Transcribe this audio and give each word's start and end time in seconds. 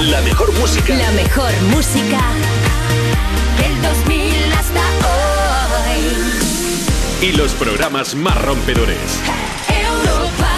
La 0.00 0.20
mejor 0.20 0.52
música. 0.60 0.94
La 0.94 1.10
mejor 1.10 1.50
música 1.74 2.20
del 3.58 3.82
2000 3.82 4.52
hasta 4.52 4.80
hoy. 7.20 7.28
Y 7.28 7.32
los 7.32 7.52
programas 7.54 8.14
más 8.14 8.40
rompedores. 8.40 8.96
Europa. 9.68 10.52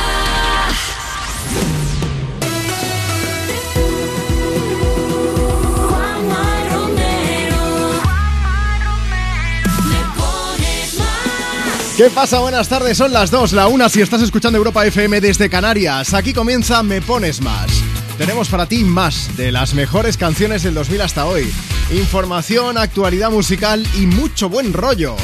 Me 9.88 10.00
pones 10.20 10.98
más. 10.98 11.96
¿Qué 11.96 12.10
pasa? 12.10 12.40
Buenas 12.40 12.68
tardes, 12.68 12.98
son 12.98 13.10
las 13.14 13.30
2, 13.30 13.52
la 13.52 13.68
1 13.68 13.88
si 13.88 14.02
estás 14.02 14.20
escuchando 14.20 14.58
Europa 14.58 14.84
FM 14.84 15.22
desde 15.22 15.48
Canarias. 15.48 16.12
Aquí 16.12 16.34
comienza 16.34 16.82
Me 16.82 17.00
Pones 17.00 17.40
Más. 17.40 17.79
Tenemos 18.20 18.50
para 18.50 18.66
ti 18.66 18.84
más 18.84 19.34
de 19.38 19.50
las 19.50 19.72
mejores 19.72 20.18
canciones 20.18 20.62
del 20.62 20.74
2000 20.74 21.00
hasta 21.00 21.24
hoy. 21.24 21.50
Información, 21.90 22.76
actualidad 22.76 23.30
musical 23.30 23.82
y 23.96 24.04
mucho 24.04 24.50
buen 24.50 24.74
rollo. 24.74 25.16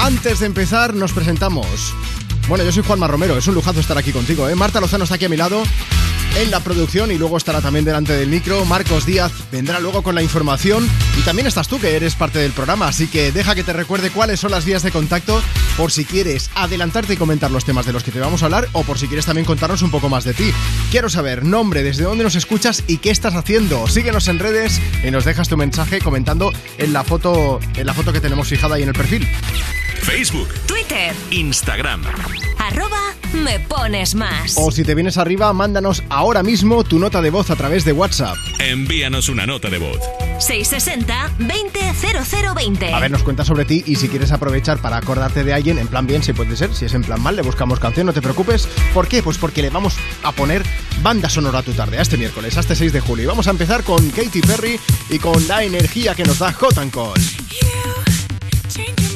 Antes 0.00 0.40
de 0.40 0.46
empezar, 0.46 0.92
nos 0.92 1.12
presentamos. 1.12 1.94
Bueno, 2.48 2.64
yo 2.64 2.72
soy 2.72 2.82
Juanma 2.82 3.06
Romero, 3.06 3.38
es 3.38 3.46
un 3.46 3.54
lujazo 3.54 3.78
estar 3.78 3.96
aquí 3.96 4.10
contigo, 4.10 4.48
¿eh? 4.48 4.56
Marta 4.56 4.80
Lozano 4.80 5.04
está 5.04 5.14
aquí 5.14 5.26
a 5.26 5.28
mi 5.28 5.36
lado 5.36 5.62
en 6.36 6.50
la 6.50 6.60
producción 6.60 7.10
y 7.10 7.18
luego 7.18 7.36
estará 7.36 7.60
también 7.60 7.84
delante 7.84 8.16
del 8.16 8.28
micro. 8.28 8.64
Marcos 8.64 9.06
Díaz 9.06 9.32
vendrá 9.50 9.80
luego 9.80 10.02
con 10.02 10.14
la 10.14 10.22
información 10.22 10.88
y 11.18 11.22
también 11.22 11.46
estás 11.46 11.68
tú 11.68 11.80
que 11.80 11.96
eres 11.96 12.14
parte 12.14 12.38
del 12.38 12.52
programa, 12.52 12.88
así 12.88 13.08
que 13.08 13.32
deja 13.32 13.54
que 13.54 13.64
te 13.64 13.72
recuerde 13.72 14.10
cuáles 14.10 14.40
son 14.40 14.50
las 14.50 14.64
vías 14.64 14.82
de 14.82 14.90
contacto 14.90 15.42
por 15.76 15.92
si 15.92 16.04
quieres 16.04 16.50
adelantarte 16.54 17.14
y 17.14 17.16
comentar 17.16 17.50
los 17.50 17.64
temas 17.64 17.86
de 17.86 17.92
los 17.92 18.02
que 18.02 18.10
te 18.10 18.20
vamos 18.20 18.42
a 18.42 18.46
hablar 18.46 18.68
o 18.72 18.82
por 18.82 18.98
si 18.98 19.06
quieres 19.06 19.26
también 19.26 19.44
contarnos 19.44 19.82
un 19.82 19.90
poco 19.90 20.08
más 20.08 20.24
de 20.24 20.34
ti. 20.34 20.52
Quiero 20.90 21.08
saber 21.08 21.44
nombre, 21.44 21.82
desde 21.82 22.04
dónde 22.04 22.24
nos 22.24 22.34
escuchas 22.34 22.84
y 22.86 22.98
qué 22.98 23.10
estás 23.10 23.34
haciendo. 23.34 23.86
Síguenos 23.88 24.28
en 24.28 24.38
redes 24.38 24.80
y 25.04 25.10
nos 25.10 25.24
dejas 25.24 25.48
tu 25.48 25.56
mensaje 25.56 26.00
comentando 26.00 26.52
en 26.78 26.92
la 26.92 27.04
foto 27.04 27.60
en 27.76 27.86
la 27.86 27.94
foto 27.94 28.12
que 28.12 28.20
tenemos 28.20 28.48
fijada 28.48 28.76
ahí 28.76 28.82
en 28.82 28.88
el 28.88 28.94
perfil. 28.94 29.28
Facebook, 30.02 30.48
Twitter. 30.66 31.14
Instagram. 31.30 32.02
Arroba 32.58 33.19
me 33.32 33.60
pones 33.60 34.14
más. 34.14 34.54
O 34.56 34.70
si 34.70 34.84
te 34.84 34.94
vienes 34.94 35.16
arriba, 35.18 35.52
mándanos 35.52 36.02
ahora 36.08 36.42
mismo 36.42 36.84
tu 36.84 36.98
nota 36.98 37.20
de 37.22 37.30
voz 37.30 37.50
a 37.50 37.56
través 37.56 37.84
de 37.84 37.92
WhatsApp. 37.92 38.36
Envíanos 38.58 39.28
una 39.28 39.46
nota 39.46 39.70
de 39.70 39.78
voz. 39.78 39.98
660-200020. 40.38 42.94
A 42.94 43.00
ver, 43.00 43.10
nos 43.10 43.22
cuentas 43.22 43.46
sobre 43.46 43.64
ti 43.64 43.82
y 43.86 43.96
si 43.96 44.08
quieres 44.08 44.32
aprovechar 44.32 44.78
para 44.78 44.96
acordarte 44.96 45.44
de 45.44 45.52
alguien, 45.52 45.78
en 45.78 45.88
plan 45.88 46.06
bien, 46.06 46.22
si 46.22 46.32
puede 46.32 46.56
ser, 46.56 46.74
si 46.74 46.86
es 46.86 46.94
en 46.94 47.02
plan 47.02 47.22
mal, 47.22 47.36
le 47.36 47.42
buscamos 47.42 47.78
canción, 47.78 48.06
no 48.06 48.12
te 48.12 48.22
preocupes. 48.22 48.66
¿Por 48.94 49.08
qué? 49.08 49.22
Pues 49.22 49.38
porque 49.38 49.62
le 49.62 49.70
vamos 49.70 49.96
a 50.22 50.32
poner 50.32 50.62
banda 51.02 51.28
sonora 51.28 51.60
a 51.60 51.62
tu 51.62 51.72
tarde, 51.72 51.98
a 51.98 52.02
este 52.02 52.16
miércoles, 52.16 52.56
a 52.56 52.60
este 52.60 52.74
6 52.74 52.92
de 52.92 53.00
julio. 53.00 53.24
Y 53.24 53.26
vamos 53.26 53.46
a 53.46 53.50
empezar 53.50 53.84
con 53.84 54.10
Katy 54.10 54.40
Perry 54.40 54.80
y 55.08 55.18
con 55.18 55.46
la 55.46 55.62
energía 55.62 56.14
que 56.14 56.24
nos 56.24 56.38
da 56.38 56.52
Hot 56.52 56.78
and 56.78 56.90
Cold. 56.90 57.20
Change 58.68 59.09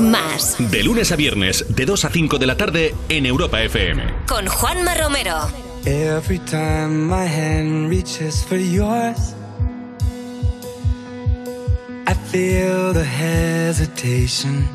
más. 0.00 0.56
De 0.58 0.82
lunes 0.82 1.12
a 1.12 1.16
viernes, 1.16 1.64
de 1.68 1.86
2 1.86 2.04
a 2.04 2.10
5 2.10 2.38
de 2.38 2.46
la 2.46 2.56
tarde 2.56 2.94
en 3.08 3.26
Europa 3.26 3.62
FM. 3.62 4.02
Con 4.26 4.46
Juanma 4.46 4.94
Romero. 4.94 5.48
Every 5.84 6.38
time 6.40 7.06
my 7.06 7.26
hand 7.26 7.88
reaches 7.88 8.44
for 8.44 8.58
yours, 8.58 9.34
I 12.06 12.14
feel 12.30 12.92
the 12.92 13.04
hesitation. 13.04 14.68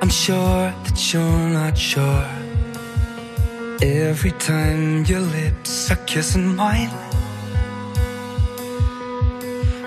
I'm 0.00 0.10
sure 0.10 0.72
that 0.84 1.12
you're 1.12 1.50
not 1.50 1.76
sure. 1.76 2.26
Every 3.80 4.32
time 4.32 5.04
your 5.04 5.20
lips 5.20 5.90
are 5.90 6.04
kissing 6.06 6.56
mine, 6.56 6.90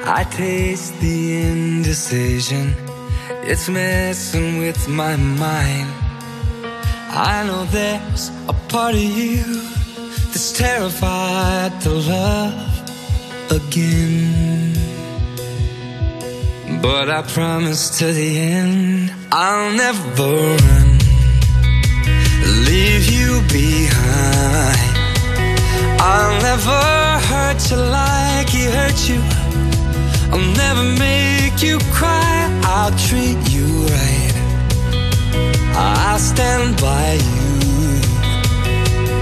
I 0.05 0.23
taste 0.31 0.99
the 0.99 1.41
indecision. 1.41 2.84
It's 3.47 3.69
messing 3.69 4.57
with 4.57 4.87
my 4.87 5.15
mind. 5.15 5.87
I 7.11 7.43
know 7.45 7.65
there's 7.65 8.31
a 8.49 8.53
part 8.69 8.95
of 8.95 9.01
you 9.19 9.43
that's 10.31 10.51
terrified 10.51 11.79
to 11.81 11.91
love 11.91 13.51
again. 13.51 14.73
But 16.81 17.11
I 17.11 17.21
promise 17.21 17.99
to 17.99 18.11
the 18.11 18.39
end, 18.39 19.13
I'll 19.31 19.71
never 19.77 20.01
run, 20.17 20.89
leave 22.65 23.05
you 23.17 23.41
behind. 23.53 24.95
I'll 26.01 26.41
never 26.41 26.81
hurt 27.29 27.61
you 27.69 27.77
like 27.77 28.49
he 28.49 28.63
hurt 28.65 28.99
you. 29.07 29.21
I'll 30.33 30.51
never 30.63 30.83
make 30.97 31.61
you 31.61 31.77
cry. 31.93 32.24
I'll 32.77 32.91
treat 32.97 33.39
you 33.53 33.67
right. 33.87 34.33
I'll 35.77 36.19
stand 36.19 36.75
by 36.81 37.13
you. 37.13 38.01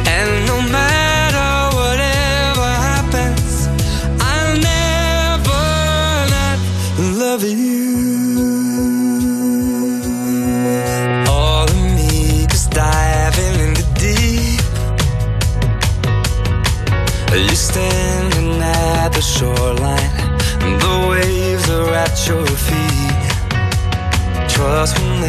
And 0.07 0.47
no 0.47 0.57
matter 0.71 1.02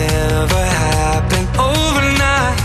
never 0.07 0.63
happen 0.83 1.45
overnight. 1.71 2.61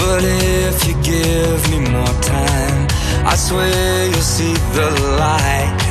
But 0.00 0.22
if 0.22 0.76
you 0.86 0.94
give 1.12 1.60
me 1.70 1.78
more 1.96 2.16
time, 2.36 2.80
I 3.32 3.34
swear 3.36 4.06
you'll 4.10 4.30
see 4.36 4.54
the 4.78 4.88
light. 5.22 5.82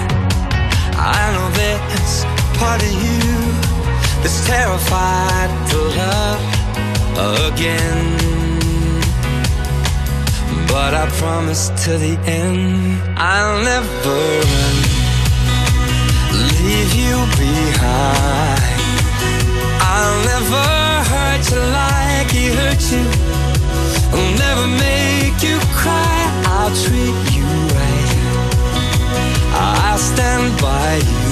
I 1.16 1.22
know 1.34 1.48
there's 1.60 2.16
part 2.60 2.82
of 2.88 2.94
you 3.06 3.24
that's 4.22 4.40
terrified 4.48 5.52
to 5.72 5.78
love 6.02 6.42
again. 7.48 8.02
But 10.68 10.92
I 10.94 11.06
promise 11.22 11.64
to 11.84 11.92
the 11.98 12.16
end, 12.26 13.02
I'll 13.18 13.64
never 13.64 14.18
run, 14.52 14.93
leave 16.64 16.94
you 16.96 17.16
behind. 17.44 18.80
I'll 19.94 20.20
never 20.32 20.66
hurt 21.12 21.44
you 21.52 21.62
like 21.80 22.30
he 22.32 22.46
hurt 22.60 22.84
you. 22.94 23.06
I'll 24.16 24.34
never 24.46 24.68
make 24.68 25.38
you 25.48 25.58
cry. 25.80 26.18
I'll 26.56 26.74
treat 26.86 27.20
you 27.36 27.48
right. 27.78 28.12
I'll 29.54 29.98
stand 29.98 30.50
by 30.62 30.96
you. 30.98 31.23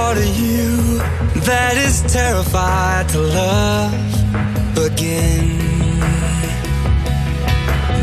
Part 0.00 0.16
of 0.16 0.32
you 0.44 0.96
that 1.50 1.74
is 1.86 1.96
terrified 2.16 3.06
to 3.14 3.20
love 3.20 3.92
again. 4.88 5.48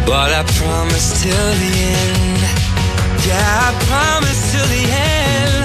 But 0.10 0.30
I 0.40 0.44
promise 0.60 1.08
till 1.24 1.50
the 1.64 1.74
end, 2.02 2.42
yeah, 3.28 3.68
I 3.68 3.72
promise 3.90 4.42
till 4.52 4.70
the 4.78 4.86
end, 5.18 5.56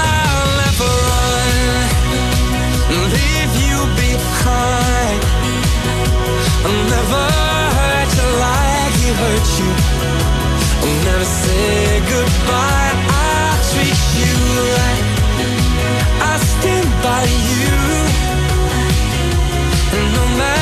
I'll 0.00 0.52
never 0.64 0.92
run, 1.10 1.56
leave 3.16 3.52
you 3.66 3.78
behind. 4.04 5.20
I'll 6.66 6.84
never 6.96 7.24
hurt 7.78 8.10
you 8.18 8.28
like 8.46 8.94
he 9.02 9.10
hurt 9.22 9.48
you. 9.60 9.70
I'll 10.84 11.00
never 11.08 11.28
say 11.42 12.00
goodbye. 12.12 12.81
By 17.12 17.24
you. 17.24 17.74
And 19.98 20.06
no 20.16 20.24
matter 20.38 20.61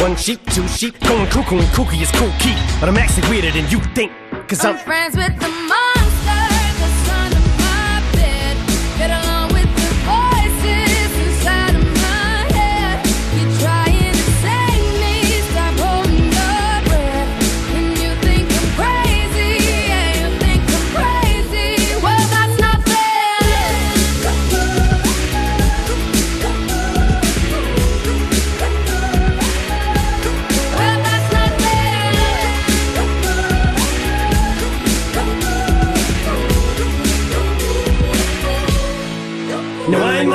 One 0.00 0.14
sheep, 0.14 0.40
two 0.52 0.66
sheep, 0.68 0.94
going 1.00 1.26
cuckoo 1.28 1.58
and 1.58 1.66
kooky 1.74 2.00
is 2.00 2.10
cool 2.12 2.30
key. 2.38 2.54
But 2.78 2.88
I'm 2.88 2.96
actually 2.96 3.28
weirder 3.28 3.50
than 3.50 3.68
you 3.68 3.80
think. 3.96 4.12
Cause 4.46 4.64
I'm 4.64 4.76
I'm 4.76 4.84
friends 4.84 5.16
with 5.16 5.34
the 5.40 5.48
monster 5.48 5.87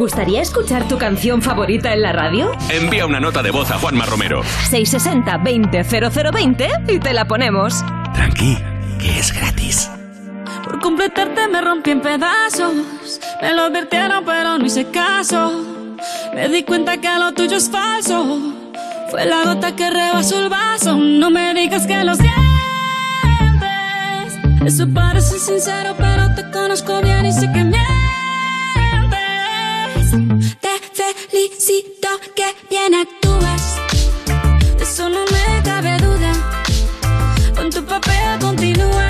gustaría 0.00 0.40
escuchar 0.40 0.88
tu 0.88 0.96
canción 0.96 1.42
favorita 1.42 1.92
en 1.92 2.00
la 2.00 2.12
radio? 2.12 2.52
Envía 2.70 3.04
una 3.04 3.20
nota 3.20 3.42
de 3.42 3.50
voz 3.50 3.70
a 3.70 3.78
Juanma 3.78 4.06
Romero. 4.06 4.40
660-200020 4.70 6.90
y 6.90 6.98
te 6.98 7.12
la 7.12 7.26
ponemos. 7.26 7.84
Tranqui, 8.14 8.56
que 8.98 9.18
es 9.18 9.30
gratis. 9.30 9.90
Por 10.64 10.80
completarte 10.80 11.48
me 11.48 11.60
rompí 11.60 11.90
en 11.90 12.00
pedazos. 12.00 13.20
Me 13.42 13.52
lo 13.52 13.64
advirtieron, 13.64 14.24
pero 14.24 14.56
no 14.56 14.64
hice 14.64 14.90
caso. 14.90 15.66
Me 16.34 16.48
di 16.48 16.62
cuenta 16.62 16.96
que 16.96 17.18
lo 17.18 17.34
tuyo 17.34 17.58
es 17.58 17.70
falso. 17.70 18.38
Fue 19.10 19.26
la 19.26 19.44
gota 19.44 19.76
que 19.76 19.90
rebasó 19.90 20.42
el 20.42 20.48
vaso. 20.48 20.96
No 20.96 21.30
me 21.30 21.52
digas 21.52 21.86
que 21.86 22.02
lo 22.04 22.14
sientes. 22.14 22.40
Eso 24.64 24.88
parece 24.94 25.38
sincero, 25.38 25.94
pero 25.98 26.34
te 26.34 26.50
conozco 26.50 27.02
bien 27.02 27.26
y 27.26 27.32
sé 27.32 27.52
que 27.52 27.64
mientes. 27.64 27.99
Felicito 30.92 32.08
que 32.34 32.54
bien 32.68 32.94
actúas. 32.94 33.76
De 34.76 34.82
eso 34.82 35.08
no 35.08 35.24
me 35.26 35.62
cabe 35.62 35.96
duda. 35.98 36.32
Con 37.54 37.70
tu 37.70 37.84
papel 37.84 38.38
continúa. 38.40 39.08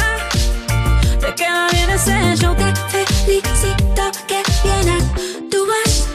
Te 1.21 1.35
queda 1.35 1.69
bien 1.73 1.91
ese 1.91 2.37
show. 2.37 2.55
Te 2.55 2.75
felicito 3.07 4.03
que 4.29 4.43
bien 4.63 4.89
actúas. 4.99 6.09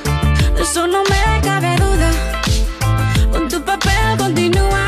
De 0.55 0.62
eso 0.62 0.88
no 0.88 1.03
me 1.03 1.41
cabe 1.41 1.75
duda. 1.77 2.12
Con 3.31 3.50
tu 3.50 3.62
papel 3.63 4.17
continúa. 4.17 4.86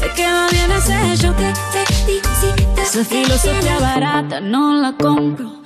Te 0.00 0.10
queda 0.10 0.48
bien 0.50 0.70
ese 0.72 1.16
show. 1.16 1.34
Te 1.34 1.54
felicito. 1.94 2.82
Esa 2.82 3.04
filosofía 3.04 3.78
barata 3.78 4.40
no 4.40 4.74
la 4.80 4.92
compro. 4.92 5.65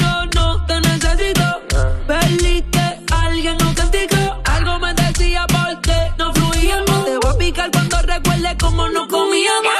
cómo 8.59 8.89
no 8.89 9.07
comíamos. 9.07 9.73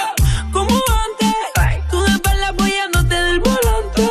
Como 0.52 0.70
antes, 0.70 1.36
tú 1.90 2.02
de 2.02 2.20
perla 2.20 2.50
apoyándote 2.50 3.16
del 3.16 3.40
volante. 3.40 4.10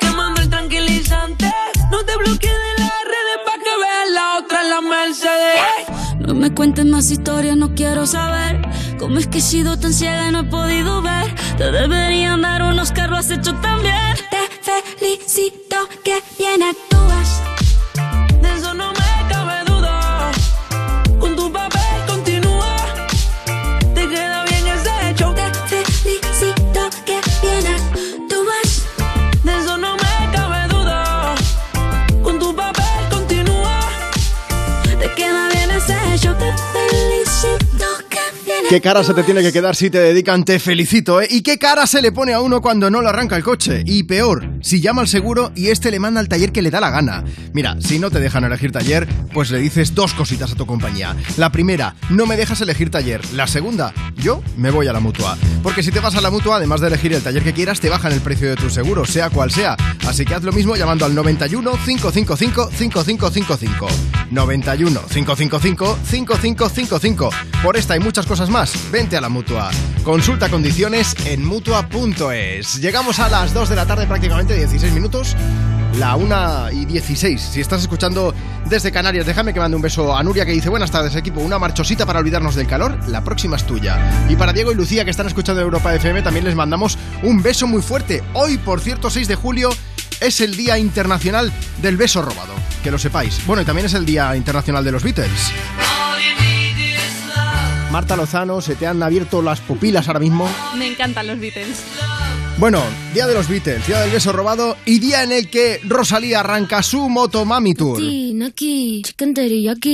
Quemando 0.00 0.40
el 0.40 0.48
tranquilizante. 0.48 1.52
No 1.90 2.04
te 2.04 2.16
bloquees 2.16 2.52
de 2.52 2.82
las 2.82 3.04
redes 3.04 3.38
para 3.44 3.58
que 3.62 3.70
veas 3.70 4.10
la 4.14 4.38
otra 4.38 4.62
en 4.62 4.70
la 4.70 4.80
Mercedes. 4.80 6.18
No 6.20 6.34
me 6.34 6.52
cuentes 6.54 6.84
más 6.84 7.10
historias, 7.10 7.56
no 7.56 7.74
quiero 7.74 8.06
saber. 8.06 8.60
Cómo 8.98 9.18
es 9.18 9.26
que 9.26 9.38
he 9.38 9.42
sido 9.42 9.78
tan 9.78 9.92
ciega 9.92 10.28
y 10.28 10.32
no 10.32 10.40
he 10.40 10.44
podido 10.44 11.02
ver. 11.02 11.34
Te 11.56 11.70
deberían 11.70 12.42
dar 12.42 12.62
unos 12.62 12.92
carros 12.92 13.18
has 13.18 13.30
hecho 13.30 13.54
tan 13.56 13.82
bien. 13.82 14.16
Te 14.30 14.82
felicito 14.98 15.88
que 16.04 16.22
bien 16.38 16.62
actúas. 16.62 16.87
Qué 38.68 38.82
cara 38.82 39.02
se 39.02 39.14
te 39.14 39.22
tiene 39.22 39.40
que 39.40 39.50
quedar 39.50 39.74
si 39.74 39.88
te 39.88 39.98
dedican, 39.98 40.44
te 40.44 40.58
felicito, 40.58 41.22
¿eh? 41.22 41.28
¿Y 41.30 41.40
qué 41.40 41.56
cara 41.56 41.86
se 41.86 42.02
le 42.02 42.12
pone 42.12 42.34
a 42.34 42.42
uno 42.42 42.60
cuando 42.60 42.90
no 42.90 43.00
lo 43.00 43.08
arranca 43.08 43.34
el 43.34 43.42
coche? 43.42 43.82
Y 43.86 44.02
peor, 44.02 44.46
si 44.60 44.82
llama 44.82 45.00
al 45.00 45.08
seguro 45.08 45.52
y 45.56 45.68
este 45.68 45.90
le 45.90 45.98
manda 45.98 46.20
al 46.20 46.28
taller 46.28 46.52
que 46.52 46.60
le 46.60 46.70
da 46.70 46.78
la 46.78 46.90
gana. 46.90 47.24
Mira, 47.54 47.78
si 47.80 47.98
no 47.98 48.10
te 48.10 48.20
dejan 48.20 48.44
elegir 48.44 48.70
taller, 48.70 49.08
pues 49.32 49.50
le 49.50 49.58
dices 49.58 49.94
dos 49.94 50.12
cositas 50.12 50.52
a 50.52 50.54
tu 50.54 50.66
compañía. 50.66 51.16
La 51.38 51.50
primera, 51.50 51.94
no 52.10 52.26
me 52.26 52.36
dejas 52.36 52.60
elegir 52.60 52.90
taller. 52.90 53.22
La 53.32 53.46
segunda, 53.46 53.94
yo 54.16 54.42
me 54.58 54.70
voy 54.70 54.86
a 54.86 54.92
la 54.92 55.00
mutua. 55.00 55.38
Porque 55.62 55.82
si 55.82 55.90
te 55.90 56.00
vas 56.00 56.16
a 56.16 56.20
la 56.20 56.30
mutua, 56.30 56.56
además 56.56 56.82
de 56.82 56.88
elegir 56.88 57.14
el 57.14 57.22
taller 57.22 57.42
que 57.42 57.54
quieras, 57.54 57.80
te 57.80 57.88
bajan 57.88 58.12
el 58.12 58.20
precio 58.20 58.50
de 58.50 58.56
tu 58.56 58.68
seguro, 58.68 59.06
sea 59.06 59.30
cual 59.30 59.50
sea. 59.50 59.78
Así 60.06 60.26
que 60.26 60.34
haz 60.34 60.42
lo 60.42 60.52
mismo 60.52 60.76
llamando 60.76 61.06
al 61.06 61.14
91 61.14 61.70
555 61.86 62.70
5555. 62.70 63.88
91 64.30 65.00
555 65.08 65.98
5555. 66.04 67.30
Por 67.62 67.76
esta 67.78 67.96
y 67.96 68.00
muchas 68.00 68.26
cosas 68.26 68.50
más, 68.50 68.57
vente 68.90 69.16
a 69.16 69.20
la 69.20 69.28
mutua. 69.28 69.70
Consulta 70.02 70.48
condiciones 70.48 71.14
en 71.26 71.44
mutua.es. 71.44 72.80
Llegamos 72.80 73.20
a 73.20 73.28
las 73.28 73.54
2 73.54 73.68
de 73.68 73.76
la 73.76 73.86
tarde, 73.86 74.06
prácticamente 74.06 74.54
16 74.54 74.92
minutos. 74.92 75.36
La 75.96 76.16
1 76.16 76.72
y 76.72 76.84
16. 76.84 77.40
Si 77.40 77.60
estás 77.60 77.82
escuchando 77.82 78.34
desde 78.66 78.90
Canarias, 78.90 79.26
déjame 79.26 79.54
que 79.54 79.60
mande 79.60 79.76
un 79.76 79.82
beso 79.82 80.16
a 80.16 80.22
Nuria 80.24 80.44
que 80.44 80.50
dice: 80.50 80.68
Buenas 80.68 80.90
tardes, 80.90 81.14
equipo. 81.14 81.40
Una 81.40 81.60
marchosita 81.60 82.04
para 82.04 82.18
olvidarnos 82.18 82.56
del 82.56 82.66
calor. 82.66 82.98
La 83.08 83.22
próxima 83.22 83.56
es 83.56 83.64
tuya. 83.64 84.26
Y 84.28 84.34
para 84.34 84.52
Diego 84.52 84.72
y 84.72 84.74
Lucía 84.74 85.04
que 85.04 85.12
están 85.12 85.28
escuchando 85.28 85.62
Europa 85.62 85.94
FM, 85.94 86.22
también 86.22 86.44
les 86.44 86.56
mandamos 86.56 86.98
un 87.22 87.42
beso 87.42 87.68
muy 87.68 87.80
fuerte. 87.80 88.24
Hoy, 88.34 88.58
por 88.58 88.80
cierto, 88.80 89.08
6 89.08 89.28
de 89.28 89.36
julio, 89.36 89.70
es 90.20 90.40
el 90.40 90.56
Día 90.56 90.78
Internacional 90.78 91.52
del 91.80 91.96
Beso 91.96 92.22
Robado. 92.22 92.54
Que 92.82 92.90
lo 92.90 92.98
sepáis. 92.98 93.40
Bueno, 93.46 93.62
y 93.62 93.64
también 93.64 93.86
es 93.86 93.94
el 93.94 94.04
Día 94.04 94.34
Internacional 94.34 94.84
de 94.84 94.92
los 94.92 95.04
Beatles. 95.04 95.52
Marta 97.90 98.16
Lozano, 98.16 98.60
se 98.60 98.76
te 98.76 98.86
han 98.86 99.02
abierto 99.02 99.40
las 99.40 99.60
pupilas 99.60 100.08
ahora 100.08 100.20
mismo. 100.20 100.48
Me 100.76 100.86
encantan 100.86 101.26
los 101.26 101.40
Beatles. 101.40 101.82
Bueno, 102.58 102.82
día 103.14 103.28
de 103.28 103.34
los 103.34 103.48
Beatles, 103.48 103.86
día 103.86 104.00
del 104.00 104.10
beso 104.10 104.32
robado 104.32 104.76
y 104.84 104.98
día 104.98 105.22
en 105.22 105.30
el 105.30 105.48
que 105.48 105.80
Rosalía 105.84 106.40
arranca 106.40 106.82
su 106.82 107.08
Motomami 107.08 107.72
Tour. 107.74 108.00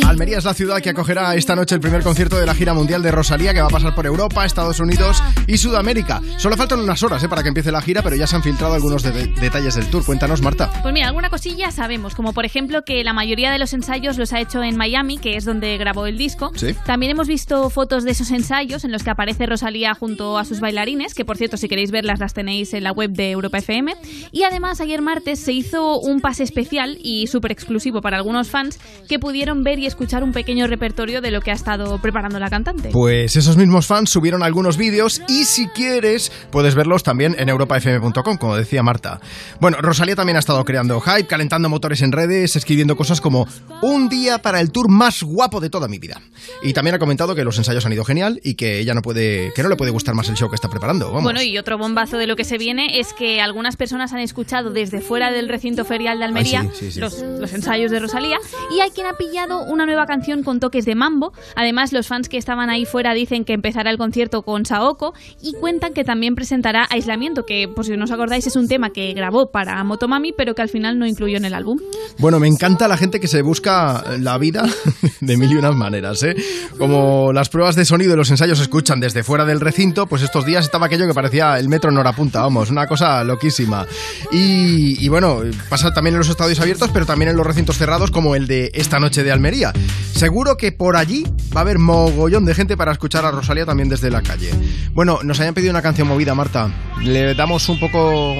Almería 0.02 0.38
es 0.38 0.44
la 0.44 0.54
ciudad 0.54 0.80
que 0.80 0.88
acogerá 0.88 1.34
esta 1.34 1.54
noche 1.54 1.74
el 1.74 1.82
primer 1.82 2.02
concierto 2.02 2.38
de 2.38 2.46
la 2.46 2.54
gira 2.54 2.72
mundial 2.72 3.02
de 3.02 3.10
Rosalía 3.10 3.52
que 3.52 3.60
va 3.60 3.66
a 3.66 3.70
pasar 3.70 3.94
por 3.94 4.06
Europa, 4.06 4.46
Estados 4.46 4.80
Unidos 4.80 5.22
y 5.46 5.58
Sudamérica. 5.58 6.22
Solo 6.38 6.56
faltan 6.56 6.80
unas 6.80 7.02
horas 7.02 7.22
eh, 7.22 7.28
para 7.28 7.42
que 7.42 7.48
empiece 7.48 7.70
la 7.70 7.82
gira, 7.82 8.00
pero 8.02 8.16
ya 8.16 8.26
se 8.26 8.34
han 8.34 8.42
filtrado 8.42 8.72
algunos 8.72 9.02
de- 9.02 9.12
de- 9.12 9.26
detalles 9.38 9.74
del 9.74 9.90
tour. 9.90 10.02
Cuéntanos, 10.02 10.40
Marta. 10.40 10.70
Pues 10.80 10.94
mira, 10.94 11.08
alguna 11.08 11.28
cosilla 11.28 11.70
sabemos, 11.70 12.14
como 12.14 12.32
por 12.32 12.46
ejemplo 12.46 12.82
que 12.82 13.04
la 13.04 13.12
mayoría 13.12 13.50
de 13.52 13.58
los 13.58 13.74
ensayos 13.74 14.16
los 14.16 14.32
ha 14.32 14.40
hecho 14.40 14.62
en 14.62 14.78
Miami, 14.78 15.18
que 15.18 15.36
es 15.36 15.44
donde 15.44 15.76
grabó 15.76 16.06
el 16.06 16.16
disco. 16.16 16.50
Sí. 16.56 16.74
También 16.86 17.12
hemos 17.12 17.28
visto 17.28 17.68
fotos 17.68 18.04
de 18.04 18.12
esos 18.12 18.30
ensayos 18.30 18.84
en 18.84 18.92
los 18.92 19.02
que 19.02 19.10
aparece 19.10 19.44
Rosalía 19.44 19.92
junto 19.92 20.38
a 20.38 20.46
sus 20.46 20.60
bailarines, 20.60 21.12
que 21.12 21.26
por 21.26 21.36
cierto, 21.36 21.58
si 21.58 21.68
queréis 21.68 21.90
verlas, 21.90 22.18
las 22.20 22.32
tenéis 22.32 22.53
en 22.54 22.84
la 22.84 22.92
web 22.92 23.10
de 23.10 23.30
Europa 23.30 23.58
FM. 23.58 23.94
Y 24.32 24.44
además, 24.44 24.80
ayer 24.80 25.02
martes 25.02 25.40
se 25.40 25.52
hizo 25.52 25.98
un 25.98 26.20
pase 26.20 26.44
especial 26.44 26.98
y 27.02 27.26
súper 27.26 27.52
exclusivo 27.52 28.00
para 28.00 28.16
algunos 28.16 28.48
fans 28.48 28.78
que 29.08 29.18
pudieron 29.18 29.64
ver 29.64 29.78
y 29.78 29.86
escuchar 29.86 30.22
un 30.22 30.32
pequeño 30.32 30.66
repertorio 30.66 31.20
de 31.20 31.30
lo 31.30 31.40
que 31.40 31.50
ha 31.50 31.54
estado 31.54 32.00
preparando 32.00 32.38
la 32.38 32.50
cantante. 32.50 32.90
Pues 32.90 33.36
esos 33.36 33.56
mismos 33.56 33.86
fans 33.86 34.10
subieron 34.10 34.42
algunos 34.42 34.76
vídeos 34.76 35.20
y 35.28 35.44
si 35.44 35.66
quieres 35.68 36.30
puedes 36.50 36.74
verlos 36.74 37.02
también 37.02 37.34
en 37.38 37.48
europafm.com, 37.48 38.36
como 38.38 38.56
decía 38.56 38.82
Marta. 38.82 39.20
Bueno, 39.60 39.78
Rosalía 39.80 40.14
también 40.16 40.36
ha 40.36 40.40
estado 40.40 40.64
creando 40.64 41.00
hype, 41.00 41.26
calentando 41.26 41.68
motores 41.68 42.02
en 42.02 42.12
redes, 42.12 42.56
escribiendo 42.56 42.96
cosas 42.96 43.20
como 43.20 43.48
un 43.82 44.08
día 44.08 44.38
para 44.38 44.60
el 44.60 44.70
tour 44.70 44.88
más 44.88 45.22
guapo 45.22 45.60
de 45.60 45.70
toda 45.70 45.88
mi 45.88 45.98
vida. 45.98 46.20
Y 46.62 46.72
también 46.72 46.94
ha 46.94 46.98
comentado 46.98 47.34
que 47.34 47.44
los 47.44 47.58
ensayos 47.58 47.84
han 47.84 47.92
ido 47.92 48.04
genial 48.04 48.40
y 48.44 48.54
que 48.54 48.78
ella 48.78 48.94
no 48.94 49.02
puede, 49.02 49.52
que 49.54 49.62
no 49.62 49.68
le 49.68 49.76
puede 49.76 49.90
gustar 49.90 50.14
más 50.14 50.28
el 50.28 50.36
show 50.36 50.48
que 50.48 50.54
está 50.54 50.68
preparando. 50.68 51.06
Vamos. 51.06 51.24
Bueno, 51.24 51.42
y 51.42 51.58
otro 51.58 51.78
bombazo 51.78 52.18
de 52.18 52.26
lo 52.26 52.36
que 52.36 52.43
se 52.44 52.58
viene 52.58 52.98
es 53.00 53.12
que 53.12 53.40
algunas 53.40 53.76
personas 53.76 54.12
han 54.12 54.20
escuchado 54.20 54.70
desde 54.70 55.00
fuera 55.00 55.30
del 55.30 55.48
recinto 55.48 55.84
ferial 55.84 56.18
de 56.18 56.24
Almería 56.24 56.60
Ay, 56.60 56.70
sí, 56.72 56.86
sí, 56.86 56.92
sí. 56.92 57.00
Los, 57.00 57.20
los 57.20 57.52
ensayos 57.52 57.90
de 57.90 58.00
Rosalía 58.00 58.36
y 58.70 58.80
hay 58.80 58.90
quien 58.90 59.06
ha 59.06 59.14
pillado 59.14 59.64
una 59.64 59.86
nueva 59.86 60.06
canción 60.06 60.42
con 60.42 60.60
toques 60.60 60.84
de 60.84 60.94
mambo. 60.94 61.32
Además, 61.56 61.92
los 61.92 62.06
fans 62.06 62.28
que 62.28 62.36
estaban 62.36 62.70
ahí 62.70 62.84
fuera 62.84 63.14
dicen 63.14 63.44
que 63.44 63.52
empezará 63.52 63.90
el 63.90 63.98
concierto 63.98 64.42
con 64.42 64.64
Saoko 64.64 65.14
y 65.42 65.54
cuentan 65.54 65.92
que 65.92 66.04
también 66.04 66.34
presentará 66.34 66.86
Aislamiento, 66.90 67.44
que 67.44 67.68
por 67.68 67.84
si 67.84 67.96
no 67.96 68.04
os 68.04 68.10
acordáis 68.10 68.46
es 68.46 68.56
un 68.56 68.68
tema 68.68 68.90
que 68.90 69.12
grabó 69.12 69.50
para 69.50 69.82
Motomami, 69.84 70.32
pero 70.32 70.54
que 70.54 70.62
al 70.62 70.68
final 70.68 70.98
no 70.98 71.06
incluyó 71.06 71.36
en 71.36 71.44
el 71.44 71.54
álbum. 71.54 71.78
Bueno, 72.18 72.38
me 72.40 72.48
encanta 72.48 72.88
la 72.88 72.96
gente 72.96 73.20
que 73.20 73.28
se 73.28 73.42
busca 73.42 74.04
la 74.18 74.38
vida 74.38 74.64
de 75.20 75.36
mil 75.36 75.50
y 75.52 75.56
unas 75.56 75.74
maneras, 75.74 76.22
¿eh? 76.22 76.34
Como 76.78 77.32
las 77.32 77.48
pruebas 77.48 77.76
de 77.76 77.84
sonido 77.84 78.14
y 78.14 78.16
los 78.16 78.30
ensayos 78.30 78.58
se 78.58 78.64
escuchan 78.64 79.00
desde 79.00 79.22
fuera 79.22 79.44
del 79.44 79.60
recinto, 79.60 80.06
pues 80.06 80.22
estos 80.22 80.44
días 80.44 80.64
estaba 80.64 80.86
aquello 80.86 81.06
que 81.06 81.14
parecía 81.14 81.58
el 81.58 81.68
metro 81.68 81.90
en 81.90 81.98
hora 81.98 82.12
punta, 82.12 82.33
vamos, 82.42 82.70
una 82.70 82.86
cosa 82.86 83.22
loquísima. 83.24 83.86
Y, 84.32 85.04
y 85.04 85.08
bueno, 85.08 85.40
pasa 85.68 85.92
también 85.92 86.14
en 86.14 86.18
los 86.18 86.28
estadios 86.28 86.60
abiertos, 86.60 86.90
pero 86.92 87.06
también 87.06 87.30
en 87.30 87.36
los 87.36 87.46
recintos 87.46 87.76
cerrados, 87.78 88.10
como 88.10 88.34
el 88.36 88.46
de 88.46 88.70
esta 88.74 89.00
noche 89.00 89.22
de 89.22 89.32
Almería. 89.32 89.72
Seguro 90.14 90.56
que 90.56 90.72
por 90.72 90.96
allí 90.96 91.24
va 91.54 91.60
a 91.60 91.62
haber 91.62 91.78
mogollón 91.78 92.44
de 92.44 92.54
gente 92.54 92.76
para 92.76 92.92
escuchar 92.92 93.24
a 93.24 93.30
Rosalía 93.30 93.66
también 93.66 93.88
desde 93.88 94.10
la 94.10 94.22
calle. 94.22 94.50
Bueno, 94.92 95.18
nos 95.22 95.38
habían 95.40 95.54
pedido 95.54 95.70
una 95.70 95.82
canción 95.82 96.08
movida, 96.08 96.34
Marta. 96.34 96.70
¿Le 97.02 97.34
damos 97.34 97.68
un 97.68 97.78
poco 97.80 98.34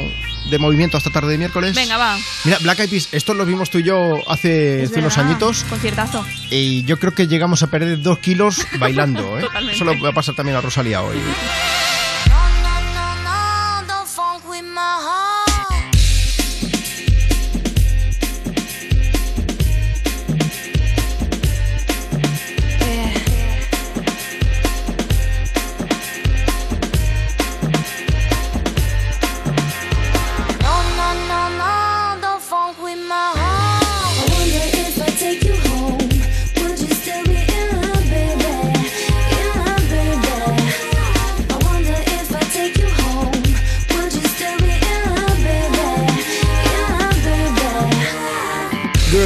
de 0.50 0.58
movimiento 0.58 0.96
esta 0.98 1.10
tarde 1.10 1.32
de 1.32 1.38
miércoles? 1.38 1.74
Venga, 1.74 1.96
va. 1.96 2.16
Mira, 2.44 2.58
Black 2.60 2.80
Eyed 2.80 2.90
Peas, 2.90 3.08
estos 3.12 3.36
los 3.36 3.46
vimos 3.46 3.70
tú 3.70 3.78
y 3.78 3.82
yo 3.82 4.18
hace, 4.28 4.84
hace 4.84 5.00
unos 5.00 5.16
añitos 5.18 5.64
Conciertazo. 5.68 6.24
y 6.50 6.84
yo 6.84 6.98
creo 6.98 7.12
que 7.12 7.26
llegamos 7.26 7.62
a 7.62 7.68
perder 7.68 8.00
dos 8.02 8.18
kilos 8.18 8.66
bailando, 8.78 9.38
¿eh? 9.38 9.40
Totalmente. 9.46 9.76
Eso 9.76 9.84
lo 9.84 9.98
va 10.00 10.10
a 10.10 10.12
pasar 10.12 10.34
también 10.34 10.56
a 10.56 10.60
Rosalía 10.60 11.02
hoy. 11.02 11.16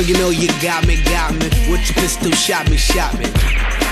You 0.08 0.14
know 0.14 0.30
you 0.30 0.48
got 0.62 0.86
me, 0.86 0.96
got 1.04 1.34
me. 1.34 1.50
With 1.70 1.84
your 1.86 1.94
pistol, 2.00 2.30
shot 2.32 2.70
me, 2.70 2.78
shot 2.78 3.12
me. 3.18 3.26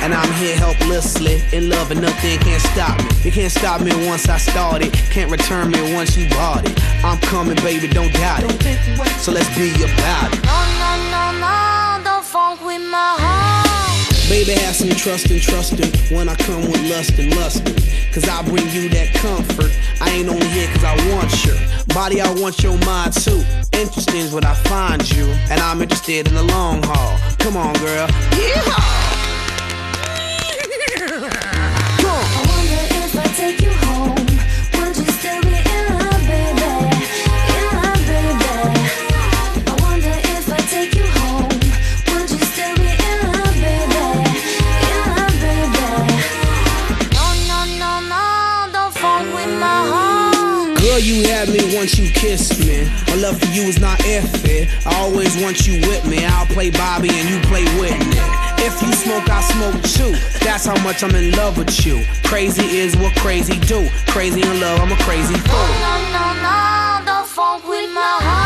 And 0.01 0.15
I'm 0.15 0.33
here 0.41 0.57
helplessly, 0.57 1.43
in 1.53 1.69
love 1.69 1.91
and 1.91 2.01
nothing 2.01 2.39
can't 2.41 2.63
stop 2.63 2.99
me. 2.99 3.11
You 3.23 3.31
can't 3.31 3.53
stop 3.53 3.83
me 3.83 3.93
once 4.09 4.27
I 4.27 4.39
started, 4.39 4.95
can't 5.11 5.31
return 5.31 5.71
me 5.71 5.95
once 5.95 6.17
you 6.17 6.27
bought 6.31 6.67
it. 6.67 6.83
I'm 7.05 7.19
coming, 7.21 7.57
baby, 7.57 7.89
don't 7.89 8.13
doubt 8.15 8.45
it. 8.45 9.21
So 9.21 9.31
let's 9.31 9.49
be 9.59 9.69
about 9.85 10.33
it. 10.33 10.43
No, 10.45 10.59
no, 10.81 10.93
no, 11.13 11.25
no, 11.39 12.05
don't 12.05 12.25
funk 12.25 12.65
with 12.65 12.81
my 12.81 13.17
heart. 13.19 13.46
Baby, 14.29 14.53
have 14.53 14.75
some 14.75 14.91
trust 14.91 15.31
and 15.31 15.41
trusting 15.41 16.17
when 16.17 16.29
I 16.29 16.35
come 16.35 16.63
with 16.63 16.83
lust 16.91 17.17
and 17.19 17.35
lusting. 17.37 17.77
Cause 18.13 18.29
I 18.29 18.43
bring 18.43 18.69
you 18.71 18.89
that 18.89 19.15
comfort. 19.15 19.71
I 20.01 20.11
ain't 20.11 20.29
only 20.29 20.49
here 20.49 20.67
cause 20.75 20.83
I 20.83 20.95
want 21.15 21.45
your 21.45 21.57
body, 21.95 22.21
I 22.21 22.33
want 22.35 22.61
your 22.61 22.77
mind 22.79 23.13
too. 23.13 23.45
Interesting 23.73 24.17
is 24.17 24.33
what 24.33 24.45
I 24.45 24.55
find 24.55 25.09
you, 25.13 25.27
and 25.49 25.61
I'm 25.61 25.81
interested 25.81 26.27
in 26.27 26.35
the 26.35 26.43
long 26.43 26.83
haul. 26.83 27.19
Come 27.39 27.57
on, 27.57 27.75
girl. 27.75 28.09
Yeehaw! 28.09 29.06
You 50.99 51.29
had 51.29 51.49
me 51.49 51.77
once 51.77 51.99
you 51.99 52.11
kissed 52.11 52.59
me. 52.61 52.85
My 53.09 53.17
love 53.17 53.39
for 53.39 53.47
you 53.47 53.63
is 53.63 53.81
not 53.81 53.99
iffy. 54.01 54.69
I 54.87 54.95
always 55.01 55.37
want 55.43 55.67
you 55.67 55.81
with 55.87 56.07
me. 56.07 56.25
I'll 56.25 56.47
play 56.47 56.71
Bobby 56.71 57.11
and 57.11 57.29
you 57.29 57.41
play 57.49 57.65
Whitney. 57.79 58.17
If 58.59 58.81
you 58.83 58.93
smoke, 58.93 59.29
I 59.29 59.43
smoke 59.43 59.83
too. 59.83 60.13
That's 60.45 60.65
how 60.65 60.81
much 60.83 61.03
I'm 61.03 61.15
in 61.15 61.33
love 61.33 61.59
with 61.59 61.85
you. 61.85 62.05
Crazy 62.25 62.65
is 62.79 62.97
what 62.97 63.15
crazy 63.17 63.59
do. 63.61 63.89
Crazy 64.09 64.43
in 64.43 64.61
love, 64.61 64.81
I'm 64.81 64.93
a 64.93 64.97
crazy 65.03 65.35
fool. 65.35 65.69
No, 65.85 65.95
no, 66.13 66.25
no, 66.43 67.05
don't 67.05 67.27
funk 67.27 67.67
with 67.69 67.93
my 67.93 68.01
heart. 68.01 68.46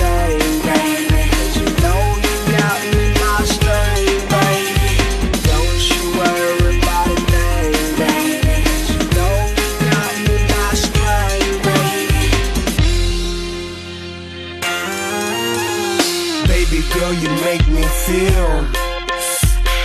feel. 18.05 18.65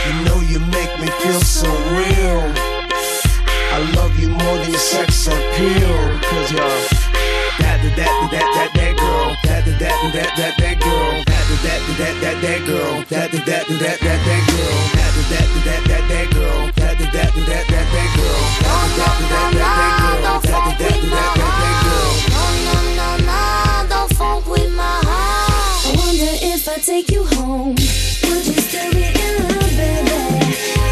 You 0.07 0.15
know 0.25 0.39
you 0.49 0.59
make 0.73 0.93
me 1.01 1.09
feel 1.21 1.41
so 1.41 1.69
real. 1.93 2.45
I 3.77 3.79
love 3.95 4.19
you 4.19 4.29
more 4.29 4.57
than 4.59 4.71
your 4.71 4.79
sex 4.79 5.27
appeal. 5.27 5.97
Cause 6.25 6.53
you're 6.53 7.07
that, 7.61 7.81
that, 7.83 7.97
that, 7.97 8.13
that, 8.33 8.49
that, 8.57 8.71
that 8.75 8.95
girl. 8.97 9.37
That, 9.45 9.65
that, 9.65 9.79
that, 9.81 9.97
that, 10.15 10.31
that, 10.37 10.55
that 10.57 10.77
girl. 10.81 11.13
That, 11.27 11.47
that, 11.65 11.81
that, 11.99 12.15
that, 12.23 12.37
that 12.41 12.61
girl. 12.67 13.05
That, 13.11 13.31
that, 13.33 13.45
that, 13.47 13.65
that, 13.69 13.99
that, 14.01 14.21
that 14.25 14.43
girl. 14.49 14.77
That, 14.97 15.17
that, 15.17 15.37
that, 15.37 15.83
that, 15.87 16.03
that 16.09 16.27
girl. 16.33 16.67
That, 16.77 16.97
that, 16.97 17.13
that, 17.13 17.37
that, 17.37 17.85
that, 17.93 18.09
girl. 18.17 18.41
That, 18.65 18.89
that, 18.97 19.21
that, 19.27 19.45
that, 19.45 19.59
that 19.59 19.77
girl. 19.77 20.41
That, 20.47 20.65
that, 20.67 20.79
that, 20.79 20.97
that, 20.97 21.33
that 21.37 21.75
girl. 21.85 22.13
No, 22.33 22.45
no, 22.65 22.79
no, 22.97 23.09
no, 23.27 23.89
don't 23.89 24.11
fuck 24.17 24.47
with 24.47 24.71
my 24.75 25.01
heart. 25.05 25.56
Wonder 26.07 26.23
if 26.41 26.69
I 26.69 26.77
take 26.77 27.11
you 27.11 27.25
home, 27.25 27.71
would 27.71 28.47
you 28.47 28.53
still 28.63 28.93
be 28.93 29.07
in 29.07 29.49
love, 29.49 29.77
baby? 29.77 30.86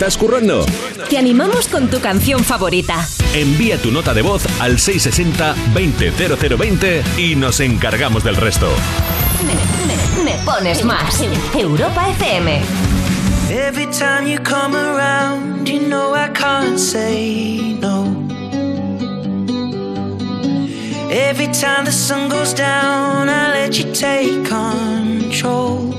¿Estás 0.00 0.16
currando? 0.16 0.64
Te 1.10 1.18
animamos 1.18 1.68
con 1.68 1.90
tu 1.90 2.00
canción 2.00 2.42
favorita. 2.42 3.06
Envía 3.34 3.76
tu 3.76 3.90
nota 3.90 4.14
de 4.14 4.22
voz 4.22 4.44
al 4.58 4.78
660-200020 4.78 7.02
y 7.18 7.36
nos 7.36 7.60
encargamos 7.60 8.24
del 8.24 8.36
resto. 8.36 8.66
Me, 9.46 9.52
me- 10.24 10.26
me 10.30 10.32
pones 10.42 10.86
más. 10.86 11.20
Europa 11.54 12.08
FM. 12.12 12.62
Every 13.50 13.86
time 13.88 14.26
you 14.26 14.38
come 14.42 14.74
around, 14.74 15.68
you 15.68 15.80
know 15.80 16.14
I 16.16 16.30
can't 16.32 16.78
say 16.78 17.76
no. 17.78 18.06
Every 21.10 21.48
time 21.48 21.84
the 21.84 21.92
sun 21.92 22.30
goes 22.30 22.54
down, 22.54 23.28
I 23.28 23.50
let 23.52 23.72
you 23.78 23.84
take 23.92 24.44
control. 24.48 25.94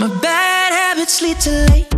My 0.00 0.06
bad 0.06 0.72
habits 0.72 1.20
lead 1.20 1.40
to 1.40 1.50
late 1.72 1.97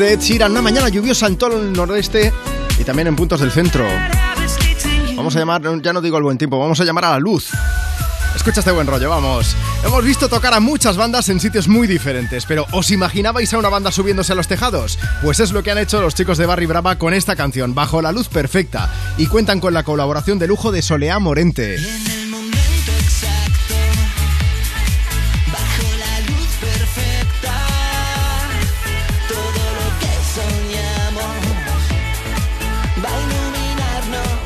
Habits 0.00 0.38
de. 0.38 0.44
Una 0.46 0.62
mañana 0.62 0.88
lluviosa 0.88 1.26
en 1.26 1.36
todo 1.36 1.60
el 1.60 1.72
nordeste 1.72 2.32
y 2.78 2.84
también 2.84 3.08
en 3.08 3.16
puntos 3.16 3.40
del 3.40 3.50
centro. 3.50 3.86
Vamos 5.16 5.36
a 5.36 5.38
llamar, 5.38 5.62
ya 5.82 5.92
no 5.92 6.00
digo 6.00 6.16
el 6.16 6.22
buen 6.22 6.38
tiempo, 6.38 6.58
vamos 6.58 6.80
a 6.80 6.84
llamar 6.84 7.04
a 7.04 7.10
la 7.10 7.18
luz. 7.18 7.50
Escucha 8.34 8.60
este 8.60 8.72
buen 8.72 8.86
rollo, 8.86 9.10
vamos. 9.10 9.54
Hemos 9.84 10.02
visto 10.04 10.28
tocar 10.28 10.54
a 10.54 10.60
muchas 10.60 10.96
bandas 10.96 11.28
en 11.28 11.40
sitios 11.40 11.68
muy 11.68 11.86
diferentes, 11.86 12.46
pero 12.46 12.66
¿os 12.72 12.90
imaginabais 12.90 13.52
a 13.52 13.58
una 13.58 13.68
banda 13.68 13.92
subiéndose 13.92 14.32
a 14.32 14.36
los 14.36 14.48
tejados? 14.48 14.98
Pues 15.22 15.40
es 15.40 15.52
lo 15.52 15.62
que 15.62 15.70
han 15.70 15.78
hecho 15.78 16.00
los 16.00 16.14
chicos 16.14 16.38
de 16.38 16.46
Barry 16.46 16.66
Brava 16.66 16.96
con 16.96 17.12
esta 17.12 17.36
canción, 17.36 17.74
Bajo 17.74 18.00
la 18.00 18.12
Luz 18.12 18.28
Perfecta, 18.28 18.88
y 19.18 19.26
cuentan 19.26 19.60
con 19.60 19.74
la 19.74 19.82
colaboración 19.82 20.38
de 20.38 20.46
lujo 20.46 20.72
de 20.72 20.80
Soleá 20.80 21.18
Morente. 21.18 21.76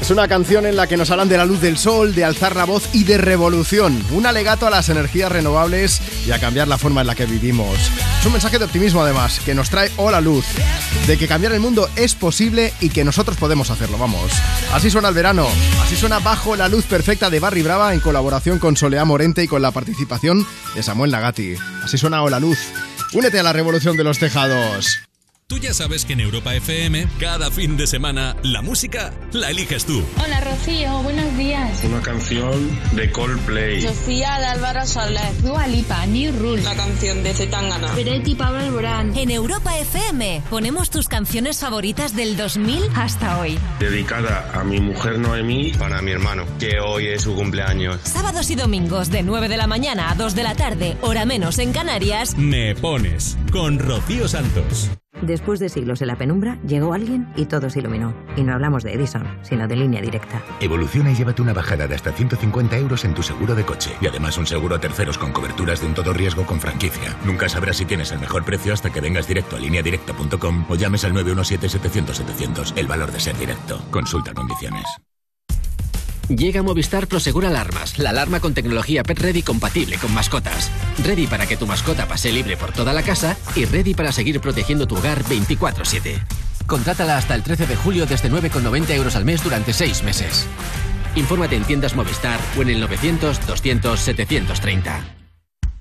Es 0.06 0.12
una 0.12 0.28
canción 0.28 0.66
en 0.66 0.76
la 0.76 0.86
que 0.86 0.96
nos 0.96 1.10
hablan 1.10 1.28
de 1.28 1.36
la 1.36 1.44
luz 1.44 1.60
del 1.60 1.76
sol, 1.76 2.14
de 2.14 2.24
alzar 2.24 2.54
la 2.54 2.64
voz 2.64 2.88
y 2.92 3.02
de 3.02 3.18
revolución. 3.18 4.00
Un 4.12 4.24
alegato 4.24 4.64
a 4.64 4.70
las 4.70 4.88
energías 4.88 5.32
renovables 5.32 6.00
y 6.24 6.30
a 6.30 6.38
cambiar 6.38 6.68
la 6.68 6.78
forma 6.78 7.00
en 7.00 7.08
la 7.08 7.16
que 7.16 7.26
vivimos. 7.26 7.76
Es 8.20 8.24
un 8.24 8.30
mensaje 8.30 8.60
de 8.60 8.66
optimismo 8.66 9.02
además, 9.02 9.40
que 9.44 9.52
nos 9.52 9.68
trae 9.68 9.90
hola 9.96 10.20
luz. 10.20 10.44
De 11.08 11.18
que 11.18 11.26
cambiar 11.26 11.54
el 11.54 11.60
mundo 11.60 11.90
es 11.96 12.14
posible 12.14 12.72
y 12.80 12.90
que 12.90 13.02
nosotros 13.02 13.36
podemos 13.36 13.68
hacerlo, 13.70 13.98
vamos. 13.98 14.30
Así 14.72 14.90
suena 14.90 15.08
el 15.08 15.14
verano, 15.14 15.48
así 15.82 15.96
suena 15.96 16.20
Bajo 16.20 16.54
la 16.54 16.68
Luz 16.68 16.84
Perfecta 16.84 17.28
de 17.28 17.40
Barry 17.40 17.62
Brava 17.62 17.92
en 17.92 17.98
colaboración 17.98 18.60
con 18.60 18.76
Soleá 18.76 19.04
Morente 19.04 19.42
y 19.42 19.48
con 19.48 19.60
la 19.60 19.72
participación 19.72 20.46
de 20.76 20.84
Samuel 20.84 21.10
Nagati. 21.10 21.56
Así 21.82 21.98
suena 21.98 22.22
Hola 22.22 22.38
Luz. 22.38 22.58
Únete 23.12 23.40
a 23.40 23.42
la 23.42 23.52
revolución 23.52 23.96
de 23.96 24.04
los 24.04 24.20
tejados. 24.20 25.00
Sabes 25.76 26.06
que 26.06 26.14
en 26.14 26.20
Europa 26.20 26.54
FM, 26.54 27.06
cada 27.20 27.50
fin 27.50 27.76
de 27.76 27.86
semana, 27.86 28.34
la 28.42 28.62
música 28.62 29.12
la 29.32 29.50
eliges 29.50 29.84
tú. 29.84 30.02
Hola 30.24 30.40
Rocío, 30.40 31.02
buenos 31.02 31.36
días. 31.36 31.84
Una 31.84 32.00
canción 32.00 32.70
de 32.92 33.12
Coldplay. 33.12 33.82
Sofía 33.82 34.38
de 34.38 34.46
Álvaro 34.46 34.86
Soler. 34.86 35.42
Dua 35.42 35.66
Lipa, 35.66 36.06
New 36.06 36.32
Rule. 36.38 36.62
La 36.62 36.74
canción 36.74 37.22
de 37.22 37.34
Zetangana. 37.34 37.94
Peretti 37.94 38.34
Pablo 38.34 38.60
Alborán. 38.60 39.14
En 39.18 39.30
Europa 39.30 39.76
FM 39.76 40.44
ponemos 40.48 40.88
tus 40.88 41.08
canciones 41.08 41.60
favoritas 41.60 42.16
del 42.16 42.38
2000 42.38 42.82
hasta 42.94 43.38
hoy. 43.38 43.58
Dedicada 43.78 44.50
a 44.58 44.64
mi 44.64 44.80
mujer 44.80 45.18
Noemí. 45.18 45.72
Para 45.72 46.00
mi 46.00 46.10
hermano, 46.10 46.46
que 46.58 46.80
hoy 46.80 47.08
es 47.08 47.20
su 47.20 47.34
cumpleaños. 47.34 48.00
Sábados 48.02 48.48
y 48.48 48.54
domingos 48.54 49.10
de 49.10 49.22
9 49.22 49.50
de 49.50 49.58
la 49.58 49.66
mañana 49.66 50.10
a 50.10 50.14
2 50.14 50.34
de 50.34 50.42
la 50.42 50.54
tarde, 50.54 50.96
hora 51.02 51.26
menos 51.26 51.58
en 51.58 51.74
Canarias. 51.74 52.34
Me 52.38 52.74
pones 52.76 53.36
con 53.52 53.78
Rocío 53.78 54.26
Santos. 54.26 54.88
Después 55.26 55.58
de 55.58 55.68
siglos 55.68 56.00
en 56.02 56.06
la 56.06 56.16
penumbra, 56.16 56.56
llegó 56.62 56.94
alguien 56.94 57.26
y 57.34 57.46
todo 57.46 57.68
se 57.68 57.80
iluminó. 57.80 58.14
Y 58.36 58.44
no 58.44 58.52
hablamos 58.52 58.84
de 58.84 58.92
Edison, 58.92 59.26
sino 59.42 59.66
de 59.66 59.74
línea 59.74 60.00
directa. 60.00 60.40
Evoluciona 60.60 61.10
y 61.10 61.16
llévate 61.16 61.42
una 61.42 61.52
bajada 61.52 61.88
de 61.88 61.96
hasta 61.96 62.12
150 62.12 62.78
euros 62.78 63.04
en 63.04 63.12
tu 63.12 63.24
seguro 63.24 63.56
de 63.56 63.64
coche. 63.64 63.90
Y 64.00 64.06
además 64.06 64.38
un 64.38 64.46
seguro 64.46 64.76
a 64.76 64.80
terceros 64.80 65.18
con 65.18 65.32
coberturas 65.32 65.80
de 65.80 65.86
un 65.88 65.94
todo 65.94 66.12
riesgo 66.12 66.46
con 66.46 66.60
franquicia. 66.60 67.16
Nunca 67.24 67.48
sabrás 67.48 67.78
si 67.78 67.84
tienes 67.84 68.12
el 68.12 68.20
mejor 68.20 68.44
precio 68.44 68.72
hasta 68.72 68.92
que 68.92 69.00
vengas 69.00 69.26
directo 69.26 69.56
a 69.56 69.58
lineadirecta.com 69.58 70.66
o 70.68 70.74
llames 70.76 71.04
al 71.04 71.12
917-700-700. 71.14 72.74
El 72.76 72.86
valor 72.86 73.10
de 73.10 73.18
ser 73.18 73.36
directo. 73.36 73.82
Consulta 73.90 74.32
condiciones. 74.32 74.86
Llega 76.28 76.64
Movistar 76.64 77.06
Prosegur 77.06 77.46
Alarmas, 77.46 78.00
la 78.00 78.10
alarma 78.10 78.40
con 78.40 78.52
tecnología 78.52 79.04
Pet 79.04 79.20
Ready 79.20 79.42
compatible 79.42 79.96
con 79.96 80.12
mascotas. 80.12 80.72
Ready 81.04 81.28
para 81.28 81.46
que 81.46 81.56
tu 81.56 81.68
mascota 81.68 82.08
pase 82.08 82.32
libre 82.32 82.56
por 82.56 82.72
toda 82.72 82.92
la 82.92 83.04
casa 83.04 83.36
y 83.54 83.64
ready 83.64 83.94
para 83.94 84.10
seguir 84.10 84.40
protegiendo 84.40 84.88
tu 84.88 84.96
hogar 84.96 85.22
24-7. 85.22 86.20
Contrátala 86.66 87.16
hasta 87.16 87.36
el 87.36 87.44
13 87.44 87.66
de 87.66 87.76
julio 87.76 88.06
desde 88.06 88.28
9,90 88.28 88.90
euros 88.90 89.14
al 89.14 89.24
mes 89.24 89.44
durante 89.44 89.72
6 89.72 90.02
meses. 90.02 90.48
Infórmate 91.14 91.54
en 91.54 91.62
tiendas 91.62 91.94
Movistar 91.94 92.40
o 92.58 92.62
en 92.62 92.70
el 92.70 92.82
900-200-730. 92.82 95.25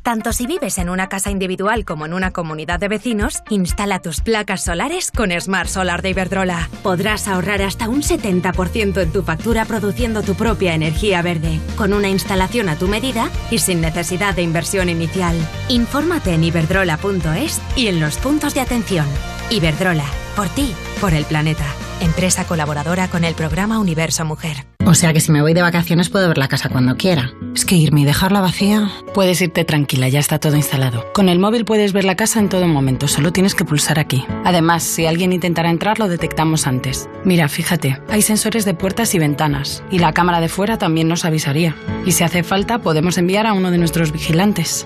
Tanto 0.06 0.34
si 0.34 0.46
vives 0.46 0.78
en 0.78 0.92
una 0.92 1.10
casa 1.10 1.32
individual 1.32 1.84
como 1.84 2.06
en 2.06 2.14
una 2.14 2.30
comunidad 2.30 2.80
de 2.80 2.88
vecinos, 2.88 3.42
instala 3.50 4.04
tus 4.04 4.22
placas 4.22 4.64
solares 4.64 5.10
con 5.10 5.32
Smart 5.32 5.68
Solar 5.68 6.04
de 6.04 6.12
Iberdrola. 6.12 6.70
Podrás 6.84 7.28
ahorrar 7.28 7.64
hasta 7.64 7.90
un 7.90 8.04
70% 8.04 9.02
en 9.02 9.12
tu 9.12 9.24
factura 9.24 9.66
produciendo 9.66 10.22
tu 10.22 10.36
propia 10.36 10.76
energía 10.76 11.24
verde, 11.24 11.60
con 11.76 11.92
una 11.92 12.08
instalación 12.08 12.70
a 12.70 12.78
tu 12.78 12.88
medida 12.88 13.32
y 13.50 13.58
sin 13.58 13.82
necesidad 13.82 14.36
de 14.36 14.44
inversión 14.44 14.90
inicial. 14.90 15.36
Infórmate 15.70 16.36
en 16.36 16.44
iberdrola.es 16.44 17.60
y 17.76 17.88
en 17.88 18.00
los 18.00 18.18
puntos 18.18 18.54
de 18.54 18.62
atención. 18.62 19.08
Iberdrola, 19.50 20.06
por 20.36 20.50
ti, 20.50 20.76
por 21.02 21.16
el 21.16 21.26
planeta. 21.26 21.66
Empresa 22.02 22.46
colaboradora 22.46 23.08
con 23.08 23.24
el 23.24 23.36
programa 23.36 23.80
Universo 23.80 24.26
Mujer. 24.26 24.66
O 24.86 24.94
sea 24.94 25.14
que 25.14 25.20
si 25.20 25.32
me 25.32 25.42
voy 25.42 25.54
de 25.54 25.62
vacaciones 25.62 26.10
puedo 26.10 26.28
ver 26.28 26.38
la 26.38 26.48
casa 26.48 26.70
cuando 26.70 26.96
quiera. 26.96 27.32
Es 27.56 27.66
que 27.66 27.76
irme 27.76 28.02
y 28.02 28.06
dejarla 28.06 28.42
vacía. 28.42 28.92
Puedes 29.14 29.42
irte 29.42 29.64
tranquila, 29.64 30.10
ya 30.10 30.20
está 30.20 30.38
todo 30.38 30.56
instalado. 30.58 31.12
Con 31.14 31.30
el 31.30 31.40
móvil 31.40 31.66
puedes 31.66 31.94
ver 31.94 32.04
la 32.04 32.16
casa 32.16 32.40
en 32.40 32.50
todo 32.50 32.68
momento, 32.68 33.08
solo 33.08 33.32
tienes 33.32 33.56
que 33.56 33.66
pulsar 33.66 33.98
aquí. 33.98 34.26
Además, 34.44 34.84
si 34.84 35.06
alguien 35.06 35.34
intentara 35.34 35.70
entrar, 35.70 35.98
lo 35.98 36.08
detectamos 36.08 36.68
antes. 36.68 37.10
Mira, 37.24 37.48
fíjate, 37.48 38.00
hay 38.10 38.22
sensores 38.22 38.66
de 38.66 38.74
puertas 38.74 39.16
y 39.16 39.20
ventanas, 39.20 39.84
y 39.90 40.00
la 40.00 40.14
cámara 40.14 40.42
de 40.42 40.50
fuera 40.50 40.78
también 40.78 41.08
nos 41.08 41.26
avisaría. 41.26 41.76
Y 42.06 42.12
si 42.12 42.24
hace 42.24 42.44
falta, 42.44 42.80
podemos 42.80 43.18
enviar 43.18 43.48
a 43.48 43.54
uno 43.54 43.72
de 43.72 43.78
nuestros 43.78 44.12
vigilantes. 44.12 44.86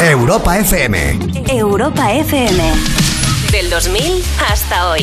Europa 0.00 0.56
FM. 0.58 1.18
Europa 1.48 2.12
FM. 2.12 2.72
Del 3.50 3.68
2000 3.68 4.22
hasta 4.48 4.90
hoy. 4.90 5.02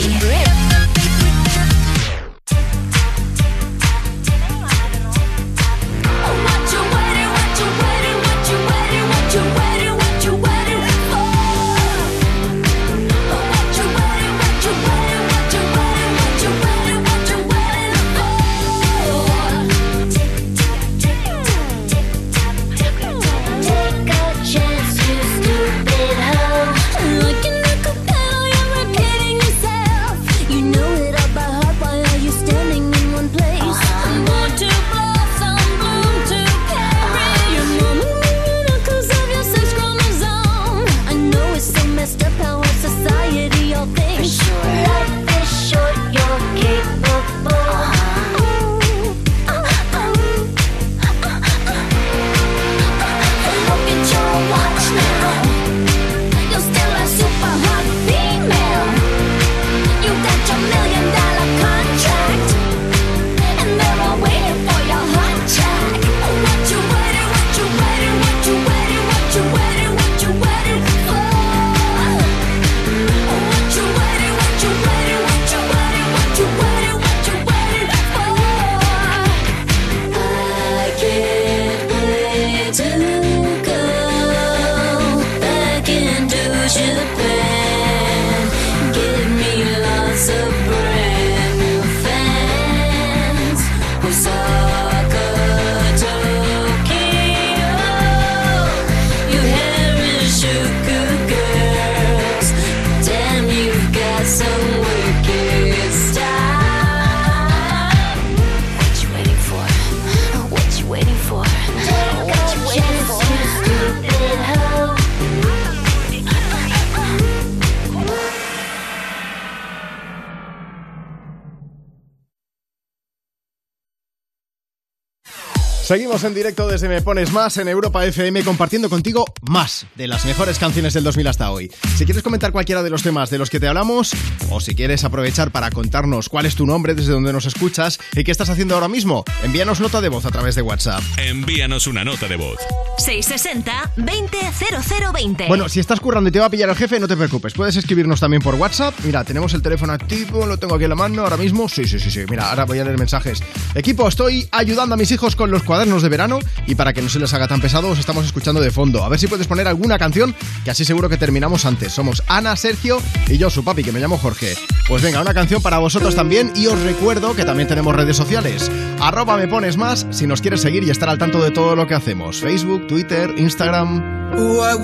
Seguimos 125.86 126.24
en 126.24 126.34
directo 126.34 126.68
desde 126.68 126.90
Me 126.90 127.04
Pones 127.04 127.32
Más 127.32 127.58
en 127.58 127.68
Europa 127.68 128.04
FM 128.04 128.44
compartiendo 128.44 128.90
contigo 128.90 129.24
más 129.44 129.86
de 129.94 130.08
las 130.08 130.26
mejores 130.26 130.58
canciones 130.58 130.96
del 130.96 131.04
2000 131.04 131.28
hasta 131.28 131.52
hoy. 131.52 131.72
Si 131.96 132.06
quieres 132.06 132.24
comentar 132.24 132.52
cualquiera 132.52 132.82
de 132.82 132.90
los 132.90 133.04
temas 133.04 133.30
de 133.30 133.38
los 133.38 133.52
que 133.52 133.60
te 133.60 133.68
hablamos 133.68 134.12
o 134.50 134.60
si 134.60 134.74
quieres 134.74 135.04
aprovechar 135.04 135.52
para 135.52 135.70
contarnos 135.70 136.28
cuál 136.28 136.48
es 136.48 136.56
tu 136.56 136.66
nombre, 136.66 136.96
desde 136.96 137.12
donde 137.12 137.32
nos 137.32 137.46
escuchas 137.46 138.00
y 138.16 138.24
qué 138.24 138.32
estás 138.32 138.50
haciendo 138.50 138.74
ahora 138.74 138.88
mismo, 138.88 139.24
envíanos 139.44 139.80
nota 139.80 140.02
de 140.02 140.10
voz 140.10 140.26
a 140.26 140.32
través 140.32 140.56
de 140.56 140.64
WhatsApp. 140.64 141.04
Envíanos 141.18 141.86
una 141.86 142.04
nota 142.04 142.28
de 142.28 142.38
voz. 142.38 142.58
660-200020. 142.98 145.48
Bueno, 145.48 145.70
si 145.70 145.82
estás 145.82 146.00
currando 146.00 146.30
y 146.30 146.32
te 146.32 146.40
va 146.40 146.46
a 146.46 146.50
pillar 146.50 146.70
el 146.70 146.76
jefe, 146.76 147.00
no 147.00 147.08
te 147.08 147.16
preocupes. 147.16 147.54
Puedes 147.54 147.76
escribirnos 147.76 148.20
también 148.20 148.42
por 148.42 148.56
WhatsApp. 148.56 148.96
Mira, 149.04 149.24
tenemos 149.24 149.54
el 149.54 149.62
teléfono 149.62 149.94
activo, 149.94 150.48
lo 150.48 150.58
tengo 150.58 150.74
aquí 150.74 150.86
en 150.86 150.90
la 150.90 150.96
mano 150.96 151.22
ahora 151.22 151.38
mismo. 151.38 151.70
Sí, 151.70 151.86
sí, 151.86 152.00
sí, 152.00 152.10
sí. 152.10 152.22
Mira, 152.28 152.50
ahora 152.50 152.66
voy 152.66 152.80
a 152.80 152.84
leer 152.84 152.98
mensajes. 152.98 153.44
Equipo, 153.76 154.08
estoy 154.08 154.50
ayudando 154.52 154.96
a 154.96 154.98
mis 154.98 155.12
hijos 155.12 155.36
con 155.36 155.52
los 155.52 155.62
cuadernos 155.62 155.75
de 156.02 156.10
verano 156.10 156.40
y 156.68 156.76
para 156.76 156.94
que 156.94 157.02
no 157.02 157.10
se 157.10 157.20
les 157.20 157.34
haga 157.34 157.48
tan 157.48 157.60
pesado, 157.60 157.90
os 157.90 158.00
estamos 158.00 158.26
escuchando 158.26 158.62
de 158.62 158.72
fondo. 158.72 159.04
A 159.04 159.10
ver 159.10 159.20
si 159.20 159.28
puedes 159.28 159.46
poner 159.46 159.68
alguna 159.68 159.98
canción 159.98 160.34
que 160.64 160.72
así 160.72 160.86
seguro 160.86 161.10
que 161.10 161.18
terminamos 161.18 161.66
antes. 161.66 161.92
Somos 161.92 162.24
Ana, 162.28 162.56
Sergio 162.56 163.02
y 163.28 163.38
yo, 163.38 163.50
su 163.50 163.64
papi, 163.64 163.84
que 163.84 163.92
me 163.92 164.00
llamo 164.00 164.18
Jorge. 164.18 164.56
Pues 164.88 165.04
venga, 165.04 165.22
una 165.22 165.34
canción 165.34 165.62
para 165.62 165.80
vosotros 165.80 166.16
también 166.16 166.54
y 166.56 166.68
os 166.68 166.80
recuerdo 166.82 167.36
que 167.36 167.44
también 167.44 167.68
tenemos 167.68 167.94
redes 167.94 168.16
sociales. 168.16 168.72
Arroba 169.02 169.36
me 169.36 169.48
pones 169.48 169.76
más 169.76 170.08
si 170.12 170.28
nos 170.28 170.42
quieres 170.42 170.62
seguir 170.62 170.84
y 170.84 170.92
estar 170.92 171.10
al 171.10 171.18
tanto 171.18 171.44
de 171.44 171.52
todo 171.52 171.76
lo 171.76 171.88
que 171.88 171.96
hacemos. 171.96 172.40
Facebook, 172.40 172.88
Twitter, 172.88 173.34
Instagram. 173.38 174.16
What 174.38 174.80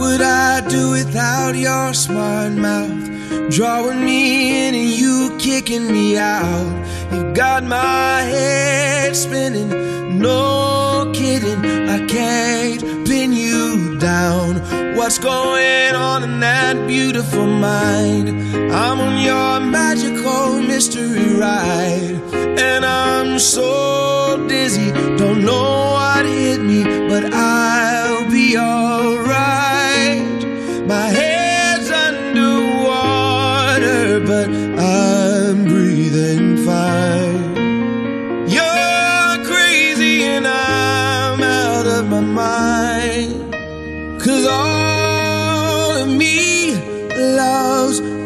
no 10.22 10.81
kidding. 11.14 11.62
I 11.90 12.00
can't 12.08 12.82
pin 13.08 13.34
you 13.34 13.98
down. 14.00 14.50
What's 14.96 15.18
going 15.18 15.96
on 15.96 16.24
in 16.24 16.40
that 16.42 16.88
beautiful 16.88 17.48
mind? 17.48 18.30
I'm 18.72 19.00
on 19.00 19.16
your 19.30 19.60
magical 19.60 20.60
mystery 20.72 21.34
ride. 21.36 22.20
And 22.68 22.86
I'm 22.86 23.40
so 23.40 24.46
dizzy, 24.48 24.92
don't 25.18 25.44
know 25.44 25.94
what 25.98 26.26
hit 26.26 26.62
me, 26.62 26.84
but 27.10 27.24
I'll 27.34 28.30
be 28.30 28.58
alright. 28.58 30.46
My 30.88 31.08
head's 31.20 31.90
underwater, 32.08 33.20
but 34.32 34.48
I'm 34.80 35.31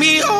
me 0.00 0.39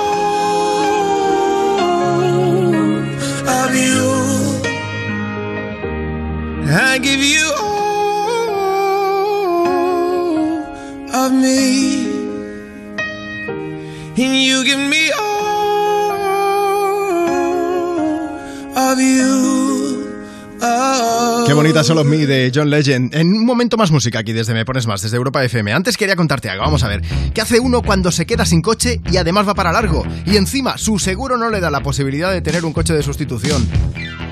Solo 21.83 22.03
Me 22.03 22.27
de 22.27 22.51
John 22.53 22.69
Legend. 22.69 23.15
En 23.15 23.27
un 23.33 23.43
momento 23.43 23.75
más 23.75 23.89
música 23.89 24.19
aquí 24.19 24.33
desde 24.33 24.53
Me 24.53 24.65
Pones 24.65 24.85
Más, 24.85 25.01
desde 25.01 25.17
Europa 25.17 25.43
FM. 25.43 25.73
Antes 25.73 25.97
quería 25.97 26.15
contarte 26.15 26.47
algo, 26.47 26.63
vamos 26.63 26.83
a 26.83 26.87
ver. 26.87 27.01
¿Qué 27.33 27.41
hace 27.41 27.59
uno 27.59 27.81
cuando 27.81 28.11
se 28.11 28.27
queda 28.27 28.45
sin 28.45 28.61
coche 28.61 29.01
y 29.11 29.17
además 29.17 29.47
va 29.47 29.55
para 29.55 29.71
largo? 29.71 30.05
Y 30.25 30.37
encima, 30.37 30.77
su 30.77 30.99
seguro 30.99 31.37
no 31.37 31.49
le 31.49 31.59
da 31.59 31.71
la 31.71 31.81
posibilidad 31.81 32.31
de 32.31 32.41
tener 32.41 32.65
un 32.65 32.73
coche 32.73 32.93
de 32.93 33.01
sustitución. 33.01 33.67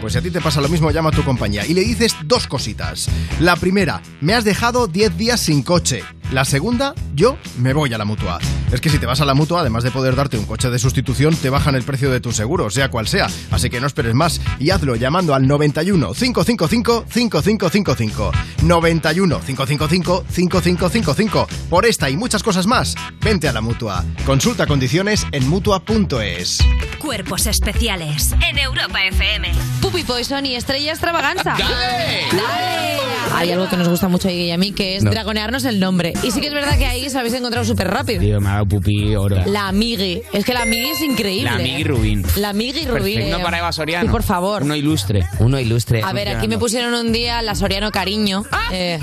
Pues 0.02 0.14
si 0.14 0.20
a 0.20 0.22
ti 0.22 0.32
te 0.32 0.41
pasa 0.41 0.62
lo 0.62 0.70
mismo, 0.70 0.91
llama 0.91 1.10
a 1.10 1.14
tu 1.14 1.24
compañía 1.24 1.66
y 1.66 1.74
le 1.74 1.82
dices 1.82 2.16
dos 2.24 2.47
cositas. 2.47 3.10
La 3.39 3.56
primera, 3.56 4.02
me 4.22 4.34
has 4.34 4.43
dejado 4.43 4.88
10 4.88 5.18
días 5.18 5.39
sin 5.39 5.64
coche. 5.64 6.04
La 6.32 6.45
segunda, 6.45 6.93
yo 7.16 7.38
me 7.58 7.74
voy 7.74 7.91
a 7.91 7.97
la 7.97 8.06
mutua. 8.06 8.38
Es 8.72 8.82
que 8.82 8.89
si 8.91 9.00
te 9.00 9.08
vas 9.08 9.20
a 9.20 9.26
la 9.26 9.34
mutua, 9.34 9.62
además 9.62 9.84
de 9.84 9.89
poder 9.89 10.16
darte 10.16 10.38
un 10.38 10.45
coche 10.45 10.70
de 10.70 10.78
sustitución, 10.78 11.36
te 11.36 11.50
bajan 11.50 11.74
el 11.74 11.82
precio 11.82 12.12
de 12.12 12.20
tu 12.20 12.32
seguro, 12.32 12.70
sea 12.70 12.91
cual 12.91 13.08
sea. 13.08 13.28
Así 13.50 13.72
que 13.72 13.82
no 13.82 13.88
esperes 13.88 14.14
más 14.14 14.39
y 14.60 14.70
hazlo 14.70 14.95
llamando 14.95 15.34
al 15.34 15.47
91 15.47 16.14
555 16.14 17.06
5555. 17.10 18.32
91 18.62 19.39
555 19.39 20.26
5555. 20.30 21.47
Por 21.68 21.86
esta 21.88 22.12
y 22.12 22.16
muchas 22.18 22.43
cosas 22.43 22.68
más, 22.68 22.95
vente 23.22 23.47
a 23.47 23.54
la 23.54 23.62
mutua. 23.62 24.06
Consulta 24.24 24.68
condiciones 24.68 25.26
en 25.32 25.50
mutua.es. 25.50 26.60
Cuerpos 27.00 27.47
especiales 27.47 28.34
en 28.47 28.60
Europa 28.60 29.04
FM. 29.04 29.52
Puppy 29.90 30.04
Poison 30.04 30.46
y 30.46 30.56
Estrella 30.56 30.92
Extravaganza. 30.92 31.56
¡Dale! 31.58 32.26
¡Dale! 32.32 33.00
Hay 33.36 33.52
algo 33.52 33.68
que 33.70 33.76
nos 33.78 33.88
gusta 33.90 34.08
mucho 34.08 34.28
a 34.28 34.32
Iggy 34.32 34.44
y 34.46 34.52
a 34.52 34.58
mí, 34.58 34.72
que 34.72 34.98
es 34.98 35.04
No. 35.04 35.10
dragonearnos 35.10 35.64
el 35.66 35.80
nombre. 35.80 36.14
Y 36.24 36.30
sí 36.32 36.42
que 36.42 36.48
es 36.48 36.54
verdad 36.54 36.78
que 36.78 36.86
ahí 36.86 37.08
os 37.08 37.16
habéis 37.16 37.34
encontrado 37.34 37.66
súper 37.66 37.88
rápido. 37.90 38.20
Tío, 38.22 38.40
me 38.40 38.50
ha 38.50 38.54
dado 38.54 38.66
pupi 38.68 39.16
oro. 39.16 39.38
La 39.48 39.72
Migui. 39.72 40.22
Es 40.32 40.46
que 40.46 40.54
la 40.54 40.66
Migui 40.66 40.90
es 40.90 41.02
increíble. 41.02 41.50
La 41.50 41.58
Migui 41.58 41.84
Rubín. 41.84 42.26
La 42.36 42.54
Migui 42.54 42.86
Rubín. 42.86 43.16
Perfecto 43.16 43.40
eh. 43.40 43.44
para 43.44 43.58
Eva 43.60 43.72
Soriano. 43.72 44.06
Sí, 44.06 44.12
por 44.12 44.22
favor. 44.24 44.62
Uno 44.62 44.76
ilustre. 44.76 45.26
Uno 45.40 45.60
ilustre. 45.60 46.04
A 46.04 46.14
ver, 46.14 46.30
aquí 46.30 46.48
me 46.48 46.58
pusieron 46.60 46.94
un 46.94 47.12
día 47.12 47.42
la 47.42 47.56
Soriano 47.56 47.90
Cariño. 47.92 48.44
Eh, 48.72 49.00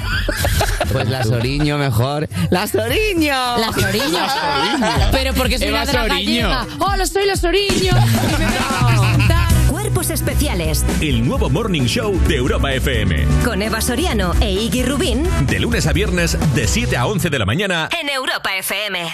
Pues 0.93 1.09
la 1.09 1.25
Soriño 1.25 1.79
mejor. 1.79 2.29
¡La 2.51 2.67
Soriño! 2.69 3.33
la 3.59 3.73
Soriño. 3.73 4.19
Pero 5.11 5.35
porque 5.35 5.59
soy 5.59 5.69
Eva 5.69 5.85
la 5.85 5.93
Soriño. 5.93 6.49
gallega. 6.49 6.67
¡Hola, 6.79 7.07
soy 7.07 7.27
la 7.27 7.37
Soriño! 7.37 7.93
Cuerpos 9.97 10.11
especiales 10.11 10.85
El 11.01 11.27
nuevo 11.27 11.49
Morning 11.49 11.85
Show 11.87 12.21
de 12.29 12.37
Europa 12.37 12.71
FM. 12.71 13.25
con 13.43 13.63
Eva 13.63 13.81
Soriano 13.81 14.35
e 14.43 14.53
Iggy 14.53 14.83
Rubín 14.83 15.25
De 15.47 15.59
lunes 15.59 15.87
a 15.87 15.95
viernes, 15.95 16.37
de 16.55 16.69
7 16.69 16.99
a 16.99 17.07
11 17.07 17.31
de 17.31 17.39
la 17.39 17.47
mañana. 17.47 17.89
en 17.99 18.11
Europa 18.11 18.55
FM. 18.59 19.09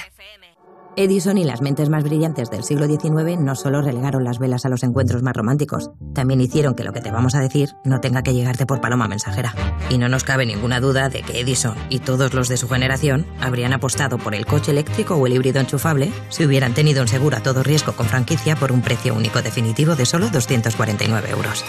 Edison 0.96 1.38
y 1.38 1.44
las 1.44 1.62
mentes 1.62 1.88
más 1.88 2.04
brillantes 2.04 2.50
del 2.50 2.64
siglo 2.64 2.86
XIX 2.86 3.40
no 3.40 3.54
solo 3.54 3.80
relegaron 3.80 4.24
las 4.24 4.38
velas 4.38 4.66
a 4.66 4.68
los 4.68 4.82
encuentros 4.82 5.22
más 5.22 5.34
románticos, 5.34 5.90
también 6.12 6.40
hicieron 6.40 6.74
que 6.74 6.84
lo 6.84 6.92
que 6.92 7.00
te 7.00 7.10
vamos 7.10 7.34
a 7.34 7.40
decir 7.40 7.70
no 7.84 8.00
tenga 8.00 8.22
que 8.22 8.34
llegarte 8.34 8.66
por 8.66 8.80
paloma 8.82 9.08
mensajera. 9.08 9.54
Y 9.88 9.96
no 9.96 10.08
nos 10.08 10.24
cabe 10.24 10.44
ninguna 10.44 10.80
duda 10.80 11.08
de 11.08 11.22
que 11.22 11.40
Edison 11.40 11.76
y 11.88 12.00
todos 12.00 12.34
los 12.34 12.48
de 12.48 12.58
su 12.58 12.68
generación 12.68 13.26
habrían 13.40 13.72
apostado 13.72 14.18
por 14.18 14.34
el 14.34 14.44
coche 14.44 14.72
eléctrico 14.72 15.14
o 15.14 15.26
el 15.26 15.32
híbrido 15.32 15.60
enchufable 15.60 16.12
si 16.28 16.44
hubieran 16.44 16.74
tenido 16.74 17.00
un 17.00 17.08
seguro 17.08 17.38
a 17.38 17.42
todo 17.42 17.62
riesgo 17.62 17.92
con 17.92 18.06
franquicia 18.06 18.56
por 18.56 18.70
un 18.70 18.82
precio 18.82 19.14
único 19.14 19.40
definitivo 19.40 19.96
de 19.96 20.04
solo 20.04 20.28
249 20.28 21.30
euros. 21.30 21.64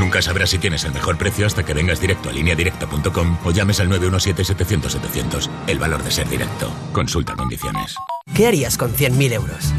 Nunca 0.00 0.20
sabrás 0.20 0.50
si 0.50 0.58
tienes 0.58 0.84
el 0.84 0.92
mejor 0.92 1.16
precio 1.16 1.46
hasta 1.46 1.64
que 1.64 1.74
vengas 1.74 2.00
directo 2.00 2.28
a 2.28 2.32
lineadirecta.com 2.32 3.38
o 3.44 3.50
llames 3.52 3.80
al 3.80 3.88
917-700-700. 3.88 5.48
El 5.68 5.78
valor 5.78 6.02
de 6.02 6.10
ser 6.10 6.28
directo. 6.28 6.70
Consulta 6.92 7.34
condiciones. 7.34 7.96
¿Qué 8.34 8.46
harías 8.46 8.76
con 8.76 8.92
100.000 8.92 9.32
euros? 9.32 9.72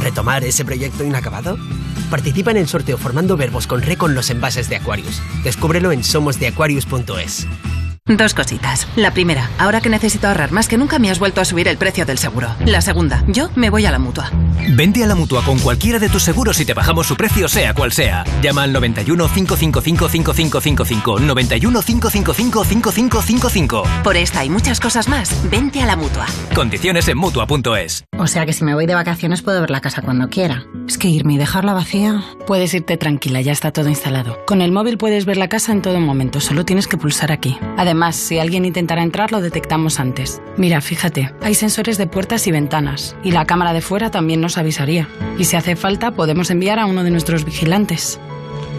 ¿Retomar 0.00 0.44
ese 0.44 0.64
proyecto 0.64 1.04
inacabado? 1.04 1.56
Participa 2.10 2.50
en 2.50 2.58
el 2.58 2.68
sorteo 2.68 2.98
formando 2.98 3.36
verbos 3.36 3.66
con 3.66 3.80
re 3.80 3.96
con 3.96 4.14
los 4.14 4.28
envases 4.30 4.68
de 4.68 4.76
Aquarius. 4.76 5.22
Descúbrelo 5.44 5.92
en 5.92 6.04
somosdeaquarius.es. 6.04 7.46
Dos 8.08 8.34
cositas. 8.34 8.88
La 8.96 9.12
primera, 9.12 9.48
ahora 9.60 9.80
que 9.80 9.88
necesito 9.88 10.26
ahorrar 10.26 10.50
más 10.50 10.66
que 10.66 10.76
nunca 10.76 10.98
me 10.98 11.08
has 11.08 11.20
vuelto 11.20 11.40
a 11.40 11.44
subir 11.44 11.68
el 11.68 11.76
precio 11.76 12.04
del 12.04 12.18
seguro. 12.18 12.48
La 12.66 12.80
segunda, 12.80 13.22
yo 13.28 13.48
me 13.54 13.70
voy 13.70 13.86
a 13.86 13.92
la 13.92 14.00
mutua. 14.00 14.28
Vente 14.74 15.04
a 15.04 15.06
la 15.06 15.14
mutua 15.14 15.44
con 15.44 15.60
cualquiera 15.60 16.00
de 16.00 16.08
tus 16.08 16.24
seguros 16.24 16.58
y 16.58 16.64
te 16.64 16.74
bajamos 16.74 17.06
su 17.06 17.16
precio, 17.16 17.46
sea 17.46 17.74
cual 17.74 17.92
sea. 17.92 18.24
Llama 18.42 18.64
al 18.64 18.72
91 18.72 19.28
555 19.32 20.08
5555. 20.08 21.20
91 21.20 21.80
555 21.82 22.64
5555. 22.64 23.82
Por 24.02 24.16
esta 24.16 24.44
y 24.44 24.50
muchas 24.50 24.80
cosas 24.80 25.08
más, 25.08 25.48
vente 25.48 25.80
a 25.80 25.86
la 25.86 25.94
mutua. 25.94 26.26
Condiciones 26.56 27.06
en 27.06 27.18
mutua.es. 27.18 28.04
O 28.18 28.26
sea 28.26 28.46
que 28.46 28.52
si 28.52 28.64
me 28.64 28.74
voy 28.74 28.86
de 28.86 28.96
vacaciones 28.96 29.42
puedo 29.42 29.60
ver 29.60 29.70
la 29.70 29.80
casa 29.80 30.02
cuando 30.02 30.28
quiera. 30.28 30.64
Es 30.88 30.98
que 30.98 31.06
irme 31.06 31.34
y 31.34 31.38
dejarla 31.38 31.72
vacía. 31.72 32.24
Puedes 32.48 32.74
irte 32.74 32.96
tranquila, 32.96 33.40
ya 33.42 33.52
está 33.52 33.70
todo 33.72 33.88
instalado. 33.88 34.44
Con 34.44 34.60
el 34.60 34.72
móvil 34.72 34.98
puedes 34.98 35.24
ver 35.24 35.36
la 35.36 35.48
casa 35.48 35.70
en 35.70 35.82
todo 35.82 36.00
momento, 36.00 36.40
solo 36.40 36.64
tienes 36.64 36.88
que 36.88 36.96
pulsar 36.96 37.30
aquí. 37.30 37.56
Además, 37.76 37.92
si 38.10 38.40
alguien 38.40 38.64
intentara 38.64 39.04
entrar, 39.04 39.30
lo 39.30 39.40
detectamos 39.40 40.00
antes. 40.00 40.42
Mira, 40.56 40.80
fíjate, 40.80 41.32
hay 41.40 41.54
sensores 41.54 41.98
de 41.98 42.08
puertas 42.08 42.48
y 42.48 42.50
ventanas, 42.50 43.14
y 43.22 43.30
la 43.30 43.44
cámara 43.44 43.72
de 43.72 43.82
fuera 43.82 44.10
también 44.10 44.40
nos 44.40 44.58
avisaría. 44.58 45.08
Y 45.38 45.44
si 45.44 45.54
hace 45.54 45.76
falta, 45.76 46.10
podemos 46.10 46.50
enviar 46.50 46.80
a 46.80 46.86
uno 46.86 47.04
de 47.04 47.10
nuestros 47.10 47.44
vigilantes. 47.44 48.18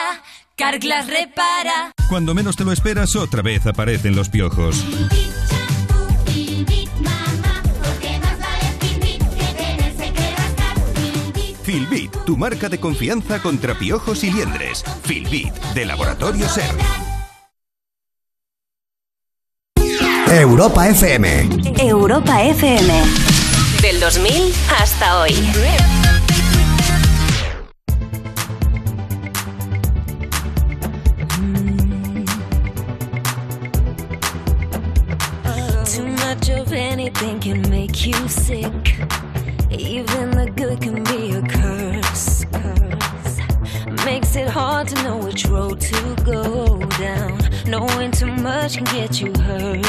Carglass 0.55 1.07
repara. 1.07 1.91
Cuando 2.09 2.33
menos 2.33 2.55
te 2.55 2.63
lo 2.63 2.71
esperas, 2.71 3.15
otra 3.15 3.41
vez 3.41 3.65
aparecen 3.67 4.15
los 4.15 4.29
piojos. 4.29 4.83
Filbit, 11.63 12.11
tu 12.25 12.35
marca 12.37 12.67
de 12.69 12.79
confianza 12.79 13.41
contra 13.41 13.73
piojos 13.73 14.23
y 14.23 14.31
liendres. 14.31 14.83
Filbit, 15.03 15.53
de 15.73 15.85
Laboratorio 15.85 16.47
Ser. 16.49 16.69
Europa 20.27 20.87
FM. 20.89 21.49
Europa 21.79 22.43
FM. 22.43 23.32
Del 23.83 23.99
2000 23.99 24.53
hasta 24.69 25.19
hoy. 25.19 25.33
Too 35.83 36.07
much 36.07 36.49
of 36.49 36.71
anything 36.71 37.41
can 37.41 37.61
make 37.69 38.05
you 38.05 38.13
sick. 38.29 38.95
Even 39.69 40.31
the 40.31 40.49
good 40.55 40.79
can 40.79 41.03
be 41.03 41.33
a 41.35 41.41
curse. 41.41 42.45
curse. 42.53 44.05
Makes 44.05 44.37
it 44.37 44.47
hard 44.47 44.87
to 44.87 45.03
know 45.03 45.17
which 45.17 45.45
road 45.47 45.81
to 45.81 46.15
go 46.23 46.79
down. 46.97 47.42
Knowing 47.65 48.11
too 48.11 48.27
much 48.27 48.75
can 48.75 48.83
get 48.85 49.21
you 49.21 49.31
hurt. 49.41 49.85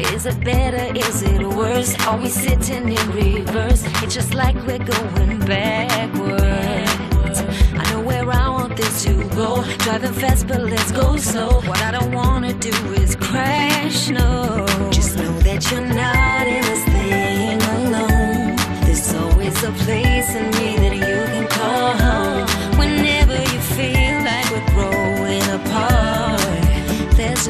Is 0.00 0.24
it 0.24 0.38
better? 0.44 0.96
Is 0.96 1.22
it 1.22 1.42
worse? 1.42 1.98
Are 2.06 2.16
we 2.16 2.28
sitting 2.28 2.92
in 2.92 3.10
reverse? 3.10 3.82
It's 4.02 4.14
just 4.14 4.34
like 4.34 4.54
we're 4.66 4.78
going 4.78 5.40
backwards. 5.40 7.40
I 7.74 7.90
know 7.90 8.00
where 8.02 8.30
I 8.30 8.48
want 8.48 8.76
this 8.76 9.02
to 9.04 9.14
go. 9.30 9.64
Driving 9.78 10.12
fast, 10.12 10.46
but 10.46 10.60
let's 10.60 10.92
go 10.92 11.16
slow. 11.16 11.60
What 11.62 11.82
I 11.82 11.90
don't 11.90 12.12
wanna 12.12 12.52
do 12.54 12.72
is 12.94 13.16
crash. 13.16 14.08
No, 14.08 14.64
just 14.90 15.16
know 15.16 15.38
that 15.40 15.68
you're 15.70 15.80
not 15.80 16.46
in 16.46 16.62
this 16.62 16.84
thing 16.84 17.60
alone. 17.62 18.56
There's 18.84 19.12
always 19.14 19.60
a 19.64 19.72
place 19.72 20.34
in 20.36 20.55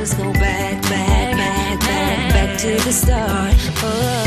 let's 0.06 0.22
go 0.22 0.32
back, 0.34 0.80
back, 0.82 1.36
back, 1.36 1.80
back, 1.80 2.32
back 2.32 2.58
to 2.58 2.76
the 2.84 2.92
start. 2.92 3.54
Oh. 3.82 4.25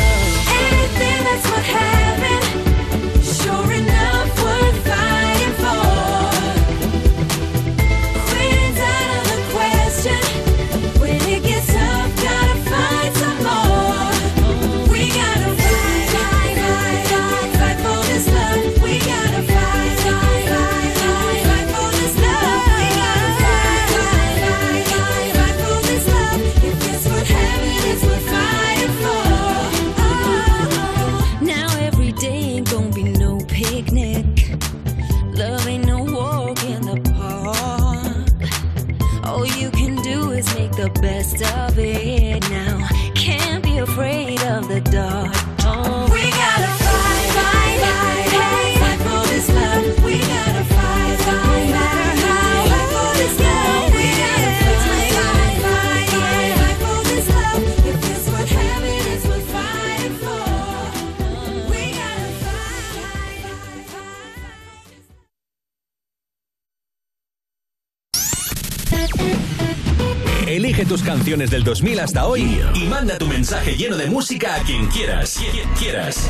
Canciones 71.29 71.51
del 71.51 71.63
2000 71.63 71.99
hasta 71.99 72.25
hoy 72.25 72.59
y 72.73 72.87
manda 72.87 73.19
tu 73.19 73.27
mensaje 73.27 73.77
lleno 73.77 73.95
de 73.97 74.07
música 74.07 74.55
a 74.55 74.63
quien 74.63 74.87
quieras. 74.87 75.39
Quien 75.51 75.69
quieras. 75.73 76.27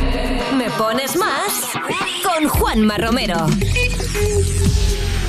Me 0.58 0.70
pones 0.72 1.16
más 1.16 1.70
con 2.22 2.50
Juanma 2.50 2.98
Romero. 2.98 3.48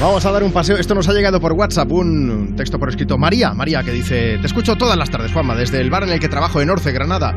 Vamos 0.00 0.26
a 0.26 0.32
dar 0.32 0.42
un 0.42 0.50
paseo. 0.50 0.76
Esto 0.76 0.96
nos 0.96 1.08
ha 1.08 1.12
llegado 1.12 1.40
por 1.40 1.52
WhatsApp, 1.52 1.88
un 1.92 2.54
texto 2.56 2.80
por 2.80 2.88
escrito. 2.88 3.16
María, 3.16 3.54
María, 3.54 3.84
que 3.84 3.92
dice: 3.92 4.38
Te 4.38 4.46
escucho 4.48 4.74
todas 4.74 4.96
las 4.96 5.08
tardes, 5.08 5.30
Juanma, 5.30 5.54
desde 5.54 5.80
el 5.80 5.88
bar 5.88 6.02
en 6.02 6.08
el 6.08 6.18
que 6.18 6.28
trabajo 6.28 6.60
en 6.60 6.68
Orce, 6.68 6.90
Granada. 6.90 7.36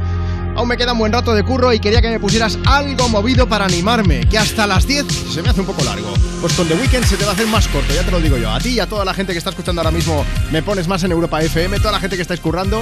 Aún 0.55 0.67
me 0.67 0.77
queda 0.77 0.93
un 0.93 0.99
buen 0.99 1.11
rato 1.11 1.33
de 1.33 1.43
curro 1.43 1.73
y 1.73 1.79
quería 1.79 2.01
que 2.01 2.09
me 2.09 2.19
pusieras 2.19 2.59
algo 2.65 3.09
movido 3.09 3.47
para 3.47 3.65
animarme, 3.65 4.27
que 4.29 4.37
hasta 4.37 4.67
las 4.67 4.85
10 4.85 5.05
se 5.33 5.41
me 5.41 5.49
hace 5.49 5.61
un 5.61 5.65
poco 5.65 5.83
largo. 5.83 6.13
Pues 6.41 6.53
con 6.53 6.67
The 6.67 6.75
Weeknd 6.75 7.05
se 7.05 7.17
te 7.17 7.25
va 7.25 7.31
a 7.31 7.33
hacer 7.33 7.47
más 7.47 7.67
corto, 7.67 7.93
ya 7.93 8.03
te 8.03 8.11
lo 8.11 8.19
digo 8.19 8.37
yo. 8.37 8.51
A 8.51 8.59
ti 8.59 8.69
y 8.69 8.79
a 8.79 8.87
toda 8.87 9.03
la 9.03 9.13
gente 9.13 9.31
que 9.31 9.39
está 9.39 9.49
escuchando 9.49 9.81
ahora 9.81 9.91
mismo, 9.91 10.25
me 10.51 10.61
pones 10.61 10.87
más 10.87 11.03
en 11.03 11.11
Europa 11.11 11.41
FM, 11.41 11.79
toda 11.79 11.91
la 11.91 11.99
gente 11.99 12.15
que 12.15 12.21
estáis 12.21 12.39
currando. 12.39 12.79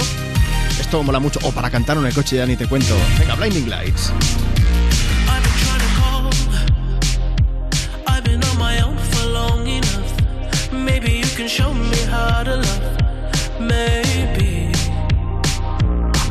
Esto 0.78 1.02
mola 1.02 1.18
mucho. 1.18 1.38
O 1.44 1.52
para 1.52 1.70
cantar 1.70 1.96
en 1.96 2.06
el 2.06 2.14
coche, 2.14 2.36
ya 2.36 2.46
ni 2.46 2.56
te 2.56 2.66
cuento. 2.66 2.94
Venga, 3.18 3.34
Blinding 3.36 3.68
Lights. 3.68 4.12
Maybe 13.60 14.01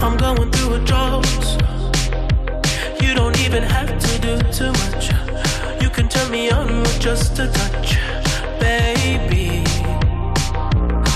I'm 0.03 0.17
going 0.17 0.51
through 0.51 0.73
a 0.73 0.79
drought. 0.79 1.25
You 2.99 3.13
don't 3.13 3.39
even 3.39 3.61
have 3.61 3.99
to 3.99 4.21
do 4.21 4.39
too 4.51 4.71
much. 4.71 5.11
You 5.79 5.91
can 5.91 6.09
turn 6.09 6.31
me 6.31 6.49
on 6.49 6.81
with 6.81 6.99
just 6.99 7.37
a 7.37 7.47
touch, 7.47 7.97
baby. 8.59 9.63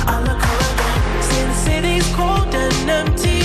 I 0.08 0.22
look 0.28 0.44
around, 0.54 1.24
since 1.24 1.68
it 1.68 1.84
is 1.84 2.06
cold 2.16 2.54
and 2.54 2.90
empty. 2.90 3.45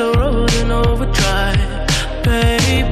the 0.00 0.12
road 0.18 0.50
in 0.54 0.70
overdrive, 0.70 2.24
baby. 2.24 2.89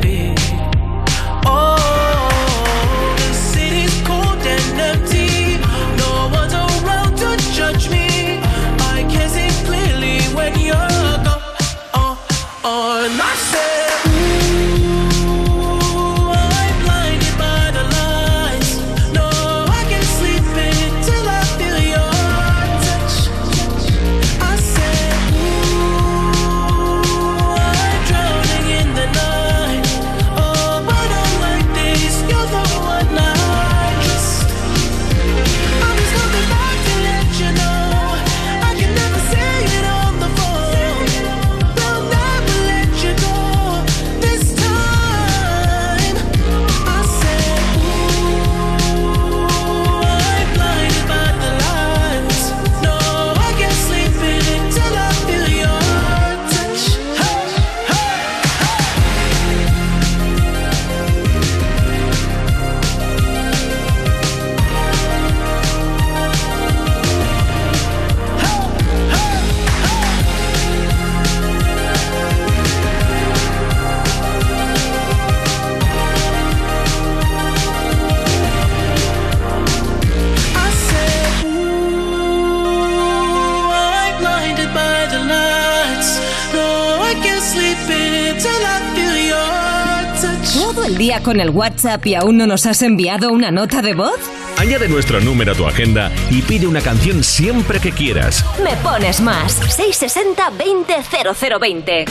con 91.23 91.41
el 91.41 91.51
WhatsApp 91.51 92.05
y 92.07 92.15
aún 92.15 92.37
no 92.37 92.47
nos 92.47 92.67
has 92.67 92.83
enviado 92.83 93.31
una 93.31 93.51
nota 93.51 93.83
de 93.83 93.95
voz? 93.95 94.19
Añade 94.57 94.89
nuestro 94.89 95.21
número 95.21 95.53
a 95.53 95.55
tu 95.55 95.67
agenda 95.67 96.11
y 96.31 96.43
pide 96.43 96.67
una 96.67 96.81
canción 96.81 97.23
siempre 97.23 97.81
que 97.81 97.93
quieras. 97.93 98.45
Me 98.63 98.75
pones 98.83 99.21
más. 99.21 99.53
660 99.53 100.51
200020. 100.51 102.05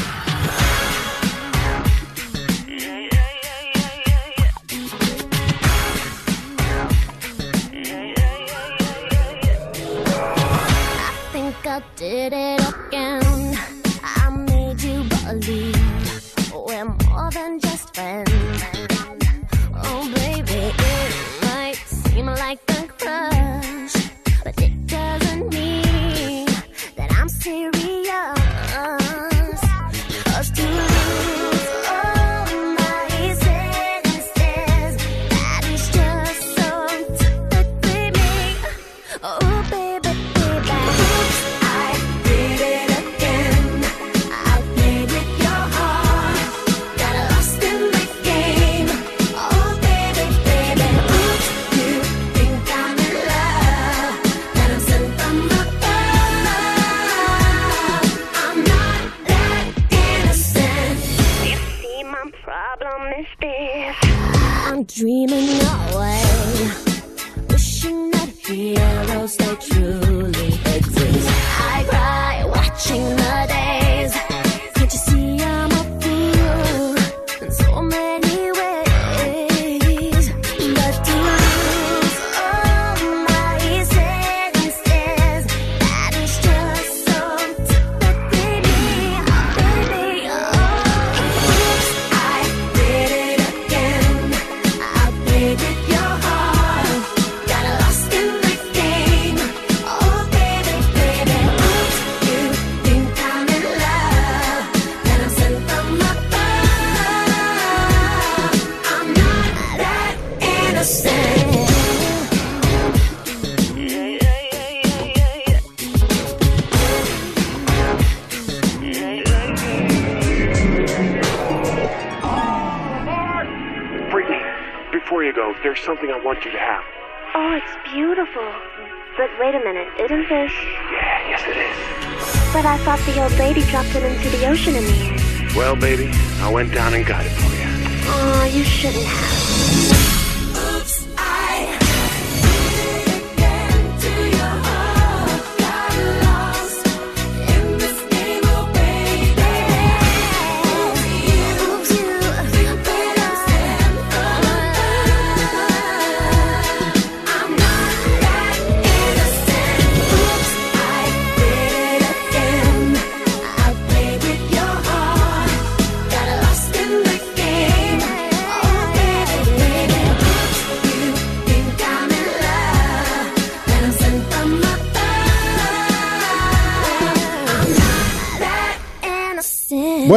But 128.37 129.31
wait 129.39 129.55
a 129.55 129.59
minute, 129.59 129.87
isn't 129.99 130.29
this? 130.29 130.51
Yeah, 130.91 131.29
yes 131.29 131.41
it 131.47 131.57
is. 131.57 132.53
But 132.53 132.65
I 132.67 132.77
thought 132.85 132.99
the 133.07 133.23
old 133.23 133.33
lady 133.33 133.63
dropped 133.63 133.95
it 133.95 134.03
into 134.03 134.29
the 134.29 134.47
ocean 134.47 134.75
in 134.75 134.83
the 134.83 134.91
end. 134.91 135.55
Well, 135.55 135.75
baby, 135.75 136.11
I 136.39 136.51
went 136.51 136.71
down 136.71 136.93
and 136.93 137.03
got 137.03 137.25
it 137.25 137.31
for 137.31 137.55
you. 137.55 137.65
Aw, 138.09 138.41
oh, 138.41 138.45
you 138.45 138.63
shouldn't 138.63 139.05
have. 139.05 139.96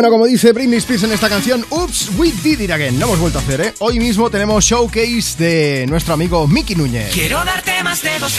Bueno, 0.00 0.12
como 0.12 0.24
dice 0.24 0.52
Britney 0.52 0.78
Spears 0.78 1.02
en 1.02 1.12
esta 1.12 1.28
canción, 1.28 1.62
Oops, 1.68 2.12
we 2.16 2.32
did 2.42 2.58
it 2.60 2.70
again. 2.70 2.98
No 2.98 3.04
hemos 3.04 3.18
vuelto 3.18 3.38
a 3.38 3.42
hacer, 3.42 3.60
¿eh? 3.60 3.74
Hoy 3.80 3.98
mismo 3.98 4.30
tenemos 4.30 4.64
showcase 4.64 5.36
de 5.36 5.84
nuestro 5.90 6.14
amigo 6.14 6.48
Mickey 6.48 6.74
Núñez. 6.74 7.12
Quiero 7.12 7.44
darte 7.44 7.82
más 7.82 8.00
de 8.00 8.18
dos. 8.18 8.38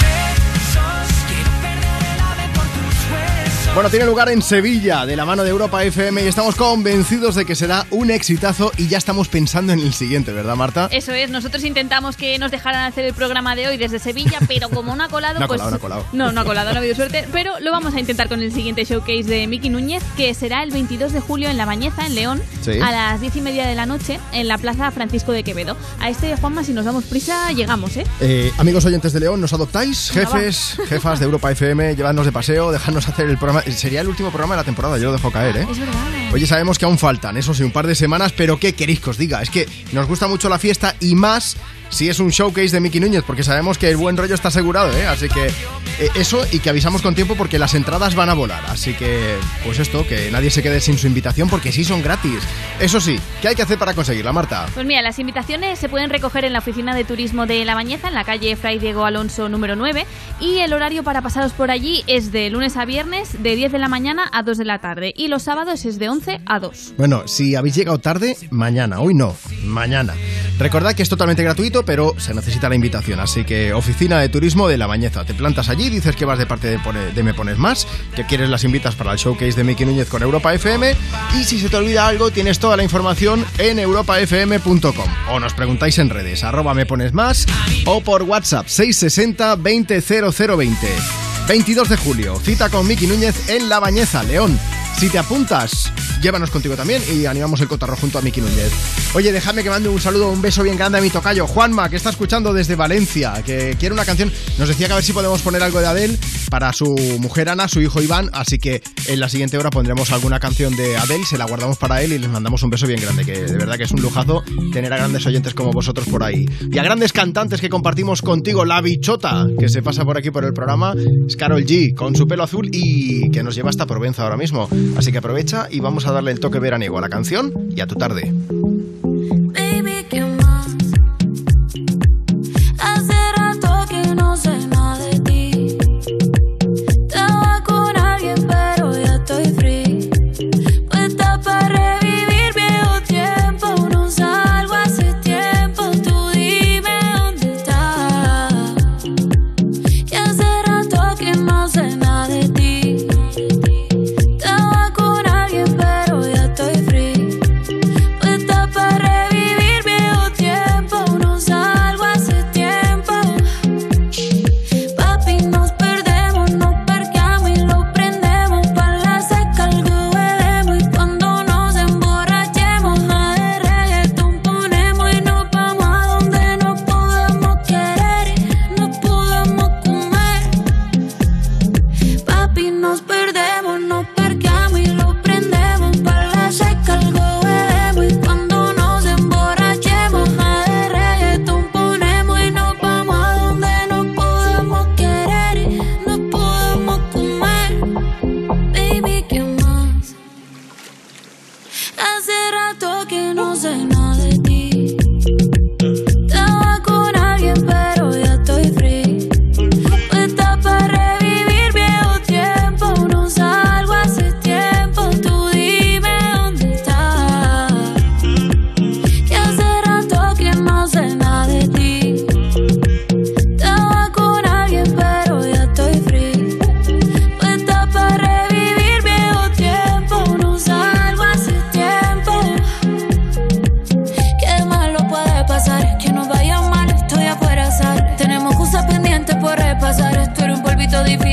Bueno, 3.74 3.90
tiene 3.90 4.06
lugar 4.06 4.28
en 4.30 4.42
Sevilla, 4.42 5.06
de 5.06 5.16
la 5.16 5.24
mano 5.26 5.46
de 5.46 5.50
Europa 5.50 5.82
FM, 5.82 6.22
y 6.26 6.28
estamos 6.28 6.56
convencidos 6.56 7.36
de 7.36 7.46
que 7.46 7.56
será 7.56 7.86
un 7.90 8.12
exitazo 8.12 8.70
y 8.76 8.90
ya 8.90 8.98
estamos 8.98 9.30
pensando 9.30 9.72
en 9.72 9.80
el 9.80 9.94
siguiente, 9.94 10.34
¿verdad, 10.34 10.58
Marta? 10.58 10.90
Eso 10.92 11.14
es, 11.14 11.30
nosotros 11.30 11.64
intentamos 11.64 12.18
que 12.18 12.38
nos 12.38 12.52
dejaran 12.52 12.84
hacer 12.84 13.06
el 13.06 13.14
programa 13.14 13.56
de 13.56 13.70
hoy 13.70 13.78
desde 13.78 14.00
Sevilla, 14.00 14.40
pero 14.46 14.68
como 14.70 14.94
no 14.98 15.06
ha 15.06 15.08
colado, 15.08 15.40
No 15.40 15.46
ha 15.46 15.48
pues. 15.48 15.62
colado, 15.62 15.72
no 15.72 15.78
ha 15.78 15.80
colado. 15.80 16.06
No, 16.12 16.32
no 16.34 16.42
ha 16.42 16.44
colado, 16.44 16.70
no 16.72 16.76
ha 16.76 16.80
habido 16.80 16.96
suerte. 16.96 17.26
Pero 17.32 17.62
lo 17.62 17.72
vamos 17.72 17.96
a 17.96 18.00
intentar 18.02 18.28
con 18.28 18.42
el 18.44 18.52
siguiente 18.52 18.84
showcase 18.84 19.24
de 19.24 19.48
Miki 19.48 19.70
Núñez, 19.70 20.04
que 20.18 20.34
será 20.34 20.64
el 20.64 20.72
22 20.72 21.14
de 21.14 21.22
julio 21.22 21.50
en 21.50 21.56
La 21.56 21.66
Bañeza, 21.66 22.06
en 22.06 22.16
León, 22.16 22.42
Sí. 22.62 22.72
a 22.82 22.92
las 22.92 23.22
10 23.22 23.38
y 23.38 23.42
media 23.42 23.66
de 23.66 23.76
la 23.76 23.86
noche, 23.86 24.20
en 24.34 24.50
la 24.50 24.58
Plaza 24.58 24.92
Francisco 24.92 25.32
de 25.32 25.44
Quevedo. 25.46 25.78
A 26.02 26.10
este, 26.10 26.36
Juanma, 26.36 26.66
si 26.66 26.74
nos 26.74 26.84
damos 26.84 27.06
prisa, 27.06 27.50
llegamos, 27.54 27.96
¿eh? 27.96 28.04
Eh, 28.20 28.52
amigos 28.58 28.84
oyentes 28.84 29.14
de 29.14 29.22
León, 29.22 29.40
¿nos 29.40 29.54
adoptáis? 29.54 30.12
Jefes, 30.12 30.76
jefas 30.90 31.20
de 31.20 31.26
Europa 31.26 31.50
FM, 31.50 31.96
llevadnos 31.96 32.26
de 32.26 32.34
paseo, 32.34 32.74
dejadnos 32.74 33.08
hacer 33.08 33.30
el 33.30 33.38
programa. 33.38 33.61
Sería 33.64 34.02
el 34.02 34.08
último 34.08 34.30
programa 34.30 34.56
de 34.56 34.62
la 34.62 34.64
temporada, 34.64 34.98
yo 34.98 35.06
lo 35.06 35.14
dejo 35.14 35.32
caer, 35.32 35.58
¿eh? 35.58 35.68
Es 35.70 35.80
verdad. 35.80 35.94
Oye, 36.34 36.48
sabemos 36.48 36.80
que 36.80 36.86
aún 36.86 36.98
faltan, 36.98 37.38
eso 37.38 37.54
sí, 37.54 37.64
un 37.64 37.72
par 37.72 37.88
de 37.88 37.96
semanas, 37.96 38.34
pero 38.36 38.58
¿qué 38.58 38.74
queréis 38.74 39.00
que 39.00 39.10
os 39.10 39.18
diga? 39.18 39.42
Es 39.42 39.50
que 39.50 39.68
nos 39.92 40.08
gusta 40.08 40.28
mucho 40.28 40.48
la 40.50 40.60
fiesta 40.60 40.96
y 41.00 41.16
más 41.16 41.58
si 41.92 42.10
es 42.10 42.20
un 42.20 42.30
showcase 42.30 42.70
de 42.70 42.80
Mickey 42.80 43.00
Núñez, 43.00 43.24
porque 43.26 43.44
sabemos 43.44 43.78
que 43.78 43.90
el 43.90 43.98
buen 43.98 44.18
rollo 44.18 44.34
está 44.34 44.48
asegurado, 44.48 44.92
¿eh? 44.98 45.06
Así 45.06 45.30
que 45.30 45.48
eh, 45.48 46.10
eso 46.16 46.44
y 46.52 46.60
que 46.60 46.70
avisamos 46.70 47.02
con 47.02 47.14
tiempo 47.14 47.36
porque 47.36 47.60
las 47.60 47.76
entradas 47.76 48.16
van 48.16 48.30
a 48.30 48.34
volar. 48.34 48.64
Así 48.68 48.94
que, 48.94 49.36
pues 49.64 49.78
esto, 49.78 50.08
que 50.08 50.32
nadie 50.32 50.50
se 50.50 50.64
quede 50.64 50.80
sin 50.80 50.98
su 50.98 51.08
invitación 51.08 51.50
porque 51.50 51.72
sí 51.72 51.84
son 51.84 52.02
gratis. 52.02 52.40
Eso 52.80 53.00
sí, 53.00 53.20
¿qué 53.42 53.50
hay 53.50 53.56
que 53.56 53.62
hacer 53.62 53.78
para 53.78 53.94
conseguirla, 53.94 54.34
Marta? 54.34 54.68
Pues 54.74 54.86
mira, 54.86 55.02
las 55.02 55.20
invitaciones 55.20 55.78
se 55.78 55.90
pueden 55.90 56.10
recoger 56.10 56.46
en 56.46 56.54
la 56.54 56.60
oficina 56.60 56.96
de 56.96 57.04
turismo 57.04 57.46
de 57.46 57.64
La 57.66 57.76
Bañeza, 57.76 58.08
en 58.08 58.16
la 58.16 58.24
calle 58.24 58.56
Fray 58.56 58.80
Diego 58.80 59.06
Alonso 59.06 59.50
número 59.50 59.76
9, 59.76 60.06
y 60.40 60.60
el 60.60 60.74
horario 60.74 61.04
para 61.04 61.22
pasaros 61.22 61.52
por 61.52 61.72
allí 61.72 62.04
es 62.08 62.32
de 62.32 62.50
lunes 62.50 62.78
a 62.78 62.86
viernes, 62.86 63.44
de 63.44 63.56
10 63.56 63.72
de 63.72 63.80
la 63.80 63.90
mañana 63.90 64.30
a 64.32 64.44
2 64.44 64.58
de 64.58 64.66
la 64.66 64.80
tarde, 64.80 65.14
y 65.16 65.28
los 65.28 65.44
sábados 65.44 65.86
es 65.86 66.00
de 66.00 66.10
11 66.10 66.42
a 66.46 66.60
2. 66.60 66.94
Bueno, 66.98 67.28
si 67.28 67.56
habéis 67.56 67.76
llegado 67.76 68.00
tarde, 68.00 68.38
mañana. 68.50 69.02
Hoy 69.02 69.14
no, 69.14 69.36
mañana. 69.66 70.14
Recordad 70.58 70.94
que 70.94 71.04
es 71.04 71.10
totalmente 71.10 71.44
gratuito, 71.44 71.81
pero 71.86 72.16
se 72.18 72.34
necesita 72.34 72.70
la 72.70 72.76
invitación. 72.76 73.20
Así 73.20 73.44
que 73.44 73.74
oficina 73.74 74.20
de 74.20 74.30
turismo 74.30 74.68
de 74.68 74.78
La 74.78 74.88
Bañeza. 74.88 75.26
Te 75.26 75.34
plantas 75.34 75.70
allí, 75.70 75.90
dices 75.90 76.16
que 76.16 76.26
vas 76.26 76.40
de 76.40 76.46
parte 76.46 76.78
de, 76.78 77.24
Me 77.24 77.34
Pones 77.34 77.58
Más, 77.58 77.88
que 78.16 78.26
quieres 78.26 78.50
las 78.50 78.64
invitas 78.64 78.96
para 78.96 79.12
el 79.12 79.18
showcase 79.18 79.54
de 79.54 79.64
Miki 79.64 79.86
Núñez 79.86 80.10
con 80.10 80.24
Europa 80.24 80.54
FM. 80.54 80.96
Y 81.40 81.44
si 81.44 81.60
se 81.60 81.70
te 81.70 81.78
olvida 81.78 82.08
algo, 82.08 82.32
tienes 82.32 82.60
toda 82.60 82.78
la 82.78 82.84
información 82.84 83.46
en 83.58 83.80
europafm.com. 83.80 85.08
O 85.30 85.40
nos 85.40 85.54
preguntáis 85.54 85.98
en 86.00 86.10
redes, 86.10 86.44
arroba 86.44 86.74
Me 86.74 86.86
Pones 86.86 87.14
Más, 87.14 87.46
o 87.86 88.02
por 88.02 88.24
WhatsApp 88.24 88.68
660 88.68 89.56
200020. 89.56 91.31
22 91.48 91.90
de 91.90 91.98
julio, 91.98 92.40
cita 92.40 92.70
con 92.70 92.88
Miki 92.88 93.08
Núñez 93.08 93.50
en 93.50 93.68
La 93.70 93.80
Bañeza, 93.80 94.24
León. 94.24 94.58
Si 94.98 95.10
te 95.10 95.18
apuntas, 95.18 95.92
llévanos 96.22 96.52
contigo 96.52 96.76
también 96.76 97.02
y 97.12 97.26
animamos 97.26 97.60
el 97.62 97.68
cotarro 97.68 97.96
junto 97.96 98.20
a 98.20 98.22
Miki 98.22 98.40
Núñez. 98.40 98.72
Oye, 99.16 99.32
déjame 99.32 99.64
que 99.64 99.70
mande 99.70 99.90
un 99.90 100.00
saludo, 100.00 100.30
un 100.30 100.42
beso 100.42 100.62
bien 100.62 100.78
grande 100.78 101.00
a 101.00 101.02
mi 101.02 101.10
tocayo, 101.10 101.48
Juanma, 101.48 101.90
que 101.90 101.96
está 101.96 102.12
escuchando 102.12 102.54
desde 102.54 102.76
Valencia, 102.76 103.42
que 103.44 103.76
quiere 103.80 103.94
una 103.94 104.06
canción. 104.06 104.32
Nos 104.60 104.70
decía 104.70 104.88
que 104.88 104.94
a 104.94 104.96
ver 104.98 105.04
si 105.04 105.12
podemos 105.12 105.42
poner 105.42 105.64
algo 105.64 105.80
de 105.80 105.88
Adele 105.88 106.18
para 106.50 106.72
su 106.72 106.96
mujer 107.20 107.50
Ana, 107.50 107.68
su 107.68 107.82
hijo 107.82 108.02
Iván, 108.02 108.30
así 108.34 108.60
que 108.60 108.84
en 109.08 109.20
la 109.20 109.28
siguiente 109.28 109.58
hora 109.58 109.72
pondremos 109.72 110.12
alguna 110.12 110.40
canción 110.40 110.76
de 110.76 110.96
Adele, 110.98 111.26
se 111.26 111.38
la 111.38 111.46
guardamos 111.46 111.78
para 111.78 112.04
él 112.04 112.14
y 112.14 112.20
les 112.20 112.30
mandamos 112.30 112.62
un 112.62 112.70
beso 112.70 112.86
bien 112.86 113.02
grande, 113.02 113.26
que 113.26 113.42
de 113.42 113.58
verdad 113.58 113.78
que 113.78 113.86
es 113.86 113.92
un 113.92 114.02
lujazo 114.02 114.44
tener 114.72 114.94
a 114.94 114.98
grandes 114.98 115.26
oyentes 115.26 115.54
como 115.54 115.72
vosotros 115.72 116.08
por 116.08 116.24
ahí. 116.24 116.46
Y 116.72 116.78
a 116.78 116.84
grandes 116.84 117.12
cantantes 117.12 117.60
que 117.60 117.70
compartimos 117.70 118.22
contigo, 118.22 118.66
La 118.66 118.82
Bichota, 118.82 119.48
que 119.58 119.68
se 119.68 119.82
pasa 119.82 120.06
por 120.06 120.18
aquí 120.18 120.30
por 120.30 120.46
el 120.46 120.54
programa, 120.54 120.94
Carol 121.36 121.66
G, 121.66 121.94
con 121.94 122.16
su 122.16 122.28
pelo 122.28 122.44
azul 122.44 122.70
y 122.72 123.30
que 123.32 123.44
nos 123.44 123.56
lleva 123.56 123.70
hasta 123.70 123.86
Provenza 123.86 124.24
ahora 124.24 124.38
mismo. 124.38 124.68
Así 124.98 125.12
que 125.12 125.18
aprovecha 125.18 125.68
y 125.70 125.80
vamos 125.80 126.08
a 126.08 126.12
darle 126.12 126.32
el 126.32 126.40
toque 126.40 126.60
veraniego 126.60 126.98
a 126.98 127.02
la 127.02 127.10
canción 127.10 127.54
y 127.76 127.82
a 127.82 127.88
tu 127.88 127.96
tarde. 127.96 128.32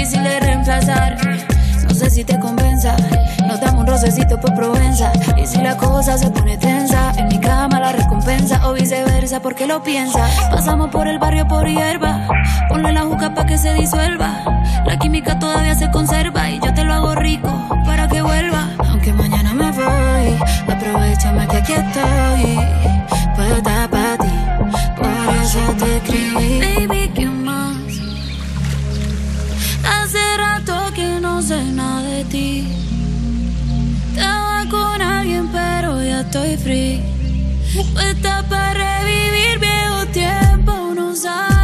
Difícil 0.08 0.24
de 0.24 0.40
reemplazar. 0.40 1.16
No 1.86 1.94
sé 1.94 2.08
si 2.08 2.24
te 2.24 2.38
convenza, 2.38 2.96
nos 3.46 3.60
damos 3.60 3.80
un 3.80 3.86
pasecito 3.86 4.40
por 4.40 4.54
Provenza. 4.54 5.12
Y 5.36 5.46
si 5.46 5.58
la 5.60 5.76
cosa 5.76 6.16
se 6.16 6.30
pone 6.30 6.56
tensa, 6.56 7.12
en 7.16 7.28
mi 7.28 7.38
cama 7.38 7.78
la 7.78 7.92
recompensa 7.92 8.66
o 8.66 8.72
viceversa, 8.72 9.40
porque 9.40 9.66
lo 9.66 9.82
piensa. 9.82 10.26
Pasamos 10.50 10.88
por 10.90 11.08
el 11.08 11.18
barrio 11.18 11.46
por 11.46 11.66
hierba, 11.68 12.26
ponle 12.68 12.92
la 12.92 13.02
juca 13.02 13.34
pa' 13.34 13.44
que 13.44 13.58
se 13.58 13.74
disuelva. 13.74 14.30
La 14.86 14.98
química 14.98 15.38
todavía 15.38 15.74
se 15.74 15.90
conserva 15.90 16.48
y 16.48 16.58
yo 16.60 16.72
te 16.72 16.84
lo 16.84 16.94
hago 16.94 17.14
rico 17.14 17.50
para 17.84 18.08
que 18.08 18.22
vuelva. 18.22 18.66
Aunque 18.88 19.12
mañana 19.12 19.52
me 19.52 19.70
voy, 19.72 20.38
aprovechame 20.68 21.46
que 21.48 21.56
aquí 21.58 21.72
estoy. 21.72 22.58
Puedo 23.36 23.56
estar 23.56 23.90
para 23.90 24.16
ti, 24.16 24.32
por 24.96 25.34
eso 25.42 25.58
te 25.78 25.96
escribí. 25.96 26.86
Baby. 26.88 26.98
Hace 29.90 30.36
rato 30.36 30.74
que 30.94 31.20
no 31.20 31.42
sé 31.42 31.62
nada 31.64 32.02
de 32.02 32.24
ti. 32.24 32.68
Estaba 34.14 34.64
con 34.70 35.00
alguien, 35.00 35.48
pero 35.48 36.02
ya 36.02 36.20
estoy 36.20 36.56
free. 36.56 37.02
Puesta 37.94 38.44
para 38.48 38.74
revivir 38.74 39.58
viejo 39.58 40.06
tiempo. 40.12 40.72
No 40.94 41.14
salgo 41.14 41.57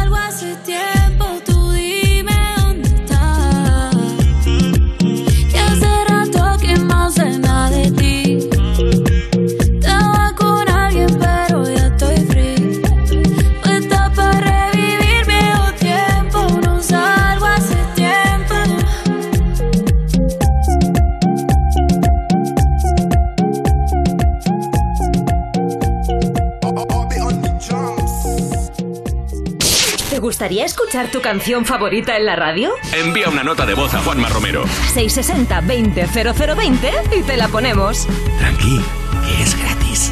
gustaría 30.45 30.65
escuchar 30.65 31.09
tu 31.09 31.21
canción 31.21 31.65
favorita 31.65 32.15
en 32.17 32.27
la 32.27 32.35
radio? 32.35 32.75
Envía 32.93 33.29
una 33.29 33.43
nota 33.43 33.65
de 33.65 33.73
voz 33.73 33.95
a 33.95 34.01
Juanma 34.01 34.29
Romero. 34.29 34.63
660-200020 34.93 37.17
y 37.17 37.23
te 37.23 37.35
la 37.35 37.47
ponemos. 37.47 38.05
Tranqui, 38.37 38.79
que 39.25 39.41
es 39.41 39.57
gratis. 39.57 40.11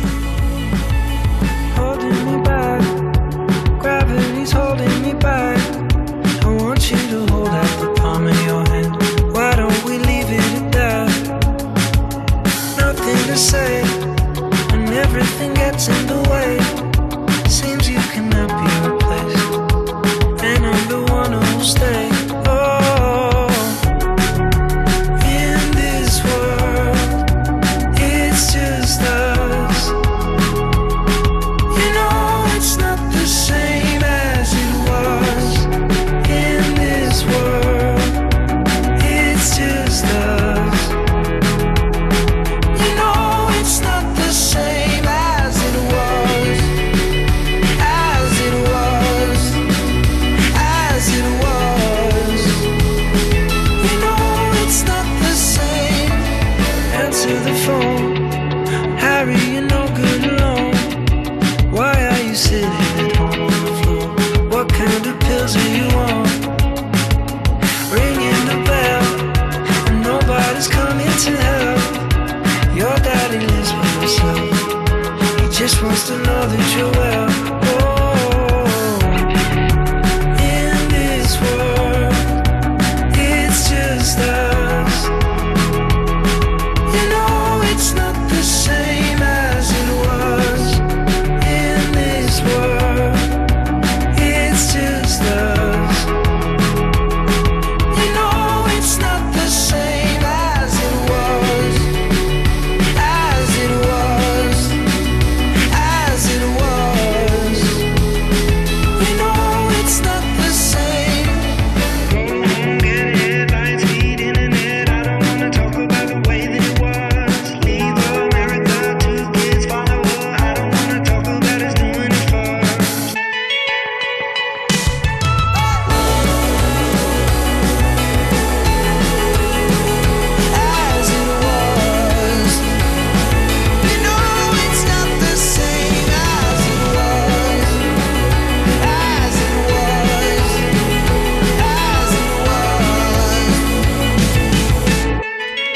holding 1.77 2.25
me 2.25 2.37
back. 2.41 2.81
Gravity's 3.79 4.51
holding 4.51 5.03
me 5.03 5.13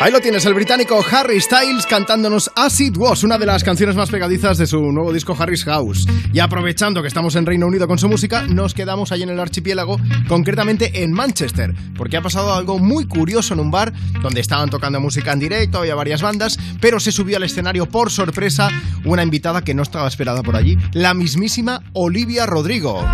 Ahí 0.08 0.14
lo 0.14 0.22
tienes, 0.22 0.46
el 0.46 0.54
británico 0.54 1.04
Harry 1.12 1.42
Styles 1.42 1.86
cantándonos 1.86 2.50
As 2.56 2.80
It 2.80 2.96
Was, 2.96 3.26
una 3.26 3.38
de 3.38 3.46
las 3.46 3.62
canciones 3.62 3.98
más 3.98 4.10
pegadizas 4.10 4.58
de 4.58 4.66
su 4.66 4.80
nuevo 4.80 5.12
disco 5.12 5.36
Harry's 5.38 5.66
House. 5.66 6.08
Y 6.32 6.40
aprovechando 6.40 7.02
que 7.02 7.10
estamos 7.10 7.36
en 7.36 7.46
Reino 7.46 7.68
Unido 7.68 7.90
con 7.90 7.98
su 7.98 8.08
música, 8.08 8.44
nos 8.44 8.74
quedamos 8.74 9.12
ahí 9.12 9.24
en 9.24 9.32
el 9.32 9.40
archipiélago, 9.42 10.00
concretamente 10.30 11.04
en 11.04 11.12
Manchester, 11.12 11.76
porque 11.98 12.16
ha 12.16 12.22
pasado 12.22 12.54
algo 12.54 12.80
muy 12.80 13.06
curioso 13.06 13.54
en 13.54 13.60
un 13.60 13.70
bar 13.70 13.92
donde 14.22 14.40
estaban 14.40 14.70
tocando 14.70 15.02
música 15.02 15.34
en 15.34 15.40
directo, 15.40 15.80
había 15.80 15.96
varias 15.96 16.22
bandas, 16.22 16.58
pero 16.80 17.02
se 17.02 17.12
subió 17.12 17.36
al 17.36 17.44
escenario 17.44 17.88
por 17.88 18.10
sorpresa 18.10 18.70
una 19.04 19.24
invitada 19.24 19.62
que 19.62 19.74
no 19.74 19.84
estaba 19.84 20.08
esperada 20.08 20.42
por 20.42 20.56
allí, 20.56 20.78
la 20.94 21.14
mismísima 21.16 21.84
Olivia 21.92 22.46
Rodrigo. 22.46 23.06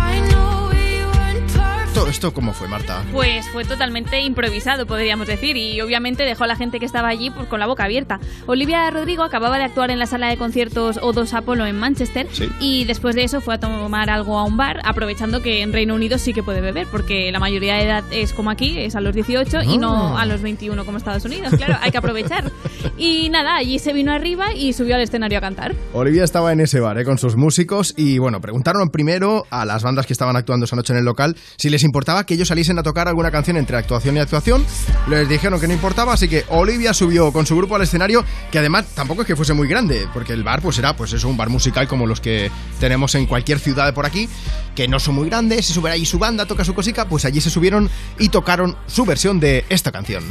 ¿Esto, 2.04 2.28
esto 2.28 2.34
cómo 2.34 2.52
fue, 2.52 2.68
Marta? 2.68 3.02
Pues 3.12 3.46
fue 3.50 3.64
totalmente 3.64 4.20
improvisado, 4.20 4.86
podríamos 4.86 5.26
decir, 5.26 5.56
y 5.56 5.80
obviamente 5.80 6.22
dejó 6.24 6.44
a 6.44 6.46
la 6.46 6.56
gente 6.56 6.78
que 6.78 6.86
estaba 6.86 7.08
allí 7.08 7.30
pues, 7.30 7.48
con 7.48 7.60
la 7.60 7.66
boca 7.66 7.84
abierta. 7.84 8.20
Olivia 8.46 8.90
Rodrigo 8.90 9.22
acababa 9.22 9.58
de 9.58 9.64
actuar 9.64 9.90
en 9.90 9.98
la 9.98 10.06
sala 10.06 10.28
de 10.28 10.36
conciertos 10.36 10.98
O2 11.00 11.32
Apollo 11.32 11.66
en 11.66 11.78
Manchester 11.78 12.26
Sí. 12.32 12.48
y 12.60 12.84
después 12.84 13.14
de 13.14 13.24
eso 13.24 13.40
fue 13.40 13.54
a 13.54 13.58
tomar 13.60 14.10
algo 14.10 14.38
a 14.38 14.44
un 14.44 14.56
bar, 14.56 14.80
aprovechando 14.84 15.40
que 15.42 15.62
en 15.62 15.72
Reino 15.72 15.94
Unido 15.94 16.18
sí 16.18 16.32
que 16.32 16.42
puede 16.42 16.60
beber, 16.60 16.86
porque 16.90 17.30
la 17.32 17.38
mayoría 17.40 17.74
de 17.76 17.84
edad 17.84 18.04
es 18.10 18.32
como 18.32 18.50
aquí, 18.50 18.78
es 18.78 18.94
a 18.96 19.00
los 19.00 19.14
18 19.14 19.62
y 19.62 19.78
no 19.78 20.16
Ah. 20.16 20.22
a 20.22 20.26
los 20.26 20.42
21 20.42 20.84
como 20.84 20.98
Estados 20.98 21.24
Unidos, 21.24 21.52
claro, 21.56 21.78
hay 21.80 21.90
que 21.90 21.98
aprovechar. 21.98 22.44
Y 22.96 23.28
nada, 23.30 23.56
allí 23.56 23.78
se 23.78 23.92
vino 23.92 24.12
arriba 24.12 24.54
y 24.54 24.72
subió 24.72 24.94
al 24.94 25.00
escenario 25.02 25.38
a 25.38 25.40
cantar. 25.40 25.74
Olivia 25.94 26.22
estaba 26.22 26.52
en 26.52 26.60
ese 26.60 26.80
bar 26.80 26.96
¿eh? 26.98 27.04
con 27.04 27.18
sus 27.18 27.34
músicos 27.34 27.92
y 27.96 28.18
bueno, 28.18 28.40
preguntaron 28.40 28.90
primero 28.90 29.46
a 29.50 29.64
las 29.64 29.82
bandas 29.82 30.06
que 30.06 30.12
estaban 30.12 30.36
actuando 30.36 30.64
esa 30.66 30.76
noche 30.76 30.92
en 30.92 30.98
el 31.00 31.04
local 31.04 31.34
si 31.56 31.70
les 31.70 31.82
importaba 31.94 32.26
que 32.26 32.34
ellos 32.34 32.48
saliesen 32.48 32.76
a 32.80 32.82
tocar 32.82 33.06
alguna 33.06 33.30
canción 33.30 33.56
entre 33.56 33.76
actuación 33.76 34.16
y 34.16 34.18
actuación. 34.18 34.66
Les 35.08 35.28
dijeron 35.28 35.60
que 35.60 35.68
no 35.68 35.74
importaba, 35.74 36.12
así 36.12 36.26
que 36.26 36.44
Olivia 36.48 36.92
subió 36.92 37.32
con 37.32 37.46
su 37.46 37.56
grupo 37.56 37.76
al 37.76 37.82
escenario, 37.82 38.24
que 38.50 38.58
además 38.58 38.86
tampoco 38.96 39.20
es 39.22 39.28
que 39.28 39.36
fuese 39.36 39.54
muy 39.54 39.68
grande, 39.68 40.08
porque 40.12 40.32
el 40.32 40.42
bar 40.42 40.60
pues 40.60 40.76
era 40.76 40.96
pues 40.96 41.12
eso, 41.12 41.28
un 41.28 41.36
bar 41.36 41.50
musical 41.50 41.86
como 41.86 42.08
los 42.08 42.20
que 42.20 42.50
tenemos 42.80 43.14
en 43.14 43.26
cualquier 43.26 43.60
ciudad 43.60 43.86
de 43.86 43.92
por 43.92 44.06
aquí, 44.06 44.28
que 44.74 44.88
no 44.88 44.98
son 44.98 45.14
muy 45.14 45.28
grandes, 45.28 45.66
se 45.66 45.72
sube 45.72 45.88
allí 45.88 46.04
su 46.04 46.18
banda, 46.18 46.46
toca 46.46 46.64
su 46.64 46.74
cosica, 46.74 47.04
pues 47.04 47.26
allí 47.26 47.40
se 47.40 47.48
subieron 47.48 47.88
y 48.18 48.28
tocaron 48.28 48.76
su 48.88 49.04
versión 49.04 49.38
de 49.38 49.64
esta 49.68 49.92
canción. 49.92 50.24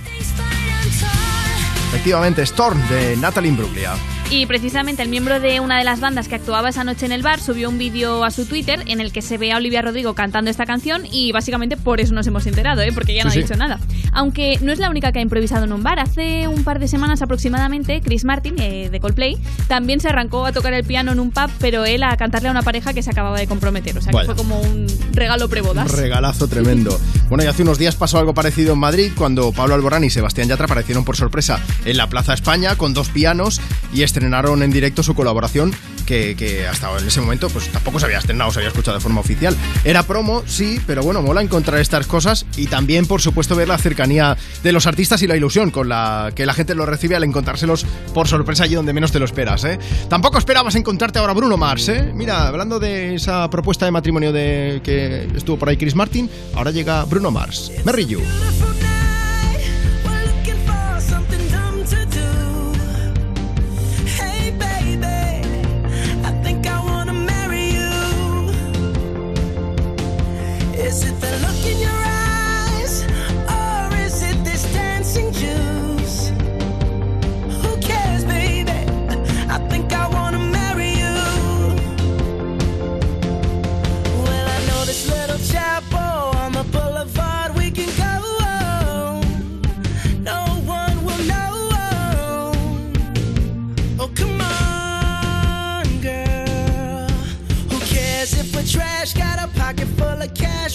Efectivamente, 1.94 2.42
Storm 2.42 2.78
de 2.90 3.16
Natalie 3.16 3.52
Imbruglia. 3.52 3.94
Y 4.30 4.48
precisamente 4.48 5.04
el 5.04 5.10
miembro 5.10 5.40
de 5.40 5.60
una 5.60 5.78
de 5.78 5.84
las 5.84 6.00
bandas 6.00 6.28
que 6.28 6.34
actuaba 6.34 6.70
esa 6.70 6.84
noche 6.84 7.06
en 7.06 7.12
el 7.12 7.22
bar 7.22 7.40
subió 7.40 7.70
un 7.70 7.78
vídeo 7.78 8.24
a 8.24 8.32
su 8.32 8.46
Twitter 8.48 8.82
en 8.88 9.00
el 9.00 9.12
que 9.12 9.22
se 9.22 9.38
ve 9.38 9.52
a 9.52 9.58
Olivia 9.58 9.84
Rodrigo 9.84 10.16
cantando 10.16 10.50
esta 10.50 10.66
canción 10.66 11.04
y 11.12 11.32
básicamente 11.32 11.78
por 11.78 12.02
eso 12.02 12.16
nos 12.16 12.26
hemos 12.26 12.48
enterado, 12.48 12.82
¿eh? 12.82 12.92
porque 12.92 13.12
ella 13.12 13.26
no 13.26 13.30
Sí, 13.30 13.40
ha 13.40 13.42
sí. 13.42 13.48
dicho 13.48 13.60
nada. 13.60 13.80
Aunque 14.12 14.58
no 14.62 14.72
es 14.72 14.80
la 14.80 14.90
única 14.90 15.12
que 15.12 15.20
ha 15.20 15.22
improvisado 15.22 15.66
en 15.66 15.72
un 15.74 15.84
bar. 15.84 16.00
Hace 16.00 16.48
un 16.48 16.64
par 16.64 16.80
de 16.80 16.88
semanas 16.88 17.22
aproximadamente, 17.22 18.02
Chris 18.02 18.26
Martin, 18.26 18.56
eh, 18.60 18.90
de 18.90 19.00
Coldplay, 19.00 19.38
también 19.68 20.00
se 20.00 20.10
arrancó 20.10 20.48
a 20.48 20.52
tocar 20.52 20.74
el 20.74 20.84
piano 20.84 21.12
en 21.12 21.20
un 21.20 21.30
pub, 21.30 21.52
pero 21.60 21.86
él 21.86 22.02
a 22.02 22.18
cantarle 22.18 22.48
a 22.48 22.52
una 22.52 22.64
pareja 22.64 22.92
que 22.94 23.04
se 23.04 23.12
acababa 23.12 23.38
de 23.38 23.46
comprometer. 23.46 23.96
O 23.98 24.02
sea 24.02 24.12
que 24.14 24.26
fue 24.26 24.36
como 24.36 24.60
un 24.60 24.88
regalo 25.12 25.48
prebodas. 25.48 25.92
Un 25.92 25.98
regalazo 25.98 26.48
tremendo. 26.48 27.00
Bueno, 27.34 27.46
y 27.46 27.48
hace 27.48 27.64
unos 27.64 27.80
días 27.80 27.96
pasó 27.96 28.20
algo 28.20 28.36
parecido 28.36 28.74
en 28.74 28.80
Madrid 28.80 29.12
cuando 29.16 29.52
Pablo 29.54 29.74
Alborán 29.74 30.04
y 30.04 30.12
Sebastián 30.12 30.50
Yatra 30.50 30.66
aparecieron 30.66 31.04
por 31.04 31.16
sorpresa 31.16 31.60
en 31.84 31.98
la 31.98 32.08
Plaza 32.08 32.36
España 32.36 32.76
con 32.76 32.94
dos 32.94 33.10
pianos 33.10 33.60
y 33.92 34.04
estrenaron 34.14 34.62
en 34.62 34.72
directo 34.72 35.02
su 35.02 35.16
colaboración 35.16 35.74
que, 36.06 36.36
que 36.36 36.68
hasta 36.68 36.96
en 37.00 37.08
ese 37.08 37.20
momento 37.20 37.50
pues 37.50 37.70
tampoco 37.70 38.00
se 38.00 38.06
había 38.06 38.20
estrenado, 38.20 38.52
se 38.52 38.60
había 38.60 38.70
escuchado 38.70 38.96
de 38.96 39.02
forma 39.02 39.22
oficial. 39.22 39.58
Era 39.84 40.04
promo, 40.04 40.44
sí, 40.46 40.80
pero 40.86 41.02
bueno, 41.02 41.24
mola 41.24 41.42
encontrar 41.42 41.80
estas 41.82 42.06
cosas 42.06 42.46
y 42.56 42.68
también, 42.68 43.08
por 43.08 43.22
supuesto, 43.22 43.56
ver 43.56 43.68
la 43.68 43.78
cercanía 43.80 44.38
de 44.62 44.72
los 44.72 44.86
artistas 44.86 45.24
y 45.24 45.28
la 45.28 45.36
ilusión 45.36 45.72
con 45.72 45.90
la 45.90 46.32
que 46.36 46.46
la 46.46 46.54
gente 46.54 46.76
los 46.76 46.88
recibe 46.88 47.16
al 47.16 47.24
encontrárselos 47.24 47.88
por 48.14 48.28
sorpresa 48.28 48.66
allí 48.66 48.76
donde 48.76 48.94
menos 48.94 49.12
te 49.12 49.18
lo 49.18 49.26
esperas, 49.26 49.64
¿eh? 49.64 49.80
Tampoco 50.10 50.38
esperabas 50.38 50.76
encontrarte 50.76 51.18
ahora 51.18 51.34
Bruno 51.34 51.58
Mars, 51.58 51.90
¿eh? 51.90 52.12
Mira, 52.14 52.48
hablando 52.48 52.80
de 52.80 53.16
esa 53.16 53.50
propuesta 53.50 53.86
de 53.86 53.92
matrimonio 53.92 54.32
de 54.32 54.82
que 54.84 55.28
estuvo 55.36 55.58
por 55.58 55.70
ahí 55.70 55.78
Chris 55.78 55.96
Martin, 55.96 56.30
ahora 56.54 56.70
llega 56.70 57.04
Bruno 57.06 57.32
Mars. 57.32 57.72
Merry 57.84 58.06
You. 58.06 58.22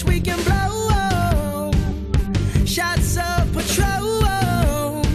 We 0.09 0.19
can 0.19 0.41
blow. 0.43 1.71
Shots 2.65 3.17
of 3.17 3.53
patrol. 3.53 5.05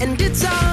And 0.00 0.18
it's 0.20 0.44
on, 0.46 0.69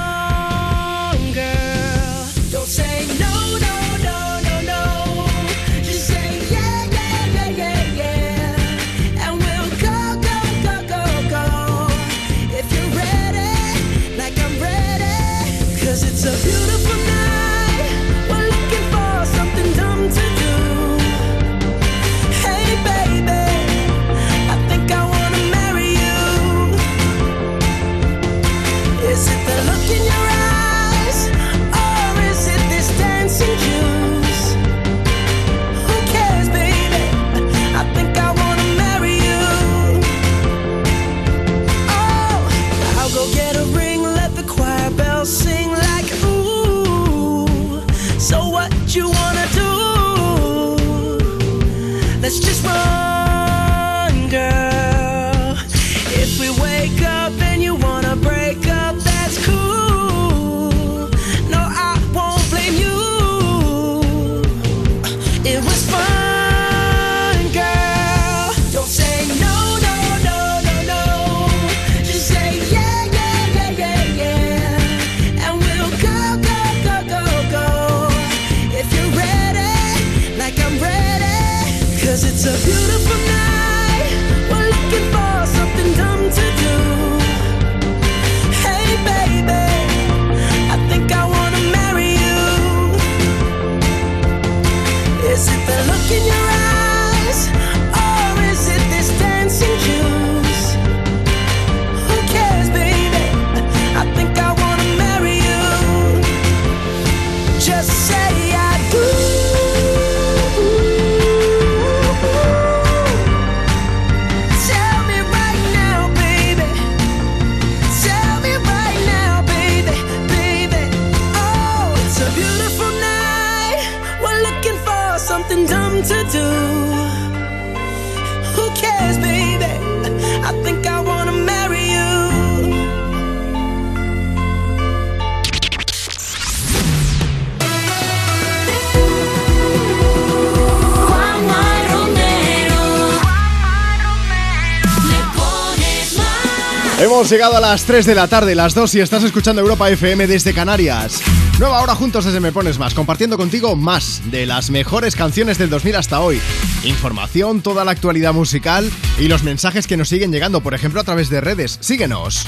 Hemos 147.18 147.32
llegado 147.32 147.58
a 147.58 147.60
las 147.60 147.84
3 147.86 148.06
de 148.06 148.14
la 148.14 148.28
tarde, 148.28 148.54
las 148.54 148.76
2 148.76 148.94
y 148.94 149.00
estás 149.00 149.24
escuchando 149.24 149.60
Europa 149.60 149.90
FM 149.90 150.28
desde 150.28 150.54
Canarias. 150.54 151.20
Nueva 151.58 151.82
hora 151.82 151.96
juntos 151.96 152.26
desde 152.26 152.40
Me 152.40 152.52
Pones 152.52 152.78
Más, 152.78 152.94
compartiendo 152.94 153.38
contigo 153.38 153.76
más 153.76 154.22
de 154.30 154.46
las 154.46 154.70
mejores 154.70 155.16
canciones 155.16 155.58
del 155.58 155.72
2000 155.72 155.96
hasta 155.96 156.20
hoy. 156.20 156.40
Información, 156.84 157.64
toda 157.64 157.84
la 157.86 157.90
actualidad 157.90 158.34
musical 158.34 158.88
y 159.18 159.30
los 159.30 159.42
mensajes 159.42 159.88
que 159.88 159.98
nos 159.98 160.10
siguen 160.10 160.32
llegando, 160.32 160.62
por 160.62 160.76
ejemplo, 160.76 161.02
a 161.02 161.06
través 161.06 161.32
de 161.32 161.42
redes. 161.42 161.80
Síguenos. 161.82 162.46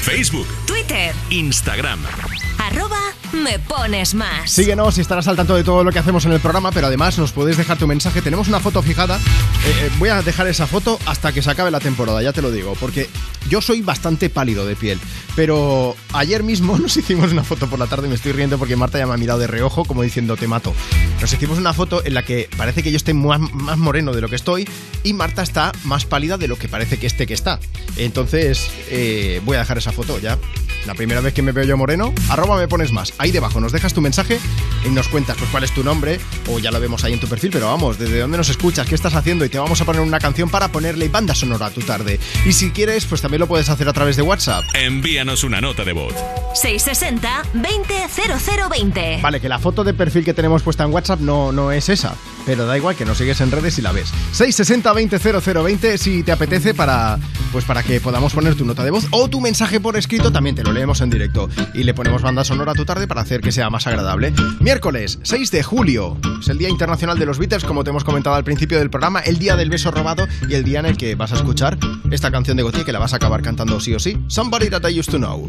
Facebook, 0.00 0.46
Twitter, 0.64 1.12
Instagram. 1.30 1.98
Me 3.34 3.58
pones 3.58 4.14
más. 4.14 4.50
Síguenos 4.50 4.98
y 4.98 5.00
estarás 5.00 5.28
al 5.28 5.36
tanto 5.36 5.54
de 5.54 5.64
todo 5.64 5.84
lo 5.84 5.90
que 5.90 5.98
hacemos 5.98 6.24
en 6.24 6.32
el 6.32 6.40
programa, 6.40 6.70
pero 6.72 6.86
además 6.86 7.18
nos 7.18 7.32
puedes 7.32 7.56
dejar 7.56 7.78
tu 7.78 7.86
mensaje. 7.86 8.22
Tenemos 8.22 8.48
una 8.48 8.60
foto 8.60 8.82
fijada. 8.82 9.16
Eh, 9.16 9.20
eh, 9.66 9.90
voy 9.98 10.08
a 10.08 10.22
dejar 10.22 10.46
esa 10.46 10.66
foto 10.66 10.98
hasta 11.06 11.32
que 11.32 11.42
se 11.42 11.50
acabe 11.50 11.70
la 11.70 11.80
temporada, 11.80 12.22
ya 12.22 12.32
te 12.32 12.42
lo 12.42 12.50
digo, 12.50 12.74
porque 12.78 13.08
yo 13.48 13.60
soy 13.60 13.82
bastante 13.82 14.30
pálido 14.30 14.66
de 14.66 14.76
piel. 14.76 15.00
Pero 15.36 15.96
ayer 16.12 16.42
mismo 16.42 16.78
nos 16.78 16.96
hicimos 16.96 17.32
una 17.32 17.44
foto 17.44 17.68
por 17.68 17.78
la 17.78 17.86
tarde, 17.86 18.08
me 18.08 18.14
estoy 18.14 18.32
riendo 18.32 18.58
porque 18.58 18.76
Marta 18.76 18.98
ya 18.98 19.06
me 19.06 19.14
ha 19.14 19.16
mirado 19.16 19.38
de 19.38 19.46
reojo 19.46 19.84
como 19.84 20.02
diciendo 20.02 20.36
te 20.36 20.48
mato. 20.48 20.72
Nos 21.20 21.32
hicimos 21.32 21.58
una 21.58 21.72
foto 21.72 22.04
en 22.04 22.14
la 22.14 22.22
que 22.22 22.48
parece 22.56 22.82
que 22.82 22.90
yo 22.90 22.96
esté 22.96 23.14
más, 23.14 23.40
moreno 23.78 24.12
de 24.12 24.20
lo 24.20 24.28
que 24.28 24.36
estoy 24.36 24.68
y 25.02 25.12
Marta 25.12 25.42
está 25.42 25.72
más 25.84 26.04
pálida 26.06 26.38
de 26.38 26.48
lo 26.48 26.56
que 26.56 26.68
parece 26.68 26.98
que 26.98 27.06
esté 27.06 27.26
que 27.26 27.34
está. 27.34 27.58
Entonces 27.96 28.70
eh, 28.90 29.40
voy 29.44 29.56
a 29.56 29.60
dejar 29.60 29.78
esa 29.78 29.92
foto 29.92 30.18
ya. 30.18 30.38
La 30.86 30.94
primera 30.94 31.22
vez 31.22 31.32
que 31.32 31.40
me 31.40 31.52
veo 31.52 31.64
yo 31.64 31.78
moreno, 31.78 32.12
arroba 32.28 32.58
me 32.58 32.68
pones 32.68 32.92
más. 32.92 33.14
Ahí 33.24 33.30
debajo 33.30 33.58
nos 33.58 33.72
dejas 33.72 33.94
tu 33.94 34.02
mensaje 34.02 34.38
y 34.84 34.90
nos 34.90 35.08
cuentas 35.08 35.38
pues 35.38 35.50
cuál 35.50 35.64
es 35.64 35.72
tu 35.72 35.82
nombre, 35.82 36.20
o 36.46 36.58
ya 36.58 36.70
lo 36.70 36.78
vemos 36.78 37.04
ahí 37.04 37.14
en 37.14 37.20
tu 37.20 37.26
perfil, 37.26 37.48
pero 37.50 37.68
vamos, 37.68 37.98
desde 37.98 38.20
dónde 38.20 38.36
nos 38.36 38.50
escuchas, 38.50 38.86
qué 38.86 38.94
estás 38.94 39.14
haciendo 39.14 39.46
y 39.46 39.48
te 39.48 39.58
vamos 39.58 39.80
a 39.80 39.86
poner 39.86 40.02
una 40.02 40.18
canción 40.18 40.50
para 40.50 40.68
ponerle 40.68 41.08
banda 41.08 41.34
sonora 41.34 41.64
a 41.64 41.70
tu 41.70 41.80
tarde. 41.80 42.20
Y 42.44 42.52
si 42.52 42.70
quieres, 42.70 43.06
pues 43.06 43.22
también 43.22 43.40
lo 43.40 43.46
puedes 43.46 43.70
hacer 43.70 43.88
a 43.88 43.94
través 43.94 44.16
de 44.16 44.22
WhatsApp. 44.22 44.62
Envíanos 44.74 45.42
una 45.42 45.62
nota 45.62 45.84
de 45.84 45.94
voz. 45.94 46.12
660-200020. 46.52 49.22
Vale, 49.22 49.40
que 49.40 49.48
la 49.48 49.58
foto 49.58 49.84
de 49.84 49.94
perfil 49.94 50.22
que 50.22 50.34
tenemos 50.34 50.62
puesta 50.62 50.84
en 50.84 50.92
WhatsApp 50.92 51.20
no, 51.20 51.50
no 51.50 51.72
es 51.72 51.88
esa, 51.88 52.14
pero 52.46 52.66
da 52.66 52.76
igual 52.76 52.96
que 52.96 53.04
nos 53.04 53.18
sigues 53.18 53.40
en 53.40 53.50
redes 53.50 53.78
y 53.78 53.82
la 53.82 53.92
ves. 53.92 54.12
660-200020 54.32 55.96
si 55.96 56.22
te 56.22 56.32
apetece 56.32 56.74
para, 56.74 57.18
pues 57.52 57.64
para 57.64 57.82
que 57.82 58.00
podamos 58.00 58.32
poner 58.32 58.54
tu 58.54 58.64
nota 58.64 58.84
de 58.84 58.90
voz 58.90 59.06
o 59.10 59.28
tu 59.28 59.40
mensaje 59.40 59.80
por 59.80 59.96
escrito, 59.96 60.32
también 60.32 60.56
te 60.56 60.62
lo 60.62 60.72
leemos 60.72 61.00
en 61.00 61.10
directo 61.10 61.48
y 61.72 61.84
le 61.84 61.94
ponemos 61.94 62.22
banda 62.22 62.44
sonora 62.44 62.72
a 62.72 62.74
tu 62.74 62.84
tarde 62.84 63.06
para 63.06 63.22
hacer 63.22 63.40
que 63.40 63.52
sea 63.52 63.70
más 63.70 63.86
agradable. 63.86 64.32
Miércoles 64.60 65.18
6 65.22 65.50
de 65.50 65.62
julio 65.62 66.18
es 66.40 66.48
el 66.48 66.58
Día 66.58 66.68
Internacional 66.68 67.18
de 67.18 67.26
los 67.26 67.38
Beatles, 67.38 67.64
como 67.64 67.84
te 67.84 67.90
hemos 67.90 68.04
comentado 68.04 68.36
al 68.36 68.44
principio 68.44 68.78
del 68.78 68.90
programa, 68.90 69.20
el 69.20 69.38
día 69.38 69.56
del 69.56 69.70
beso 69.70 69.90
robado 69.90 70.26
y 70.48 70.54
el 70.54 70.64
día 70.64 70.80
en 70.80 70.86
el 70.86 70.96
que 70.96 71.14
vas 71.14 71.32
a 71.32 71.36
escuchar 71.36 71.78
esta 72.10 72.30
canción 72.30 72.56
de 72.56 72.62
Gautier 72.62 72.84
que 72.84 72.92
la 72.92 72.98
vas 72.98 73.12
a 73.12 73.16
acabar 73.16 73.42
cantando 73.42 73.80
sí 73.80 73.94
o 73.94 73.98
sí. 73.98 74.18
Somebody 74.28 74.68
that 74.68 74.82
I 74.88 74.98
used 74.98 75.10
to 75.10 75.18
know. 75.18 75.48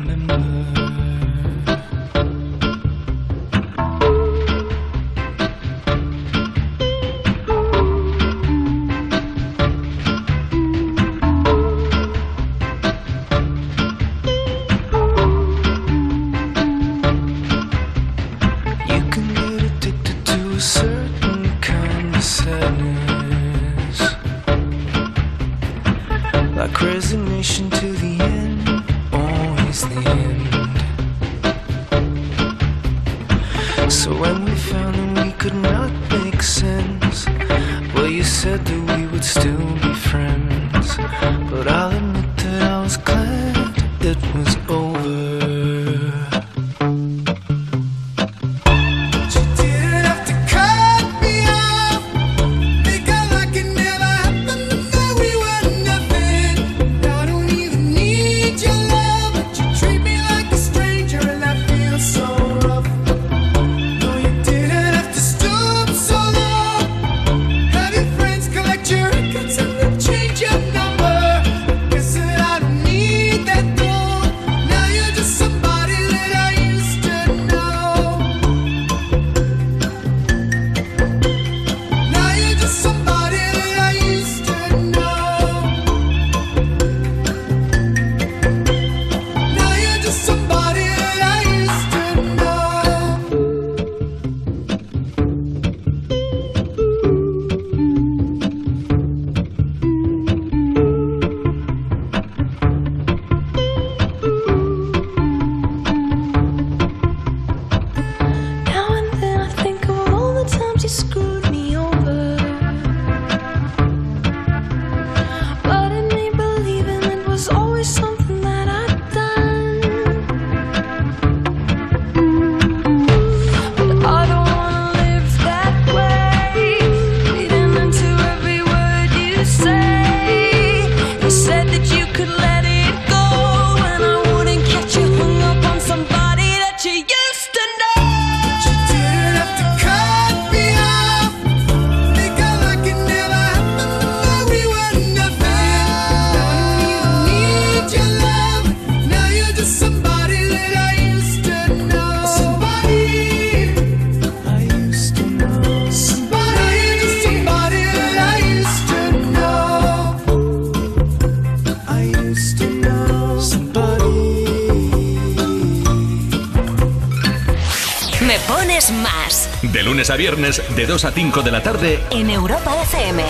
viernes, 170.21 170.61
de 170.75 170.85
2 170.85 171.05
a 171.05 171.11
5 171.11 171.41
de 171.41 171.51
la 171.51 171.63
tarde, 171.63 171.99
en 172.11 172.29
Europa 172.29 172.79
FM. 172.83 173.23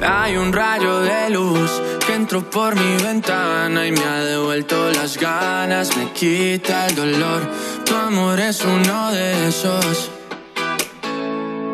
Hay 0.00 0.36
un 0.36 0.52
rayo 0.52 1.00
de 1.00 1.30
luz 1.30 1.68
que 2.06 2.14
entró 2.14 2.48
por 2.48 2.76
mi 2.76 3.02
ventana 3.02 3.84
y 3.84 3.90
me 3.90 4.04
ha 4.04 4.22
devuelto 4.22 4.88
las 4.92 5.18
ganas, 5.18 5.96
me 5.96 6.12
quita 6.12 6.86
el 6.86 6.94
dolor. 6.94 7.40
Tu 7.84 7.96
amor 7.96 8.38
es 8.38 8.64
uno 8.64 9.10
de 9.10 9.48
esos 9.48 10.12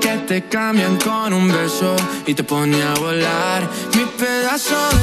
que 0.00 0.16
te 0.26 0.48
cambian 0.48 0.96
con 0.96 1.34
un 1.34 1.48
beso 1.48 1.94
y 2.26 2.32
te 2.32 2.42
pone 2.42 2.82
a 2.82 2.94
volar. 2.94 3.68
Mi 3.94 4.06
pedazo 4.06 4.78
de 4.96 4.97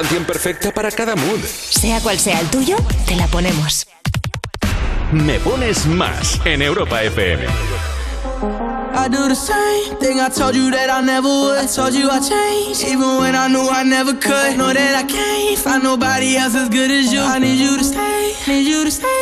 canción 0.00 0.24
perfecta 0.24 0.72
para 0.72 0.90
cada 0.90 1.14
mood. 1.14 1.40
Sea 1.44 2.00
cual 2.00 2.18
sea 2.18 2.40
el 2.40 2.48
tuyo, 2.48 2.76
te 3.06 3.16
la 3.16 3.26
ponemos. 3.26 3.86
Me 5.12 5.38
pones 5.40 5.84
más 5.84 6.40
en 6.46 6.62
Europa 6.62 7.02
FM. 7.02 7.44
I 8.94 9.08
do 9.10 9.28
the 9.28 9.34
same 9.34 9.98
thing 9.98 10.18
I 10.18 10.30
told 10.30 10.54
you 10.54 10.70
that 10.70 10.88
I 10.88 11.04
never 11.04 11.28
would. 11.28 11.58
I 11.58 11.66
told 11.66 11.92
you 11.92 12.08
I 12.10 12.18
changed, 12.18 12.82
even 12.84 13.18
when 13.18 13.34
I 13.34 13.48
knew 13.48 13.68
I 13.68 13.84
never 13.84 14.14
could. 14.14 14.56
Know 14.56 14.72
that 14.72 14.94
I 14.96 15.04
can't 15.04 15.58
find 15.58 15.82
nobody 15.82 16.36
else 16.36 16.54
as 16.54 16.70
good 16.70 16.90
as 16.90 17.12
you. 17.12 17.20
I 17.20 17.38
need 17.38 17.58
you 17.58 17.76
to 17.76 17.84
stay, 17.84 18.34
need 18.48 18.66
you 18.66 18.84
to 18.84 18.90
stay. 18.90 19.19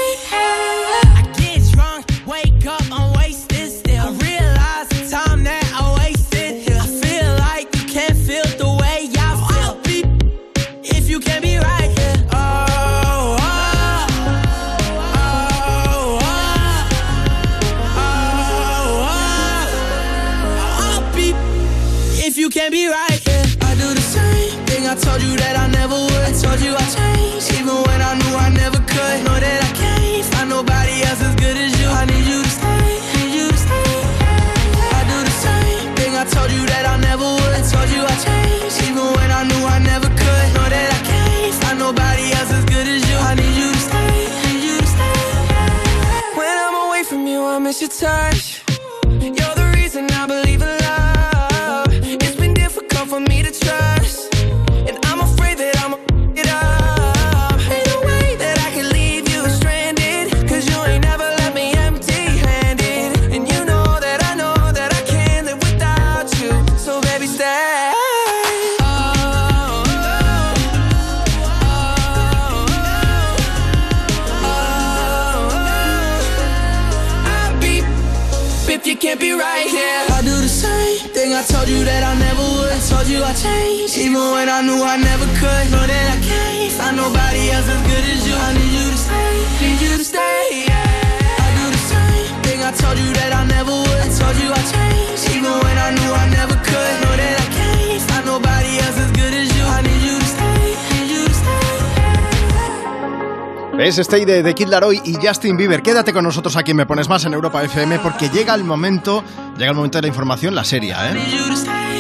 Stay 104.03 104.25
de, 104.25 104.43
de 104.43 104.55
Kid 104.55 104.69
Laroi 104.69 105.01
y 105.05 105.15
Justin 105.15 105.57
Bieber. 105.57 105.83
Quédate 105.83 106.13
con 106.13 106.25
nosotros 106.25 106.57
aquí 106.57 106.75
Me 106.75 106.87
Pones 106.87 107.09
Más 107.09 107.25
en 107.25 107.35
Europa 107.35 107.63
FM 107.63 107.99
porque 108.01 108.29
llega 108.29 108.55
el 108.55 108.65
momento, 108.65 109.25
llega 109.57 109.71
el 109.71 109.77
momento 109.77 109.99
de 109.99 110.03
la 110.03 110.09
información, 110.09 110.55
la 110.55 110.65
seria, 110.65 111.11
¿eh? 111.11 111.98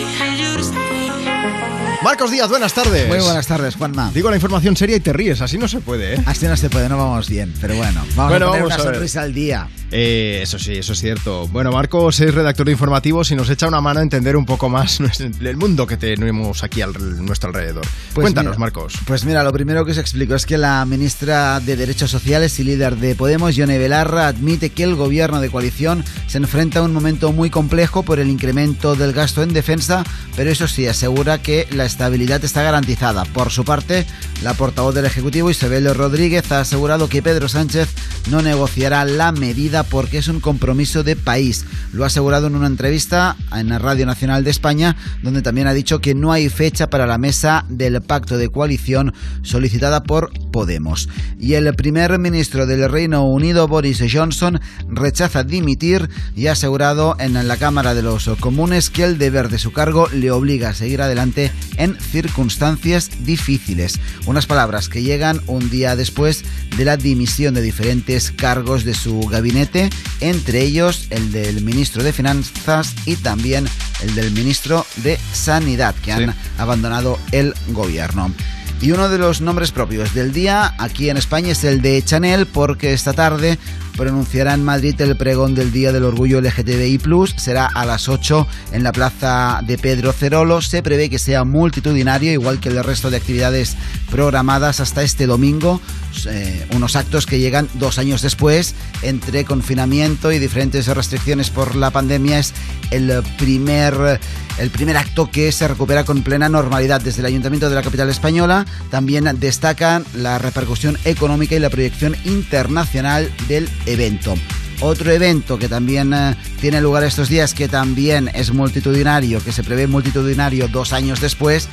Marcos 2.03 2.31
Díaz, 2.31 2.49
buenas 2.49 2.73
tardes. 2.75 3.09
Muy 3.09 3.19
buenas 3.19 3.47
tardes, 3.49 3.75
Juanma. 3.75 4.12
Digo 4.15 4.31
la 4.31 4.37
información 4.37 4.77
seria 4.77 4.97
y 4.97 5.01
te 5.01 5.12
ríes, 5.12 5.41
así 5.41 5.59
no 5.59 5.66
se 5.66 5.81
puede, 5.81 6.15
¿eh? 6.15 6.23
Así 6.27 6.47
no 6.47 6.57
se 6.57 6.70
puede, 6.70 6.89
no 6.89 6.97
vamos 6.97 7.29
bien, 7.29 7.53
pero 7.61 7.75
bueno, 7.75 8.05
vamos 8.15 8.31
Bueno, 8.31 8.47
a 8.47 8.51
poner 8.51 8.62
vamos 8.62 8.66
una 8.66 8.91
a 8.91 8.95
sonrisa 8.95 9.23
al 9.23 9.35
día. 9.35 9.69
Eh, 9.91 10.41
eso 10.43 10.59
sí, 10.59 10.75
eso 10.75 10.93
es 10.93 11.01
cierto. 11.01 11.49
Bueno, 11.49 11.73
Marcos 11.73 12.20
es 12.20 12.33
redactor 12.33 12.66
de 12.66 12.73
informativos 12.73 13.31
y 13.31 13.35
nos 13.35 13.49
echa 13.51 13.66
una 13.66 13.81
mano 13.81 14.01
a 14.01 14.03
entender 14.03 14.37
un 14.37 14.45
poco 14.45 14.69
más 14.69 15.01
el 15.41 15.57
mundo 15.57 15.87
que 15.87 15.97
tenemos 15.97 16.62
aquí 16.62 16.83
a 16.83 16.87
nuestro 16.87 17.49
alrededor. 17.49 17.85
Pues 18.15 18.25
Cuéntanos, 18.25 18.53
mira, 18.53 18.61
Marcos. 18.61 18.95
Pues 19.07 19.25
mira, 19.25 19.43
lo 19.43 19.53
primero 19.53 19.85
que 19.85 19.93
os 19.93 19.99
explico 19.99 20.35
es 20.35 20.47
que 20.47 20.59
la 20.59 20.85
ministra 20.85 21.59
de 21.61 21.75
Derechos 21.77 22.11
Sociales 22.11 22.59
y 22.61 22.65
líder 22.65 22.97
de 22.97 23.15
Podemos, 23.16 23.57
Yone 23.57 23.79
Belarra, 23.79 24.29
admite 24.29 24.70
que 24.70 24.85
el 24.85 24.95
gobierno 24.95 25.41
de 25.41 25.51
coalición 25.51 26.05
se 26.29 26.39
enfrenta 26.39 26.79
a 26.81 26.83
un 26.83 26.93
momento 26.93 27.33
muy 27.33 27.51
complejo 27.51 28.03
por 28.05 28.20
el 28.20 28.29
incremento 28.29 28.95
del 28.95 29.12
gasto 29.15 29.43
en 29.43 29.53
defensa, 29.55 30.05
pero 30.37 30.51
eso 30.51 30.69
sí, 30.69 30.87
asegura 30.87 31.39
que 31.39 31.66
la 31.73 31.88
estabilidad 31.89 32.44
está 32.44 32.62
garantizada. 32.62 33.24
Por 33.24 33.51
su 33.51 33.65
parte, 33.65 34.06
la 34.44 34.55
portavoz 34.55 34.94
del 34.94 35.06
Ejecutivo, 35.06 35.51
Isabel 35.51 35.93
Rodríguez, 35.93 36.52
ha 36.52 36.60
asegurado 36.60 37.09
que 37.09 37.23
Pedro 37.23 37.48
Sánchez 37.48 37.89
no 38.31 38.43
negociará 38.43 39.05
la 39.05 39.32
medida 39.32 39.82
porque 39.82 40.19
es 40.19 40.28
un 40.28 40.39
compromiso 40.39 41.02
de 41.02 41.16
país. 41.16 41.65
Lo 41.93 42.05
ha 42.05 42.06
asegurado 42.06 42.47
en 42.47 42.55
una 42.55 42.69
entrevista 42.69 43.36
en 43.52 43.70
la 43.70 43.78
Radio 43.78 44.06
Nacional 44.06 44.44
de 44.44 44.51
España, 44.51 44.97
donde 45.23 45.43
también 45.43 45.66
ha 45.66 45.73
dicho 45.73 46.01
que 46.01 46.15
no 46.15 46.31
hay 46.31 46.48
fecha 46.48 46.90
para 46.90 47.06
la 47.06 47.19
mesa 47.19 47.65
del 47.69 48.01
pacto 48.02 48.39
de 48.39 48.48
coalición 48.48 49.12
solicitada 49.43 50.05
por 50.05 50.31
Podemos. 50.52 51.09
Y 51.39 51.55
el 51.55 51.74
primer 51.74 52.19
ministro 52.19 52.66
del 52.66 52.90
Reino 52.90 53.27
Unido, 53.27 53.66
Boris 53.69 54.02
Johnson, 54.12 54.60
rechaza 54.89 55.44
dimitir 55.44 56.09
y 56.36 56.47
ha 56.47 56.52
asegurado 56.52 57.16
en 57.19 57.35
la 57.47 57.56
Cámara 57.56 57.94
de 57.94 58.02
los 58.02 58.28
Comunes 58.40 58.90
que 58.90 59.05
el 59.05 59.19
deber 59.19 59.48
de 59.48 59.59
su 59.59 59.73
cargo 59.73 60.09
le 60.09 60.31
obliga 60.31 60.70
a 60.70 60.74
seguir 60.74 61.01
adelante 61.02 61.52
en 61.78 61.98
circunstancias 61.98 63.10
difíciles. 63.20 63.98
Unas 64.26 64.46
palabras 64.46 64.88
que 64.88 65.02
llegan 65.02 65.40
un 65.46 65.70
día 65.70 65.96
después 65.96 66.44
de 66.76 66.84
la 66.84 66.96
dimisión 66.96 67.55
de 67.55 67.62
diferentes 67.62 68.30
cargos 68.30 68.84
de 68.84 68.94
su 68.94 69.20
gabinete, 69.20 69.88
entre 70.20 70.62
ellos 70.62 71.06
el 71.10 71.32
del 71.32 71.62
ministro 71.62 72.02
de 72.02 72.12
Finanzas 72.12 72.94
y 73.06 73.16
también 73.16 73.66
el 74.02 74.14
del 74.14 74.32
ministro 74.32 74.84
de 74.96 75.18
Sanidad, 75.32 75.94
que 76.05 76.12
han 76.12 76.34
abandonado 76.59 77.18
el 77.32 77.55
gobierno. 77.68 78.32
Y 78.80 78.92
uno 78.92 79.09
de 79.09 79.18
los 79.18 79.40
nombres 79.40 79.72
propios 79.72 80.14
del 80.14 80.32
día 80.32 80.74
aquí 80.78 81.10
en 81.10 81.16
España 81.16 81.50
es 81.50 81.64
el 81.64 81.82
de 81.82 82.00
Chanel, 82.05 82.46
porque 82.46 82.92
esta 82.92 83.12
tarde 83.12 83.59
pronunciará 83.99 84.55
en 84.55 84.65
Madrid 84.65 84.99
el 85.01 85.16
pregón 85.16 85.57
del 85.57 85.73
Día 85.73 85.93
del 85.93 86.05
Orgullo 86.05 86.41
LGTBI. 86.41 87.01
Será 87.37 87.66
a 87.66 87.85
las 87.85 88.09
8 88.09 88.47
en 88.73 88.85
la 88.85 88.93
plaza 88.93 89.61
de 89.66 89.77
Pedro 89.77 90.12
Cerolo. 90.12 90.62
Se 90.62 90.85
prevé 90.85 91.11
que 91.11 91.19
sea 91.19 91.43
multitudinario, 91.43 92.33
igual 92.33 92.61
que 92.61 92.69
el 92.69 92.83
resto 92.85 93.11
de 93.11 93.16
actividades 93.16 93.77
programadas 94.11 94.79
hasta 94.79 95.03
este 95.03 95.27
domingo. 95.27 95.81
Eh, 96.27 96.66
unos 96.75 96.97
actos 96.97 97.27
que 97.27 97.39
llegan 97.39 97.69
dos 97.75 97.99
años 97.99 98.23
después, 98.23 98.75
entre 99.03 99.45
confinamiento 99.45 100.33
y 100.33 100.39
diferentes 100.39 100.87
restricciones 100.87 101.51
por 101.51 101.75
la 101.75 101.91
pandemia. 101.91 102.39
Es 102.39 102.55
el 102.93 103.12
primer, 103.37 104.20
el 104.59 104.70
primer 104.70 104.97
acto 104.97 105.31
que 105.31 105.51
se 105.51 105.66
recupera 105.66 106.05
con 106.05 106.23
plena 106.23 106.49
normalidad 106.49 107.01
desde 107.01 107.20
el 107.20 107.27
Ayuntamiento 107.27 107.69
de 107.69 107.75
la 107.75 107.83
capital 107.83 108.09
española. 108.09 108.65
También 108.91 109.29
destacan 109.41 110.05
la 110.15 110.39
repercusión 110.39 110.97
económica 111.05 111.57
y 111.57 111.59
la 111.59 111.70
proyección 111.70 112.16
internacional 112.25 113.31
del 113.49 113.69
evento. 113.93 114.35
Otro 114.81 115.10
evento 115.10 115.59
que 115.59 115.69
también 115.69 116.12
eh, 116.15 116.36
tiene 116.60 116.81
lugar 116.81 117.02
estos 117.02 117.28
días, 117.28 117.52
que 117.52 117.69
también 117.69 118.31
es 118.32 118.52
multitudinario, 118.52 119.43
que 119.43 119.52
se 119.52 119.65
prevé 119.65 119.86
multitudinario 119.86 120.69
dos 120.69 120.93
años 120.93 121.20
después, 121.20 121.69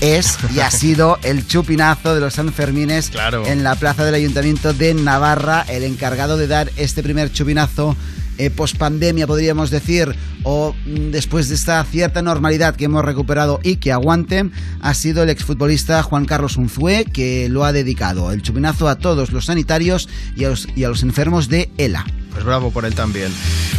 es 0.00 0.36
y 0.54 0.60
ha 0.60 0.70
sido 0.70 1.18
el 1.22 1.46
chupinazo 1.46 2.14
de 2.14 2.20
los 2.20 2.34
Sanfermines 2.34 3.12
en 3.46 3.62
la 3.62 3.76
plaza 3.76 4.04
del 4.04 4.14
Ayuntamiento 4.14 4.72
de 4.72 4.94
Navarra, 4.94 5.64
el 5.68 5.84
encargado 5.84 6.36
de 6.36 6.48
dar 6.48 6.72
este 6.76 7.02
primer 7.02 7.32
chupinazo 7.32 7.96
eh, 8.38 8.50
pospandemia, 8.50 9.26
podríamos 9.26 9.70
decir, 9.70 10.14
o 10.42 10.74
mm, 10.86 11.10
después 11.10 11.48
de 11.48 11.54
esta 11.54 11.82
cierta 11.84 12.22
normalidad 12.22 12.76
que 12.76 12.86
hemos 12.86 13.04
recuperado 13.04 13.60
y 13.62 13.76
que 13.76 13.92
aguante, 13.92 14.50
ha 14.80 14.94
sido 14.94 15.22
el 15.22 15.30
exfutbolista 15.30 16.02
Juan 16.02 16.24
Carlos 16.24 16.56
Unzué, 16.56 17.04
que 17.04 17.48
lo 17.48 17.64
ha 17.64 17.72
dedicado 17.72 18.32
el 18.32 18.42
chupinazo 18.42 18.88
a 18.88 18.98
todos 18.98 19.32
los 19.32 19.46
sanitarios 19.46 20.08
y 20.36 20.44
a 20.44 20.50
los, 20.50 20.68
y 20.74 20.84
a 20.84 20.88
los 20.88 21.02
enfermos 21.02 21.48
de 21.48 21.70
ELA. 21.78 22.04
Pues 22.34 22.44
bravo 22.44 22.70
por 22.70 22.84
él 22.84 22.94
también. 22.94 23.32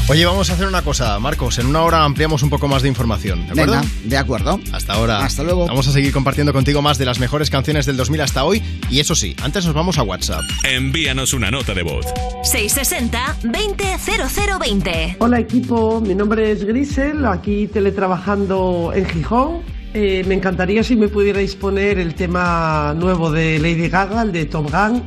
Oye, 0.08 0.26
vamos 0.26 0.50
a 0.50 0.54
hacer 0.54 0.68
una 0.68 0.82
cosa, 0.82 1.20
Marcos. 1.20 1.60
En 1.60 1.68
una 1.68 1.84
hora 1.84 2.04
ampliamos 2.04 2.42
un 2.42 2.50
poco 2.50 2.68
más 2.68 2.82
de 2.82 2.88
información, 2.88 3.46
¿de 3.46 3.52
acuerdo? 3.52 3.74
Venga, 3.74 3.88
de 4.06 4.18
acuerdo. 4.18 4.60
Hasta 4.72 4.94
ahora. 4.94 5.24
Hasta 5.26 5.44
luego. 5.44 5.68
Vamos 5.68 5.88
a 5.88 5.92
seguir 5.92 6.12
compartiendo 6.14 6.54
contigo 6.54 6.82
más 6.82 6.98
de 6.98 7.06
las 7.06 7.20
mejores 7.20 7.50
canciones 7.50 7.86
del 7.86 7.98
2000 7.98 8.22
hasta 8.22 8.44
hoy. 8.46 8.64
Y 8.90 9.00
eso 9.00 9.14
sí, 9.14 9.36
antes 9.44 9.66
nos 9.66 9.74
vamos 9.74 9.98
a 9.98 10.04
WhatsApp. 10.04 10.42
Envíanos 10.64 11.34
una 11.34 11.52
nota 11.52 11.74
de 11.74 11.84
voz. 11.84 12.06
660-200020. 12.44 15.18
Hola 15.20 15.40
equipo, 15.40 16.00
mi 16.00 16.16
nombre 16.16 16.52
es 16.52 16.64
Grisel, 16.64 17.26
aquí 17.26 17.68
teletrabajando 17.68 18.94
en 18.96 19.06
Gijón. 19.06 19.62
Eh, 19.94 20.24
me 20.28 20.36
encantaría 20.36 20.84
si 20.84 20.96
me 20.96 21.08
pudierais 21.08 21.56
poner 21.56 21.98
el 22.00 22.14
tema 22.16 22.94
nuevo 22.98 23.32
de 23.32 23.60
Lady 23.60 23.88
Gaga, 23.90 24.22
el 24.24 24.32
de 24.34 24.46
Tom 24.46 24.68
Gunn, 24.68 25.04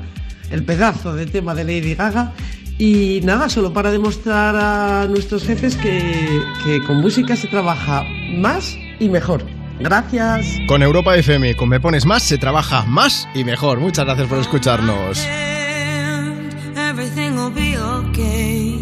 el 0.51 0.65
pedazo 0.65 1.15
de 1.15 1.27
tema 1.27 1.55
de 1.55 1.65
Lady 1.65 1.95
Gaga. 1.95 2.33
Y 2.79 3.21
nada, 3.25 3.49
solo 3.49 3.73
para 3.73 3.91
demostrar 3.91 4.55
a 4.57 5.07
nuestros 5.09 5.45
jefes 5.45 5.77
que, 5.77 6.43
que 6.65 6.83
con 6.85 7.01
música 7.01 7.35
se 7.37 7.49
trabaja 7.49 8.05
más 8.37 8.77
y 9.01 9.09
mejor. 9.09 9.45
Gracias. 9.81 10.47
Con 10.69 10.83
Europa 10.83 11.17
FM, 11.17 11.57
con 11.57 11.69
Me 11.69 11.81
Pones 11.81 12.07
Más, 12.07 12.23
se 12.23 12.39
trabaja 12.39 12.85
más 12.85 13.29
y 13.35 13.45
mejor. 13.45 13.81
Muchas 13.81 14.05
gracias 14.05 14.29
por 14.29 14.39
escucharnos. 14.39 15.27
everything 16.99 17.37
will 17.37 17.51
be 17.51 17.77
okay. 17.77 18.75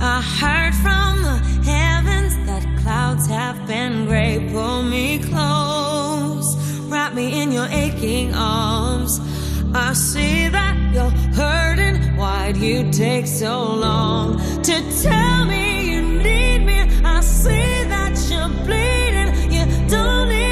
I 0.00 0.20
heard 0.20 0.74
from 0.74 1.22
the 1.22 1.38
heavens 1.64 2.34
that 2.46 2.64
clouds 2.82 3.26
have 3.26 3.66
been 3.66 4.06
gray. 4.06 4.48
Pull 4.52 4.82
me 4.84 5.18
close, 5.18 6.56
wrap 6.88 7.14
me 7.14 7.42
in 7.42 7.50
your 7.50 7.66
aching 7.66 8.32
arms. 8.34 8.91
I 9.74 9.94
see 9.94 10.48
that 10.48 10.76
you're 10.92 11.10
hurting. 11.34 12.16
Why'd 12.16 12.56
you 12.58 12.90
take 12.92 13.26
so 13.26 13.74
long 13.74 14.38
to 14.62 15.02
tell 15.02 15.46
me 15.46 15.90
you 15.90 16.02
need 16.02 16.58
me? 16.64 16.80
I 17.02 17.20
see 17.20 17.84
that 17.84 18.14
you're 18.30 18.48
bleeding. 18.66 19.50
You 19.50 19.64
don't 19.88 20.28
need 20.28 20.51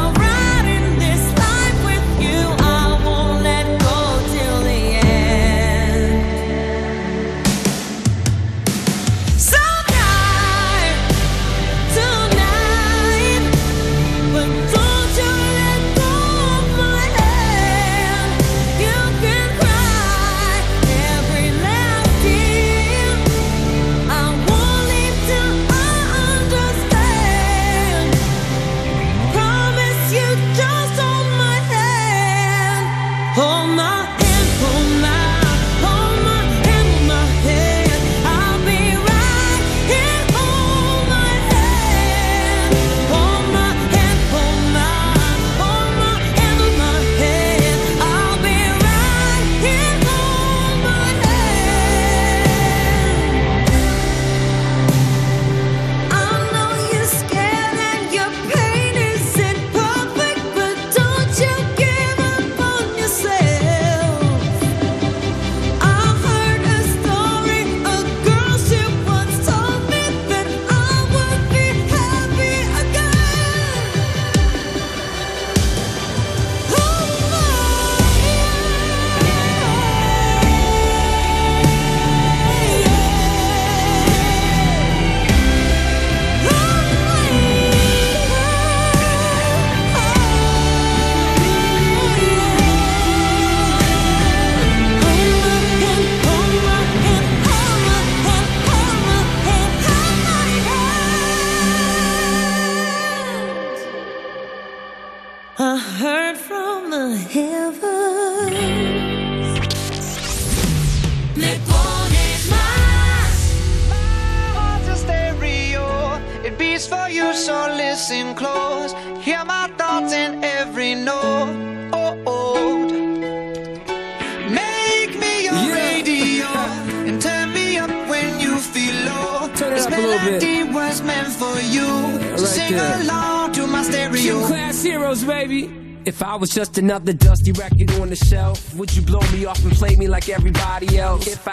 just 136.53 136.77
another 136.77 137.13
dusty 137.13 137.51
record 137.53 137.91
on 138.01 138.09
the 138.09 138.15
shelf, 138.15 138.75
would 138.75 138.93
you 138.93 139.01
blow 139.01 139.21
me 139.31 139.45
off 139.45 139.63
and 139.63 139.71
play 139.73 139.95
me 139.95 140.07
like 140.07 140.27
everybody 140.29 140.97
else? 140.97 141.27
If 141.27 141.47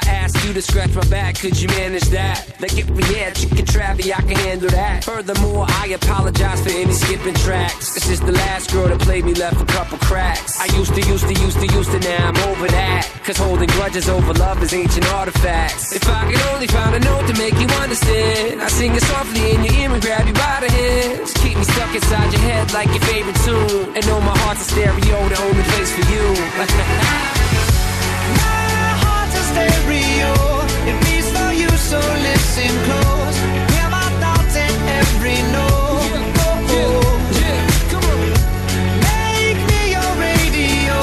you 0.48 0.54
to 0.54 0.62
scratch 0.62 0.94
my 0.94 1.04
back, 1.08 1.38
could 1.38 1.60
you 1.60 1.68
manage 1.68 2.08
that? 2.08 2.40
Like 2.58 2.76
if 2.78 2.88
we 2.90 3.02
had 3.14 3.36
chicken 3.36 3.66
travy, 3.68 4.08
I 4.08 4.20
can 4.24 4.36
handle 4.48 4.70
that. 4.70 5.04
Furthermore, 5.04 5.66
I 5.68 5.88
apologize 5.88 6.62
for 6.64 6.70
any 6.70 6.92
skipping 6.92 7.34
tracks. 7.34 7.92
This 7.92 8.08
is 8.08 8.20
the 8.20 8.32
last 8.32 8.72
girl 8.72 8.88
that 8.88 8.98
played 9.00 9.24
me 9.26 9.34
left 9.34 9.60
a 9.60 9.66
couple 9.66 9.98
cracks. 9.98 10.58
I 10.58 10.66
used 10.76 10.94
to, 10.94 11.02
used 11.02 11.28
to, 11.28 11.34
used 11.34 11.60
to, 11.60 11.66
used 11.66 11.90
to, 11.92 12.00
now 12.00 12.28
I'm 12.28 12.36
over 12.48 12.66
that. 12.68 13.04
Cause 13.24 13.36
holding 13.36 13.68
grudges 13.76 14.08
over 14.08 14.32
love 14.34 14.62
is 14.62 14.72
ancient 14.72 15.06
artifacts. 15.12 15.92
If 15.94 16.08
I 16.08 16.32
could 16.32 16.40
only 16.54 16.66
find 16.66 16.94
a 16.96 17.00
note 17.00 17.26
to 17.28 17.34
make 17.36 17.54
you 17.60 17.68
understand, 17.84 18.62
I 18.62 18.68
sing 18.68 18.94
it 18.94 19.02
softly 19.02 19.52
in 19.52 19.64
your 19.64 19.74
ear 19.74 19.92
and 19.92 20.02
grab 20.02 20.26
you 20.26 20.32
by 20.32 20.64
the 20.64 20.70
hands. 20.72 21.32
Keep 21.44 21.58
me 21.58 21.64
stuck 21.64 21.94
inside 21.94 22.32
your 22.32 22.42
head 22.42 22.72
like 22.72 22.88
your 22.88 23.04
favorite 23.04 23.36
tune. 23.44 23.96
And 23.96 24.06
know 24.06 24.20
my 24.20 24.36
heart's 24.38 24.62
a 24.62 24.70
stereo, 24.72 25.28
the 25.28 25.38
only 25.44 25.64
place 25.76 25.92
for 25.92 26.04
you. 26.08 26.24
My 28.28 28.90
heart's 29.02 29.34
a 29.34 29.42
stereo. 29.52 29.87
So 31.88 31.98
listen 31.98 32.68
close. 32.84 33.36
Hear 33.72 33.88
my 33.88 34.08
thoughts 34.20 34.56
in 34.56 34.74
every 35.00 35.40
note. 35.56 36.20
Make 39.08 39.60
me 39.70 39.80
your 39.96 40.10
radio 40.20 40.98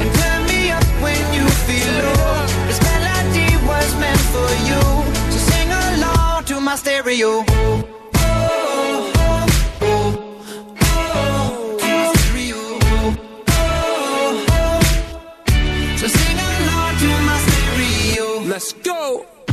and 0.00 0.10
turn 0.18 0.40
me 0.50 0.72
up 0.72 0.86
when 1.04 1.22
you 1.36 1.46
feel 1.66 1.92
low. 2.02 2.46
This 2.66 2.80
melody 2.82 3.50
was 3.70 3.88
meant 4.02 4.24
for 4.34 4.50
you, 4.68 4.82
so 5.30 5.38
sing 5.50 5.70
along 5.70 6.44
to 6.46 6.54
my 6.54 6.74
my 6.74 6.74
stereo. 6.74 7.83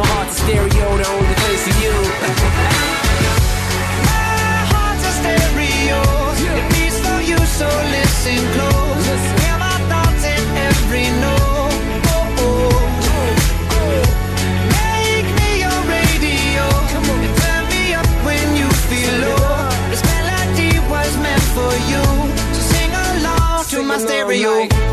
my 0.00 0.06
heart's 0.06 0.36
a 0.36 0.42
stereo, 0.44 0.86
the 0.96 1.06
only 1.12 1.34
place 1.42 1.62
for 1.68 1.76
you. 1.84 1.94
My 4.08 4.56
heart's 4.72 5.04
a 5.04 5.12
stereo. 5.20 6.00
It 6.56 6.66
beats 6.72 6.98
for 7.04 7.20
you, 7.30 7.36
so 7.58 7.68
listen 7.96 8.40
close. 8.56 9.06
Hear 9.44 9.56
my 9.60 9.76
thoughts 9.90 10.24
in 10.24 10.42
every 10.68 11.06
note. 11.24 11.76
Oh, 12.16 12.40
oh. 12.44 12.72
oh. 13.76 14.02
Make 14.80 15.28
me 15.38 15.50
your 15.64 15.80
radio. 15.96 16.64
And 17.24 17.34
turn 17.44 17.62
me 17.68 17.82
up 18.00 18.08
when 18.24 18.46
you 18.56 18.68
feel 18.88 19.14
low. 19.20 19.68
This 19.92 20.02
melody 20.12 20.72
was 20.88 21.10
meant 21.24 21.46
for 21.56 21.72
you. 21.92 22.04
So 22.56 22.60
sing 22.72 22.92
along 23.04 23.64
to 23.72 23.82
my 23.82 23.98
stereo. 23.98 24.64
Yeah. 24.64 24.89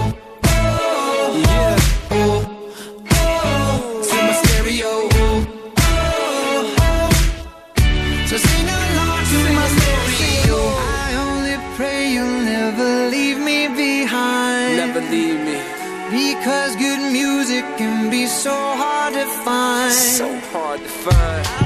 Find. 19.47 19.93
So 19.93 20.39
hard 20.51 20.79
to 20.81 20.89
find. 20.89 21.56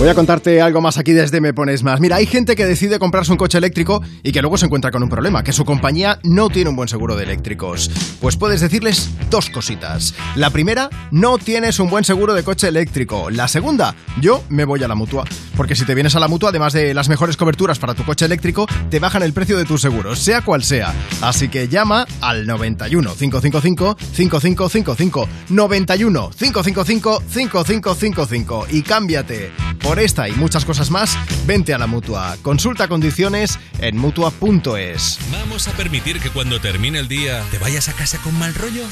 Voy 0.00 0.08
a 0.08 0.14
contarte 0.14 0.62
algo 0.62 0.80
más 0.80 0.96
aquí 0.96 1.12
desde 1.12 1.42
Me 1.42 1.52
Pones 1.52 1.82
Más. 1.82 2.00
Mira, 2.00 2.16
hay 2.16 2.24
gente 2.24 2.56
que 2.56 2.64
decide 2.64 2.98
comprarse 2.98 3.32
un 3.32 3.36
coche 3.36 3.58
eléctrico 3.58 4.02
y 4.22 4.32
que 4.32 4.40
luego 4.40 4.56
se 4.56 4.64
encuentra 4.64 4.90
con 4.90 5.02
un 5.02 5.10
problema, 5.10 5.44
que 5.44 5.52
su 5.52 5.66
compañía 5.66 6.18
no 6.22 6.48
tiene 6.48 6.70
un 6.70 6.76
buen 6.76 6.88
seguro 6.88 7.16
de 7.16 7.24
eléctricos. 7.24 7.90
Pues 8.18 8.38
puedes 8.38 8.62
decirles 8.62 9.10
dos 9.28 9.50
cositas. 9.50 10.14
La 10.36 10.48
primera, 10.48 10.88
no 11.10 11.36
tienes 11.36 11.78
un 11.80 11.90
buen 11.90 12.04
seguro 12.04 12.32
de 12.32 12.42
coche 12.42 12.68
eléctrico. 12.68 13.28
La 13.28 13.46
segunda, 13.46 13.94
yo 14.22 14.42
me 14.48 14.64
voy 14.64 14.82
a 14.82 14.88
la 14.88 14.94
mutua. 14.94 15.26
Porque 15.54 15.76
si 15.76 15.84
te 15.84 15.94
vienes 15.94 16.16
a 16.16 16.20
la 16.20 16.28
mutua, 16.28 16.48
además 16.48 16.72
de 16.72 16.94
las 16.94 17.10
mejores 17.10 17.36
coberturas 17.36 17.78
para 17.78 17.92
tu 17.92 18.02
coche 18.06 18.24
eléctrico, 18.24 18.66
te 18.88 19.00
bajan 19.00 19.22
el 19.22 19.34
precio 19.34 19.58
de 19.58 19.66
tus 19.66 19.82
seguros, 19.82 20.18
sea 20.18 20.40
cual 20.40 20.64
sea. 20.64 20.94
Así 21.20 21.50
que 21.50 21.68
llama 21.68 22.06
al 22.22 22.46
91 22.46 23.16
555 23.18 23.98
5555 24.14 25.28
91 25.50 26.30
555 26.30 27.22
5555 27.28 28.66
y 28.70 28.80
cámbiate. 28.80 29.52
Por 29.90 29.98
esta 29.98 30.28
y 30.28 30.32
muchas 30.34 30.64
cosas 30.64 30.88
más, 30.92 31.18
vente 31.48 31.74
a 31.74 31.78
la 31.78 31.88
mutua. 31.88 32.36
Consulta 32.42 32.86
condiciones 32.86 33.58
en 33.80 33.96
mutua.es. 33.96 35.18
¿Vamos 35.32 35.66
a 35.66 35.72
permitir 35.72 36.20
que 36.20 36.30
cuando 36.30 36.60
termine 36.60 37.00
el 37.00 37.08
día 37.08 37.42
te 37.50 37.58
vayas 37.58 37.88
a 37.88 37.92
casa 37.94 38.18
con 38.18 38.38
mal 38.38 38.54
rollo? 38.54 38.84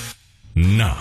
No. 0.57 0.97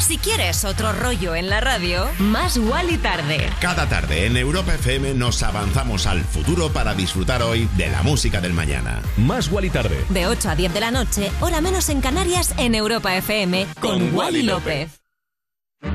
Si 0.00 0.18
quieres 0.18 0.64
otro 0.64 0.92
rollo 0.92 1.36
en 1.36 1.48
la 1.48 1.60
radio, 1.60 2.08
más 2.18 2.56
y 2.56 2.96
tarde. 2.96 3.48
Cada 3.60 3.88
tarde 3.88 4.26
en 4.26 4.36
Europa 4.36 4.74
FM 4.74 5.14
nos 5.14 5.40
avanzamos 5.44 6.08
al 6.08 6.24
futuro 6.24 6.70
para 6.72 6.94
disfrutar 6.94 7.40
hoy 7.42 7.68
de 7.76 7.88
la 7.88 8.02
música 8.02 8.40
del 8.40 8.52
mañana. 8.52 9.00
Más 9.16 9.48
y 9.62 9.70
tarde. 9.70 9.96
De 10.08 10.26
8 10.26 10.50
a 10.50 10.56
10 10.56 10.74
de 10.74 10.80
la 10.80 10.90
noche, 10.90 11.30
hora 11.38 11.60
menos 11.60 11.88
en 11.88 12.00
Canarias, 12.00 12.52
en 12.58 12.74
Europa 12.74 13.16
FM, 13.16 13.68
con, 13.80 14.12
Wally 14.12 14.42
López. 14.42 15.05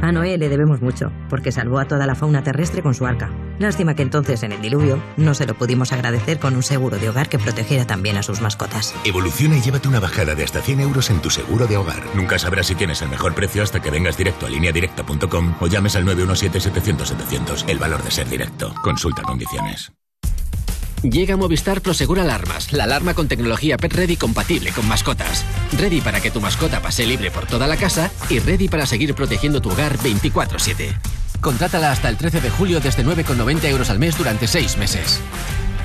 A 0.01 0.11
Noé 0.11 0.37
le 0.37 0.49
debemos 0.49 0.81
mucho, 0.81 1.11
porque 1.29 1.51
salvó 1.51 1.79
a 1.79 1.85
toda 1.85 2.07
la 2.07 2.15
fauna 2.15 2.43
terrestre 2.43 2.81
con 2.81 2.93
su 2.93 3.05
arca. 3.05 3.29
Lástima 3.59 3.95
que 3.95 4.01
entonces, 4.01 4.41
en 4.43 4.51
el 4.51 4.61
diluvio, 4.61 5.01
no 5.15 5.33
se 5.33 5.45
lo 5.45 5.53
pudimos 5.53 5.91
agradecer 5.91 6.39
con 6.39 6.55
un 6.55 6.63
seguro 6.63 6.97
de 6.97 7.09
hogar 7.09 7.29
que 7.29 7.37
protegiera 7.37 7.85
también 7.85 8.17
a 8.17 8.23
sus 8.23 8.41
mascotas. 8.41 8.95
Evoluciona 9.05 9.57
y 9.57 9.61
llévate 9.61 9.87
una 9.87 9.99
bajada 9.99 10.33
de 10.33 10.43
hasta 10.43 10.61
100 10.61 10.79
euros 10.79 11.09
en 11.11 11.21
tu 11.21 11.29
seguro 11.29 11.67
de 11.67 11.77
hogar. 11.77 12.03
Nunca 12.15 12.39
sabrás 12.39 12.67
si 12.67 12.75
tienes 12.75 13.01
el 13.03 13.09
mejor 13.09 13.35
precio 13.35 13.61
hasta 13.61 13.79
que 13.79 13.91
vengas 13.91 14.17
directo 14.17 14.47
a 14.47 14.49
lineadirecta.com 14.49 15.55
o 15.59 15.67
llames 15.67 15.95
al 15.95 16.05
917-700-700. 16.05 17.69
El 17.69 17.77
valor 17.77 18.03
de 18.03 18.11
ser 18.11 18.27
directo. 18.27 18.73
Consulta 18.81 19.21
condiciones. 19.21 19.91
Llega 21.03 21.35
Movistar 21.35 21.81
Prosegur 21.81 22.19
Alarmas, 22.19 22.71
la 22.73 22.83
alarma 22.83 23.15
con 23.15 23.27
tecnología 23.27 23.75
Pet 23.77 23.91
Ready 23.91 24.17
compatible 24.17 24.71
con 24.71 24.87
mascotas. 24.87 25.43
Ready 25.79 25.99
para 25.99 26.21
que 26.21 26.29
tu 26.29 26.39
mascota 26.39 26.79
pase 26.79 27.07
libre 27.07 27.31
por 27.31 27.47
toda 27.47 27.65
la 27.65 27.75
casa 27.75 28.11
y 28.29 28.37
ready 28.37 28.69
para 28.69 28.85
seguir 28.85 29.15
protegiendo 29.15 29.63
tu 29.63 29.71
hogar 29.71 29.97
24-7. 29.97 30.93
Contrátala 31.41 31.91
hasta 31.91 32.07
el 32.07 32.17
13 32.17 32.41
de 32.41 32.51
julio 32.51 32.79
desde 32.79 33.03
9,90 33.03 33.65
euros 33.65 33.89
al 33.89 33.97
mes 33.97 34.15
durante 34.15 34.45
6 34.45 34.77
meses. 34.77 35.19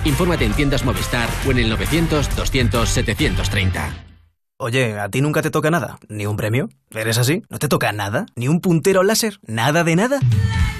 Infórmate 0.05 0.44
en 0.44 0.52
tiendas 0.52 0.84
Movistar 0.84 1.30
o 1.47 1.51
en 1.51 1.60
el 1.60 1.72
900-200-730. 1.72 4.06
Oye, 4.59 4.99
¿a 4.99 5.11
ti 5.11 5.20
nunca 5.20 5.43
te 5.43 5.51
toca 5.51 5.70
nada? 5.70 5.99
¿Ni 6.09 6.24
un 6.24 6.37
premio? 6.37 6.70
¿Eres 6.91 7.19
así? 7.19 7.43
¿No 7.51 7.59
te 7.59 7.69
toca 7.69 7.93
nada? 7.93 8.24
¿Ni 8.37 8.49
un 8.49 8.62
puntero 8.62 9.03
láser? 9.03 9.39
¿Nada 9.47 9.85
de 9.85 9.97
nada? 9.97 10.19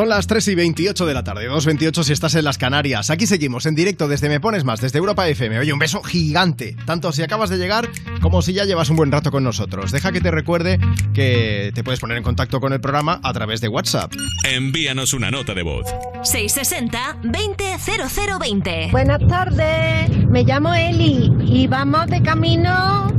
Son 0.00 0.08
las 0.08 0.26
3 0.26 0.48
y 0.48 0.54
28 0.54 1.04
de 1.04 1.12
la 1.12 1.22
tarde, 1.24 1.50
2.28 1.50 2.04
si 2.04 2.14
estás 2.14 2.34
en 2.34 2.46
las 2.46 2.56
Canarias. 2.56 3.10
Aquí 3.10 3.26
seguimos 3.26 3.66
en 3.66 3.74
directo 3.74 4.08
desde 4.08 4.30
Me 4.30 4.40
Pones 4.40 4.64
Más, 4.64 4.80
desde 4.80 4.96
Europa 4.96 5.28
FM. 5.28 5.58
Oye, 5.58 5.74
un 5.74 5.78
beso 5.78 6.02
gigante, 6.02 6.74
tanto 6.86 7.12
si 7.12 7.22
acabas 7.22 7.50
de 7.50 7.58
llegar 7.58 7.86
como 8.22 8.40
si 8.40 8.54
ya 8.54 8.64
llevas 8.64 8.88
un 8.88 8.96
buen 8.96 9.12
rato 9.12 9.30
con 9.30 9.44
nosotros. 9.44 9.92
Deja 9.92 10.10
que 10.10 10.22
te 10.22 10.30
recuerde 10.30 10.80
que 11.12 11.70
te 11.74 11.84
puedes 11.84 12.00
poner 12.00 12.16
en 12.16 12.22
contacto 12.22 12.60
con 12.60 12.72
el 12.72 12.80
programa 12.80 13.20
a 13.22 13.30
través 13.34 13.60
de 13.60 13.68
WhatsApp. 13.68 14.10
Envíanos 14.42 15.12
una 15.12 15.30
nota 15.30 15.52
de 15.52 15.64
voz. 15.64 15.84
660-200020. 16.22 18.92
Buenas 18.92 19.20
tardes, 19.28 20.26
me 20.30 20.44
llamo 20.44 20.72
Eli 20.72 21.30
y 21.44 21.66
vamos 21.66 22.06
de 22.06 22.22
camino, 22.22 23.12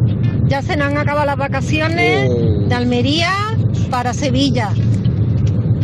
ya 0.47 0.63
se 0.63 0.75
nos 0.77 0.87
han 0.87 0.97
acabado 0.97 1.27
las 1.27 1.37
vacaciones, 1.37 2.27
de 2.67 2.73
Almería 2.73 3.55
para 3.91 4.15
Sevilla. 4.15 4.73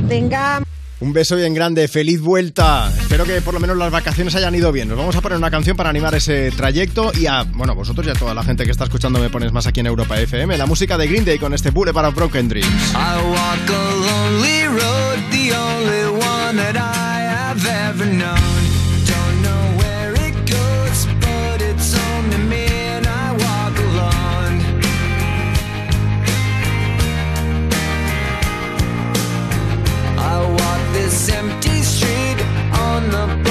Venga. 0.09 0.66
Un 0.99 1.13
beso 1.13 1.35
bien 1.35 1.53
grande, 1.53 1.87
feliz 1.87 2.19
vuelta. 2.19 2.91
Espero 2.99 3.23
que 3.23 3.39
por 3.41 3.53
lo 3.53 3.59
menos 3.59 3.77
las 3.77 3.91
vacaciones 3.91 4.33
hayan 4.33 4.55
ido 4.55 4.71
bien. 4.71 4.87
Nos 4.87 4.97
vamos 4.97 5.15
a 5.15 5.21
poner 5.21 5.37
una 5.37 5.51
canción 5.51 5.77
para 5.77 5.89
animar 5.91 6.15
ese 6.15 6.51
trayecto 6.51 7.11
y 7.13 7.27
a, 7.27 7.43
bueno, 7.43 7.75
vosotros 7.75 8.07
y 8.07 8.09
a 8.09 8.13
toda 8.13 8.33
la 8.33 8.43
gente 8.43 8.65
que 8.65 8.71
está 8.71 8.85
escuchando 8.85 9.19
Me 9.19 9.29
Pones 9.29 9.51
Más 9.51 9.67
aquí 9.67 9.81
en 9.81 9.87
Europa 9.87 10.19
FM. 10.19 10.57
La 10.57 10.65
música 10.65 10.97
de 10.97 11.07
Green 11.07 11.23
Day 11.23 11.37
con 11.37 11.53
este 11.53 11.69
Boulevard 11.69 12.07
of 12.07 12.15
Broken 12.15 12.49
Dreams. 12.49 12.93
I 12.93 13.21
walk 13.29 13.69
a 13.69 13.95
lonely 13.95 14.57
the 15.31 15.53
only 15.53 16.19
one 16.19 16.57
that 16.57 16.75
I 16.75 17.21
have 17.21 17.65
ever 17.65 18.05
known. 18.05 18.66
This 31.17 31.29
empty 31.29 31.81
street 31.81 32.39
on 32.73 33.09
the 33.09 33.46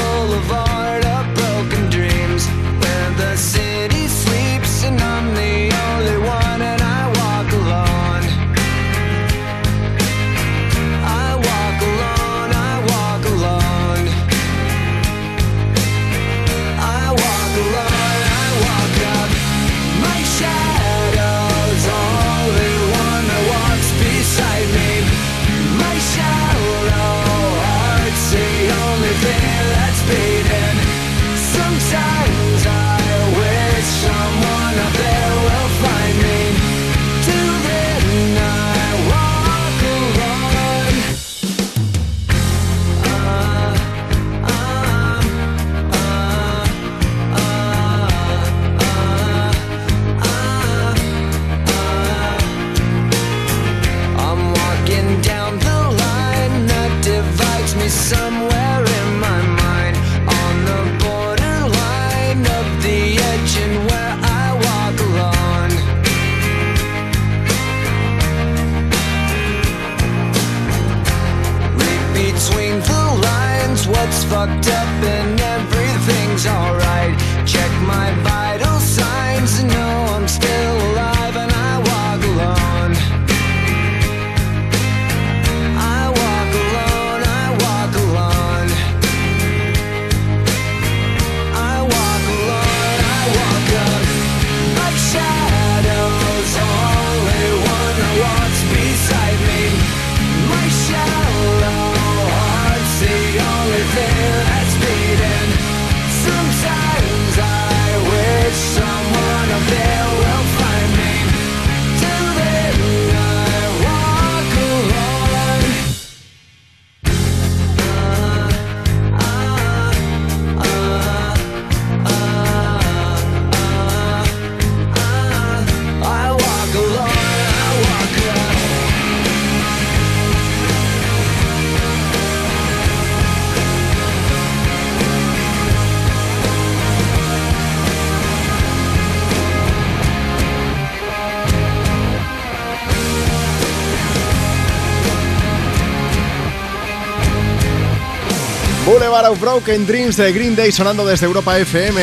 Of 149.24 149.40
Broken 149.40 149.86
Dreams 149.86 150.16
de 150.18 150.30
Green 150.30 150.54
Day 150.54 150.70
sonando 150.70 151.06
desde 151.06 151.24
Europa 151.24 151.58
FM. 151.58 152.02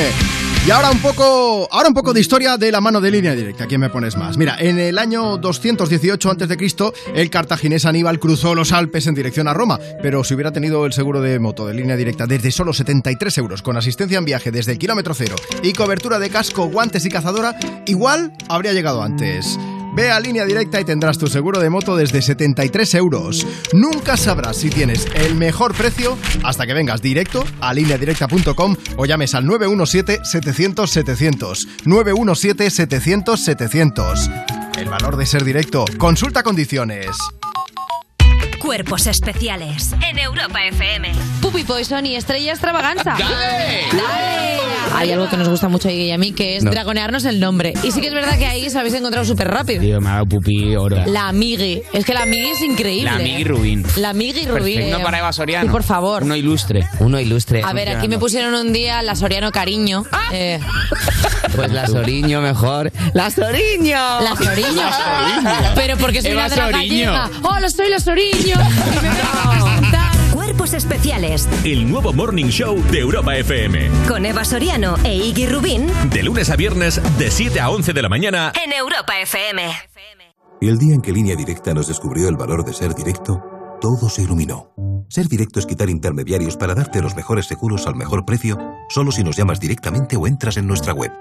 Y 0.66 0.72
ahora 0.72 0.90
un 0.90 1.00
poco, 1.00 1.68
ahora 1.72 1.90
un 1.90 1.94
poco 1.94 2.12
de 2.12 2.20
historia 2.20 2.58
de 2.58 2.72
la 2.72 2.82
mano 2.82 3.00
de 3.00 3.12
línea 3.12 3.36
directa. 3.36 3.68
¿Quién 3.68 3.82
me 3.82 3.90
pones 3.90 4.18
más? 4.18 4.36
Mira, 4.36 4.56
en 4.60 4.80
el 4.80 4.98
año 4.98 5.38
218 5.38 6.32
a.C., 6.32 6.94
el 7.14 7.30
cartaginés 7.30 7.86
Aníbal 7.86 8.20
cruzó 8.20 8.56
los 8.56 8.72
Alpes 8.72 9.06
en 9.06 9.14
dirección 9.14 9.48
a 9.48 9.54
Roma, 9.54 9.80
pero 10.02 10.24
si 10.24 10.34
hubiera 10.34 10.52
tenido 10.52 10.86
el 10.88 10.94
seguro 10.94 11.22
de 11.22 11.38
moto 11.38 11.68
de 11.68 11.76
línea 11.76 11.96
directa 11.96 12.26
desde 12.26 12.52
solo 12.52 12.74
73 12.74 13.38
euros, 13.38 13.62
con 13.62 13.78
asistencia 13.78 14.18
en 14.18 14.26
viaje 14.26 14.52
desde 14.52 14.72
el 14.72 14.80
kilómetro 14.80 15.14
cero 15.14 15.36
y 15.62 15.74
cobertura 15.74 16.18
de 16.18 16.32
casco, 16.32 16.66
guantes 16.66 17.06
y 17.06 17.10
cazadora, 17.10 17.56
igual 17.86 18.34
habría 18.50 18.74
llegado 18.74 19.04
antes. 19.04 19.60
Ve 19.96 20.12
a 20.12 20.20
línea 20.20 20.46
directa 20.46 20.82
y 20.82 20.86
tendrás 20.86 21.18
tu 21.18 21.26
seguro 21.28 21.60
de 21.60 21.70
moto 21.70 21.96
desde 21.96 22.22
73 22.22 22.96
euros. 22.96 23.48
Nunca 23.74 24.18
sabrás 24.18 24.58
si 24.58 24.70
tienes 24.70 25.08
el 25.16 25.36
mejor 25.36 25.74
precio 25.76 26.18
hasta 26.44 26.66
que 26.66 26.74
vengas 26.74 27.02
directo 27.02 27.46
a 27.62 27.74
lineadirecta.com 27.74 28.76
o 28.98 29.06
llames 29.06 29.36
al 29.36 29.46
917-700-700. 29.46 31.68
917-700-700. 31.86 34.74
El 34.78 34.90
valor 34.90 35.16
de 35.18 35.28
ser 35.28 35.44
directo. 35.44 35.86
Consulta 35.98 36.42
condiciones. 36.42 37.10
Cuerpos 38.68 39.08
especiales 39.08 39.92
en 40.10 40.18
Europa 40.20 40.64
FM. 40.66 41.12
Puppy 41.42 41.64
Poison 41.66 42.06
y 42.06 42.16
Estrella 42.16 42.54
Extravaganza. 42.54 43.16
¡Dale! 43.20 43.82
¡Dale! 43.92 44.64
Hay 44.96 45.12
algo 45.12 45.28
que 45.30 45.36
nos 45.36 45.50
gusta 45.50 45.68
mucho 45.68 45.90
a 45.90 45.92
Iggy 45.92 46.04
y 46.06 46.12
a 46.12 46.18
mí, 46.18 46.32
que 46.32 46.56
es 46.56 46.64
No. 46.64 46.72
dragonearnos 46.72 47.26
el 47.26 47.42
nombre. 47.42 47.74
Y 47.84 47.92
sí 47.92 48.00
que 48.00 48.08
es 48.08 48.14
verdad 48.14 48.38
que 48.38 48.46
ahí 48.46 48.66
os 48.66 48.74
habéis 48.78 48.94
encontrado 48.94 49.26
súper 49.26 49.50
rápido. 49.50 49.82
Tío, 49.82 50.00
me 50.00 50.08
ha 50.10 50.14
dado 50.14 50.28
pupi 50.28 50.76
oro. 50.78 51.04
La 51.08 51.28
Amigui. 51.28 51.82
Es 51.92 52.06
que 52.06 52.14
la 52.14 52.22
Amigui 52.22 52.52
es 52.52 52.62
increíble. 52.62 53.10
La 53.12 53.16
Amigui 53.18 53.44
Rubín. 53.44 53.86
La 53.98 54.10
Amigui 54.12 54.46
Rubín. 54.46 54.76
Perfecto 54.78 55.04
para 55.04 55.20
Eva 55.20 55.34
Soriano. 55.34 55.70
Por 55.72 55.84
favor. 55.84 56.24
Uno 56.24 56.36
ilustre. 56.38 56.88
Uno 57.00 57.20
ilustre. 57.20 57.64
A 57.66 57.74
ver, 57.74 57.90
aquí 57.90 58.08
me 58.08 58.18
pusieron 58.18 58.54
un 58.54 58.72
día 58.72 59.02
la 59.02 59.16
Soriano 59.16 59.52
Cariño. 59.52 60.06
Eh, 60.32 60.60
Pues 61.56 61.72
la 61.72 61.86
Soriño 61.86 62.42
mejor. 62.42 62.92
¡La 63.14 63.30
Soriño! 63.30 63.96
La 64.22 64.36
Soriño. 64.36 64.90
Pero 65.76 65.98
porque 65.98 66.22
soy 66.22 66.32
Eva 66.32 66.44
la 66.44 66.50
de 66.50 66.56
la 66.56 66.72
Soriño. 66.72 67.12
gallega. 67.12 67.30
¡Hola, 67.44 67.70
soy 67.70 67.90
la 67.90 68.00
Soriño! 68.00 68.53
Cuerpos 70.32 70.74
especiales 70.74 71.48
El 71.64 71.90
nuevo 71.90 72.14
Morning 72.14 72.46
Show 72.48 72.82
de 72.92 73.00
Europa 73.00 73.36
FM. 73.36 73.90
con 74.08 74.26
Eva 74.26 74.44
Soriano 74.46 74.96
e 75.04 75.16
Iggy 75.16 75.48
Rubín 75.48 75.88
De 76.12 76.24
lunes 76.24 76.50
a 76.50 76.56
viernes, 76.56 77.02
de 77.18 77.32
7 77.32 77.60
a 77.60 77.70
11 77.70 77.94
de 77.94 78.02
la 78.02 78.10
mañana. 78.10 78.52
en 78.64 78.74
Europa 78.74 79.14
FM. 79.22 79.64
Y 80.62 80.68
el 80.70 80.78
día 80.78 80.94
en 80.96 81.02
que 81.02 81.12
Línea 81.12 81.36
Directa 81.36 81.74
nos 81.74 81.88
descubrió 81.88 82.30
el 82.30 82.38
valor 82.38 82.64
de 82.64 82.74
ser 82.74 82.94
directo, 82.96 83.42
todo 83.82 84.10
se 84.10 84.22
iluminó. 84.24 84.72
Ser 85.10 85.28
directo 85.28 85.60
es 85.60 85.66
quitar 85.66 85.90
intermediarios 85.90 86.56
para 86.58 86.74
darte 86.74 87.02
los 87.02 87.16
mejores 87.16 87.48
seguros 87.48 87.86
al 87.88 87.96
mejor 87.96 88.26
precio, 88.26 88.58
solo 88.90 89.12
si 89.12 89.24
nos 89.24 89.36
llamas 89.36 89.60
directamente 89.60 90.16
o 90.16 90.26
entras 90.28 90.58
en 90.58 90.68
nuestra 90.68 90.94
web. 90.94 91.12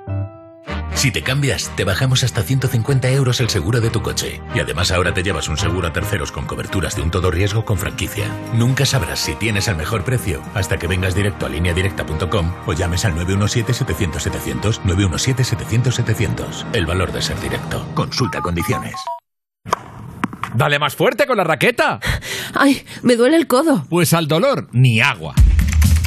Si 0.95 1.11
te 1.11 1.23
cambias, 1.23 1.71
te 1.75 1.85
bajamos 1.85 2.23
hasta 2.23 2.43
150 2.43 3.11
euros 3.11 3.41
el 3.41 3.49
seguro 3.49 3.81
de 3.81 3.91
tu 3.91 4.03
coche. 4.03 4.41
Y 4.55 4.61
además 4.61 4.93
ahora 4.93 5.13
te 5.13 5.23
llevas 5.23 5.49
un 5.49 5.57
seguro 5.57 5.89
a 5.89 5.93
terceros 5.93 6.31
con 6.31 6.47
coberturas 6.47 6.95
de 6.95 7.03
un 7.03 7.11
todo 7.11 7.31
riesgo 7.31 7.65
con 7.65 7.77
franquicia. 7.77 8.29
Nunca 8.55 8.87
sabrás 8.87 9.19
si 9.19 9.35
tienes 9.35 9.67
el 9.69 9.77
mejor 9.77 10.05
precio 10.05 10.43
hasta 10.55 10.79
que 10.79 10.87
vengas 10.87 11.15
directo 11.15 11.47
a 11.47 11.49
lineadirecta.com 11.49 12.53
o 12.67 12.73
llames 12.73 13.05
al 13.05 13.15
917-700-700, 13.17 14.81
917-700-700. 14.83 16.67
El 16.73 16.87
valor 16.87 17.11
de 17.11 17.23
ser 17.23 17.41
directo. 17.41 17.85
Consulta 17.95 18.41
condiciones. 18.41 18.95
Dale 20.55 20.79
más 20.79 20.95
fuerte 20.95 21.27
con 21.27 21.37
la 21.37 21.45
raqueta. 21.45 21.99
Ay, 22.55 22.85
me 23.03 23.17
duele 23.17 23.37
el 23.37 23.47
codo. 23.47 23.87
Pues 23.89 24.13
al 24.13 24.29
dolor, 24.29 24.69
ni 24.73 25.01
agua. 25.01 25.35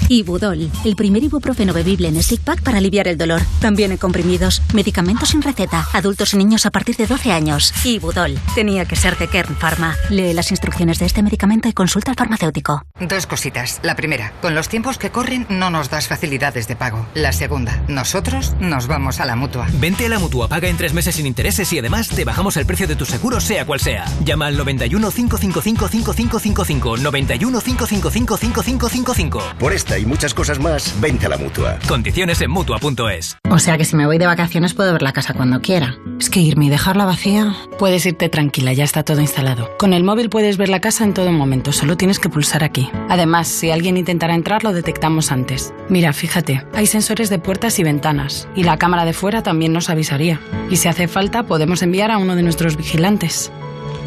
Ibudol, 0.07 0.69
el 0.83 0.95
primer 0.95 1.23
ibuprofeno 1.23 1.73
bebible 1.73 2.07
en 2.07 2.21
stick 2.21 2.41
pack 2.41 2.61
para 2.61 2.77
aliviar 2.77 3.07
el 3.07 3.17
dolor. 3.17 3.41
También 3.59 3.91
en 3.91 3.97
comprimidos, 3.97 4.61
medicamentos 4.73 5.29
sin 5.29 5.41
receta, 5.41 5.87
adultos 5.93 6.33
y 6.33 6.37
niños 6.37 6.65
a 6.67 6.71
partir 6.71 6.95
de 6.95 7.07
12 7.07 7.31
años. 7.31 7.73
Ibudol, 7.83 8.37
tenía 8.53 8.85
que 8.85 8.95
ser 8.95 9.17
de 9.17 9.27
Kern 9.27 9.55
Pharma. 9.55 9.95
Lee 10.09 10.33
las 10.33 10.51
instrucciones 10.51 10.99
de 10.99 11.07
este 11.07 11.23
medicamento 11.23 11.67
y 11.67 11.73
consulta 11.73 12.11
al 12.11 12.17
farmacéutico. 12.17 12.83
Dos 12.99 13.25
cositas. 13.25 13.79
La 13.81 13.95
primera, 13.95 14.31
con 14.41 14.53
los 14.53 14.69
tiempos 14.69 14.99
que 14.99 15.09
corren 15.09 15.47
no 15.49 15.71
nos 15.71 15.89
das 15.89 16.07
facilidades 16.07 16.67
de 16.67 16.75
pago. 16.75 17.07
La 17.15 17.31
segunda, 17.31 17.83
nosotros 17.87 18.53
nos 18.59 18.85
vamos 18.87 19.19
a 19.19 19.25
la 19.25 19.35
mutua. 19.35 19.67
Vente 19.79 20.05
a 20.05 20.09
la 20.09 20.19
mutua, 20.19 20.47
paga 20.47 20.67
en 20.67 20.77
tres 20.77 20.93
meses 20.93 21.15
sin 21.15 21.25
intereses 21.25 21.71
y 21.73 21.79
además 21.79 22.09
te 22.09 22.25
bajamos 22.25 22.57
el 22.57 22.67
precio 22.67 22.87
de 22.87 22.95
tu 22.95 23.05
seguro, 23.05 23.41
sea 23.41 23.65
cual 23.65 23.79
sea. 23.79 24.05
Llama 24.23 24.47
al 24.47 24.57
91 24.57 25.09
555 25.09 25.87
5555. 25.87 26.97
91 26.97 27.59
555 27.59 28.37
5555. 28.37 29.43
Por 29.57 29.73
esta 29.73 29.94
y 29.97 30.05
muchas 30.05 30.33
cosas 30.33 30.59
más, 30.59 30.99
vente 30.99 31.25
a 31.25 31.29
la 31.29 31.37
mutua. 31.37 31.79
Condiciones 31.87 32.41
en 32.41 32.51
mutua.es. 32.51 33.37
O 33.49 33.59
sea 33.59 33.77
que 33.77 33.85
si 33.85 33.95
me 33.95 34.05
voy 34.05 34.17
de 34.17 34.25
vacaciones 34.25 34.73
puedo 34.73 34.91
ver 34.91 35.01
la 35.01 35.13
casa 35.13 35.33
cuando 35.33 35.61
quiera. 35.61 35.97
Es 36.19 36.29
que 36.29 36.39
irme 36.39 36.65
y 36.65 36.69
dejarla 36.69 37.05
vacía. 37.05 37.55
Puedes 37.77 38.05
irte 38.05 38.29
tranquila, 38.29 38.73
ya 38.73 38.83
está 38.83 39.03
todo 39.03 39.21
instalado. 39.21 39.69
Con 39.77 39.93
el 39.93 40.03
móvil 40.03 40.29
puedes 40.29 40.57
ver 40.57 40.69
la 40.69 40.81
casa 40.81 41.03
en 41.03 41.13
todo 41.13 41.31
momento, 41.31 41.71
solo 41.71 41.97
tienes 41.97 42.19
que 42.19 42.29
pulsar 42.29 42.63
aquí. 42.63 42.89
Además, 43.09 43.47
si 43.47 43.71
alguien 43.71 43.97
intentara 43.97 44.35
entrar, 44.35 44.63
lo 44.63 44.73
detectamos 44.73 45.31
antes. 45.31 45.73
Mira, 45.89 46.13
fíjate, 46.13 46.65
hay 46.73 46.87
sensores 46.87 47.29
de 47.29 47.39
puertas 47.39 47.79
y 47.79 47.83
ventanas, 47.83 48.47
y 48.55 48.63
la 48.63 48.77
cámara 48.77 49.05
de 49.05 49.13
fuera 49.13 49.43
también 49.43 49.73
nos 49.73 49.89
avisaría. 49.89 50.39
Y 50.69 50.77
si 50.77 50.87
hace 50.87 51.07
falta, 51.07 51.43
podemos 51.43 51.81
enviar 51.81 52.11
a 52.11 52.17
uno 52.17 52.35
de 52.35 52.43
nuestros 52.43 52.77
vigilantes. 52.77 53.51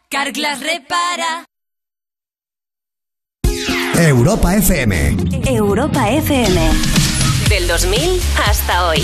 Carglass 0.07 0.61
repara. 0.61 1.43
Europa 3.97 4.55
FM. 4.55 5.17
Europa 5.45 6.09
FM. 6.09 7.01
Del 7.52 7.68
2000 7.68 8.22
hasta 8.48 8.88
hoy. 8.88 9.03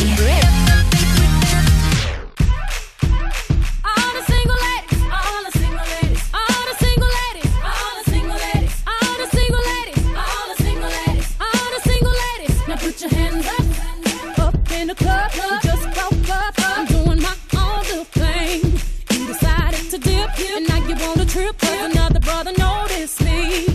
another 21.91 22.19
brother 22.19 22.53
noticed 22.57 23.23
me. 23.23 23.66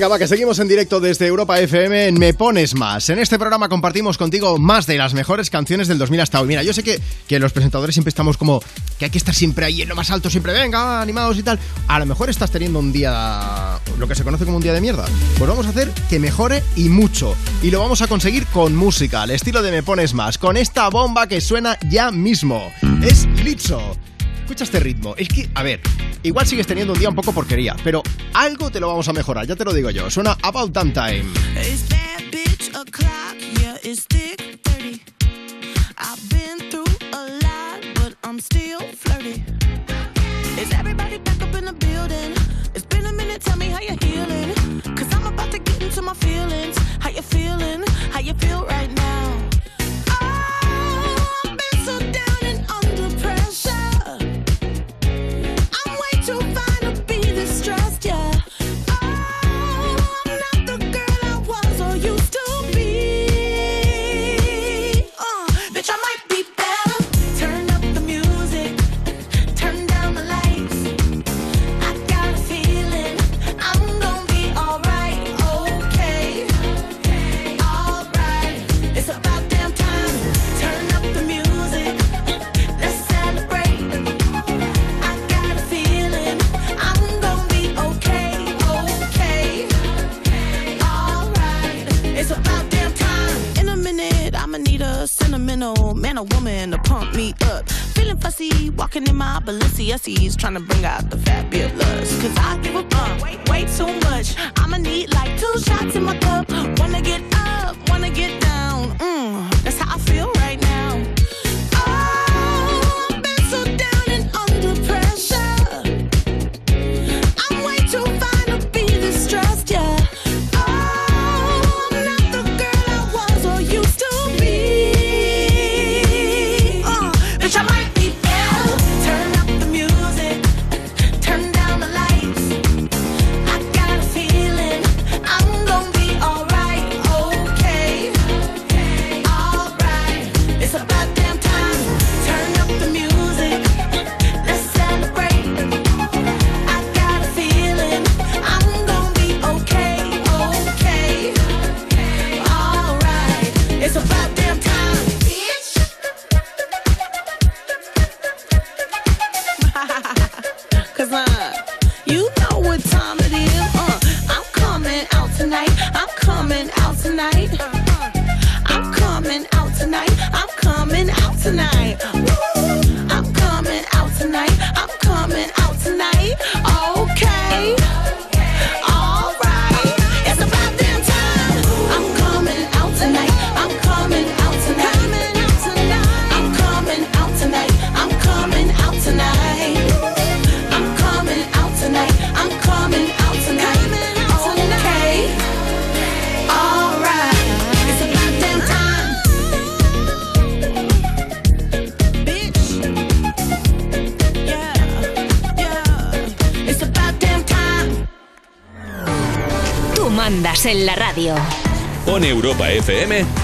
Venga, 0.00 0.08
va, 0.08 0.18
que 0.18 0.28
seguimos 0.28 0.58
en 0.58 0.66
directo 0.66 0.98
desde 0.98 1.26
Europa 1.26 1.60
FM 1.60 2.06
en 2.08 2.18
Me 2.18 2.32
Pones 2.32 2.74
Más. 2.74 3.10
En 3.10 3.18
este 3.18 3.38
programa 3.38 3.68
compartimos 3.68 4.16
contigo 4.16 4.56
más 4.56 4.86
de 4.86 4.96
las 4.96 5.12
mejores 5.12 5.50
canciones 5.50 5.88
del 5.88 5.98
2000 5.98 6.20
hasta 6.22 6.40
hoy. 6.40 6.48
Mira, 6.48 6.62
yo 6.62 6.72
sé 6.72 6.82
que, 6.82 6.98
que 7.28 7.38
los 7.38 7.52
presentadores 7.52 7.94
siempre 7.94 8.08
estamos 8.08 8.38
como 8.38 8.62
que 8.98 9.04
hay 9.04 9.10
que 9.10 9.18
estar 9.18 9.34
siempre 9.34 9.66
ahí 9.66 9.82
en 9.82 9.90
lo 9.90 9.94
más 9.94 10.10
alto, 10.10 10.30
siempre 10.30 10.54
venga, 10.54 11.02
animados 11.02 11.36
y 11.36 11.42
tal. 11.42 11.58
A 11.86 11.98
lo 11.98 12.06
mejor 12.06 12.30
estás 12.30 12.50
teniendo 12.50 12.78
un 12.78 12.92
día, 12.92 13.78
lo 13.98 14.08
que 14.08 14.14
se 14.14 14.24
conoce 14.24 14.46
como 14.46 14.56
un 14.56 14.62
día 14.62 14.72
de 14.72 14.80
mierda. 14.80 15.04
Pues 15.36 15.50
vamos 15.50 15.66
a 15.66 15.68
hacer 15.68 15.90
que 16.08 16.18
mejore 16.18 16.62
y 16.76 16.88
mucho. 16.88 17.36
Y 17.62 17.70
lo 17.70 17.80
vamos 17.80 18.00
a 18.00 18.06
conseguir 18.06 18.46
con 18.46 18.74
música, 18.74 19.20
al 19.20 19.32
estilo 19.32 19.60
de 19.60 19.70
Me 19.70 19.82
Pones 19.82 20.14
Más, 20.14 20.38
con 20.38 20.56
esta 20.56 20.88
bomba 20.88 21.26
que 21.26 21.42
suena 21.42 21.78
ya 21.90 22.10
mismo. 22.10 22.72
Es 23.02 23.26
Lipso. 23.44 23.98
Escucha 24.50 24.64
este 24.64 24.80
ritmo. 24.80 25.14
Es 25.16 25.28
que, 25.28 25.48
a 25.54 25.62
ver, 25.62 25.80
igual 26.22 26.44
sigues 26.44 26.66
teniendo 26.66 26.92
un 26.94 26.98
día 26.98 27.08
un 27.08 27.14
poco 27.14 27.32
porquería, 27.32 27.76
pero 27.84 28.02
algo 28.34 28.70
te 28.70 28.80
lo 28.80 28.88
vamos 28.88 29.08
a 29.08 29.12
mejorar, 29.12 29.46
ya 29.46 29.56
te 29.56 29.64
lo 29.64 29.72
digo 29.72 29.90
yo. 29.90 30.10
Suena 30.10 30.36
About 30.42 30.72
Damn 30.72 30.92
Time. 30.92 31.32
It's 31.56 31.82
bad 31.88 32.22
bitch 32.30 32.68
o'clock, 32.74 33.36
yeah, 33.60 33.76
it's 33.82 34.06
thick 34.06 34.60
30. 34.64 35.00
I've 35.98 36.28
been 36.30 36.70
through 36.70 36.84
a 37.12 37.22
lot, 37.42 37.80
but 37.94 38.14
I'm 38.24 38.40
still 38.40 38.80
flirty. 38.80 39.42
Is 40.60 40.72
everybody 40.72 41.18
back 41.18 41.42
up 41.42 41.54
in 41.54 41.64
the 41.64 41.72
building? 41.72 42.34
It's 42.74 42.86
been 42.86 43.06
a 43.06 43.12
minute, 43.12 43.42
tell 43.42 43.56
me 43.56 43.66
how. 43.66 43.80
Cause 44.96 45.12
I'm 45.14 45.26
about 45.26 45.50
to 45.52 45.58
get 45.58 45.82
into 45.82 46.02
my. 46.02 46.14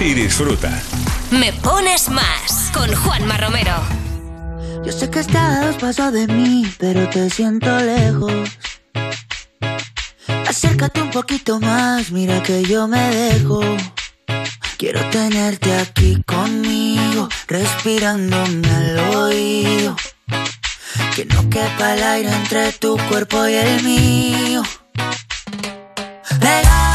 Y 0.06 0.14
disfruta. 0.14 0.70
Me 1.32 1.52
pones 1.52 2.08
más 2.10 2.70
con 2.72 2.94
Juanma 2.94 3.36
Romero. 3.38 3.74
Yo 4.84 4.92
sé 4.92 5.10
que 5.10 5.18
estás 5.18 5.56
a 5.56 5.66
dos 5.66 5.76
pasos 5.76 6.12
de 6.12 6.28
mí, 6.28 6.64
pero 6.78 7.08
te 7.08 7.28
siento 7.28 7.76
lejos. 7.78 8.48
Acércate 10.46 11.02
un 11.02 11.10
poquito 11.10 11.58
más, 11.58 12.12
mira 12.12 12.40
que 12.42 12.62
yo 12.62 12.86
me 12.86 13.00
dejo. 13.00 13.60
Quiero 14.78 15.00
tenerte 15.10 15.74
aquí 15.74 16.22
conmigo, 16.24 17.28
respirándome 17.48 18.68
al 18.68 18.98
oído. 19.16 19.96
Que 21.16 21.24
no 21.24 21.50
quepa 21.50 21.94
el 21.94 22.02
aire 22.04 22.32
entre 22.32 22.72
tu 22.72 22.96
cuerpo 23.08 23.44
y 23.48 23.54
el 23.54 23.82
mío. 23.82 24.62
Pegado, 26.38 26.85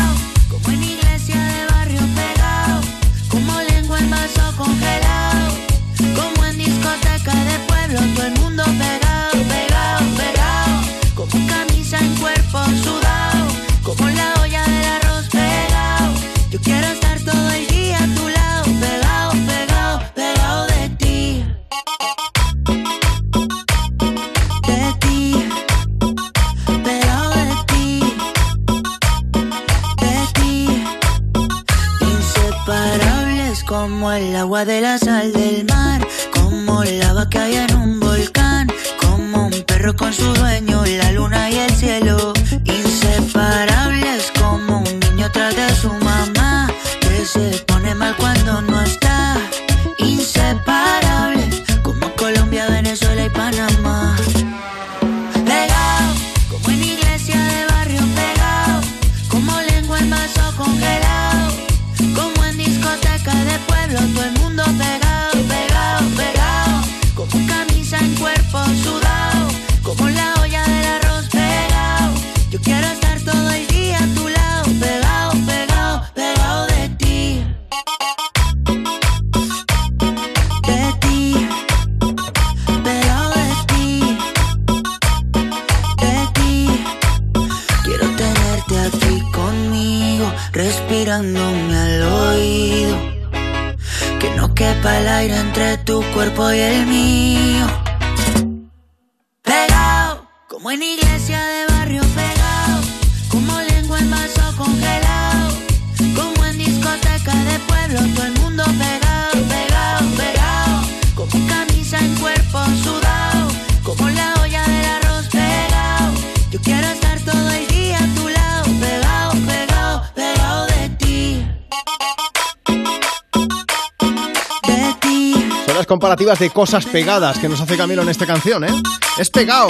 de 126.40 126.50
cosas 126.50 126.86
pegadas 126.86 127.38
que 127.40 127.50
nos 127.50 127.60
hace 127.60 127.76
Camilo 127.76 128.04
en 128.04 128.10
esta 128.10 128.26
canción, 128.26 128.64
¿eh? 128.64 128.70
Es 129.18 129.30
pegado. 129.30 129.70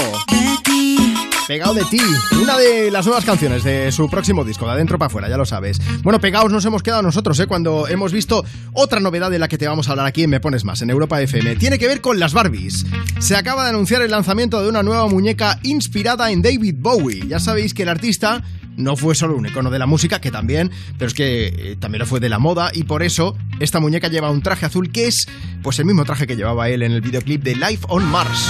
Pegado 1.48 1.74
de 1.74 1.84
ti, 1.86 2.00
una 2.42 2.58
de 2.58 2.92
las 2.92 3.06
nuevas 3.06 3.26
canciones 3.26 3.64
de 3.64 3.92
su 3.92 4.10
próximo 4.10 4.46
disco, 4.46 4.66
de 4.68 4.74
adentro 4.74 5.00
para 5.00 5.08
afuera, 5.08 5.28
ya 5.28 5.38
lo 5.38 5.46
sabes. 5.46 5.82
Bueno, 6.04 6.22
pegados 6.22 6.52
nos 6.52 6.64
hemos 6.66 6.84
quedado 6.84 7.02
nosotros, 7.02 7.40
¿eh? 7.40 7.48
Cuando 7.48 7.88
hemos 7.88 8.12
visto 8.14 8.46
otra 8.74 9.00
novedad 9.00 9.32
de 9.32 9.40
la 9.40 9.48
que 9.48 9.58
te 9.58 9.68
vamos 9.68 9.88
a 9.88 9.92
hablar 9.92 10.06
aquí 10.06 10.24
en 10.24 10.30
Me 10.30 10.40
Pones 10.40 10.64
Más, 10.64 10.82
en 10.82 10.92
Europa 10.92 11.20
FM. 11.20 11.56
Tiene 11.56 11.80
que 11.80 11.88
ver 11.88 12.00
con 12.00 12.20
las 12.20 12.34
Barbies. 12.34 12.86
Se 13.20 13.36
acaba 13.36 13.64
de 13.64 13.72
anunciar 13.72 14.02
el 14.04 14.12
lanzamiento 14.12 14.62
de 14.62 14.70
una 14.70 14.84
nueva 14.84 15.08
muñeca 15.08 15.60
inspirada 15.64 16.32
en 16.32 16.42
David 16.42 16.76
Bowie. 16.78 17.28
Ya 17.28 17.40
sabéis 17.40 17.74
que 17.74 17.84
el 17.84 17.90
artista 17.90 18.44
no 18.78 18.96
fue 18.96 19.16
solo 19.16 19.36
un 19.36 19.46
icono 19.46 19.70
de 19.70 19.80
la 19.80 19.86
música, 19.86 20.20
que 20.20 20.32
también, 20.32 20.72
pero 20.98 21.08
es 21.08 21.14
que 21.14 21.48
eh, 21.48 21.76
también 21.80 22.00
lo 22.00 22.06
fue 22.06 22.20
de 22.20 22.30
la 22.30 22.40
moda 22.40 22.72
y 22.74 22.84
por 22.84 23.04
eso 23.04 23.36
esta 23.60 23.80
muñeca 23.80 24.08
lleva 24.08 24.32
un 24.32 24.42
traje 24.42 24.66
azul 24.66 24.92
que 24.92 25.08
es 25.08 25.28
pues 25.62 25.80
el 25.80 25.86
mismo 25.86 26.06
traje 26.06 26.28
que 26.28 26.36
llevaba 26.36 26.70
él 26.70 26.84
en 26.84 26.92
el 26.92 27.02
videoclip 27.02 27.44
de 27.44 27.56
Life 27.56 27.86
on 27.88 28.06
Mars. 28.06 28.50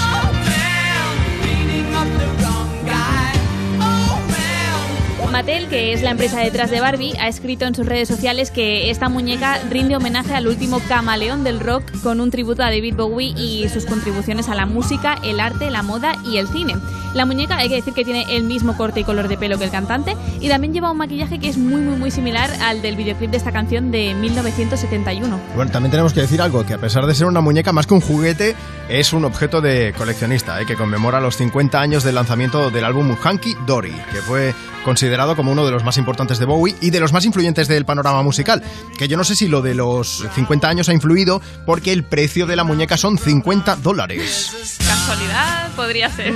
Mattel, 5.41 5.69
que 5.69 5.91
es 5.91 6.03
la 6.03 6.11
empresa 6.11 6.39
detrás 6.39 6.69
de 6.69 6.80
Barbie, 6.80 7.18
ha 7.19 7.27
escrito 7.27 7.65
en 7.65 7.73
sus 7.73 7.88
redes 7.88 8.07
sociales 8.07 8.51
que 8.51 8.91
esta 8.91 9.09
muñeca 9.09 9.57
rinde 9.72 9.95
homenaje 9.95 10.35
al 10.35 10.47
último 10.47 10.80
camaleón 10.88 11.43
del 11.43 11.59
rock 11.59 11.81
con 12.03 12.22
un 12.22 12.30
tributo 12.30 12.61
a 12.61 12.69
David 12.69 12.93
Bowie 12.95 13.34
y 13.35 13.68
sus 13.69 13.88
contribuciones 13.88 14.49
a 14.49 14.53
la 14.53 14.68
música, 14.68 15.18
el 15.23 15.39
arte, 15.39 15.72
la 15.72 15.81
moda 15.81 16.13
y 16.23 16.38
el 16.38 16.47
cine. 16.47 16.76
La 17.15 17.26
muñeca 17.26 17.57
hay 17.57 17.69
que 17.69 17.76
decir 17.76 17.93
que 17.93 18.05
tiene 18.05 18.38
el 18.38 18.43
mismo 18.43 18.77
corte 18.77 18.99
y 18.99 19.03
color 19.03 19.27
de 19.27 19.38
pelo 19.38 19.57
que 19.57 19.65
el 19.65 19.72
cantante 19.72 20.15
y 20.39 20.47
también 20.47 20.73
lleva 20.73 20.91
un 20.91 20.97
maquillaje 20.97 21.39
que 21.39 21.49
es 21.49 21.57
muy 21.57 21.81
muy 21.81 21.97
muy 21.97 22.11
similar 22.11 22.49
al 22.61 22.81
del 22.81 22.95
videoclip 22.95 23.31
de 23.31 23.38
esta 23.38 23.51
canción 23.51 23.91
de 23.91 24.13
1971. 24.13 25.39
Bueno, 25.55 25.72
también 25.72 25.91
tenemos 25.91 26.13
que 26.13 26.22
decir 26.22 26.41
algo, 26.41 26.65
que 26.65 26.76
a 26.76 26.77
pesar 26.77 27.05
de 27.07 27.15
ser 27.15 27.26
una 27.26 27.41
muñeca 27.41 27.73
más 27.73 27.85
que 27.85 27.95
un 27.95 28.01
juguete, 28.01 28.55
es 28.89 29.11
un 29.11 29.26
objeto 29.26 29.59
de 29.59 29.93
coleccionista, 29.97 30.61
¿eh? 30.61 30.65
que 30.65 30.76
conmemora 30.76 31.19
los 31.19 31.35
50 31.35 31.81
años 31.81 32.03
del 32.03 32.15
lanzamiento 32.15 32.69
del 32.69 32.85
álbum 32.85 33.11
Hunky 33.11 33.55
Dory, 33.65 33.93
que 34.11 34.22
fue 34.22 34.53
considerado 34.85 35.31
como 35.36 35.52
uno 35.52 35.66
de 35.66 35.72
los 35.72 35.84
más 35.84 35.98
importantes 35.98 36.40
de 36.40 36.45
Bowie 36.45 36.76
y 36.82 36.90
de 36.90 36.99
los 36.99 37.14
más 37.14 37.26
influyentes 37.26 37.68
del 37.68 37.86
panorama 37.86 38.24
musical. 38.24 38.64
Que 38.98 39.08
yo 39.08 39.18
no 39.18 39.24
sé 39.24 39.36
si 39.36 39.48
lo 39.48 39.62
de 39.62 39.76
los 39.76 40.26
50 40.36 40.68
años 40.68 40.90
ha 40.90 40.94
influido 40.94 41.41
porque 41.66 41.94
el 41.94 42.03
precio 42.03 42.45
de 42.45 42.56
la 42.56 42.64
muñeca 42.64 42.98
son 42.98 43.18
50 43.18 43.78
dólares. 43.78 44.78
Casualidad 44.80 45.72
podría 45.76 46.10
ser. 46.10 46.34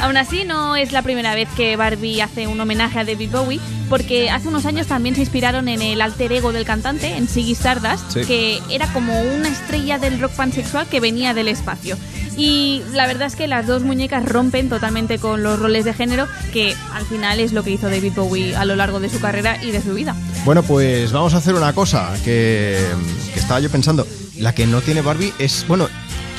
Aún 0.00 0.16
así, 0.16 0.44
no 0.44 0.76
es 0.76 0.92
la 0.92 1.02
primera 1.02 1.34
vez 1.34 1.48
que 1.56 1.76
Barbie 1.76 2.22
hace 2.22 2.46
un 2.46 2.58
homenaje 2.60 2.98
a 2.98 3.04
David 3.04 3.30
Bowie, 3.30 3.60
porque 3.90 4.30
hace 4.30 4.48
unos 4.48 4.64
años 4.64 4.86
también 4.86 5.14
se 5.14 5.20
inspiraron 5.20 5.68
en 5.68 5.82
el 5.82 6.00
alter 6.00 6.32
ego 6.32 6.52
del 6.52 6.64
cantante, 6.64 7.16
en 7.16 7.28
Ziggy 7.28 7.52
Stardust, 7.52 8.10
Sí. 8.12 8.20
que 8.24 8.60
era 8.70 8.86
como 8.92 9.20
una 9.20 9.48
estrella 9.48 9.98
del 9.98 10.18
rock 10.20 10.32
pansexual 10.32 10.86
que 10.86 11.00
venía 11.00 11.34
del 11.34 11.48
espacio. 11.48 11.98
Y 12.36 12.82
la 12.92 13.06
verdad 13.06 13.26
es 13.26 13.36
que 13.36 13.46
las 13.46 13.66
dos 13.66 13.82
muñecas 13.82 14.24
rompen 14.24 14.70
totalmente 14.70 15.18
con 15.18 15.42
los 15.42 15.58
roles 15.58 15.84
de 15.84 15.92
género, 15.92 16.26
que 16.52 16.74
al 16.94 17.04
final 17.04 17.38
es 17.38 17.52
lo 17.52 17.62
que 17.62 17.72
hizo 17.72 17.90
David 17.90 18.12
Bowie 18.16 18.56
a 18.56 18.64
lo 18.64 18.76
largo 18.76 19.00
de 19.00 19.10
su 19.10 19.20
carrera 19.20 19.62
y 19.62 19.70
de 19.70 19.82
su 19.82 19.92
vida. 19.94 20.14
Bueno, 20.46 20.62
pues 20.62 21.12
vamos 21.12 21.34
a 21.34 21.38
hacer 21.38 21.54
una 21.54 21.74
cosa 21.74 22.14
que, 22.24 22.78
que 23.34 23.38
estaba 23.40 23.60
yo 23.60 23.68
pensando. 23.68 24.06
La 24.38 24.54
que 24.54 24.66
no 24.66 24.80
tiene 24.80 25.02
Barbie 25.02 25.34
es, 25.38 25.66
bueno, 25.68 25.88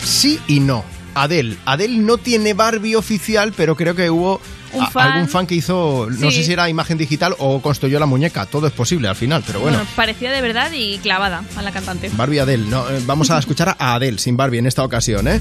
sí 0.04 0.40
y 0.48 0.60
no. 0.62 0.84
Adele. 1.14 1.58
Adele 1.66 1.98
no 1.98 2.18
tiene 2.18 2.54
Barbie 2.54 2.96
oficial, 2.96 3.54
pero 3.56 3.76
creo 3.76 3.96
que 3.96 4.10
hubo 4.10 4.42
Un 4.74 4.84
a- 4.84 4.90
fan. 4.92 5.12
algún 5.14 5.30
fan 5.30 5.48
que 5.48 5.56
hizo, 5.56 6.08
no 6.10 6.32
sé 6.32 6.44
si 6.44 6.54
era 6.54 6.70
imagen 6.70 6.98
digital 6.98 7.36
o 7.40 7.62
construyó 7.62 8.00
la 8.00 8.06
muñeca. 8.06 8.46
Todo 8.46 8.68
es 8.68 8.74
posible 8.74 9.08
al 9.08 9.16
final, 9.16 9.44
pero 9.46 9.60
bueno. 9.60 9.80
parecía 9.96 10.32
de 10.32 10.42
verdad 10.42 10.72
y 10.74 10.98
clavada 11.00 11.44
a 11.56 11.62
la 11.62 11.72
cantante. 11.72 12.10
Barbie 12.16 12.40
Adele, 12.40 12.66
no, 12.68 12.90
eh, 12.90 13.02
vamos 13.06 13.32
a 13.32 13.38
escuchar 13.40 13.76
a 13.80 13.96
Adele 13.96 14.18
sin 14.20 14.38
Barbie 14.38 14.60
en 14.60 14.68
esta 14.68 14.84
ocasión, 14.84 15.28
¿eh? 15.28 15.40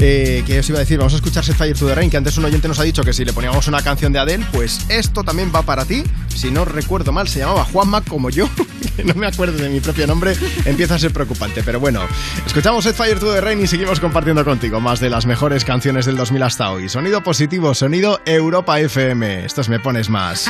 Eh, 0.00 0.44
¿Qué 0.46 0.60
os 0.60 0.68
iba 0.68 0.78
a 0.78 0.80
decir? 0.80 0.98
Vamos 0.98 1.12
a 1.14 1.16
escuchar 1.16 1.44
Set 1.44 1.56
Fire 1.56 1.76
to 1.76 1.86
the 1.86 1.94
Rain, 1.94 2.08
que 2.10 2.16
antes 2.16 2.36
un 2.38 2.44
oyente 2.44 2.68
nos 2.68 2.78
ha 2.78 2.84
dicho 2.84 3.02
que 3.02 3.12
si 3.12 3.24
le 3.24 3.32
poníamos 3.32 3.66
una 3.66 3.82
canción 3.82 4.12
de 4.12 4.18
Adele, 4.20 4.46
pues 4.52 4.80
esto 4.88 5.24
también 5.24 5.50
va 5.54 5.62
para 5.62 5.84
ti. 5.84 6.04
Si 6.34 6.50
no 6.52 6.64
recuerdo 6.64 7.10
mal, 7.10 7.26
se 7.26 7.40
llamaba 7.40 7.64
Juanma 7.64 8.00
como 8.02 8.30
yo, 8.30 8.48
que 8.96 9.02
no 9.02 9.14
me 9.14 9.26
acuerdo 9.26 9.58
de 9.60 9.68
mi 9.68 9.80
propio 9.80 10.06
nombre, 10.06 10.36
empieza 10.64 10.94
a 10.94 10.98
ser 11.00 11.12
preocupante. 11.12 11.62
Pero 11.64 11.80
bueno, 11.80 12.00
escuchamos 12.46 12.84
Set 12.84 12.94
Fire 12.94 13.18
to 13.18 13.32
the 13.32 13.40
Rain 13.40 13.60
y 13.60 13.66
seguimos 13.66 13.98
compartiendo 13.98 14.44
contigo 14.44 14.80
más 14.80 15.00
de 15.00 15.10
las 15.10 15.26
mejores 15.26 15.64
canciones 15.64 16.06
del 16.06 16.16
2000 16.16 16.42
hasta 16.44 16.70
hoy. 16.70 16.88
Sonido 16.88 17.22
positivo, 17.24 17.74
sonido 17.74 18.20
Europa 18.24 18.67
FM. 18.76 19.44
Estos 19.44 19.68
me 19.68 19.80
pones 19.80 20.10
más. 20.10 20.46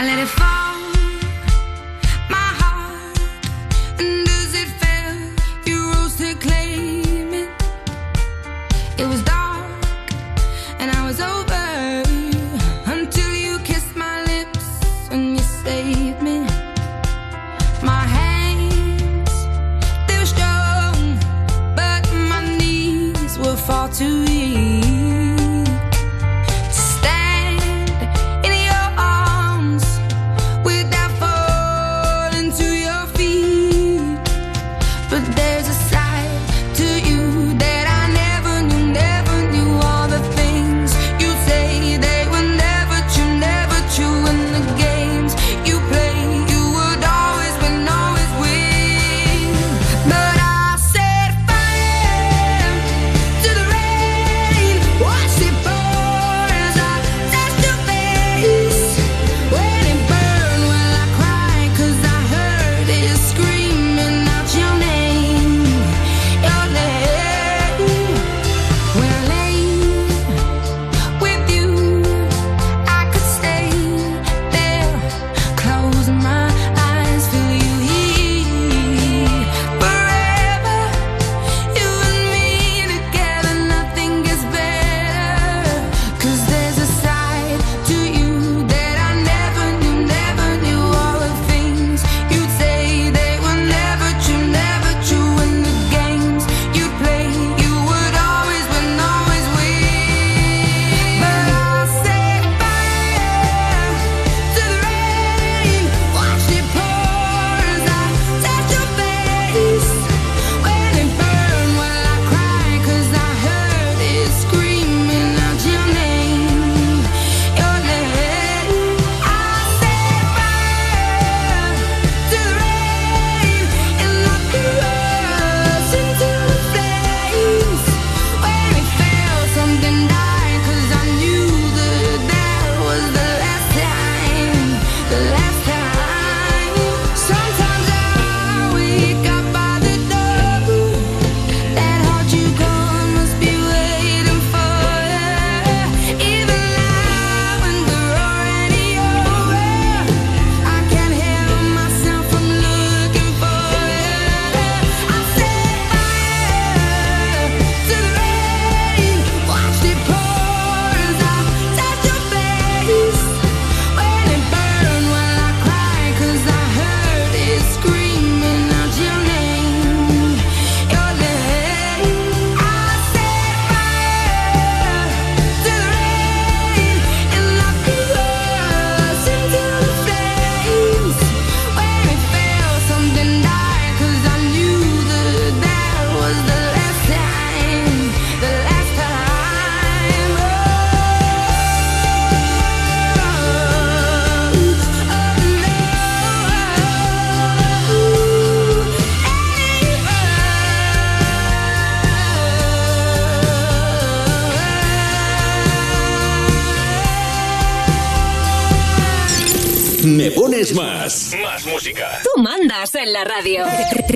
La 213.18 213.24
radio. 213.24 213.64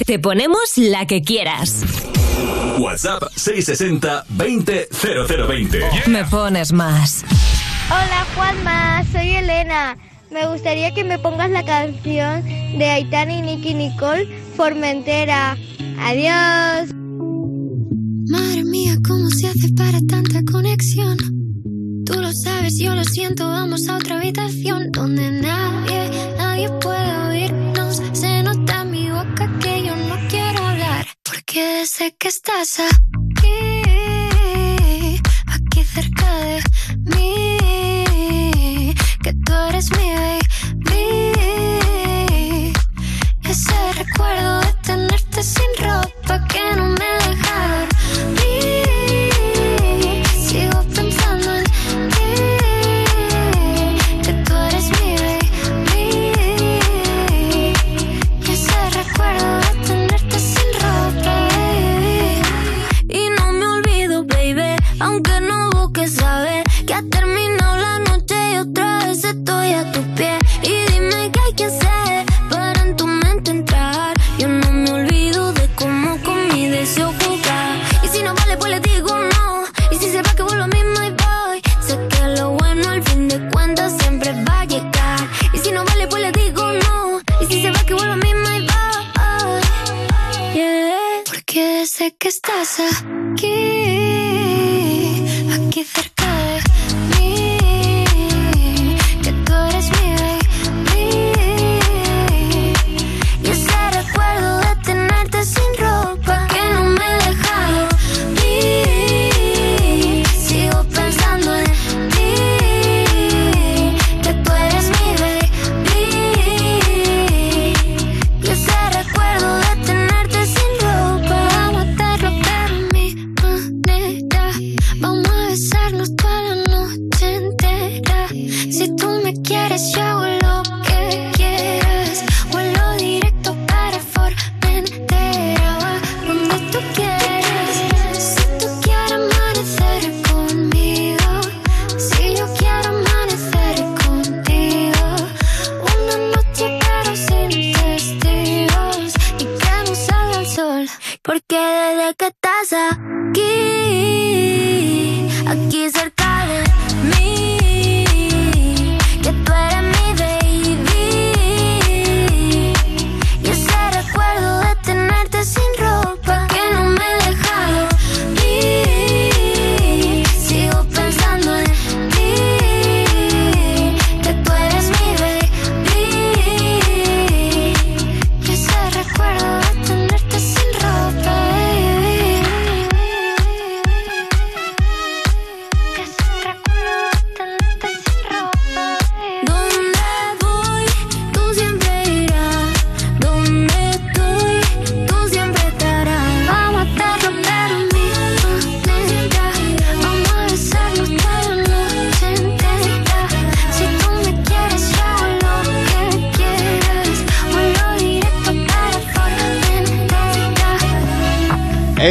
Te 0.07 0.19
ponemos 0.19 0.61
la 0.77 1.07
que 1.07 1.23
quieras. 1.23 1.83
WhatsApp 2.79 3.25
660 3.35 4.25
20 4.29 4.89
0020. 4.93 5.81
Me 6.07 6.25
pones 6.25 6.73
más. 6.73 7.25
Hola 7.89 8.27
Juanma, 8.35 9.05
soy 9.11 9.37
Elena. 9.37 9.97
Me 10.31 10.47
gustaría 10.47 10.95
que 10.95 11.05
me 11.05 11.19
pongas 11.19 11.51
la 11.51 11.65
canción 11.65 12.45
de 12.45 12.91
Aitana 12.91 13.35
y 13.35 13.43
Nicky 13.43 13.75
Nicole, 13.75 14.29
Formentera. 14.57 15.57
Adiós. 16.01 16.82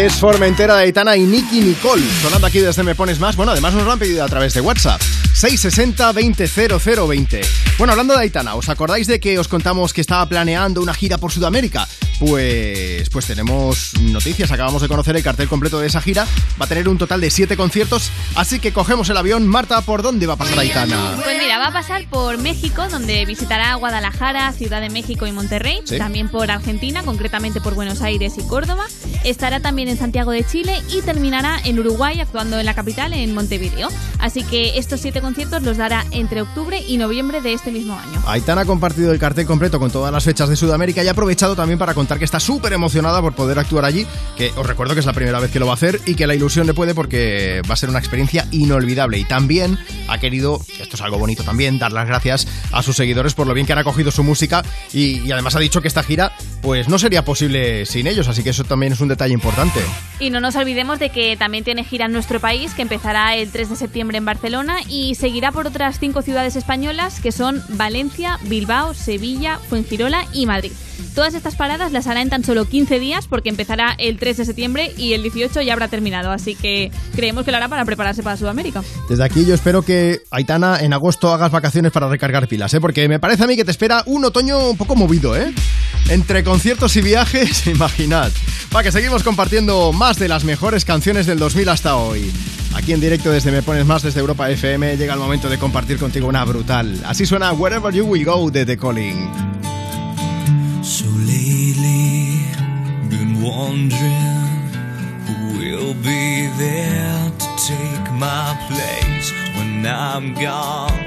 Es 0.02 0.16
Formentera 0.16 0.78
de 0.78 0.86
Aitana 0.86 1.16
y 1.16 1.28
Nicky 1.28 1.62
Nicole. 1.62 2.02
Sonando 2.24 2.48
aquí 2.48 2.58
desde 2.58 2.82
Me 2.82 2.96
Pones 2.96 3.20
Más. 3.20 3.36
Bueno, 3.36 3.52
además 3.52 3.76
nos 3.76 3.86
lo 3.86 3.92
han 3.92 4.00
pedido 4.00 4.24
a 4.24 4.28
través 4.28 4.52
de 4.56 4.60
WhatsApp. 4.60 5.00
660 5.00 6.14
200020. 6.14 7.42
Bueno, 7.78 7.94
hablando 7.94 8.16
de 8.16 8.22
Aitana, 8.22 8.56
¿os 8.56 8.68
acordáis 8.68 9.06
de 9.06 9.20
que 9.20 9.38
os 9.38 9.48
contamos 9.48 9.94
que 9.94 10.02
estaba 10.02 10.28
planeando 10.28 10.82
una 10.82 10.96
gira 10.96 11.20
por 11.20 11.32
Sudamérica? 11.32 11.88
Pues, 12.22 13.10
pues 13.10 13.26
tenemos 13.26 13.94
noticias, 14.00 14.52
acabamos 14.52 14.84
de 14.84 14.88
conocer 14.88 15.16
el 15.16 15.24
cartel 15.24 15.48
completo 15.48 15.80
de 15.80 15.88
esa 15.88 16.02
gira. 16.02 16.28
Va 16.62 16.66
a 16.66 16.68
tener 16.68 16.88
un 16.88 17.00
total 17.00 17.20
de 17.20 17.32
7 17.32 17.58
conciertos, 17.58 18.12
así 18.36 18.60
que 18.60 18.72
cogemos 18.72 19.10
el 19.10 19.18
avión. 19.18 19.48
Marta, 19.48 19.82
¿por 19.82 20.04
dónde 20.04 20.28
va 20.28 20.34
a 20.34 20.38
pasar 20.38 20.60
Aitana? 20.60 21.16
Pues 21.24 21.40
mira, 21.42 21.58
va 21.58 21.70
a 21.70 21.74
pasar 21.74 22.08
por 22.12 22.38
México, 22.38 22.88
donde 22.92 23.26
visitará 23.26 23.74
Guadalajara, 23.74 24.54
Ciudad 24.54 24.82
de 24.82 24.92
México 24.92 25.26
y 25.26 25.32
Monterrey. 25.32 25.82
Sí. 25.84 25.98
También 25.98 26.30
por 26.30 26.52
Argentina, 26.52 27.02
concretamente 27.02 27.60
por 27.60 27.74
Buenos 27.74 28.04
Aires 28.04 28.34
y 28.38 28.44
Córdoba. 28.44 28.86
Estará 29.24 29.60
también 29.60 29.88
en 29.88 29.98
Santiago 29.98 30.30
de 30.30 30.44
Chile 30.44 30.80
y 30.96 31.02
terminará 31.02 31.60
en 31.66 31.80
Uruguay, 31.80 32.20
actuando 32.20 32.60
en 32.60 32.68
la 32.68 32.76
capital, 32.76 33.14
en 33.14 33.34
Montevideo. 33.34 33.90
Así 34.20 34.44
que 34.44 34.78
estos 34.78 35.02
siete 35.02 35.22
conciertos 35.22 35.64
los 35.64 35.78
dará 35.78 36.06
entre 36.12 36.44
octubre 36.44 36.84
y 36.88 36.98
noviembre 36.98 37.42
de 37.42 37.54
este 37.54 37.72
mismo 37.72 37.98
año. 37.98 38.22
Aitana 38.28 38.62
ha 38.62 38.66
compartido 38.66 39.12
el 39.12 39.18
cartel 39.18 39.48
completo 39.48 39.80
con 39.80 39.90
todas 39.90 40.14
las 40.14 40.24
fechas 40.24 40.50
de 40.50 40.56
Sudamérica 40.56 41.04
y 41.04 41.08
ha 41.08 41.12
aprovechado 41.12 41.56
también 41.56 41.80
para 41.80 41.96
contar 41.96 42.11
que 42.20 42.26
está 42.26 42.40
súper 42.40 42.74
emocionada 42.74 43.22
por 43.22 43.34
poder 43.34 43.60
actuar 43.60 43.86
allí, 43.86 44.06
que 44.38 44.52
os 44.56 44.66
recuerdo 44.66 44.94
que 44.94 45.00
es 45.00 45.06
la 45.06 45.14
primera 45.14 45.40
vez 45.40 45.52
que 45.52 45.60
lo 45.60 45.66
va 45.66 45.74
a 45.74 45.76
hacer 45.76 46.00
y 46.06 46.16
que 46.16 46.28
la 46.28 46.36
ilusión 46.36 46.68
le 46.68 46.74
puede 46.74 46.94
porque 46.96 47.62
va 47.70 47.74
a 47.74 47.78
ser 47.78 47.90
una 47.90 48.00
experiencia 48.00 48.48
inolvidable. 48.52 49.18
Y 49.20 49.26
también 49.26 49.78
ha 50.08 50.20
querido, 50.20 50.62
esto 50.80 50.96
es 50.96 51.02
algo 51.02 51.18
bonito 51.18 51.44
también, 51.44 51.80
dar 51.80 51.92
las 51.92 52.08
gracias 52.08 52.48
a 52.72 52.84
sus 52.84 52.96
seguidores 52.96 53.34
por 53.34 53.48
lo 53.48 53.54
bien 53.54 53.66
que 53.66 53.74
han 53.74 53.80
acogido 53.80 54.12
su 54.12 54.24
música 54.24 54.64
y, 54.94 55.20
y 55.22 55.32
además 55.32 55.56
ha 55.56 55.60
dicho 55.60 55.82
que 55.82 55.88
esta 55.88 56.04
gira 56.04 56.32
pues 56.62 56.88
no 56.88 57.00
sería 57.00 57.26
posible 57.26 57.86
sin 57.86 58.08
ellos, 58.08 58.28
así 58.28 58.44
que 58.44 58.52
eso 58.52 58.64
también 58.64 58.94
es 58.94 59.02
un 59.02 59.08
detalle 59.08 59.34
importante. 59.34 59.80
Y 60.20 60.30
no 60.30 60.40
nos 60.40 60.56
olvidemos 60.56 61.00
de 61.00 61.10
que 61.10 61.36
también 61.38 61.64
tiene 61.64 61.84
gira 61.84 62.06
en 62.06 62.12
nuestro 62.12 62.40
país, 62.40 62.74
que 62.74 62.84
empezará 62.84 63.36
el 63.36 63.52
3 63.52 63.70
de 63.72 63.76
septiembre 63.76 64.18
en 64.18 64.26
Barcelona 64.26 64.78
y 64.88 65.16
seguirá 65.16 65.52
por 65.52 65.68
otras 65.68 66.00
cinco 66.00 66.22
ciudades 66.22 66.56
españolas, 66.56 67.20
que 67.20 67.32
son 67.32 67.64
Valencia, 67.70 68.38
Bilbao, 68.44 68.94
Sevilla, 68.94 69.60
Fuengirola 69.70 70.26
y 70.34 70.46
Madrid. 70.46 70.72
Todas 71.16 71.34
estas 71.34 71.56
paradas 71.56 71.92
las 71.92 72.08
hará 72.08 72.22
en 72.22 72.30
tan 72.30 72.44
solo 72.44 72.66
15 72.66 73.00
días 73.00 73.28
porque 73.28 73.50
empezará 73.50 73.96
el 73.98 74.18
3 74.18 74.38
de 74.38 74.46
septiembre 74.46 74.92
y 74.98 75.14
el 75.14 75.24
18 75.24 75.62
ya 75.62 75.74
habrá 75.74 75.88
terminado, 75.88 76.32
así 76.32 76.56
que 76.56 76.92
creemos 77.16 77.44
que 77.44 77.52
lo 77.52 77.58
hará 77.58 77.68
para 77.68 77.86
prepararse 77.86 78.24
para 78.24 78.38
Sudamérica. 78.38 78.84
Desde 79.10 79.24
aquí 79.24 79.46
yo 79.46 79.54
espero 79.54 79.82
que, 79.82 80.22
Aitana, 80.32 80.80
en 80.80 80.94
agosto 80.94 81.34
hagas 81.34 81.52
vacaciones 81.52 81.92
para 81.92 82.08
recargar 82.08 82.48
pilas, 82.48 82.74
¿eh? 82.74 82.82
porque 82.82 83.08
me 83.08 83.20
parece 83.20 83.44
a 83.44 83.48
mí 83.48 83.56
que 83.56 83.66
te 83.66 83.72
espera 83.72 84.04
un 84.06 84.24
otoño 84.26 84.70
un 84.70 84.78
poco 84.78 84.96
movido, 84.96 85.36
¿eh? 85.36 85.54
Entre 86.10 86.44
conciertos 86.44 86.96
y 86.96 87.02
viajes, 87.02 87.68
imaginad. 87.68 88.32
Va, 88.76 88.84
que 88.84 88.92
seguimos 88.92 89.24
compartiendo 89.24 89.92
más 89.94 90.18
de 90.18 90.28
las 90.28 90.44
mejores 90.44 90.86
canciones 90.86 91.26
del 91.26 91.40
2000 91.40 91.70
hasta 91.70 91.96
hoy. 91.96 92.32
Aquí 92.74 92.94
en 92.94 93.02
directo 93.02 93.32
desde 93.32 93.52
Me 93.52 93.62
Pones 93.62 93.86
Más, 93.86 94.02
desde 94.02 94.22
Europa 94.22 94.50
FM, 94.50 94.96
llega 94.96 95.14
el 95.14 95.20
momento 95.20 95.50
de 95.50 95.58
compartir 95.58 95.98
contigo 95.98 96.28
una 96.28 96.46
brutal. 96.46 97.02
Así 97.06 97.26
suena 97.26 97.52
Wherever 97.52 97.94
You 97.94 98.06
Will 98.06 98.26
Go 98.26 98.50
de 98.50 98.66
The 98.66 98.78
Calling. 98.78 99.30
So 100.84 101.06
lately, 101.06 102.42
been 103.08 103.40
wondering 103.40 104.42
who 105.28 105.60
will 105.60 105.94
be 105.94 106.48
there 106.58 107.32
to 107.38 107.48
take 107.56 108.12
my 108.14 108.58
place 108.68 109.32
when 109.56 109.86
I'm 109.86 110.34
gone. 110.34 111.06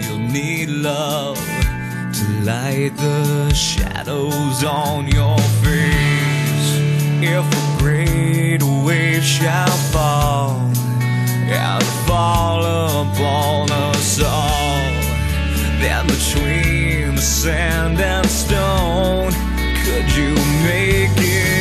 You'll 0.00 0.18
need 0.18 0.68
love 0.68 1.38
to 1.38 2.24
light 2.42 2.90
the 2.96 3.54
shadows 3.54 4.64
on 4.64 5.06
your 5.06 5.38
face. 5.62 6.70
If 7.22 7.46
a 7.46 7.78
great 7.78 8.62
wave 8.84 9.22
shall 9.22 9.76
fall 9.92 10.58
and 11.46 11.84
fall 12.08 12.64
upon 12.64 13.70
us 13.70 14.20
all, 14.20 14.90
then 15.80 16.04
between 16.08 16.83
sand 17.24 17.98
and 18.00 18.26
stone, 18.28 19.32
could 19.82 20.14
you 20.14 20.34
make 20.62 21.10
it 21.16 21.53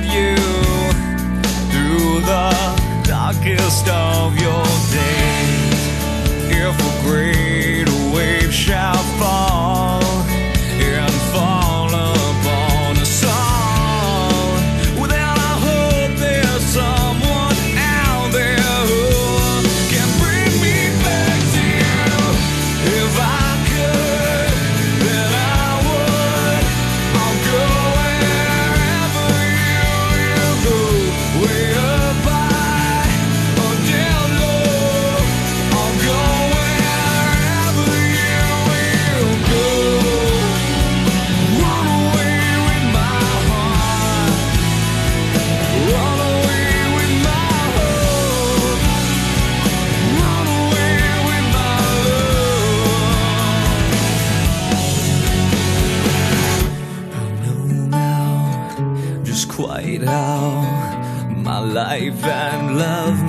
guide 0.00 0.12
you 0.12 0.36
through 1.70 2.20
the 2.20 3.02
darkest 3.04 3.88
of 3.88 4.39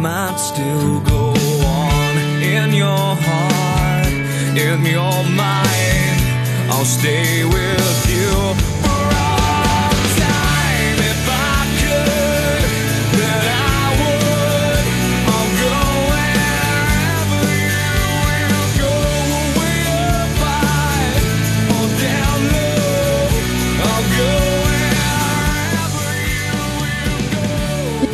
might 0.02 0.38
still 0.38 1.00
go 1.02 1.30
on 1.30 2.18
in 2.42 2.74
your 2.74 3.16
heart, 3.28 4.08
in 4.58 4.84
your 4.84 5.24
mind. 5.36 6.20
I'll 6.72 6.86
stay 6.86 7.46
with 7.46 8.10
you 8.10 8.71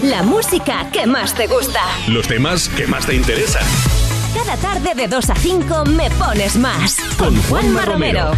La 0.10 0.24
música 0.24 0.90
que 0.94 1.06
más 1.06 1.34
te 1.36 1.48
gusta. 1.48 1.82
Los 2.08 2.30
temas 2.30 2.70
que 2.70 2.88
más 2.88 3.06
te 3.06 3.14
interesan. 3.14 3.64
Cada 4.34 4.56
tarde 4.56 4.96
de 4.96 5.06
2 5.06 5.30
a 5.30 5.36
5 5.36 5.86
me 5.86 6.10
pones 6.12 6.56
más. 6.56 6.98
Con 7.18 7.36
Juanma 7.44 7.84
Romero. 7.84 8.32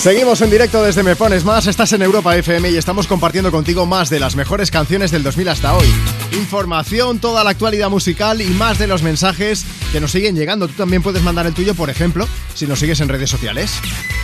Seguimos 0.00 0.40
en 0.40 0.48
directo 0.48 0.82
desde 0.82 1.02
Me 1.02 1.14
Pones 1.14 1.44
Más, 1.44 1.66
estás 1.66 1.92
en 1.92 2.00
Europa 2.00 2.34
FM 2.34 2.70
y 2.70 2.78
estamos 2.78 3.06
compartiendo 3.06 3.50
contigo 3.50 3.84
más 3.84 4.08
de 4.08 4.18
las 4.18 4.34
mejores 4.34 4.70
canciones 4.70 5.10
del 5.10 5.22
2000 5.22 5.48
hasta 5.50 5.76
hoy. 5.76 5.86
Información, 6.32 7.18
toda 7.18 7.44
la 7.44 7.50
actualidad 7.50 7.90
musical 7.90 8.40
y 8.40 8.46
más 8.46 8.78
de 8.78 8.86
los 8.86 9.02
mensajes 9.02 9.66
que 9.92 10.00
nos 10.00 10.12
siguen 10.12 10.36
llegando. 10.36 10.68
Tú 10.68 10.72
también 10.72 11.02
puedes 11.02 11.22
mandar 11.22 11.44
el 11.44 11.52
tuyo, 11.52 11.74
por 11.74 11.90
ejemplo, 11.90 12.26
si 12.54 12.66
nos 12.66 12.78
sigues 12.78 13.00
en 13.00 13.10
redes 13.10 13.28
sociales. 13.28 13.72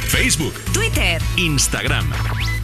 Facebook, 0.08 0.54
Twitter, 0.72 1.20
Instagram. 1.36 2.10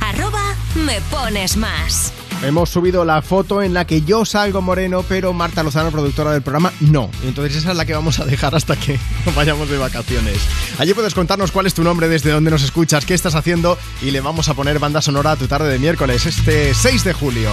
arroba 0.00 0.56
me 0.74 0.98
pones 1.10 1.58
más. 1.58 2.11
Hemos 2.42 2.70
subido 2.70 3.04
la 3.04 3.22
foto 3.22 3.62
en 3.62 3.72
la 3.72 3.86
que 3.86 4.02
yo 4.02 4.24
salgo 4.24 4.60
moreno, 4.60 5.04
pero 5.08 5.32
Marta 5.32 5.62
Lozano, 5.62 5.92
productora 5.92 6.32
del 6.32 6.42
programa, 6.42 6.72
no. 6.80 7.08
Entonces 7.24 7.56
esa 7.56 7.70
es 7.70 7.76
la 7.76 7.86
que 7.86 7.94
vamos 7.94 8.18
a 8.18 8.24
dejar 8.24 8.54
hasta 8.56 8.74
que 8.74 8.98
vayamos 9.36 9.70
de 9.70 9.78
vacaciones. 9.78 10.38
Allí 10.78 10.92
puedes 10.92 11.14
contarnos 11.14 11.52
cuál 11.52 11.66
es 11.66 11.74
tu 11.74 11.84
nombre, 11.84 12.08
desde 12.08 12.32
dónde 12.32 12.50
nos 12.50 12.64
escuchas, 12.64 13.06
qué 13.06 13.14
estás 13.14 13.36
haciendo 13.36 13.78
y 14.02 14.10
le 14.10 14.20
vamos 14.20 14.48
a 14.48 14.54
poner 14.54 14.80
banda 14.80 15.00
sonora 15.00 15.32
a 15.32 15.36
tu 15.36 15.46
tarde 15.46 15.70
de 15.70 15.78
miércoles, 15.78 16.26
este 16.26 16.74
6 16.74 17.04
de 17.04 17.12
julio. 17.12 17.50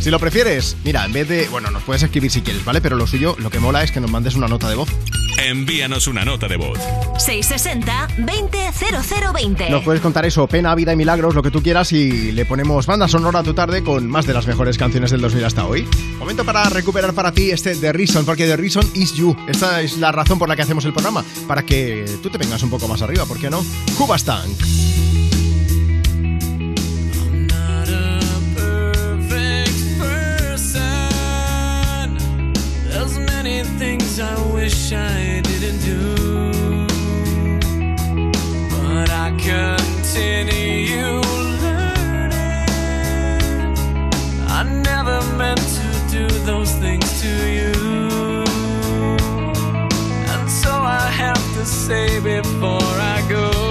Si 0.00 0.10
lo 0.10 0.20
prefieres, 0.20 0.76
mira, 0.84 1.04
en 1.06 1.12
vez 1.12 1.28
de... 1.28 1.48
Bueno, 1.48 1.70
nos 1.70 1.82
puedes 1.82 2.02
escribir 2.02 2.30
si 2.30 2.42
quieres, 2.42 2.64
¿vale? 2.64 2.82
Pero 2.82 2.96
lo 2.96 3.06
suyo, 3.06 3.36
lo 3.38 3.48
que 3.48 3.58
mola 3.58 3.82
es 3.82 3.90
que 3.90 4.00
nos 4.00 4.10
mandes 4.10 4.34
una 4.34 4.48
nota 4.48 4.68
de 4.68 4.74
voz. 4.74 4.90
Envíanos 5.38 6.06
una 6.08 6.24
nota 6.26 6.46
de 6.46 6.56
voz. 6.56 6.78
660-200020. 7.18 9.70
Nos 9.70 9.84
puedes 9.84 10.00
contar 10.00 10.24
eso, 10.26 10.46
pena, 10.46 10.74
vida 10.74 10.92
y 10.92 10.96
milagros, 10.96 11.34
lo 11.34 11.42
que 11.42 11.50
tú 11.50 11.62
quieras 11.62 11.92
y 11.92 12.32
le 12.32 12.44
ponemos 12.44 12.86
banda 12.86 13.08
sonora 13.08 13.40
a 13.40 13.42
tu 13.42 13.54
tarde 13.54 13.82
con 13.82 14.06
más 14.08 14.26
de 14.26 14.34
las 14.34 14.46
mejores 14.46 14.78
canciones 14.78 15.10
del 15.10 15.20
2000 15.20 15.44
hasta 15.44 15.66
hoy. 15.66 15.86
Momento 16.18 16.44
para 16.44 16.68
recuperar 16.68 17.12
para 17.14 17.32
ti 17.32 17.50
este 17.50 17.74
The 17.76 17.92
Reason, 17.92 18.24
porque 18.24 18.46
The 18.46 18.56
Reason 18.56 18.84
is 18.94 19.14
you. 19.14 19.36
Esta 19.48 19.80
es 19.80 19.98
la 19.98 20.12
razón 20.12 20.38
por 20.38 20.48
la 20.48 20.56
que 20.56 20.62
hacemos 20.62 20.84
el 20.84 20.92
programa, 20.92 21.24
para 21.46 21.62
que 21.62 22.04
tú 22.22 22.30
te 22.30 22.38
vengas 22.38 22.62
un 22.62 22.70
poco 22.70 22.88
más 22.88 23.02
arriba, 23.02 23.24
¿por 23.24 23.38
qué 23.38 23.50
no? 23.50 23.64
Cuba 23.96 24.16
Stank. 24.18 24.56
perfect 28.54 29.98
person. 29.98 30.82
There's 32.88 33.18
many 33.18 33.62
things 33.78 34.18
I 34.18 34.34
wish 34.52 34.92
I 34.92 35.40
didn't 35.42 35.55
continue 39.46 41.20
learning. 41.62 42.66
I 44.58 44.62
never 44.88 45.18
meant 45.36 45.60
to 45.78 45.88
do 46.10 46.26
those 46.50 46.72
things 46.72 47.20
to 47.22 47.32
you, 47.58 47.72
and 50.32 50.50
so 50.50 50.72
I 50.72 51.08
have 51.24 51.44
to 51.54 51.64
say 51.64 52.18
before 52.18 52.94
I 53.14 53.24
go 53.28 53.65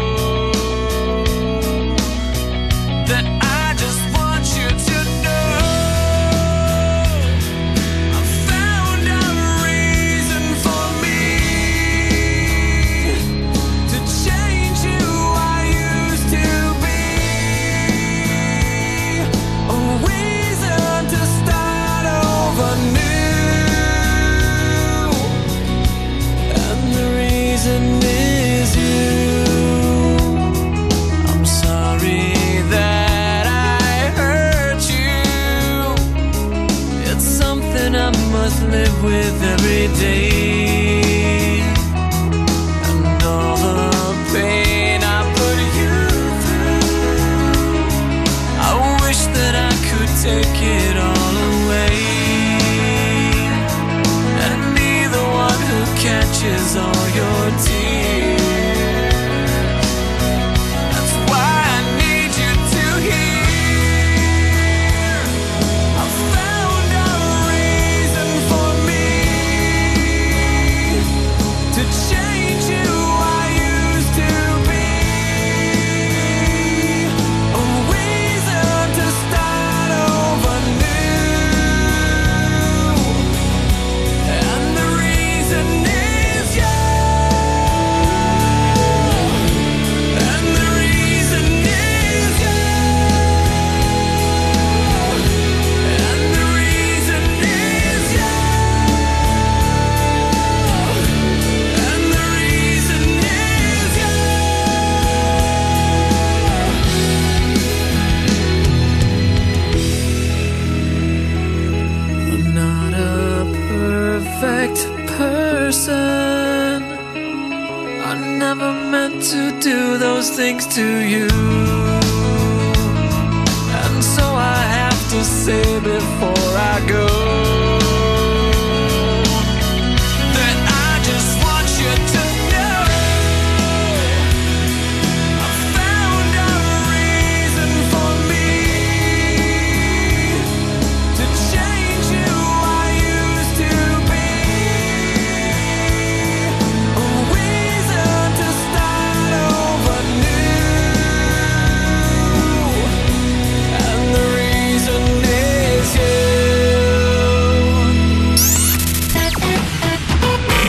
things 120.36 120.68
to 120.68 120.84
you. 120.84 121.45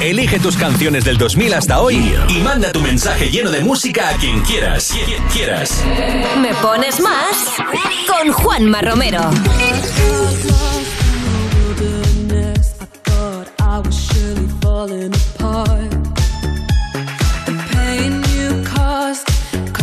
Elige 0.07 0.39
tus 0.39 0.57
canciones 0.57 1.05
del 1.05 1.19
2000 1.19 1.55
hasta 1.55 1.81
hoy 1.81 2.15
y 2.29 2.35
manda 2.35 2.71
tu 2.71 2.81
mensaje 2.81 3.29
lleno 3.29 3.51
de 3.51 3.61
música 3.63 4.11
a 4.11 4.13
quien 4.13 4.41
quieras. 4.43 4.95
Quien 5.05 5.21
quieras. 5.25 5.83
Me 6.41 6.55
pones 6.55 7.01
más 7.01 7.57
con 8.07 8.31
Juanma 8.31 8.83
Romero. 8.83 9.19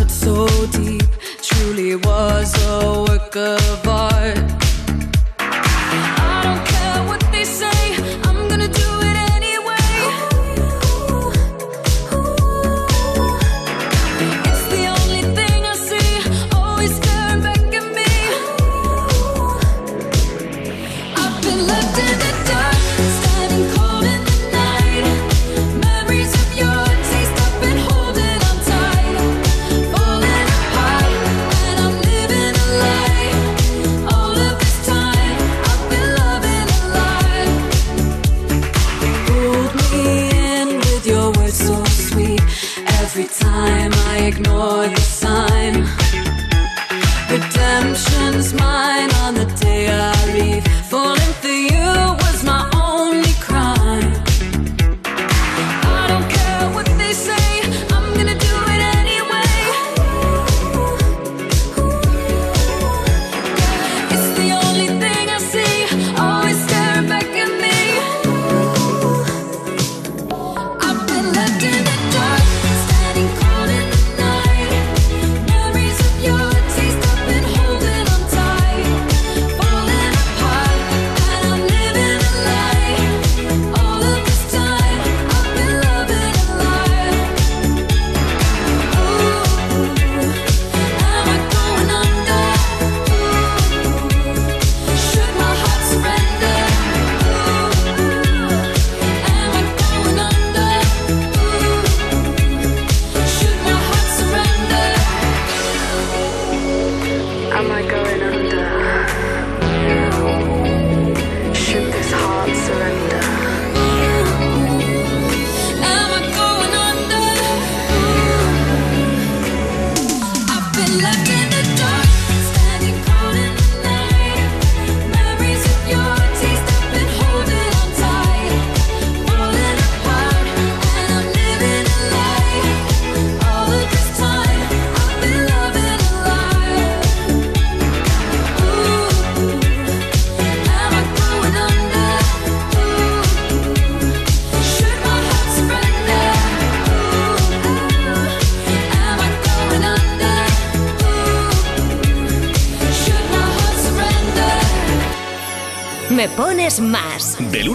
so 0.08 0.48
deep, 0.68 1.04
truly 1.42 1.96
was 1.96 2.54
a 2.66 3.04
work 3.10 3.36
of 3.36 3.83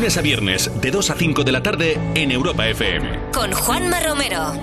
lunes 0.09 0.17
a 0.17 0.23
viernes, 0.23 0.71
de 0.81 0.91
2 0.91 1.11
a 1.11 1.15
5 1.15 1.45
de 1.45 1.53
la 1.53 1.63
tarde, 1.63 2.01
en 2.15 2.31
Europa 2.31 2.67
FM. 2.67 3.31
Con 3.31 3.53
Juanma 3.53 4.01
Romero. 4.01 4.55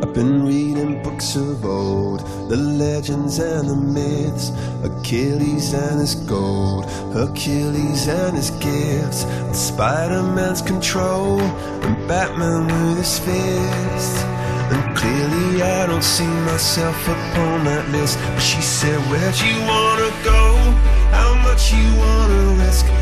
I've 0.00 0.12
been 0.14 0.46
reading 0.46 1.02
books 1.02 1.34
of 1.34 1.64
old, 1.64 2.20
the 2.48 2.56
legends 2.56 3.40
and 3.40 3.68
the 3.68 3.74
myths, 3.74 4.52
Achilles 4.84 5.74
and 5.74 6.00
his 6.00 6.14
gold, 6.14 6.84
Hercules 7.12 8.06
and 8.06 8.36
his 8.36 8.52
gifts, 8.60 9.26
Spider 9.52 10.22
Man's 10.22 10.62
control, 10.62 11.40
and 11.40 11.96
Batman 12.06 12.68
with 12.68 12.98
his 12.98 13.18
fists. 13.18 14.22
And 14.70 14.96
clearly 14.96 15.62
I 15.62 15.86
don't 15.86 16.04
see 16.04 16.32
myself 16.46 16.96
upon 17.08 17.64
that 17.64 17.88
list. 17.90 18.18
But 18.20 18.40
she 18.40 18.62
said, 18.62 19.00
Where'd 19.10 19.40
you 19.40 19.58
wanna 19.66 20.10
go? 20.22 20.42
How 21.10 21.34
much 21.42 21.72
you 21.72 21.84
wanna 21.98 22.64
risk? 22.64 23.01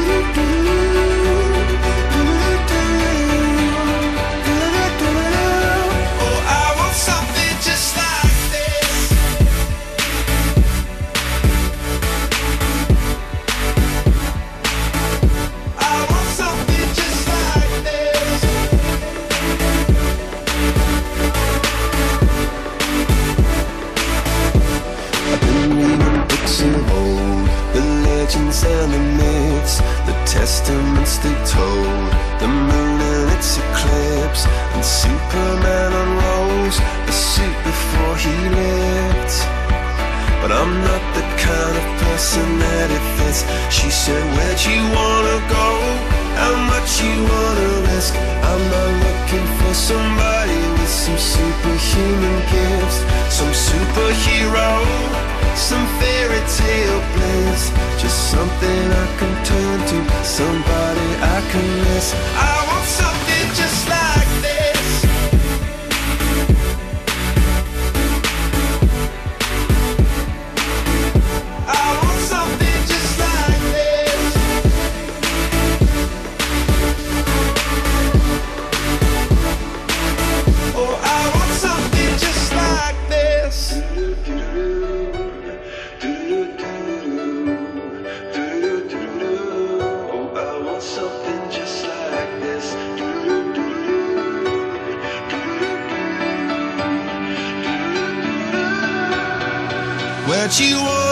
What 100.27 100.59
you 100.59 100.75
want 100.79 101.10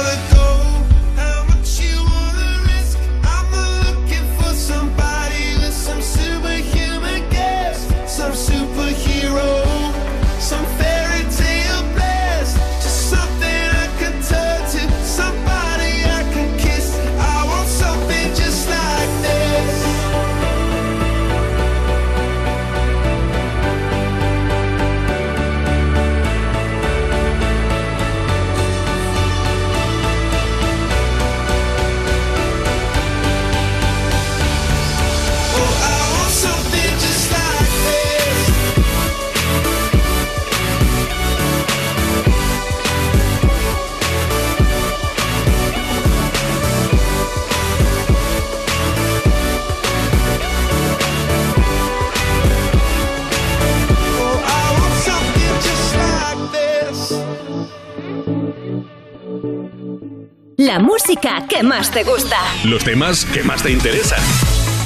La 60.70 60.78
música 60.78 61.48
que 61.50 61.64
más 61.64 61.90
te 61.90 62.04
gusta. 62.04 62.38
Los 62.64 62.84
temas 62.84 63.26
que 63.26 63.42
más 63.42 63.64
te 63.64 63.72
interesan. 63.72 64.20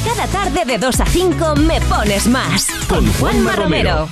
Cada 0.06 0.28
tarde 0.28 0.64
de 0.64 0.78
2 0.78 1.02
a 1.02 1.06
5 1.06 1.56
me 1.58 1.82
pones 1.82 2.26
más. 2.26 2.68
Con 2.88 3.06
Juanma 3.16 3.52
Romero. 3.52 4.08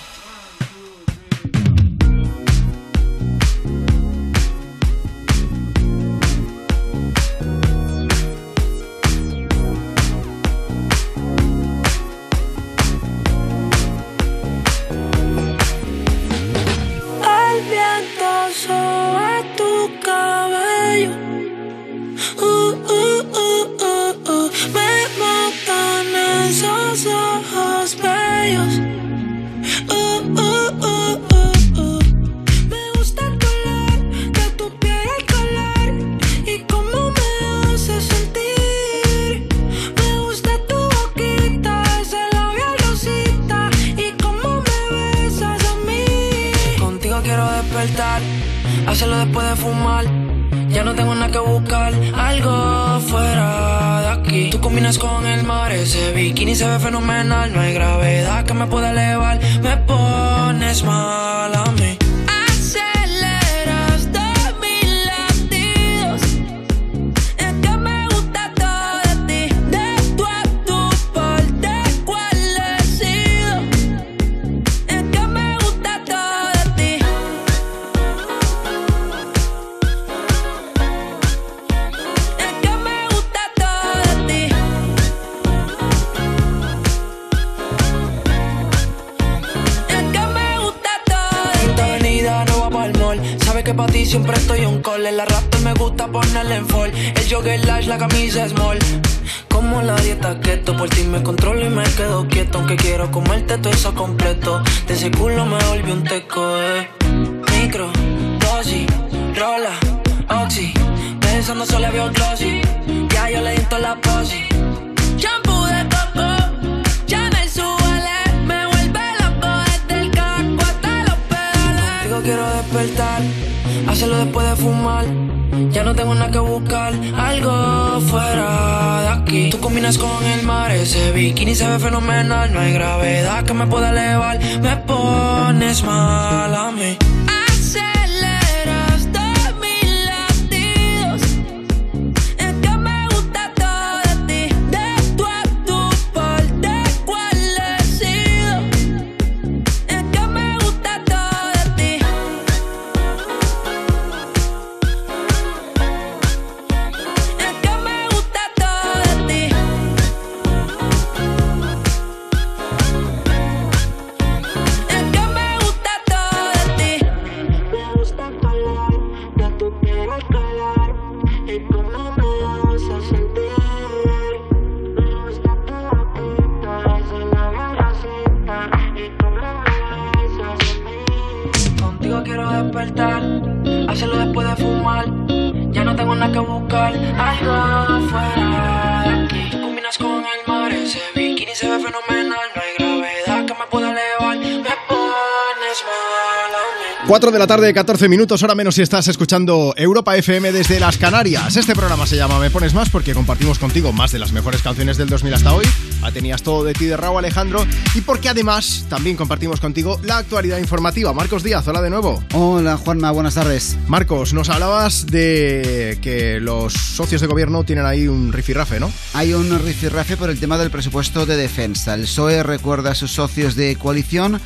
Tarde, 197.74 197.82
14 197.92 198.10
minutos, 198.10 198.42
ahora 198.42 198.56
menos 198.56 198.76
si 198.76 198.82
estás 198.82 199.08
escuchando 199.08 199.74
Europa 199.78 200.16
FM 200.16 200.52
desde 200.52 200.80
las 200.80 200.98
Canarias. 200.98 201.56
Este 201.56 201.74
programa 201.74 202.06
se 202.06 202.16
llama 202.16 202.40
Me 202.40 202.50
Pones 202.50 202.74
Más 202.74 202.90
porque 202.90 203.14
compartimos 203.14 203.60
contigo 203.60 203.92
más 203.94 204.12
de 204.12 204.20
las 204.20 204.32
mejores 204.32 204.62
canciones 204.62 204.98
del 204.98 205.10
2000 205.10 205.34
hasta 205.34 205.54
hoy. 205.54 205.66
Ah, 206.02 206.12
Tenías 206.12 206.42
todo 206.44 206.64
de 206.64 206.74
ti 206.74 206.86
de 206.86 206.98
Raúl 206.98 207.20
Alejandro. 207.20 207.66
Y 207.94 208.02
porque 208.02 208.30
además 208.30 208.86
también 208.90 209.16
compartimos 209.16 209.60
contigo 209.60 210.00
la 210.04 210.18
actualidad 210.18 210.58
informativa. 210.58 211.14
Marcos 211.14 211.44
Díaz, 211.44 211.68
hola 211.68 211.82
de 211.82 211.90
nuevo. 211.90 212.24
Hola 212.34 212.78
Juanma, 212.78 213.12
buenas 213.12 213.36
tardes. 213.36 213.78
Marcos, 213.88 214.34
nos 214.34 214.50
hablabas 214.50 215.08
de 215.08 216.00
que 216.02 216.40
los 216.40 216.74
socios 216.74 217.22
de 217.22 217.28
gobierno 217.28 217.64
tienen 217.64 217.86
ahí 217.86 218.08
un 218.08 218.34
rifirrafe, 218.34 218.80
¿no? 218.80 218.92
Hay 219.14 219.34
un 219.34 219.50
rifirrafe 219.60 220.18
por 220.18 220.30
el 220.30 220.40
tema 220.40 220.58
del 220.58 220.72
presupuesto 220.72 221.26
de 221.26 221.38
defensa. 221.38 221.94
El 221.94 222.02
PSOE 222.02 222.44
recuerda 222.44 222.92
a 222.92 222.96
sus 222.96 223.12
socios 223.12 223.56
de 223.56 223.76
coalición 223.76 224.42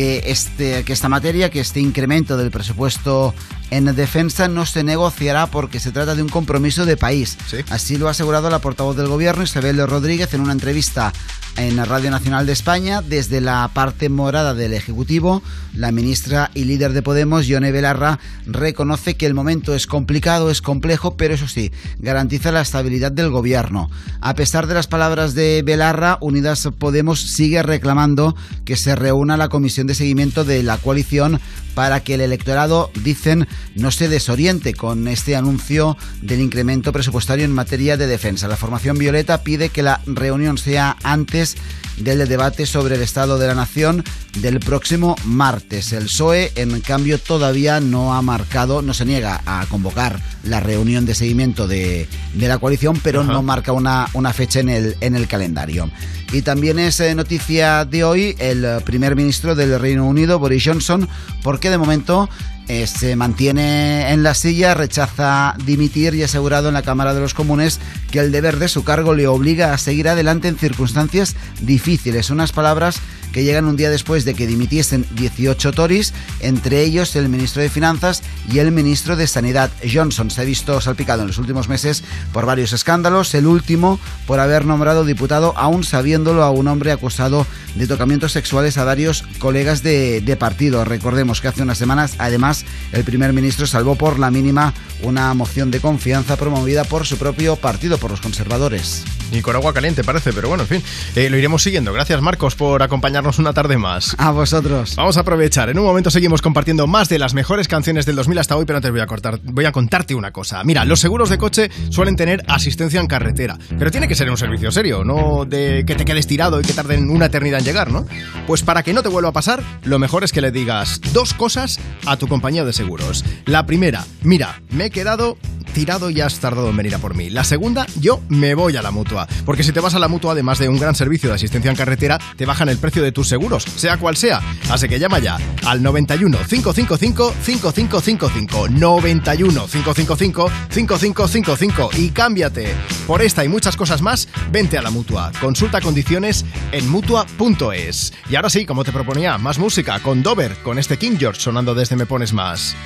que, 0.00 0.22
este, 0.30 0.82
que 0.84 0.94
esta 0.94 1.10
materia, 1.10 1.50
que 1.50 1.60
este 1.60 1.78
incremento 1.78 2.38
del 2.38 2.50
presupuesto 2.50 3.34
en 3.70 3.84
defensa 3.94 4.48
no 4.48 4.64
se 4.64 4.82
negociará 4.82 5.46
porque 5.48 5.78
se 5.78 5.92
trata 5.92 6.14
de 6.14 6.22
un 6.22 6.30
compromiso 6.30 6.86
de 6.86 6.96
país. 6.96 7.36
Así 7.68 7.98
lo 7.98 8.08
ha 8.08 8.12
asegurado 8.12 8.48
la 8.48 8.60
portavoz 8.60 8.96
del 8.96 9.08
gobierno, 9.08 9.42
Isabel 9.42 9.86
Rodríguez, 9.86 10.32
en 10.32 10.40
una 10.40 10.52
entrevista 10.52 11.12
en 11.58 11.76
la 11.76 11.84
Radio 11.84 12.10
Nacional 12.10 12.46
de 12.46 12.52
España. 12.54 13.02
Desde 13.02 13.42
la 13.42 13.70
parte 13.74 14.08
morada 14.08 14.54
del 14.54 14.72
Ejecutivo, 14.72 15.42
la 15.74 15.92
ministra 15.92 16.50
y 16.54 16.64
líder 16.64 16.92
de 16.92 17.02
Podemos, 17.02 17.46
Yone 17.46 17.72
Belarra, 17.72 18.18
reconoce 18.46 19.16
que 19.16 19.26
el 19.26 19.34
momento 19.34 19.74
es 19.74 19.86
complicado, 19.86 20.50
es 20.50 20.62
complejo, 20.62 21.16
pero 21.16 21.34
eso 21.34 21.48
sí, 21.48 21.72
garantiza 21.98 22.52
la 22.52 22.60
estabilidad 22.60 23.12
del 23.12 23.30
gobierno. 23.30 23.90
A 24.20 24.34
pesar 24.34 24.66
de 24.66 24.74
las 24.74 24.86
palabras 24.86 25.34
de 25.34 25.62
Belarra, 25.64 26.18
Unidas 26.20 26.68
Podemos 26.78 27.20
sigue 27.20 27.62
reclamando 27.62 28.36
que 28.64 28.76
se 28.76 28.96
reúna 28.96 29.36
la 29.36 29.48
comisión 29.48 29.86
de 29.86 29.94
seguimiento 29.94 30.44
de 30.44 30.62
la 30.62 30.78
coalición 30.78 31.40
para 31.74 32.00
que 32.00 32.14
el 32.14 32.20
electorado, 32.20 32.90
dicen, 33.02 33.46
no 33.74 33.90
se 33.90 34.08
desoriente 34.08 34.74
con 34.74 35.08
este 35.08 35.36
anuncio 35.36 35.96
del 36.20 36.40
incremento 36.40 36.92
presupuestario 36.92 37.44
en 37.44 37.52
materia 37.52 37.96
de 37.96 38.06
defensa. 38.06 38.48
La 38.48 38.56
formación 38.56 38.98
violeta 38.98 39.42
pide 39.42 39.68
que 39.68 39.82
la 39.82 40.00
reunión 40.06 40.58
sea 40.58 40.96
antes 41.02 41.56
del 42.00 42.26
debate 42.28 42.66
sobre 42.66 42.96
el 42.96 43.02
estado 43.02 43.38
de 43.38 43.46
la 43.46 43.54
nación 43.54 44.04
del 44.38 44.60
próximo 44.60 45.16
martes. 45.24 45.92
El 45.92 46.04
PSOE, 46.04 46.52
en 46.56 46.80
cambio, 46.80 47.18
todavía 47.18 47.80
no 47.80 48.14
ha 48.14 48.22
marcado, 48.22 48.82
no 48.82 48.94
se 48.94 49.04
niega 49.04 49.42
a 49.46 49.66
convocar 49.66 50.20
la 50.44 50.60
reunión 50.60 51.06
de 51.06 51.14
seguimiento 51.14 51.68
de, 51.68 52.08
de 52.34 52.48
la 52.48 52.58
coalición, 52.58 53.00
pero 53.02 53.20
Ajá. 53.20 53.32
no 53.32 53.42
marca 53.42 53.72
una, 53.72 54.08
una 54.14 54.32
fecha 54.32 54.60
en 54.60 54.68
el, 54.68 54.96
en 55.00 55.14
el 55.14 55.26
calendario. 55.26 55.90
Y 56.32 56.42
también 56.42 56.78
es 56.78 57.00
eh, 57.00 57.14
noticia 57.14 57.84
de 57.84 58.04
hoy 58.04 58.36
el 58.38 58.64
primer 58.84 59.16
ministro 59.16 59.54
del 59.54 59.78
Reino 59.80 60.06
Unido, 60.06 60.38
Boris 60.38 60.64
Johnson, 60.64 61.08
porque 61.42 61.70
de 61.70 61.78
momento 61.78 62.28
eh, 62.72 62.86
se 62.86 63.16
mantiene 63.16 64.12
en 64.12 64.22
la 64.22 64.32
silla, 64.32 64.74
rechaza 64.74 65.56
dimitir 65.64 66.14
y 66.14 66.22
asegurado 66.22 66.68
en 66.68 66.74
la 66.74 66.82
Cámara 66.82 67.14
de 67.14 67.20
los 67.20 67.34
Comunes 67.34 67.80
que 68.12 68.20
el 68.20 68.30
deber 68.30 68.60
de 68.60 68.68
su 68.68 68.84
cargo 68.84 69.12
le 69.12 69.26
obliga 69.26 69.74
a 69.74 69.78
seguir 69.78 70.08
adelante 70.08 70.46
en 70.46 70.56
circunstancias 70.56 71.34
difíciles. 71.60 72.30
Unas 72.30 72.52
palabras 72.52 73.00
que 73.32 73.44
llegan 73.44 73.66
un 73.66 73.76
día 73.76 73.90
después 73.90 74.24
de 74.24 74.34
que 74.34 74.46
dimitiesen 74.46 75.06
18 75.12 75.72
Tories, 75.72 76.12
entre 76.40 76.82
ellos 76.82 77.14
el 77.16 77.28
ministro 77.28 77.62
de 77.62 77.68
Finanzas 77.68 78.22
y 78.50 78.58
el 78.58 78.72
ministro 78.72 79.16
de 79.16 79.26
Sanidad. 79.26 79.70
Johnson 79.90 80.30
se 80.30 80.40
ha 80.40 80.44
visto 80.44 80.80
salpicado 80.80 81.22
en 81.22 81.28
los 81.28 81.38
últimos 81.38 81.68
meses 81.68 82.02
por 82.32 82.46
varios 82.46 82.72
escándalos, 82.72 83.34
el 83.34 83.46
último 83.46 84.00
por 84.26 84.40
haber 84.40 84.64
nombrado 84.64 85.04
diputado, 85.04 85.54
aún 85.56 85.84
sabiéndolo, 85.84 86.42
a 86.42 86.50
un 86.50 86.68
hombre 86.68 86.92
acusado 86.92 87.46
de 87.74 87.86
tocamientos 87.86 88.32
sexuales 88.32 88.78
a 88.78 88.84
varios 88.84 89.22
colegas 89.38 89.82
de, 89.82 90.20
de 90.20 90.36
partido. 90.36 90.84
Recordemos 90.84 91.40
que 91.40 91.48
hace 91.48 91.62
unas 91.62 91.78
semanas, 91.78 92.14
además, 92.18 92.64
el 92.92 93.04
primer 93.04 93.32
ministro 93.32 93.66
salvó 93.66 93.96
por 93.96 94.18
la 94.18 94.30
mínima 94.30 94.74
una 95.02 95.32
moción 95.34 95.70
de 95.70 95.80
confianza 95.80 96.36
promovida 96.36 96.84
por 96.84 97.06
su 97.06 97.16
propio 97.16 97.56
partido, 97.56 97.98
por 97.98 98.10
los 98.10 98.20
conservadores. 98.20 99.04
Y 99.32 99.42
con 99.42 99.54
agua 99.54 99.72
caliente 99.72 100.02
parece, 100.02 100.32
pero 100.32 100.48
bueno, 100.48 100.64
en 100.64 100.68
fin, 100.68 100.82
eh, 101.14 101.30
lo 101.30 101.36
iremos 101.36 101.62
siguiendo. 101.62 101.92
Gracias 101.92 102.20
Marcos 102.20 102.56
por 102.56 102.82
acompañarnos 102.82 103.19
una 103.20 103.52
tarde 103.52 103.76
más. 103.76 104.14
A 104.18 104.30
vosotros. 104.30 104.96
Vamos 104.96 105.16
a 105.16 105.20
aprovechar. 105.20 105.68
En 105.68 105.78
un 105.78 105.84
momento 105.84 106.10
seguimos 106.10 106.40
compartiendo 106.40 106.86
más 106.86 107.08
de 107.08 107.18
las 107.18 107.34
mejores 107.34 107.68
canciones 107.68 108.06
del 108.06 108.16
2000 108.16 108.38
hasta 108.38 108.56
hoy, 108.56 108.64
pero 108.64 108.78
antes 108.78 108.90
voy 108.90 109.00
a, 109.00 109.06
cortar, 109.06 109.38
voy 109.42 109.66
a 109.66 109.72
contarte 109.72 110.14
una 110.14 110.30
cosa. 110.30 110.64
Mira, 110.64 110.84
los 110.84 111.00
seguros 111.00 111.28
de 111.28 111.36
coche 111.36 111.70
suelen 111.90 112.16
tener 112.16 112.42
asistencia 112.48 112.98
en 112.98 113.06
carretera, 113.06 113.58
pero 113.78 113.90
tiene 113.90 114.08
que 114.08 114.14
ser 114.14 114.30
un 114.30 114.38
servicio 114.38 114.72
serio, 114.72 115.04
no 115.04 115.44
de 115.44 115.84
que 115.86 115.94
te 115.94 116.04
quedes 116.04 116.26
tirado 116.26 116.60
y 116.60 116.64
que 116.64 116.72
tarden 116.72 117.10
una 117.10 117.26
eternidad 117.26 117.60
en 117.60 117.66
llegar, 117.66 117.90
¿no? 117.90 118.06
Pues 118.46 118.62
para 118.62 118.82
que 118.82 118.94
no 118.94 119.02
te 119.02 119.08
vuelva 119.08 119.30
a 119.30 119.32
pasar, 119.32 119.62
lo 119.84 119.98
mejor 119.98 120.24
es 120.24 120.32
que 120.32 120.40
le 120.40 120.50
digas 120.50 121.00
dos 121.12 121.34
cosas 121.34 121.78
a 122.06 122.16
tu 122.16 122.26
compañía 122.26 122.64
de 122.64 122.72
seguros. 122.72 123.24
La 123.44 123.66
primera, 123.66 124.06
mira, 124.22 124.62
me 124.70 124.86
he 124.86 124.90
quedado 124.90 125.36
tirado 125.70 126.10
y 126.10 126.20
has 126.20 126.38
tardado 126.40 126.68
en 126.68 126.76
venir 126.76 126.94
a 126.94 126.98
por 126.98 127.14
mí. 127.14 127.30
La 127.30 127.44
segunda, 127.44 127.86
yo 128.00 128.20
me 128.28 128.54
voy 128.54 128.76
a 128.76 128.82
la 128.82 128.90
mutua. 128.90 129.26
Porque 129.44 129.62
si 129.62 129.72
te 129.72 129.80
vas 129.80 129.94
a 129.94 129.98
la 129.98 130.08
mutua, 130.08 130.32
además 130.32 130.58
de 130.58 130.68
un 130.68 130.78
gran 130.78 130.94
servicio 130.94 131.28
de 131.28 131.36
asistencia 131.36 131.70
en 131.70 131.76
carretera, 131.76 132.18
te 132.36 132.46
bajan 132.46 132.68
el 132.68 132.78
precio 132.78 133.02
tus 133.12 133.28
seguros, 133.28 133.64
sea 133.64 133.96
cual 133.96 134.16
sea. 134.16 134.40
Así 134.70 134.88
que 134.88 134.98
llama 134.98 135.18
ya 135.18 135.38
al 135.64 135.82
91 135.82 136.38
555 136.48 137.34
5555 137.42 138.68
91 138.68 139.66
555 139.66 140.50
5555 140.70 141.90
y 141.96 142.10
cámbiate. 142.10 142.74
Por 143.06 143.22
esta 143.22 143.44
y 143.44 143.48
muchas 143.48 143.76
cosas 143.76 144.02
más, 144.02 144.28
vente 144.50 144.78
a 144.78 144.82
la 144.82 144.90
mutua. 144.90 145.32
Consulta 145.40 145.80
condiciones 145.80 146.44
en 146.72 146.88
mutua.es. 146.88 148.12
Y 148.28 148.36
ahora 148.36 148.50
sí, 148.50 148.66
como 148.66 148.84
te 148.84 148.92
proponía, 148.92 149.38
más 149.38 149.58
música 149.58 149.98
con 150.00 150.22
Dover, 150.22 150.56
con 150.62 150.78
este 150.78 150.98
King 150.98 151.16
George 151.18 151.40
sonando 151.40 151.74
desde 151.74 151.96
Me 151.96 152.06
Pones 152.06 152.32
Más. 152.32 152.76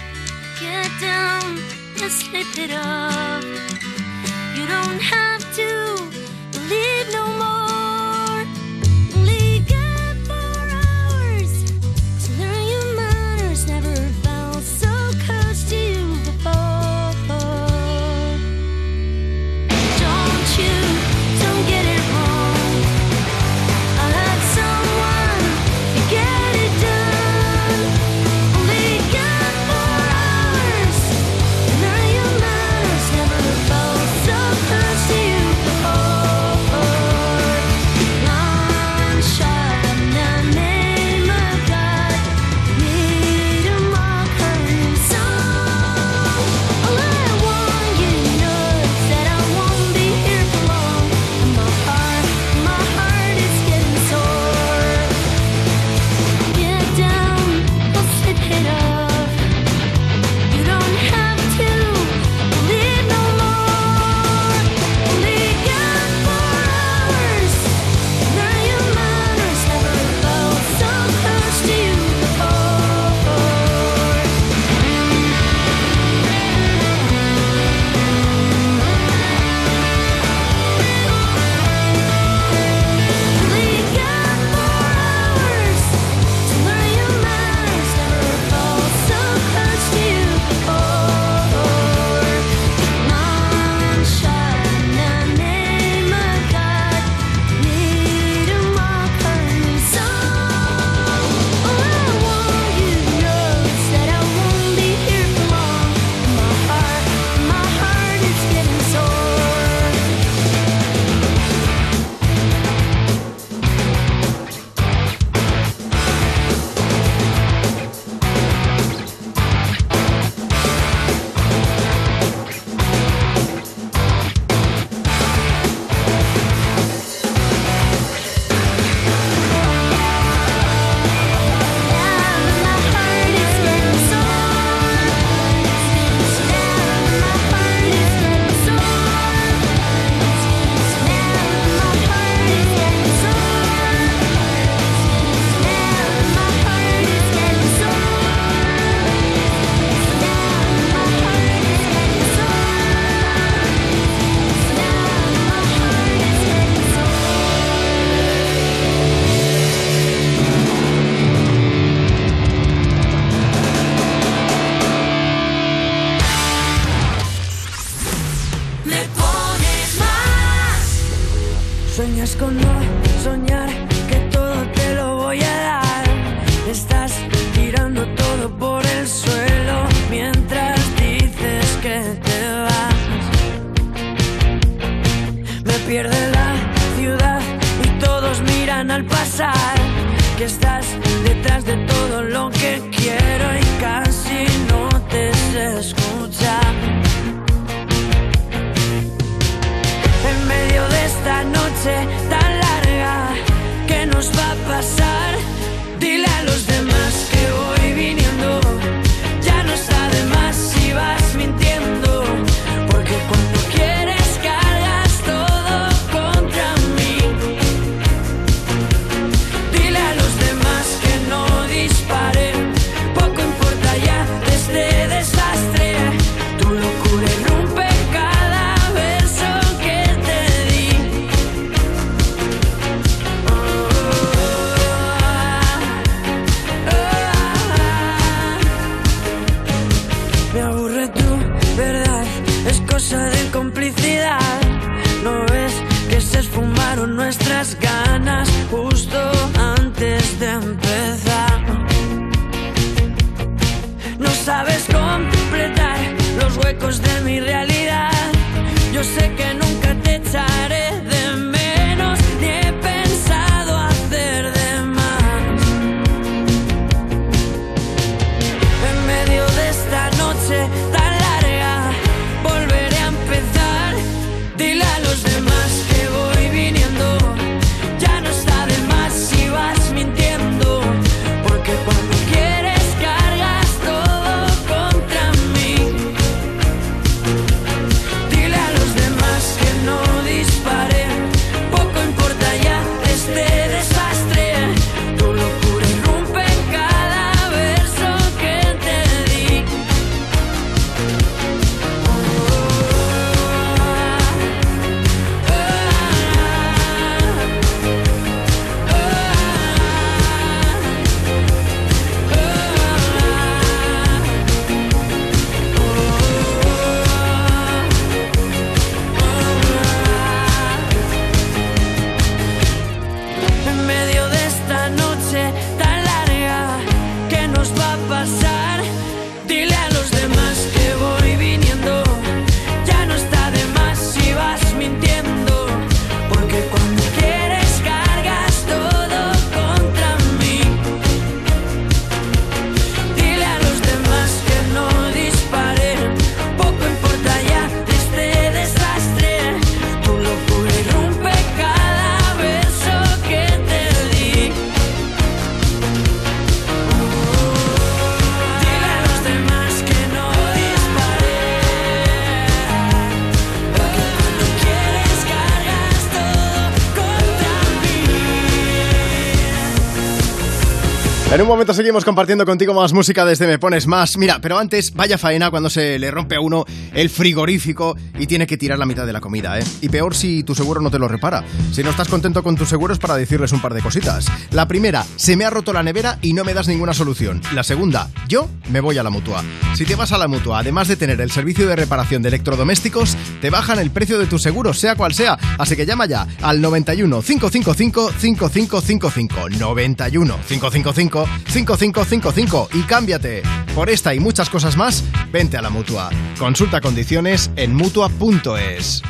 Seguimos 371.74 372.04
compartiendo 372.04 372.46
contigo 372.46 372.72
más 372.72 372.92
música 372.92 373.24
desde 373.24 373.46
Me 373.46 373.58
Pones 373.58 373.86
Más. 373.86 374.16
Mira, 374.16 374.38
pero 374.40 374.58
antes, 374.58 374.94
vaya 374.94 375.18
faena 375.18 375.50
cuando 375.50 375.68
se 375.68 375.98
le 375.98 376.10
rompe 376.10 376.36
a 376.36 376.40
uno 376.40 376.64
el 376.92 377.10
frigorífico 377.10 377.96
y 378.18 378.26
tiene 378.26 378.46
que 378.46 378.56
tirar 378.56 378.78
la 378.78 378.86
mitad 378.86 379.06
de 379.06 379.12
la 379.12 379.20
comida, 379.20 379.58
¿eh? 379.58 379.64
Y 379.80 379.88
peor 379.88 380.14
si 380.14 380.42
tu 380.44 380.54
seguro 380.54 380.80
no 380.80 380.90
te 380.90 380.98
lo 380.98 381.08
repara. 381.08 381.44
Si 381.72 381.82
no 381.82 381.90
estás 381.90 382.08
contento 382.08 382.42
con 382.42 382.56
tus 382.56 382.68
seguros, 382.68 382.98
para 382.98 383.16
decirles 383.16 383.52
un 383.52 383.60
par 383.60 383.74
de 383.74 383.82
cositas. 383.82 384.26
La 384.50 384.68
primera, 384.68 385.04
se 385.16 385.36
me 385.36 385.44
ha 385.44 385.50
roto 385.50 385.72
la 385.72 385.82
nevera 385.82 386.18
y 386.22 386.32
no 386.32 386.44
me 386.44 386.54
das 386.54 386.68
ninguna 386.68 386.94
solución. 386.94 387.40
La 387.52 387.64
segunda, 387.64 388.10
yo 388.28 388.48
me 388.70 388.80
voy 388.80 388.98
a 388.98 389.02
la 389.02 389.10
mutua. 389.10 389.42
Si 389.74 389.84
te 389.84 389.96
vas 389.96 390.12
a 390.12 390.18
la 390.18 390.28
mutua, 390.28 390.60
además 390.60 390.88
de 390.88 390.96
tener 390.96 391.20
el 391.20 391.30
servicio 391.30 391.66
de 391.66 391.76
reparación 391.76 392.22
de 392.22 392.28
electrodomésticos, 392.28 393.16
te 393.40 393.50
bajan 393.50 393.78
el 393.78 393.90
precio 393.90 394.18
de 394.18 394.26
tu 394.26 394.38
seguro, 394.38 394.74
sea 394.74 394.94
cual 394.94 395.14
sea. 395.14 395.38
Así 395.58 395.76
que 395.76 395.86
llama 395.86 396.06
ya 396.06 396.26
al 396.42 396.60
91 396.60 397.22
555 397.22 398.12
5555 398.18 399.48
91 399.58 400.38
555 400.48 401.28
5555 401.48 402.68
y 402.74 402.82
cámbiate. 402.82 403.42
Por 403.74 403.90
esta 403.90 404.14
y 404.14 404.20
muchas 404.20 404.50
cosas 404.50 404.76
más, 404.76 405.04
vente 405.32 405.56
a 405.56 405.62
la 405.62 405.70
mutua. 405.70 406.10
Consulta 406.38 406.80
condiciones 406.80 407.50
en 407.56 407.74
mutua.es. 407.74 409.02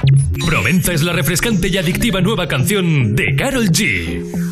Provenza 0.47 0.93
es 0.93 1.03
la 1.03 1.13
refrescante 1.13 1.69
y 1.69 1.77
adictiva 1.77 2.21
nueva 2.21 2.49
canción 2.49 3.15
de 3.15 3.37
Carol 3.37 3.69
G. 3.71 4.44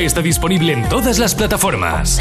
ya 0.00 0.06
está 0.06 0.20
disponible 0.20 0.74
en 0.74 0.86
todas 0.90 1.18
las 1.18 1.34
plataformas. 1.34 2.20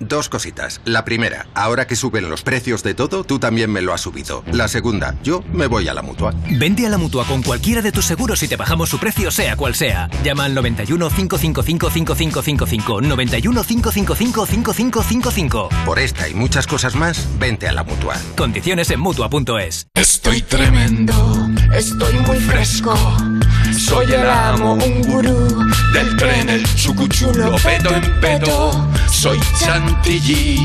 Dos 0.00 0.28
cositas. 0.28 0.80
La 0.84 1.04
primera, 1.04 1.46
ahora 1.54 1.86
que 1.86 1.94
suben 1.94 2.28
los 2.28 2.42
precios 2.42 2.82
de 2.82 2.94
todo, 2.94 3.22
tú 3.22 3.38
también 3.38 3.70
me 3.70 3.80
lo 3.80 3.92
has 3.92 4.00
subido. 4.00 4.42
La 4.50 4.66
segunda, 4.66 5.14
yo 5.22 5.44
me 5.52 5.66
voy 5.66 5.86
a 5.86 5.94
la 5.94 6.02
mutua. 6.02 6.34
Vente 6.50 6.84
a 6.84 6.88
la 6.88 6.98
mutua 6.98 7.24
con 7.26 7.42
cualquiera 7.42 7.80
de 7.80 7.92
tus 7.92 8.06
seguros 8.06 8.42
y 8.42 8.48
te 8.48 8.56
bajamos 8.56 8.88
su 8.88 8.98
precio, 8.98 9.30
sea 9.30 9.56
cual 9.56 9.76
sea. 9.76 10.08
Llama 10.24 10.46
al 10.46 10.54
91 10.54 11.10
555 11.10 11.90
5555. 11.90 13.00
91 13.00 13.62
555 13.62 14.46
5555. 14.46 15.68
Por 15.84 15.98
esta 16.00 16.28
y 16.28 16.34
muchas 16.34 16.66
cosas 16.66 16.96
más, 16.96 17.28
vente 17.38 17.68
a 17.68 17.72
la 17.72 17.84
mutua. 17.84 18.16
Condiciones 18.36 18.90
en 18.90 18.98
mutua.es. 18.98 19.86
Estoy 19.94 20.42
tremendo, 20.42 21.48
Estoy 21.72 22.14
muy 22.26 22.38
fresco. 22.38 22.94
Soy 23.72 24.12
el 24.12 24.28
amo, 24.28 24.74
un 24.74 25.02
gurú 25.02 25.64
del 25.92 26.16
tren, 26.16 26.48
el 26.48 26.64
chucuchulo, 26.74 27.56
pedo 27.56 27.94
en 27.94 28.20
pedo. 28.20 28.88
Soy 29.10 29.38
Chantilly, 29.58 30.58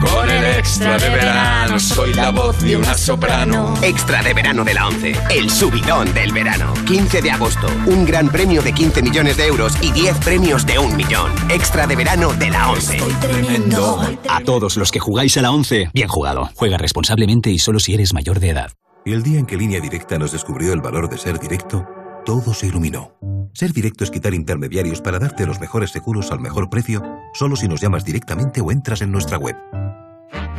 con 0.00 0.30
el 0.30 0.44
extra 0.56 0.98
de 0.98 1.08
verano, 1.08 1.80
soy 1.80 2.14
la 2.14 2.30
voz 2.30 2.60
de 2.60 2.76
una 2.76 2.94
soprano. 2.94 3.74
Extra 3.82 4.22
de 4.22 4.34
verano 4.34 4.64
de 4.64 4.74
la 4.74 4.86
11. 4.86 5.16
El 5.30 5.50
subidón 5.50 6.12
del 6.14 6.32
verano. 6.32 6.72
15 6.86 7.22
de 7.22 7.30
agosto. 7.30 7.66
Un 7.86 8.04
gran 8.04 8.28
premio 8.28 8.62
de 8.62 8.72
15 8.72 9.02
millones 9.02 9.36
de 9.36 9.46
euros 9.46 9.74
y 9.82 9.90
10 9.92 10.18
premios 10.18 10.64
de 10.66 10.78
un 10.78 10.96
millón. 10.96 11.32
Extra 11.50 11.86
de 11.86 11.96
verano 11.96 12.32
de 12.34 12.50
la 12.50 12.70
11. 12.70 12.98
Tremendo. 13.20 14.00
A 14.28 14.40
todos 14.40 14.76
los 14.76 14.92
que 14.92 15.00
jugáis 15.00 15.36
a 15.36 15.42
la 15.42 15.50
11, 15.50 15.90
bien 15.92 16.08
jugado. 16.08 16.50
Juega 16.54 16.78
responsablemente 16.78 17.50
y 17.50 17.58
solo 17.58 17.80
si 17.80 17.94
eres 17.94 18.14
mayor 18.14 18.38
de 18.38 18.50
edad. 18.50 18.70
Y 19.04 19.12
el 19.12 19.22
día 19.22 19.38
en 19.38 19.46
que 19.46 19.56
Línea 19.56 19.80
Directa 19.80 20.18
nos 20.18 20.32
descubrió 20.32 20.72
el 20.72 20.80
valor 20.80 21.08
de 21.08 21.16
ser 21.16 21.38
directo, 21.38 21.86
todo 22.28 22.52
se 22.52 22.66
iluminó. 22.66 23.16
Ser 23.54 23.72
directo 23.72 24.04
es 24.04 24.10
quitar 24.10 24.34
intermediarios 24.34 25.00
para 25.00 25.18
darte 25.18 25.46
los 25.46 25.60
mejores 25.60 25.92
seguros 25.92 26.30
al 26.30 26.40
mejor 26.40 26.68
precio, 26.68 27.02
solo 27.32 27.56
si 27.56 27.68
nos 27.68 27.80
llamas 27.80 28.04
directamente 28.04 28.60
o 28.60 28.70
entras 28.70 29.00
en 29.00 29.10
nuestra 29.10 29.38
web. 29.38 29.56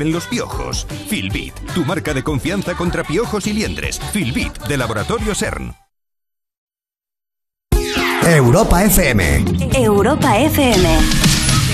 Vuelven 0.00 0.14
los 0.14 0.26
piojos. 0.28 0.86
Filbit, 1.08 1.52
tu 1.74 1.84
marca 1.84 2.14
de 2.14 2.22
confianza 2.22 2.74
contra 2.74 3.04
piojos 3.04 3.46
y 3.46 3.52
liendres. 3.52 4.00
Filbit, 4.12 4.58
de 4.66 4.78
Laboratorio 4.78 5.34
CERN. 5.34 5.74
Europa 8.24 8.82
FM. 8.82 9.44
Europa 9.74 10.38
FM. 10.38 10.88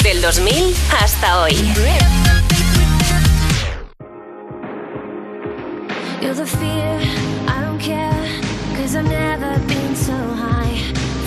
Del 0.02 0.20
2000 0.20 0.74
hasta 1.00 1.40
hoy. 1.40 1.52
You're 6.20 6.34
the 6.34 6.46
fear, 6.46 6.98
I 7.46 7.60
don't 7.60 7.78
care, 7.78 8.10
cause 8.76 8.96
I've 8.96 9.08
never 9.08 9.56
been 9.68 9.94
so 9.94 10.14
high. 10.34 10.76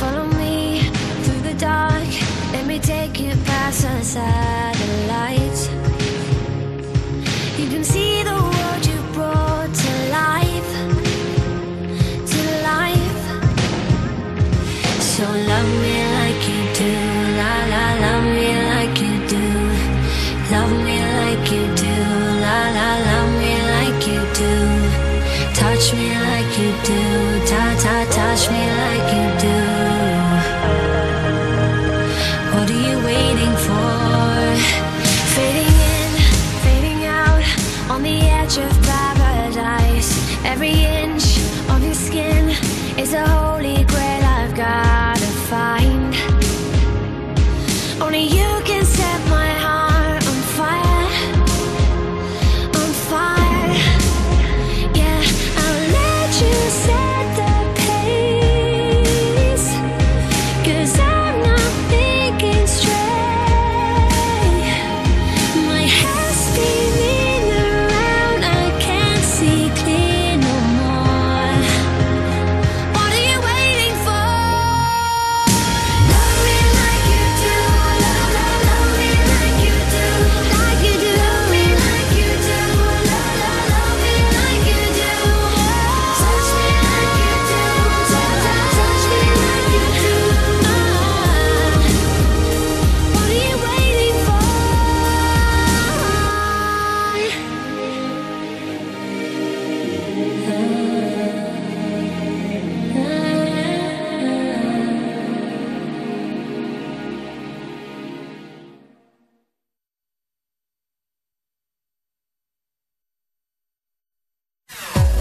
Follow 0.02 0.26
me 0.38 0.82
through 1.24 1.44
the 1.44 1.54
dark, 1.58 2.10
let 2.52 2.66
me 2.66 2.78
take 2.78 3.22
you 3.22 3.32
past 3.46 3.84
the 3.84 4.04
satellites. 4.04 5.79
Love 15.60 15.82
me 15.84 15.98
like 16.18 16.44
you 16.52 16.62
do, 16.80 16.92
la 17.40 17.54
la, 17.74 17.86
love 18.04 18.28
me 18.38 18.50
like 18.72 18.98
you 19.04 19.16
do. 19.34 19.46
Love 20.54 20.74
me 20.86 20.98
like 21.20 21.52
you 21.52 21.66
do, 21.84 21.96
la 22.46 22.60
la, 22.78 22.90
love 23.10 23.32
me 23.42 23.54
like 23.74 24.02
you 24.12 24.22
do. 24.40 24.54
Touch 25.60 25.86
me 25.94 26.08
like 26.28 26.52
you 26.62 26.72
do, 26.90 27.04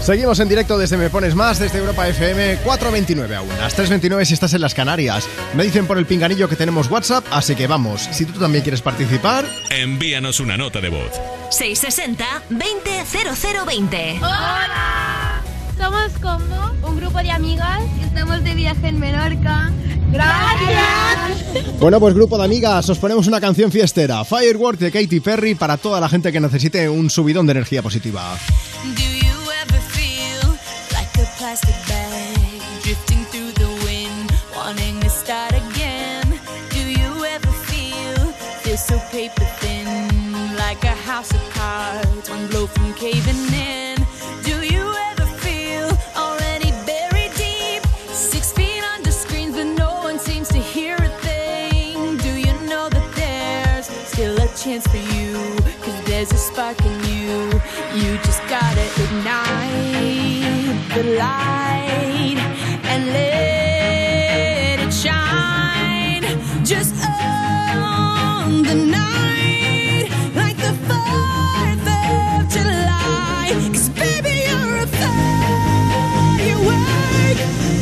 Seguimos 0.09 0.39
en 0.39 0.49
directo 0.49 0.75
desde 0.75 0.97
Me 0.97 1.11
Pones 1.11 1.35
Más, 1.35 1.59
desde 1.59 1.77
Europa 1.77 2.07
FM 2.07 2.63
4.29 2.63 3.35
aún, 3.35 3.49
las 3.59 3.77
3.29 3.77 4.25
si 4.25 4.33
estás 4.33 4.51
en 4.55 4.61
las 4.61 4.73
Canarias. 4.73 5.29
Me 5.53 5.63
dicen 5.63 5.85
por 5.85 5.99
el 5.99 6.07
pinganillo 6.07 6.49
que 6.49 6.55
tenemos 6.55 6.89
WhatsApp, 6.89 7.23
así 7.29 7.53
que 7.53 7.67
vamos, 7.67 8.09
si 8.11 8.25
tú 8.25 8.39
también 8.39 8.63
quieres 8.63 8.81
participar... 8.81 9.45
Envíanos 9.69 10.39
una 10.39 10.57
nota 10.57 10.81
de 10.81 10.89
voz. 10.89 11.11
660-200020. 11.51 14.17
Hola, 14.17 15.43
somos 15.77 16.11
como 16.19 16.71
un 16.89 16.99
grupo 16.99 17.19
de 17.19 17.29
amigas 17.29 17.83
que 17.99 18.05
estamos 18.05 18.43
de 18.43 18.55
viaje 18.55 18.87
en 18.87 18.99
Menorca. 18.99 19.71
¡Gracias! 20.11 21.77
Bueno, 21.79 21.99
pues 21.99 22.15
grupo 22.15 22.39
de 22.39 22.45
amigas, 22.45 22.89
os 22.89 22.97
ponemos 22.97 23.27
una 23.27 23.39
canción 23.39 23.71
fiestera, 23.71 24.25
Firework 24.25 24.79
de 24.79 24.91
Katy 24.91 25.19
Perry 25.19 25.53
para 25.53 25.77
toda 25.77 26.01
la 26.01 26.09
gente 26.09 26.31
que 26.31 26.39
necesite 26.39 26.89
un 26.89 27.11
subidón 27.11 27.45
de 27.45 27.51
energía 27.51 27.83
positiva. 27.83 28.35
Plastic 31.39 31.75
bag 31.87 32.61
drifting 32.83 33.23
through 33.31 33.53
the 33.53 33.71
wind, 33.85 34.29
wanting 34.53 34.99
to 34.99 35.09
start 35.09 35.53
again? 35.53 36.25
Do 36.69 36.81
you 36.81 37.23
ever 37.23 37.51
feel 37.69 38.17
feel 38.61 38.75
so 38.75 38.99
paper 39.09 39.45
thin, 39.61 39.87
like 40.57 40.83
a 40.83 40.95
house 41.07 41.31
of 41.33 41.41
cards, 41.51 42.29
one 42.29 42.45
blow 42.47 42.67
from 42.67 42.93
caving 42.95 43.43
in? 43.53 43.95
Do 44.43 44.55
you 44.73 44.83
ever 45.09 45.25
feel 45.39 45.87
already 46.17 46.71
buried 46.85 47.33
deep, 47.35 47.83
six 48.11 48.51
feet 48.51 48.83
under 48.93 49.11
screens, 49.11 49.55
but 49.55 49.69
no 49.83 49.91
one 50.03 50.19
seems 50.19 50.49
to 50.49 50.59
hear 50.59 50.97
a 50.97 51.11
thing? 51.27 52.17
Do 52.17 52.33
you 52.45 52.53
know 52.67 52.89
that 52.89 53.07
there's 53.15 53.87
still 54.11 54.35
a 54.35 54.47
chance 54.61 54.85
for 54.87 55.03
you? 55.15 55.31
Cause 55.83 55.99
there's 56.03 56.33
a 56.33 56.37
spark 56.49 56.77
in 56.85 56.95
you. 57.05 57.31
You 57.95 58.17
just 58.27 58.41
gotta 58.49 58.85
ignite 59.05 59.98
the 60.95 61.03
light 61.03 62.37
and 62.91 63.05
let 63.13 64.79
it 64.79 64.91
shine. 64.93 66.23
Just 66.65 66.95
on 67.05 68.63
the 68.63 68.75
night, 68.75 70.09
like 70.35 70.57
the 70.57 70.73
4th 70.87 71.87
of 72.01 72.49
July. 72.55 73.51
Cause 73.73 73.89
baby, 73.89 74.33
you're 74.49 74.77
a 74.83 74.87
firework. 74.99 76.67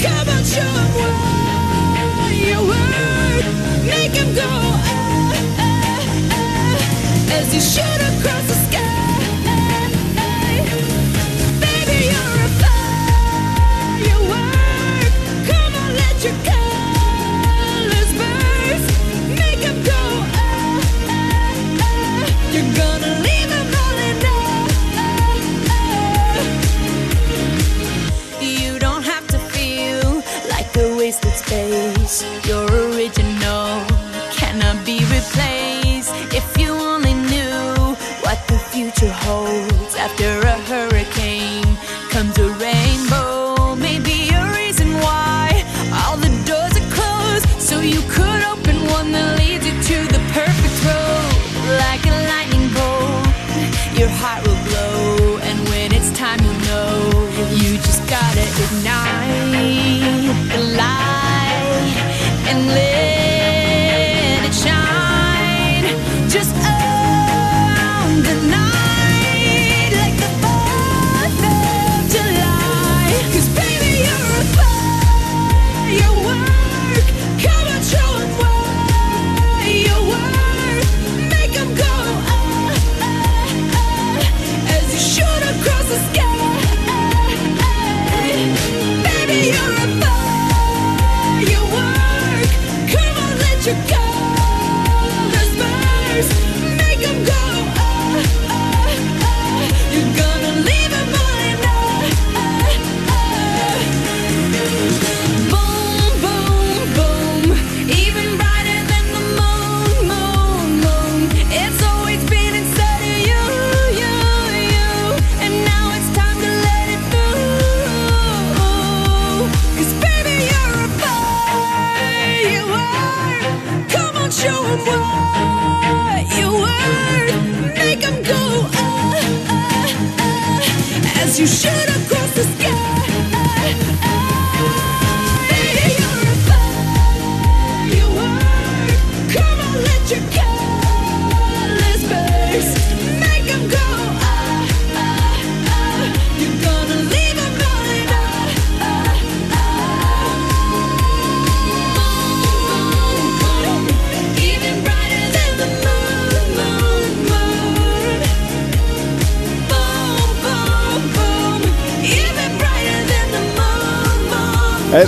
Come 0.04 0.28
on, 0.36 0.44
show 0.54 0.72
'em 0.84 0.92
what 1.02 2.34
you 2.48 2.60
work. 2.74 3.46
Make 3.86 4.16
'em 4.22 4.30
go, 4.36 4.52
ah, 4.52 5.34
ah, 5.60 6.36
ah, 6.40 7.38
as 7.38 7.48
you 7.56 7.62
shoot 7.62 7.97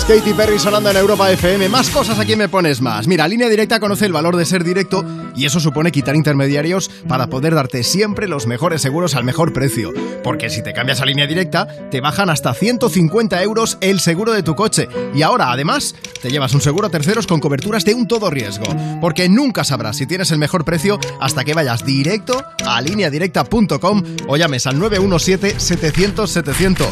Katy 0.10 0.34
Perry 0.34 0.58
sonando 0.58 0.90
en 0.90 0.98
Europa 0.98 1.32
FM. 1.32 1.70
Más 1.70 1.92
cosas 1.92 2.18
aquí 2.18 2.36
me 2.36 2.50
pones 2.50 2.82
más. 2.82 3.08
Mira, 3.08 3.28
Línea 3.28 3.48
Directa 3.48 3.80
conoce 3.80 4.08
el 4.08 4.12
valor 4.12 4.38
de 4.38 4.46
ser 4.46 4.64
directo 4.64 5.06
y 5.36 5.46
eso 5.46 5.60
supone 5.60 5.92
quitar 5.92 6.16
intermediarios 6.16 6.90
para 7.08 7.28
poder 7.28 7.54
darte 7.54 7.84
siempre 7.84 8.28
los 8.28 8.48
mejores 8.48 8.82
seguros 8.82 9.14
al 9.14 9.24
mejor 9.24 9.54
precio. 9.54 9.94
Porque 10.24 10.50
si 10.50 10.64
te 10.64 10.74
cambias 10.74 11.02
a 11.02 11.06
Línea 11.06 11.28
Directa, 11.28 11.68
te 11.90 12.02
bajan 12.02 12.30
hasta 12.30 12.54
150 12.54 13.42
euros 13.44 13.78
el 13.82 14.00
seguro 14.00 14.34
de 14.34 14.44
tu 14.44 14.56
coche. 14.56 14.88
Y 15.14 15.22
ahora, 15.22 15.52
además, 15.52 15.96
te 16.22 16.30
llevas 16.30 16.54
un 16.54 16.62
seguro 16.62 16.88
a 16.88 16.90
terceros 16.90 17.28
con 17.28 17.40
coberturas 17.40 17.86
de 17.86 17.94
un 17.94 18.08
todo 18.08 18.30
riesgo. 18.30 18.66
Porque 19.02 19.30
nunca 19.30 19.64
sabrás 19.64 19.98
si 19.98 20.08
tienes 20.08 20.32
el 20.32 20.40
mejor 20.40 20.66
precio 20.66 21.00
hasta 21.20 21.44
que 21.44 21.54
vayas 21.54 21.86
directo 21.86 22.44
a 22.66 22.82
lineadirecta.com 22.82 24.04
o 24.28 24.38
llames 24.38 24.66
al 24.68 24.80
917-700-700. 24.80 26.86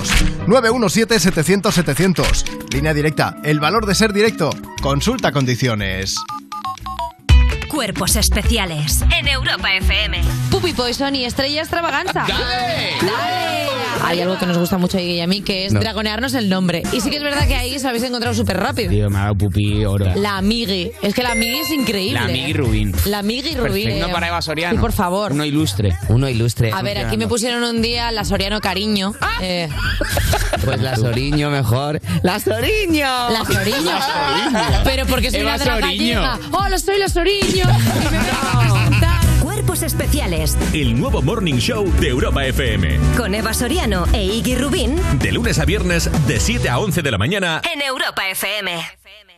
917-700-700. 0.47 2.73
Línea 2.73 2.93
directa, 2.93 3.37
el 3.43 3.59
valor 3.59 3.85
de 3.85 3.95
ser 3.95 4.13
directo. 4.13 4.49
Consulta 4.81 5.31
condiciones. 5.31 6.15
Cuerpos 7.77 8.15
especiales 8.15 9.03
en 9.15 9.27
Europa 9.27 9.71
FM. 9.75 10.19
Puppy 10.49 10.73
Poison 10.73 11.13
y 11.13 11.25
Estrella 11.25 11.61
Extravaganza. 11.61 12.25
¡Dale! 12.27 12.93
¡Dale! 13.03 13.67
Hay 14.03 14.19
algo 14.21 14.35
que 14.39 14.47
nos 14.47 14.57
gusta 14.57 14.77
mucho 14.79 14.97
a 14.97 15.01
Iggy 15.01 15.13
y 15.15 15.21
a 15.21 15.27
mí, 15.27 15.41
que 15.41 15.65
es 15.67 15.73
No. 15.73 15.79
dragonearnos 15.81 16.33
el 16.33 16.49
nombre. 16.49 16.81
Y 16.91 17.01
sí 17.01 17.09
que 17.11 17.17
es 17.17 17.23
verdad 17.23 17.47
que 17.47 17.55
ahí 17.55 17.75
os 17.75 17.85
habéis 17.85 18.03
encontrado 18.03 18.33
súper 18.35 18.57
rápido. 18.57 18.89
Tío, 18.89 19.09
me 19.11 19.17
ha 19.19 19.21
dado 19.23 19.35
pupi 19.35 19.85
oro. 19.85 20.05
La 20.15 20.41
Migui. 20.41 20.91
Es 21.03 21.13
que 21.13 21.21
la 21.21 21.35
Migui 21.35 21.59
es 21.59 21.69
increíble. 21.71 22.19
La 22.19 22.27
Migui 22.27 22.53
Rubín. 22.53 22.95
La 23.05 23.21
Migui 23.21 23.53
Rubín. 23.55 23.91
Uno 23.97 24.09
para 24.11 24.27
Eva 24.29 24.41
Soriano. 24.41 24.73
Sí, 24.75 24.79
por 24.81 24.91
favor. 24.93 25.31
Uno 25.33 25.45
ilustre. 25.45 25.95
Uno 26.07 26.27
ilustre. 26.29 26.71
A 26.73 26.81
ver, 26.81 26.97
aquí 26.97 27.15
me 27.17 27.27
pusieron 27.27 27.61
un 27.63 27.81
día 27.83 28.11
la 28.11 28.23
Soriano 28.23 28.59
Cariño. 28.59 29.13
Eh, 29.41 29.69
Pues 30.65 30.81
la 30.81 30.95
Soriño 30.95 31.49
mejor. 31.51 32.01
¡La 32.23 32.39
Soriño! 32.39 33.29
La 33.29 33.45
Soriño. 33.45 33.91
Pero 34.83 35.05
porque 35.05 35.29
soy 35.31 35.41
Eva 35.41 35.51
una 35.55 35.57
de 35.59 35.65
las 35.65 35.79
Soriño. 35.81 36.21
gallega. 36.21 36.39
¡Hola, 36.51 36.79
soy 36.79 36.97
la 36.97 37.09
Soriño! 37.09 37.65
Cuerpos 39.41 39.81
especiales 39.83 40.57
El 40.73 40.99
nuevo 40.99 41.21
Morning 41.21 41.55
Show 41.55 41.91
de 41.99 42.09
Europa 42.09 42.45
FM. 42.45 42.97
con 43.17 43.33
Eva 43.35 43.53
Soriano 43.53 44.05
e 44.13 44.23
Iggy 44.23 44.55
Rubín 44.55 44.95
De 45.19 45.31
lunes 45.31 45.59
a 45.59 45.65
viernes, 45.65 46.09
de 46.27 46.39
7 46.39 46.69
a 46.69 46.79
11 46.79 47.01
de 47.01 47.11
la 47.11 47.17
mañana. 47.17 47.61
en 47.73 47.81
Europa 47.81 48.27
FM. 48.29 48.71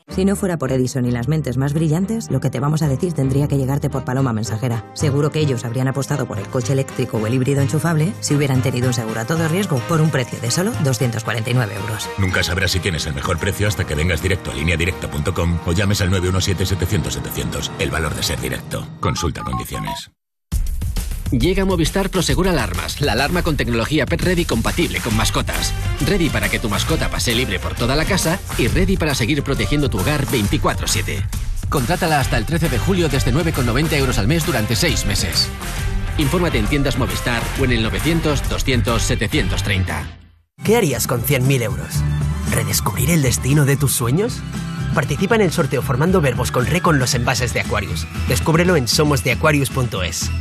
Si 0.10 0.26
no 0.26 0.36
fuera 0.36 0.58
por 0.58 0.72
Edison 0.72 1.06
y 1.06 1.12
las 1.12 1.28
mentes 1.28 1.58
más 1.58 1.74
brillantes, 1.74 2.30
lo 2.30 2.40
que 2.40 2.50
te 2.50 2.60
vamos 2.60 2.82
a 2.82 2.88
decir 2.88 3.14
tendría 3.14 3.48
que 3.48 3.58
llegarte 3.58 3.90
por 3.90 4.06
paloma 4.06 4.34
mensajera. 4.34 4.84
Seguro 4.94 5.32
que 5.32 5.40
ellos 5.40 5.66
habrían 5.66 5.88
apostado 5.88 6.26
por 6.26 6.40
el 6.40 6.48
coche 6.48 6.74
eléctrico 6.74 7.18
o 7.18 7.28
el 7.28 7.34
híbrido 7.34 7.62
enchufable 7.62 8.14
si 8.20 8.36
hubieran 8.36 8.62
tenido 8.62 8.88
un 8.88 8.94
seguro 8.94 9.20
a 9.22 9.26
todo 9.26 9.48
riesgo 9.48 9.78
por 9.88 10.02
un 10.02 10.10
precio 10.10 10.40
de 10.40 10.52
solo 10.52 10.72
249 10.84 11.76
euros. 11.76 12.10
Nunca 12.18 12.44
sabrás 12.44 12.72
si 12.72 12.80
tienes 12.80 13.06
el 13.06 13.14
mejor 13.14 13.38
precio 13.40 13.68
hasta 13.68 13.86
que 13.86 13.96
vengas 13.96 14.22
directo 14.22 14.52
a 14.52 14.56
lineadirecta.com 14.56 15.60
o 15.66 15.72
llames 15.72 16.02
al 16.02 16.12
917-700-700. 16.12 17.72
El 17.80 17.92
valor 17.92 18.16
de 18.16 18.24
ser 18.24 18.40
directo. 18.42 18.88
Consulta 19.00 19.44
condiciones. 19.44 20.12
Llega 21.32 21.64
Movistar 21.64 22.10
Prosegur 22.10 22.48
Alarmas, 22.48 23.02
la 23.02 23.12
alarma 23.12 23.44
con 23.44 23.56
tecnología 23.56 24.08
Pet 24.08 24.20
Ready 24.20 24.46
compatible 24.46 25.00
con 25.00 25.16
mascotas. 25.16 25.76
Ready 26.08 26.30
para 26.30 26.50
que 26.50 26.58
tu 26.58 26.70
mascota 26.70 27.10
pase 27.10 27.36
libre 27.36 27.60
por 27.60 27.76
toda 27.76 27.96
la 27.96 28.06
casa 28.06 28.40
y 28.58 28.68
ready 28.68 28.98
para 28.98 29.14
seguir 29.14 29.44
protegiendo 29.44 29.92
tu 29.92 30.00
hogar 30.00 30.26
24-7. 30.26 31.24
Contrátala 31.70 32.20
hasta 32.20 32.36
el 32.36 32.46
13 32.46 32.70
de 32.70 32.80
julio 32.80 33.10
desde 33.10 33.32
9,90 33.32 33.94
euros 33.94 34.18
al 34.18 34.28
mes 34.28 34.44
durante 34.44 34.76
6 34.76 35.06
meses. 35.06 35.48
Infórmate 36.18 36.58
en 36.58 36.66
tiendas 36.66 36.98
Movistar 36.98 37.44
o 37.62 37.66
en 37.66 37.74
el 37.74 37.86
900-200-730. 37.86 40.02
¿Qué 40.64 40.78
harías 40.78 41.06
con 41.06 41.22
100.000 41.22 41.62
euros? 41.62 41.90
¿Redescubrir 42.52 43.12
el 43.12 43.22
destino 43.22 43.66
de 43.66 43.78
tus 43.78 43.94
sueños? 43.94 44.40
Participa 44.96 45.36
en 45.36 45.42
el 45.42 45.52
sorteo 45.52 45.84
formando 45.84 46.22
verbos 46.22 46.52
con 46.52 46.66
re 46.66 46.82
con 46.82 46.98
los 46.98 47.14
envases 47.14 47.54
de 47.54 47.60
Aquarius. 47.60 48.08
Descúbrelo 48.28 48.76
en 48.76 48.88
somosdeaquarius.es. 48.88 50.32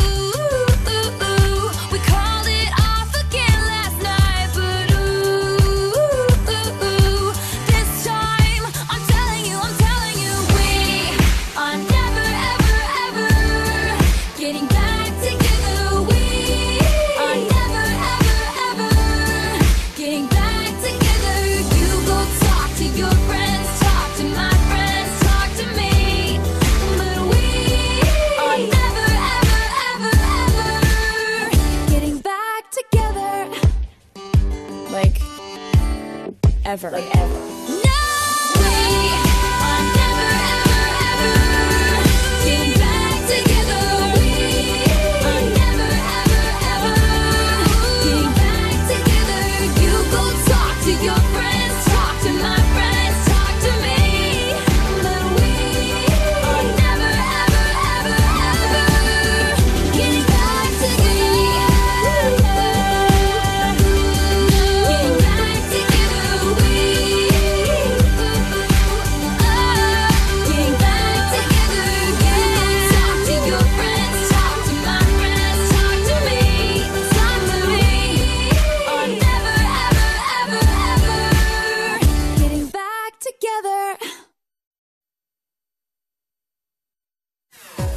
ever. 36.71 36.89
Like 36.89 37.30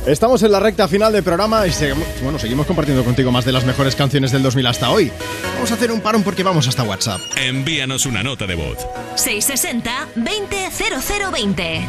Estamos 0.06 0.42
en 0.42 0.52
la 0.52 0.60
recta 0.60 0.86
final 0.86 1.14
del 1.14 1.22
programa 1.22 1.66
y 1.66 1.70
seguimos, 1.70 2.06
bueno, 2.22 2.38
seguimos 2.38 2.66
compartiendo 2.66 3.02
contigo 3.04 3.32
más 3.32 3.46
de 3.46 3.52
las 3.52 3.64
mejores 3.64 3.96
canciones 3.96 4.32
del 4.32 4.42
2000 4.42 4.66
hasta 4.66 4.90
hoy. 4.90 5.10
Vamos 5.54 5.70
a 5.70 5.74
hacer 5.74 5.90
un 5.90 6.02
parón 6.02 6.22
porque 6.22 6.42
vamos 6.42 6.68
hasta 6.68 6.82
WhatsApp. 6.82 7.22
Envíanos 7.36 8.04
una 8.04 8.22
nota 8.22 8.46
de 8.46 8.54
voz. 8.54 8.86
660-200020. 9.16 11.86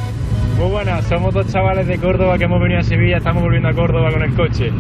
Muy 0.58 0.70
buenas, 0.70 1.06
somos 1.08 1.34
dos 1.34 1.52
chavales 1.52 1.88
de 1.88 1.98
Córdoba 1.98 2.38
que 2.38 2.46
hemos 2.46 2.62
venido 2.62 2.80
a 2.80 2.84
Sevilla, 2.84 3.18
estamos 3.18 3.44
volviendo 3.44 3.68
a 3.68 3.74
Córdoba 3.74 4.10
con 4.10 4.24
el 4.24 4.34
coche. 4.34 4.72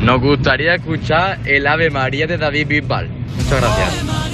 Nos 0.00 0.20
gustaría 0.20 0.76
escuchar 0.76 1.40
el 1.44 1.66
Ave 1.66 1.90
María 1.90 2.28
de 2.28 2.38
David 2.38 2.68
Bisbal. 2.68 3.08
Muchas 3.08 3.60
gracias. 3.60 4.27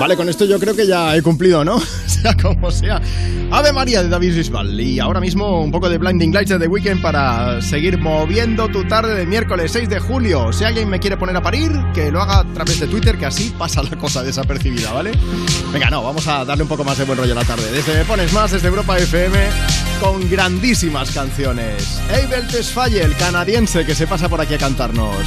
Vale, 0.00 0.16
con 0.16 0.30
esto 0.30 0.46
yo 0.46 0.58
creo 0.58 0.74
que 0.74 0.86
ya 0.86 1.14
he 1.14 1.20
cumplido, 1.20 1.62
¿no? 1.62 1.78
sea 2.06 2.34
como 2.34 2.70
sea. 2.70 3.02
Ave 3.50 3.70
María 3.70 4.02
de 4.02 4.08
David 4.08 4.34
Bisbal. 4.34 4.80
Y 4.80 4.98
ahora 4.98 5.20
mismo 5.20 5.60
un 5.60 5.70
poco 5.70 5.90
de 5.90 5.98
Blinding 5.98 6.32
Lights 6.32 6.48
de 6.48 6.58
The 6.58 6.68
Weeknd 6.68 7.02
para 7.02 7.60
seguir 7.60 7.98
moviendo 7.98 8.68
tu 8.68 8.82
tarde 8.84 9.14
de 9.14 9.26
miércoles 9.26 9.72
6 9.72 9.90
de 9.90 10.00
julio. 10.00 10.54
Si 10.54 10.64
alguien 10.64 10.88
me 10.88 11.00
quiere 11.00 11.18
poner 11.18 11.36
a 11.36 11.42
parir, 11.42 11.72
que 11.92 12.10
lo 12.10 12.22
haga 12.22 12.38
a 12.38 12.44
través 12.54 12.80
de 12.80 12.86
Twitter, 12.86 13.18
que 13.18 13.26
así 13.26 13.54
pasa 13.58 13.82
la 13.82 13.94
cosa 13.98 14.22
desapercibida, 14.22 14.90
¿vale? 14.90 15.12
Venga, 15.70 15.90
no, 15.90 16.02
vamos 16.02 16.26
a 16.28 16.46
darle 16.46 16.62
un 16.62 16.68
poco 16.70 16.82
más 16.82 16.96
de 16.96 17.04
buen 17.04 17.18
rollo 17.18 17.32
a 17.32 17.36
la 17.36 17.44
tarde. 17.44 17.70
Desde 17.70 17.92
Me 17.92 18.06
Pones 18.06 18.32
Más, 18.32 18.52
desde 18.52 18.68
Europa 18.68 18.96
FM, 18.96 19.36
con 20.00 20.30
grandísimas 20.30 21.10
canciones. 21.10 22.00
Abel 22.08 22.46
Tesfaye, 22.46 23.02
el 23.02 23.14
canadiense 23.16 23.84
que 23.84 23.94
se 23.94 24.06
pasa 24.06 24.30
por 24.30 24.40
aquí 24.40 24.54
a 24.54 24.58
cantarnos. 24.58 25.26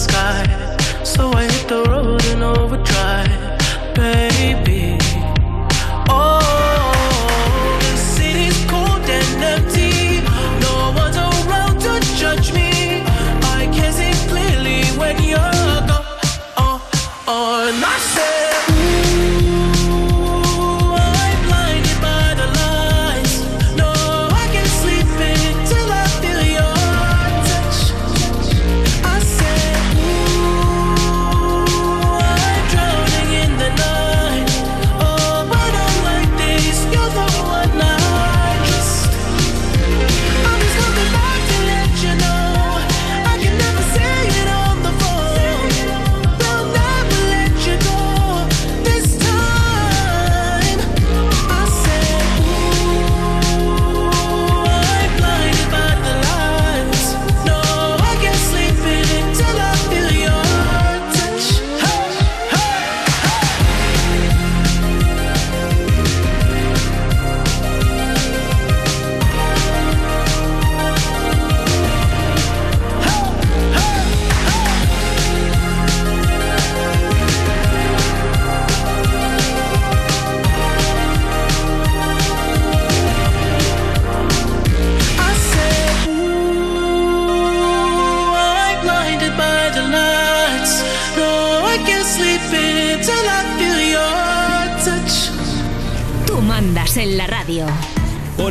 Sky. 0.00 0.44
So 1.04 1.30
I 1.32 1.44
hit 1.44 1.68
the 1.68 1.82
road 1.90 2.24
in 2.32 2.42
overdrive, 2.42 3.94
baby. 3.94 4.69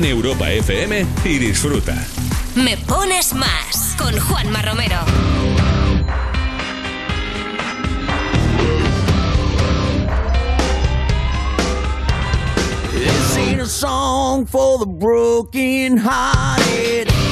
Europa 0.10 0.52
FM 0.52 1.06
y 1.24 1.38
disfruta. 1.38 1.96
Me 2.56 2.78
pones 2.78 3.34
más 3.34 3.96
con 3.98 4.20
Juanma 4.20 4.62
Romero. 4.64 4.98
This 12.92 13.38
ain't 13.38 13.62
a 13.62 13.68
song 13.68 14.46
for 14.48 14.80
the 14.80 14.88
broken 14.88 15.98
hearted. 15.98 17.29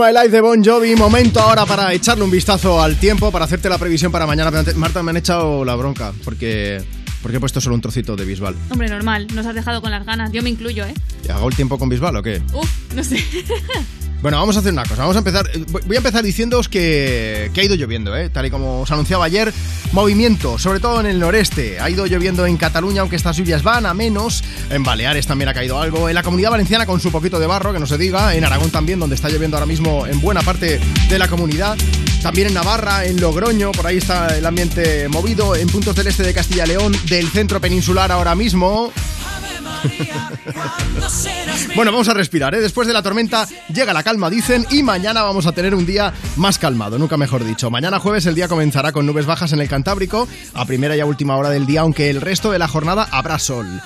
My 0.00 0.12
Life 0.14 0.30
de 0.30 0.40
Bon 0.40 0.64
Jovi. 0.64 0.96
Momento 0.96 1.40
ahora 1.40 1.66
para 1.66 1.92
echarle 1.92 2.24
un 2.24 2.30
vistazo 2.30 2.80
al 2.82 2.96
tiempo, 2.96 3.30
para 3.30 3.44
hacerte 3.44 3.68
la 3.68 3.76
previsión 3.76 4.10
para 4.10 4.26
mañana. 4.26 4.50
Marta, 4.76 5.02
me 5.02 5.10
han 5.10 5.18
echado 5.18 5.62
la 5.64 5.74
bronca 5.74 6.12
porque, 6.24 6.82
porque 7.22 7.36
he 7.36 7.40
puesto 7.40 7.60
solo 7.60 7.74
un 7.74 7.82
trocito 7.82 8.16
de 8.16 8.24
Bisbal. 8.24 8.54
Hombre, 8.70 8.88
normal, 8.88 9.26
nos 9.34 9.44
has 9.46 9.54
dejado 9.54 9.82
con 9.82 9.90
las 9.90 10.06
ganas. 10.06 10.32
Yo 10.32 10.42
me 10.42 10.48
incluyo, 10.48 10.84
¿eh? 10.86 10.94
¿Hago 11.28 11.48
el 11.48 11.54
tiempo 11.54 11.78
con 11.78 11.88
Bisbal 11.90 12.16
o 12.16 12.22
qué? 12.22 12.40
Uf, 12.54 12.68
no 12.94 13.04
sé. 13.04 13.22
Bueno, 14.22 14.36
vamos 14.38 14.54
a 14.54 14.58
hacer 14.58 14.74
una 14.74 14.82
cosa. 14.84 15.00
Vamos 15.00 15.16
a 15.16 15.20
empezar. 15.20 15.48
eh, 15.54 15.64
Voy 15.86 15.96
a 15.96 15.98
empezar 15.98 16.22
diciéndoos 16.22 16.68
que, 16.68 17.50
que 17.54 17.60
ha 17.62 17.64
ido 17.64 17.74
lloviendo, 17.74 18.14
¿eh? 18.14 18.28
Tal 18.28 18.44
y 18.44 18.50
como 18.50 18.82
os 18.82 18.90
anunciaba 18.90 19.24
ayer. 19.24 19.50
Movimiento, 19.92 20.56
sobre 20.56 20.78
todo 20.78 21.00
en 21.00 21.06
el 21.06 21.18
noreste. 21.18 21.80
Ha 21.80 21.90
ido 21.90 22.06
lloviendo 22.06 22.46
en 22.46 22.56
Cataluña, 22.56 23.00
aunque 23.00 23.16
estas 23.16 23.36
lluvias 23.36 23.64
van 23.64 23.86
a 23.86 23.94
menos. 23.94 24.44
En 24.70 24.84
Baleares 24.84 25.26
también 25.26 25.48
ha 25.48 25.54
caído 25.54 25.80
algo. 25.80 26.08
En 26.08 26.14
la 26.14 26.22
comunidad 26.22 26.50
valenciana 26.50 26.86
con 26.86 27.00
su 27.00 27.10
poquito 27.10 27.40
de 27.40 27.48
barro, 27.48 27.72
que 27.72 27.80
no 27.80 27.86
se 27.86 27.98
diga. 27.98 28.34
En 28.36 28.44
Aragón 28.44 28.70
también, 28.70 29.00
donde 29.00 29.16
está 29.16 29.28
lloviendo 29.28 29.56
ahora 29.56 29.66
mismo 29.66 30.06
en 30.06 30.20
buena 30.20 30.42
parte 30.42 30.80
de 31.08 31.18
la 31.18 31.26
comunidad. 31.26 31.76
También 32.22 32.48
en 32.48 32.54
Navarra, 32.54 33.04
en 33.04 33.20
Logroño, 33.20 33.72
por 33.72 33.86
ahí 33.86 33.96
está 33.96 34.36
el 34.38 34.46
ambiente 34.46 35.08
movido. 35.08 35.56
En 35.56 35.68
puntos 35.68 35.96
del 35.96 36.06
este 36.06 36.22
de 36.22 36.34
Castilla 36.34 36.66
y 36.66 36.68
León, 36.68 36.96
del 37.08 37.28
centro 37.28 37.60
peninsular 37.60 38.12
ahora 38.12 38.36
mismo. 38.36 38.92
Bueno, 41.74 41.92
vamos 41.92 42.08
a 42.08 42.14
respirar, 42.14 42.54
¿eh? 42.54 42.60
Después 42.60 42.86
de 42.86 42.94
la 42.94 43.02
tormenta 43.02 43.46
llega 43.72 43.92
la 43.92 44.02
calma, 44.02 44.30
dicen, 44.30 44.66
y 44.70 44.82
mañana 44.82 45.22
vamos 45.22 45.46
a 45.46 45.52
tener 45.52 45.74
un 45.74 45.86
día 45.86 46.12
más 46.36 46.58
calmado, 46.58 46.98
nunca 46.98 47.16
mejor 47.16 47.44
dicho. 47.44 47.70
Mañana 47.70 47.98
jueves 47.98 48.26
el 48.26 48.34
día 48.34 48.48
comenzará 48.48 48.92
con 48.92 49.06
nubes 49.06 49.26
bajas 49.26 49.52
en 49.52 49.60
el 49.60 49.68
Cantábrico, 49.68 50.28
a 50.54 50.64
primera 50.64 50.96
y 50.96 51.00
a 51.00 51.06
última 51.06 51.36
hora 51.36 51.50
del 51.50 51.66
día, 51.66 51.82
aunque 51.82 52.10
el 52.10 52.20
resto 52.20 52.50
de 52.50 52.58
la 52.58 52.68
jornada 52.68 53.08
habrá 53.10 53.38
sol. 53.38 53.80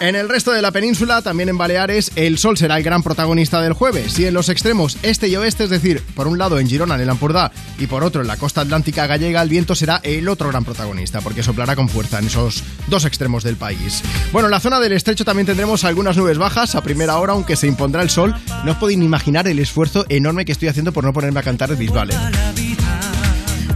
En 0.00 0.16
el 0.16 0.28
resto 0.28 0.50
de 0.52 0.60
la 0.60 0.72
península, 0.72 1.22
también 1.22 1.48
en 1.48 1.56
Baleares, 1.56 2.10
el 2.16 2.38
sol 2.38 2.58
será 2.58 2.76
el 2.76 2.82
gran 2.82 3.02
protagonista 3.02 3.62
del 3.62 3.72
jueves. 3.72 4.18
Y 4.18 4.26
en 4.26 4.34
los 4.34 4.48
extremos 4.48 4.98
este 5.02 5.28
y 5.28 5.36
oeste, 5.36 5.64
es 5.64 5.70
decir, 5.70 6.02
por 6.14 6.26
un 6.26 6.36
lado 6.36 6.58
en 6.58 6.68
Girona, 6.68 6.96
en 6.96 7.02
el 7.02 7.10
Ampurdá, 7.10 7.52
y 7.78 7.86
por 7.86 8.04
otro 8.04 8.20
en 8.20 8.26
la 8.26 8.36
costa 8.36 8.62
atlántica 8.62 9.06
gallega, 9.06 9.40
el 9.40 9.48
viento 9.48 9.74
será 9.74 10.00
el 10.02 10.28
otro 10.28 10.48
gran 10.48 10.64
protagonista, 10.64 11.20
porque 11.20 11.42
soplará 11.42 11.76
con 11.76 11.88
fuerza 11.88 12.18
en 12.18 12.26
esos 12.26 12.62
dos 12.88 13.04
extremos 13.04 13.44
del 13.44 13.56
país. 13.56 14.02
Bueno, 14.32 14.48
en 14.48 14.52
la 14.52 14.60
zona 14.60 14.80
del 14.80 14.92
estrecho 14.92 15.24
también 15.24 15.46
tendremos 15.46 15.84
algunas 15.84 16.16
nubes 16.16 16.38
bajas 16.38 16.74
a 16.74 16.82
primera 16.82 17.18
hora, 17.18 17.32
aunque 17.32 17.56
se 17.56 17.66
impondrá 17.66 18.02
el 18.02 18.10
sol. 18.10 18.34
No 18.64 18.72
os 18.72 18.78
podéis 18.78 19.00
imaginar 19.00 19.48
el 19.48 19.58
esfuerzo 19.58 20.04
enorme 20.08 20.44
que 20.44 20.52
estoy 20.52 20.68
haciendo 20.68 20.92
por 20.92 21.04
no 21.04 21.12
ponerme 21.12 21.40
a 21.40 21.44
cantar 21.44 21.70
el 21.70 21.76
Bisbal. 21.76 22.10
¿eh? 22.10 22.73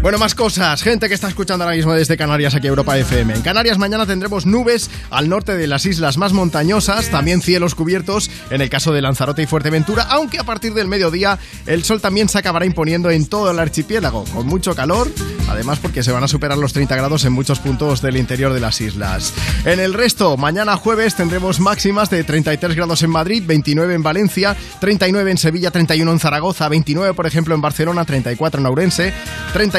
Bueno, 0.00 0.16
más 0.18 0.36
cosas. 0.36 0.80
Gente 0.80 1.08
que 1.08 1.14
está 1.14 1.26
escuchando 1.26 1.64
ahora 1.64 1.74
mismo 1.74 1.92
desde 1.92 2.16
Canarias 2.16 2.54
aquí 2.54 2.68
Europa 2.68 2.96
FM. 2.96 3.34
En 3.34 3.42
Canarias 3.42 3.78
mañana 3.78 4.06
tendremos 4.06 4.46
nubes 4.46 4.90
al 5.10 5.28
norte 5.28 5.56
de 5.56 5.66
las 5.66 5.86
islas 5.86 6.18
más 6.18 6.32
montañosas, 6.32 7.10
también 7.10 7.42
cielos 7.42 7.74
cubiertos 7.74 8.30
en 8.50 8.60
el 8.60 8.70
caso 8.70 8.92
de 8.92 9.02
Lanzarote 9.02 9.42
y 9.42 9.46
Fuerteventura, 9.46 10.04
aunque 10.04 10.38
a 10.38 10.44
partir 10.44 10.72
del 10.72 10.86
mediodía 10.86 11.36
el 11.66 11.82
sol 11.82 12.00
también 12.00 12.28
se 12.28 12.38
acabará 12.38 12.64
imponiendo 12.64 13.10
en 13.10 13.26
todo 13.26 13.50
el 13.50 13.58
archipiélago, 13.58 14.24
con 14.26 14.46
mucho 14.46 14.72
calor, 14.76 15.10
además 15.48 15.80
porque 15.80 16.04
se 16.04 16.12
van 16.12 16.22
a 16.22 16.28
superar 16.28 16.58
los 16.58 16.72
30 16.72 16.94
grados 16.94 17.24
en 17.24 17.32
muchos 17.32 17.58
puntos 17.58 18.00
del 18.00 18.16
interior 18.16 18.52
de 18.52 18.60
las 18.60 18.80
islas. 18.80 19.34
En 19.64 19.80
el 19.80 19.94
resto, 19.94 20.36
mañana 20.36 20.76
jueves 20.76 21.16
tendremos 21.16 21.58
máximas 21.58 22.08
de 22.08 22.22
33 22.22 22.76
grados 22.76 23.02
en 23.02 23.10
Madrid, 23.10 23.42
29 23.44 23.94
en 23.94 24.02
Valencia, 24.04 24.56
39 24.78 25.32
en 25.32 25.38
Sevilla, 25.38 25.72
31 25.72 26.12
en 26.12 26.20
Zaragoza, 26.20 26.68
29 26.68 27.14
por 27.14 27.26
ejemplo 27.26 27.56
en 27.56 27.60
Barcelona, 27.60 28.04
34 28.04 28.60
en 28.60 28.66
Ourense, 28.66 29.12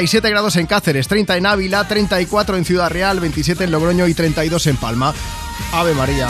37 0.10 0.30
grados 0.32 0.56
en 0.56 0.66
Cáceres, 0.66 1.08
30 1.08 1.38
en 1.38 1.46
Ávila, 1.46 1.88
34 1.88 2.58
en 2.58 2.66
Ciudad 2.66 2.90
Real, 2.90 3.20
27 3.20 3.66
en 3.66 3.72
Logroño 3.72 4.08
y 4.08 4.16
32 4.16 4.66
en 4.66 4.78
Palma. 4.78 5.14
Ave 5.72 5.94
María. 5.94 6.28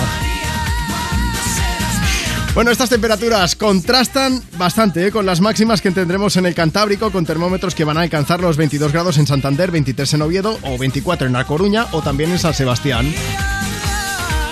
Bueno, 2.53 2.71
estas 2.71 2.89
temperaturas 2.89 3.55
contrastan 3.55 4.43
bastante 4.57 5.07
¿eh? 5.07 5.11
con 5.11 5.25
las 5.25 5.39
máximas 5.39 5.81
que 5.81 5.91
tendremos 5.91 6.35
en 6.35 6.45
el 6.45 6.55
Cantábrico, 6.55 7.09
con 7.09 7.25
termómetros 7.25 7.73
que 7.73 7.85
van 7.85 7.97
a 7.97 8.01
alcanzar 8.01 8.41
los 8.41 8.57
22 8.57 8.91
grados 8.91 9.17
en 9.17 9.27
Santander, 9.27 9.71
23 9.71 10.13
en 10.15 10.21
Oviedo 10.23 10.59
o 10.63 10.77
24 10.77 11.27
en 11.27 11.33
La 11.33 11.45
Coruña 11.45 11.87
o 11.93 12.01
también 12.01 12.31
en 12.31 12.39
San 12.39 12.53
Sebastián. 12.53 13.09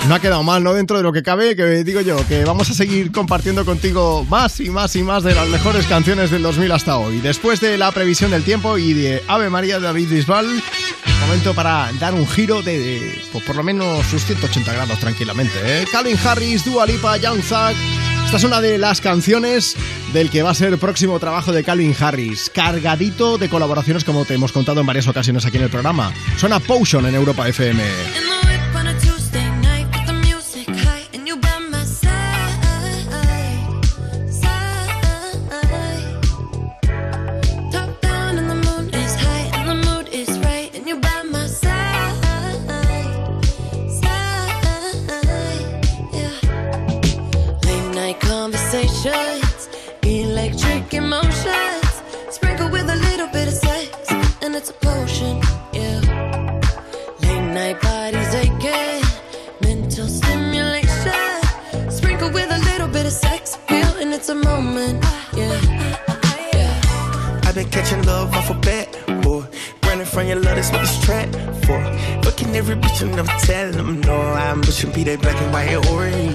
No 0.07 0.15
ha 0.15 0.19
quedado 0.19 0.43
mal, 0.43 0.63
¿no? 0.63 0.73
Dentro 0.73 0.97
de 0.97 1.03
lo 1.03 1.11
que 1.11 1.23
cabe, 1.23 1.55
que 1.55 1.83
digo 1.83 2.01
yo, 2.01 2.17
que 2.27 2.45
vamos 2.45 2.69
a 2.69 2.73
seguir 2.73 3.11
compartiendo 3.11 3.65
contigo 3.65 4.25
más 4.29 4.59
y 4.59 4.69
más 4.69 4.95
y 4.95 5.03
más 5.03 5.23
de 5.23 5.35
las 5.35 5.47
mejores 5.49 5.85
canciones 5.85 6.31
del 6.31 6.43
2000 6.43 6.71
hasta 6.71 6.97
hoy. 6.97 7.19
Después 7.19 7.59
de 7.59 7.77
la 7.77 7.91
previsión 7.91 8.31
del 8.31 8.43
tiempo 8.43 8.77
y 8.77 8.93
de 8.93 9.23
Ave 9.27 9.49
María 9.49 9.79
de 9.79 9.85
David 9.85 10.09
Bisbal, 10.09 10.63
momento 11.27 11.53
para 11.53 11.91
dar 11.99 12.13
un 12.13 12.27
giro 12.27 12.61
de, 12.61 13.21
pues 13.31 13.43
por 13.43 13.55
lo 13.55 13.63
menos 13.63 14.05
sus 14.07 14.23
180 14.25 14.71
grados 14.71 14.99
tranquilamente. 14.99 15.53
¿eh? 15.63 15.85
Calvin 15.91 16.17
Harris, 16.23 16.63
Dua 16.63 16.85
Lipa, 16.85 17.17
Young 17.17 17.41
Thug. 17.41 17.75
Esta 18.25 18.37
es 18.37 18.43
una 18.43 18.61
de 18.61 18.77
las 18.77 19.01
canciones 19.01 19.75
del 20.13 20.29
que 20.29 20.43
va 20.43 20.51
a 20.51 20.53
ser 20.53 20.73
el 20.73 20.79
próximo 20.79 21.19
trabajo 21.19 21.51
de 21.51 21.63
Calvin 21.63 21.95
Harris, 21.99 22.49
cargadito 22.53 23.37
de 23.37 23.49
colaboraciones 23.49 24.03
como 24.03 24.25
te 24.25 24.35
hemos 24.35 24.51
contado 24.51 24.81
en 24.81 24.87
varias 24.87 25.07
ocasiones 25.07 25.45
aquí 25.45 25.57
en 25.57 25.63
el 25.63 25.69
programa. 25.69 26.13
Suena 26.37 26.59
Potion 26.59 27.05
en 27.05 27.15
Europa 27.15 27.47
FM. 27.47 28.46
electric 50.03 50.93
emotions. 50.93 52.01
Sprinkle 52.29 52.69
with 52.69 52.89
a 52.89 52.95
little 52.95 53.27
bit 53.27 53.47
of 53.47 53.53
sex, 53.53 53.89
and 54.41 54.55
it's 54.55 54.69
a 54.69 54.73
potion, 54.73 55.41
yeah. 55.73 55.99
Late 57.21 57.47
night 57.53 57.81
bodies 57.81 58.33
aching, 58.35 59.03
mental 59.61 60.07
stimulation. 60.07 61.91
Sprinkle 61.91 62.31
with 62.31 62.49
a 62.51 62.59
little 62.71 62.87
bit 62.87 63.05
of 63.05 63.11
sex 63.11 63.55
appeal, 63.55 63.91
and 64.01 64.13
it's 64.13 64.29
a 64.29 64.35
moment, 64.35 65.03
yeah. 65.35 65.61
yeah. 66.53 67.41
I've 67.43 67.55
been 67.55 67.69
catching 67.69 68.03
love 68.03 68.33
off 68.33 68.49
a 68.49 68.53
bat, 68.55 68.87
boy. 69.23 69.45
Running 69.83 70.05
from 70.05 70.27
your 70.27 70.39
love, 70.39 70.55
that's 70.55 70.71
what 70.71 70.81
this 70.81 70.99
trap 71.05 71.29
for. 71.65 71.79
Looking 72.25 72.55
every 72.55 72.75
bitch 72.75 73.01
and 73.01 73.17
I'm 73.17 73.27
telling 73.39 73.77
them 73.77 74.01
no. 74.01 74.19
I'm 74.19 74.61
pushing 74.61 74.91
be 74.91 75.03
that 75.05 75.21
black 75.21 75.41
and 75.41 75.53
white 75.53 75.69
Oreo. 75.69 76.26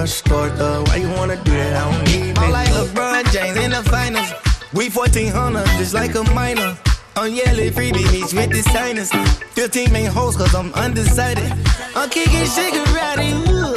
a 0.00 0.06
store. 0.06 0.48
Why 0.48 0.96
you 0.96 1.10
wanna 1.10 1.36
do 1.44 1.52
that? 1.52 1.76
I 1.76 1.92
don't 1.92 2.04
need 2.04 2.38
I'm 2.38 2.50
like 2.50 2.68
LeBron 2.68 3.32
James 3.32 3.56
in 3.58 3.70
the 3.70 3.82
finals. 3.82 4.32
We 4.72 4.88
1400, 4.88 5.66
just 5.78 5.92
like 5.92 6.14
a 6.14 6.24
minor. 6.32 6.76
I'm 7.16 7.32
yelling 7.32 7.70
freebie 7.72 8.08
beach 8.10 8.32
with 8.32 8.50
the 8.50 8.62
signers. 8.72 9.10
15 9.52 9.92
main 9.92 10.06
hoes, 10.06 10.36
cause 10.36 10.54
I'm 10.54 10.72
undecided. 10.74 11.52
I'm 11.94 12.08
kicking 12.08 12.46
cigarette, 12.46 13.18
ooh. 13.48 13.76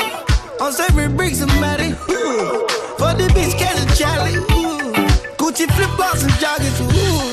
I'm 0.61 0.71
serving 0.71 1.17
bricks, 1.17 1.39
somebody, 1.39 1.89
ooh. 2.09 2.67
For 2.97 3.11
the 3.19 3.27
bitch, 3.35 3.57
catch 3.59 3.83
a 3.83 3.85
Charlie, 3.97 4.35
ooh. 4.35 4.93
Gucci 5.35 5.67
flip 5.75 5.89
flops 5.97 6.23
and 6.23 6.31
joggers, 6.33 6.79
ooh. 6.79 7.32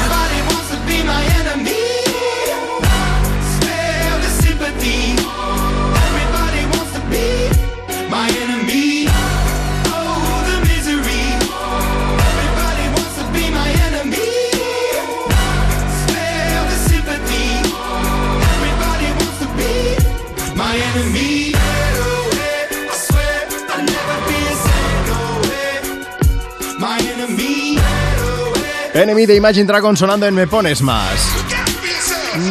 Enemy 29.11 29.25
de 29.25 29.35
Imagine 29.35 29.65
Dragon 29.65 29.97
sonando 29.97 30.25
en 30.25 30.33
Me 30.33 30.47
Pones 30.47 30.81
Más. 30.81 31.19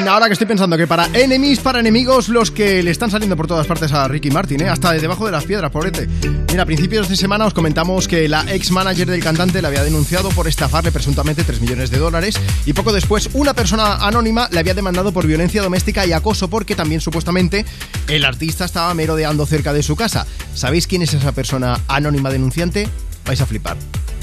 Ahora 0.07 0.27
que 0.27 0.35
estoy 0.35 0.47
pensando 0.47 0.77
que 0.77 0.87
para 0.87 1.07
enemies, 1.15 1.59
para 1.61 1.81
enemigos, 1.81 2.29
los 2.29 2.51
que 2.51 2.83
le 2.83 2.91
están 2.91 3.11
saliendo 3.11 3.35
por 3.35 3.47
todas 3.47 3.67
partes 3.67 3.91
a 3.95 4.07
Ricky 4.09 4.31
Martin, 4.31 4.61
¿eh? 4.61 4.69
hasta 4.69 4.93
de 4.93 5.01
debajo 5.01 5.25
de 5.25 5.33
las 5.33 5.45
piedras, 5.45 5.71
pobrete. 5.71 6.07
Mira, 6.51 6.65
a 6.65 6.67
principios 6.67 7.09
de 7.09 7.17
semana 7.17 7.47
os 7.47 7.55
comentamos 7.55 8.07
que 8.07 8.29
la 8.29 8.45
ex 8.53 8.73
manager 8.73 9.09
del 9.09 9.25
cantante 9.25 9.63
le 9.63 9.69
había 9.69 9.83
denunciado 9.83 10.29
por 10.29 10.49
estafarle 10.49 10.93
presuntamente 10.93 11.45
3 11.45 11.63
millones 11.63 11.91
de 11.91 11.97
dólares 11.97 12.39
y 12.67 12.75
poco 12.75 12.93
después 12.93 13.31
una 13.33 13.55
persona 13.55 13.95
anónima 14.07 14.47
le 14.53 14.61
había 14.61 14.75
demandado 14.75 15.13
por 15.13 15.27
violencia 15.27 15.63
doméstica 15.63 16.05
y 16.05 16.13
acoso 16.13 16.51
porque 16.51 16.75
también 16.75 17.01
supuestamente 17.01 17.65
el 18.07 18.27
artista 18.27 18.67
estaba 18.67 18.93
merodeando 18.93 19.47
cerca 19.47 19.73
de 19.73 19.83
su 19.83 19.97
casa. 19.97 20.27
¿Sabéis 20.55 20.87
quién 20.87 21.01
es 21.01 21.15
esa 21.15 21.33
persona 21.33 21.81
anónima 21.89 22.29
denunciante? 22.29 22.87
Vais 23.25 23.41
a 23.41 23.47
flipar. 23.47 23.79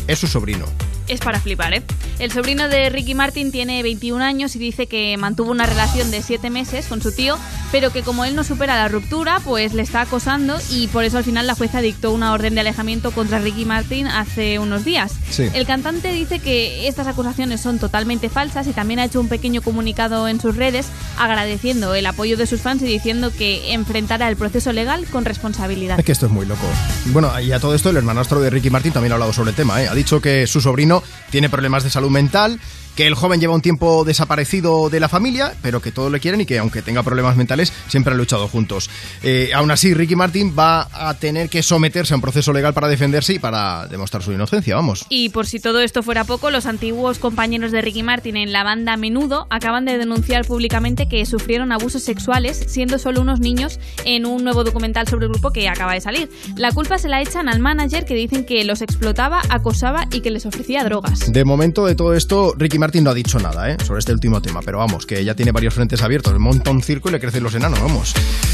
Es 0.05 0.19
su 0.19 0.27
sobrino. 0.27 0.67
Es 1.07 1.21
para 1.21 1.39
flipar, 1.39 1.73
¿eh? 1.73 1.83
El 2.19 2.31
sobrino 2.31 2.67
de 2.67 2.89
Ricky 2.89 3.13
Martin 3.13 3.51
tiene 3.51 3.81
21 3.83 4.23
años 4.23 4.55
y 4.55 4.59
dice 4.59 4.87
que 4.87 5.15
mantuvo 5.17 5.51
una 5.51 5.65
relación 5.65 6.09
de 6.11 6.21
7 6.21 6.49
meses 6.49 6.87
con 6.87 7.01
su 7.01 7.11
tío, 7.11 7.37
pero 7.71 7.91
que 7.91 8.01
como 8.01 8.25
él 8.25 8.35
no 8.35 8.43
supera 8.43 8.75
la 8.75 8.87
ruptura, 8.87 9.39
pues 9.43 9.73
le 9.73 9.83
está 9.83 10.01
acosando 10.01 10.57
y 10.71 10.87
por 10.87 11.03
eso 11.03 11.17
al 11.17 11.23
final 11.23 11.45
la 11.45 11.55
jueza 11.55 11.79
dictó 11.79 12.11
una 12.11 12.33
orden 12.33 12.55
de 12.55 12.61
alejamiento 12.61 13.11
contra 13.11 13.39
Ricky 13.39 13.65
Martin 13.65 14.07
hace 14.07 14.59
unos 14.59 14.83
días. 14.83 15.13
Sí. 15.29 15.47
El 15.53 15.65
cantante 15.65 16.11
dice 16.11 16.39
que 16.39 16.87
estas 16.87 17.07
acusaciones 17.07 17.61
son 17.61 17.77
totalmente 17.77 18.29
falsas 18.29 18.67
y 18.67 18.73
también 18.73 18.99
ha 18.99 19.05
hecho 19.05 19.21
un 19.21 19.29
pequeño 19.29 19.61
comunicado 19.61 20.27
en 20.27 20.41
sus 20.41 20.55
redes 20.55 20.87
agradeciendo 21.17 21.93
el 21.95 22.05
apoyo 22.05 22.35
de 22.35 22.47
sus 22.47 22.61
fans 22.61 22.81
y 22.81 22.85
diciendo 22.85 23.31
que 23.31 23.73
enfrentará 23.73 24.27
el 24.27 24.37
proceso 24.37 24.73
legal 24.73 25.05
con 25.05 25.23
responsabilidad. 25.23 25.99
Es 25.99 26.05
que 26.05 26.11
esto 26.11 26.25
es 26.25 26.31
muy 26.31 26.45
loco. 26.45 26.65
Bueno, 27.07 27.39
y 27.39 27.51
a 27.51 27.59
todo 27.59 27.75
esto 27.75 27.91
el 27.91 27.97
hermanastro 27.97 28.41
de 28.41 28.49
Ricky 28.49 28.69
Martin 28.69 28.91
también 28.91 29.11
ha 29.11 29.15
hablado 29.15 29.33
sobre 29.33 29.51
el 29.51 29.55
tema. 29.55 29.81
¿eh? 29.81 29.87
Ha 29.87 29.93
dicho 29.93 30.19
que 30.19 30.47
su 30.47 30.61
sobrino 30.61 30.96
tiene 31.29 31.49
problemas 31.49 31.83
de 31.83 31.89
salud 31.89 32.09
mental, 32.09 32.59
que 32.97 33.05
el 33.05 33.13
joven 33.13 33.39
lleva 33.39 33.53
un 33.53 33.61
tiempo 33.61 34.03
desaparecido 34.03 34.89
de 34.89 34.99
la 34.99 35.07
familia, 35.07 35.53
pero 35.61 35.81
que 35.83 35.91
todos 35.91 36.11
le 36.11 36.19
quieren 36.19 36.41
y 36.41 36.47
que 36.47 36.57
aunque 36.57 36.81
tenga 36.81 37.03
problemas 37.03 37.37
mentales, 37.37 37.71
siempre 37.87 38.11
han 38.11 38.17
luchado 38.17 38.47
juntos. 38.47 38.89
Eh, 39.21 39.51
aún 39.53 39.69
así, 39.69 39.93
Ricky 39.93 40.15
Martin 40.15 40.55
va 40.57 40.89
a 40.91 41.13
tener 41.13 41.47
que 41.47 41.61
someterse 41.61 42.15
a 42.15 42.17
un 42.17 42.21
proceso 42.21 42.51
legal 42.53 42.73
para 42.73 42.87
defenderse 42.87 43.35
y 43.35 43.39
para 43.39 43.85
demostrar 43.85 44.23
su 44.23 44.31
inocencia, 44.31 44.75
vamos. 44.75 45.05
Y 45.09 45.29
por 45.29 45.45
si 45.45 45.59
todo 45.59 45.79
esto 45.79 46.01
fuera 46.01 46.23
poco, 46.23 46.49
los 46.49 46.65
antiguos 46.65 47.19
compañeros 47.19 47.71
de 47.71 47.83
Ricky 47.83 48.01
Martin 48.01 48.35
en 48.35 48.51
la 48.51 48.63
banda 48.63 48.97
Menudo 48.97 49.45
acaban 49.51 49.85
de 49.85 49.99
denunciar 49.99 50.47
públicamente 50.47 51.07
que 51.07 51.23
sufrieron 51.27 51.71
abusos 51.71 52.01
sexuales 52.01 52.65
siendo 52.67 52.97
solo 52.97 53.21
unos 53.21 53.39
niños 53.39 53.79
en 54.05 54.25
un 54.25 54.43
nuevo 54.43 54.63
documental 54.63 55.07
sobre 55.07 55.27
el 55.27 55.31
grupo 55.33 55.51
que 55.51 55.69
acaba 55.69 55.93
de 55.93 56.01
salir. 56.01 56.31
La 56.55 56.71
culpa 56.71 56.97
se 56.97 57.09
la 57.09 57.21
echan 57.21 57.47
al 57.47 57.59
manager 57.59 58.05
que 58.05 58.15
dicen 58.15 58.43
que 58.43 58.63
los 58.63 58.81
explotaba, 58.81 59.43
acosaba 59.49 60.07
y 60.11 60.21
que 60.21 60.31
les 60.31 60.47
ofrecía 60.47 60.83
drogas. 60.83 61.31
De 61.31 61.45
momento 61.45 61.85
de 61.85 61.93
todo 61.93 62.15
esto, 62.15 62.55
Ricky 62.57 62.79
Martin 62.79 62.86
no 62.93 63.09
ha 63.11 63.13
dicho 63.13 63.37
nada 63.39 63.69
¿eh? 63.69 63.77
sobre 63.85 63.99
este 63.99 64.13
último 64.13 64.41
tema, 64.41 64.61
pero 64.63 64.77
vamos, 64.77 65.05
que 65.05 65.23
ya 65.23 65.35
tiene 65.35 65.51
varios 65.51 65.73
frentes 65.73 66.01
abiertos, 66.01 66.37
monta 66.39 66.71
un 66.71 66.81
circo 66.81 67.09
y 67.09 67.11
le 67.11 67.19
crecen 67.19 67.43
los 67.43 67.53
enanos, 67.53 67.81
vamos. 67.81 68.13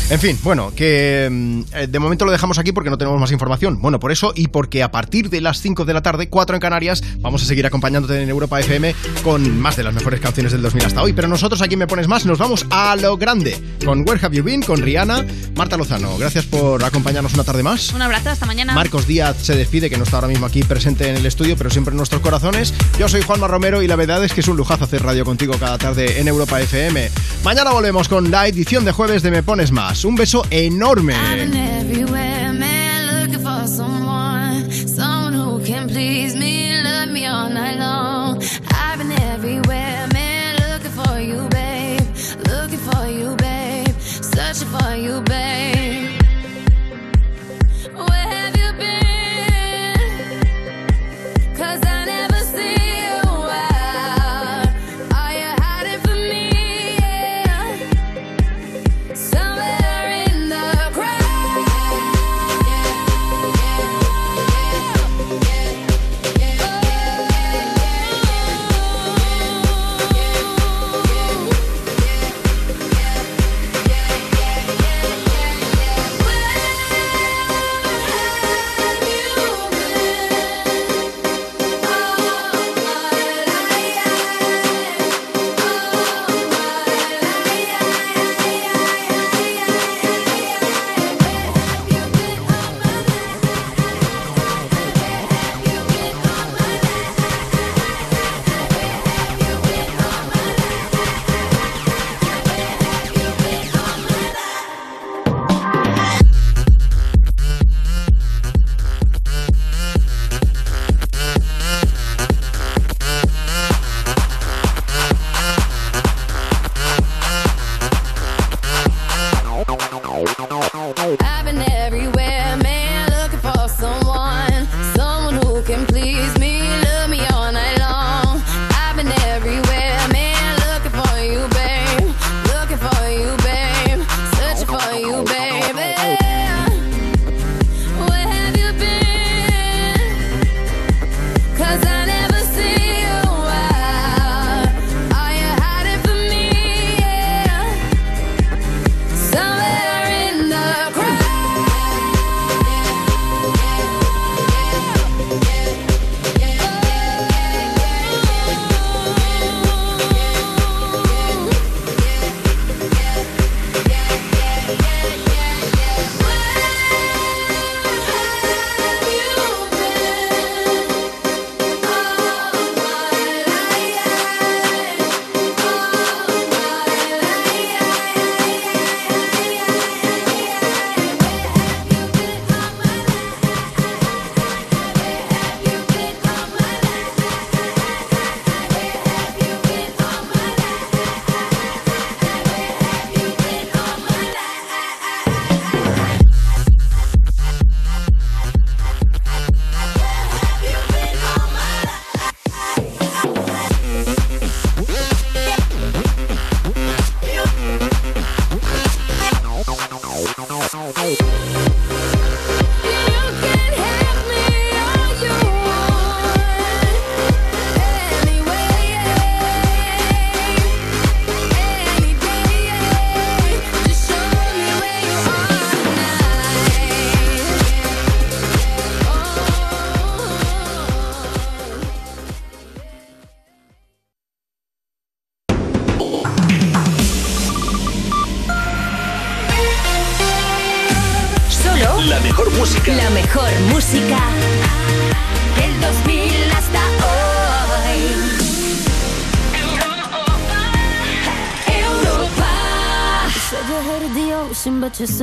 En 0.09 0.19
fin, 0.19 0.37
bueno, 0.43 0.73
que 0.75 1.29
mm, 1.31 1.61
eh, 1.73 1.87
de 1.87 1.99
momento 1.99 2.25
lo 2.25 2.31
dejamos 2.31 2.57
aquí 2.57 2.71
porque 2.71 2.89
no 2.89 2.97
tenemos 2.97 3.19
más 3.19 3.31
información. 3.31 3.81
Bueno, 3.81 3.99
por 3.99 4.11
eso 4.11 4.33
y 4.35 4.47
porque 4.47 4.83
a 4.83 4.91
partir 4.91 5.29
de 5.29 5.39
las 5.39 5.61
5 5.61 5.85
de 5.85 5.93
la 5.93 6.01
tarde, 6.01 6.29
4 6.29 6.55
en 6.55 6.59
Canarias, 6.59 7.03
vamos 7.19 7.43
a 7.43 7.45
seguir 7.45 7.65
acompañándote 7.65 8.21
en 8.21 8.29
Europa 8.29 8.59
FM 8.59 8.95
con 9.23 9.59
más 9.59 9.75
de 9.75 9.83
las 9.83 9.93
mejores 9.93 10.19
canciones 10.19 10.51
del 10.51 10.61
2000 10.61 10.85
hasta 10.85 11.03
hoy. 11.03 11.13
Pero 11.13 11.27
nosotros 11.27 11.61
aquí 11.61 11.77
me 11.77 11.87
pones 11.87 12.07
más, 12.07 12.25
nos 12.25 12.39
vamos 12.39 12.65
a 12.69 12.95
lo 12.95 13.17
grande 13.17 13.57
con 13.85 14.01
Where 14.01 14.19
Have 14.23 14.35
You 14.35 14.43
Been, 14.43 14.61
con 14.61 14.81
Rihanna, 14.81 15.25
Marta 15.55 15.77
Lozano. 15.77 16.17
Gracias 16.17 16.45
por 16.45 16.83
acompañarnos 16.83 17.33
una 17.33 17.43
tarde 17.43 17.63
más. 17.63 17.93
Un 17.93 18.01
abrazo, 18.01 18.29
hasta 18.29 18.45
mañana. 18.45 18.73
Marcos 18.73 19.07
Díaz 19.07 19.37
se 19.41 19.55
despide, 19.55 19.89
que 19.89 19.97
no 19.97 20.03
está 20.03 20.17
ahora 20.17 20.27
mismo 20.27 20.45
aquí 20.45 20.63
presente 20.63 21.09
en 21.09 21.15
el 21.15 21.25
estudio, 21.25 21.55
pero 21.57 21.69
siempre 21.69 21.91
en 21.91 21.97
nuestros 21.97 22.21
corazones. 22.21 22.73
Yo 22.99 23.07
soy 23.07 23.21
Juanma 23.21 23.47
Romero 23.47 23.81
y 23.81 23.87
la 23.87 23.95
verdad 23.95 24.22
es 24.23 24.33
que 24.33 24.41
es 24.41 24.47
un 24.47 24.57
lujazo 24.57 24.85
hacer 24.85 25.03
radio 25.03 25.25
contigo 25.25 25.55
cada 25.59 25.77
tarde 25.77 26.19
en 26.19 26.27
Europa 26.27 26.61
FM. 26.61 27.11
Mañana 27.43 27.71
volvemos 27.71 28.07
con 28.07 28.31
la 28.31 28.47
edición 28.47 28.85
de 28.85 28.91
jueves 28.91 29.21
de 29.21 29.31
Me 29.31 29.43
Pones 29.43 29.71
Más. 29.71 30.05
Un 30.05 30.15
beso 30.15 30.45
enorme. 30.49 31.15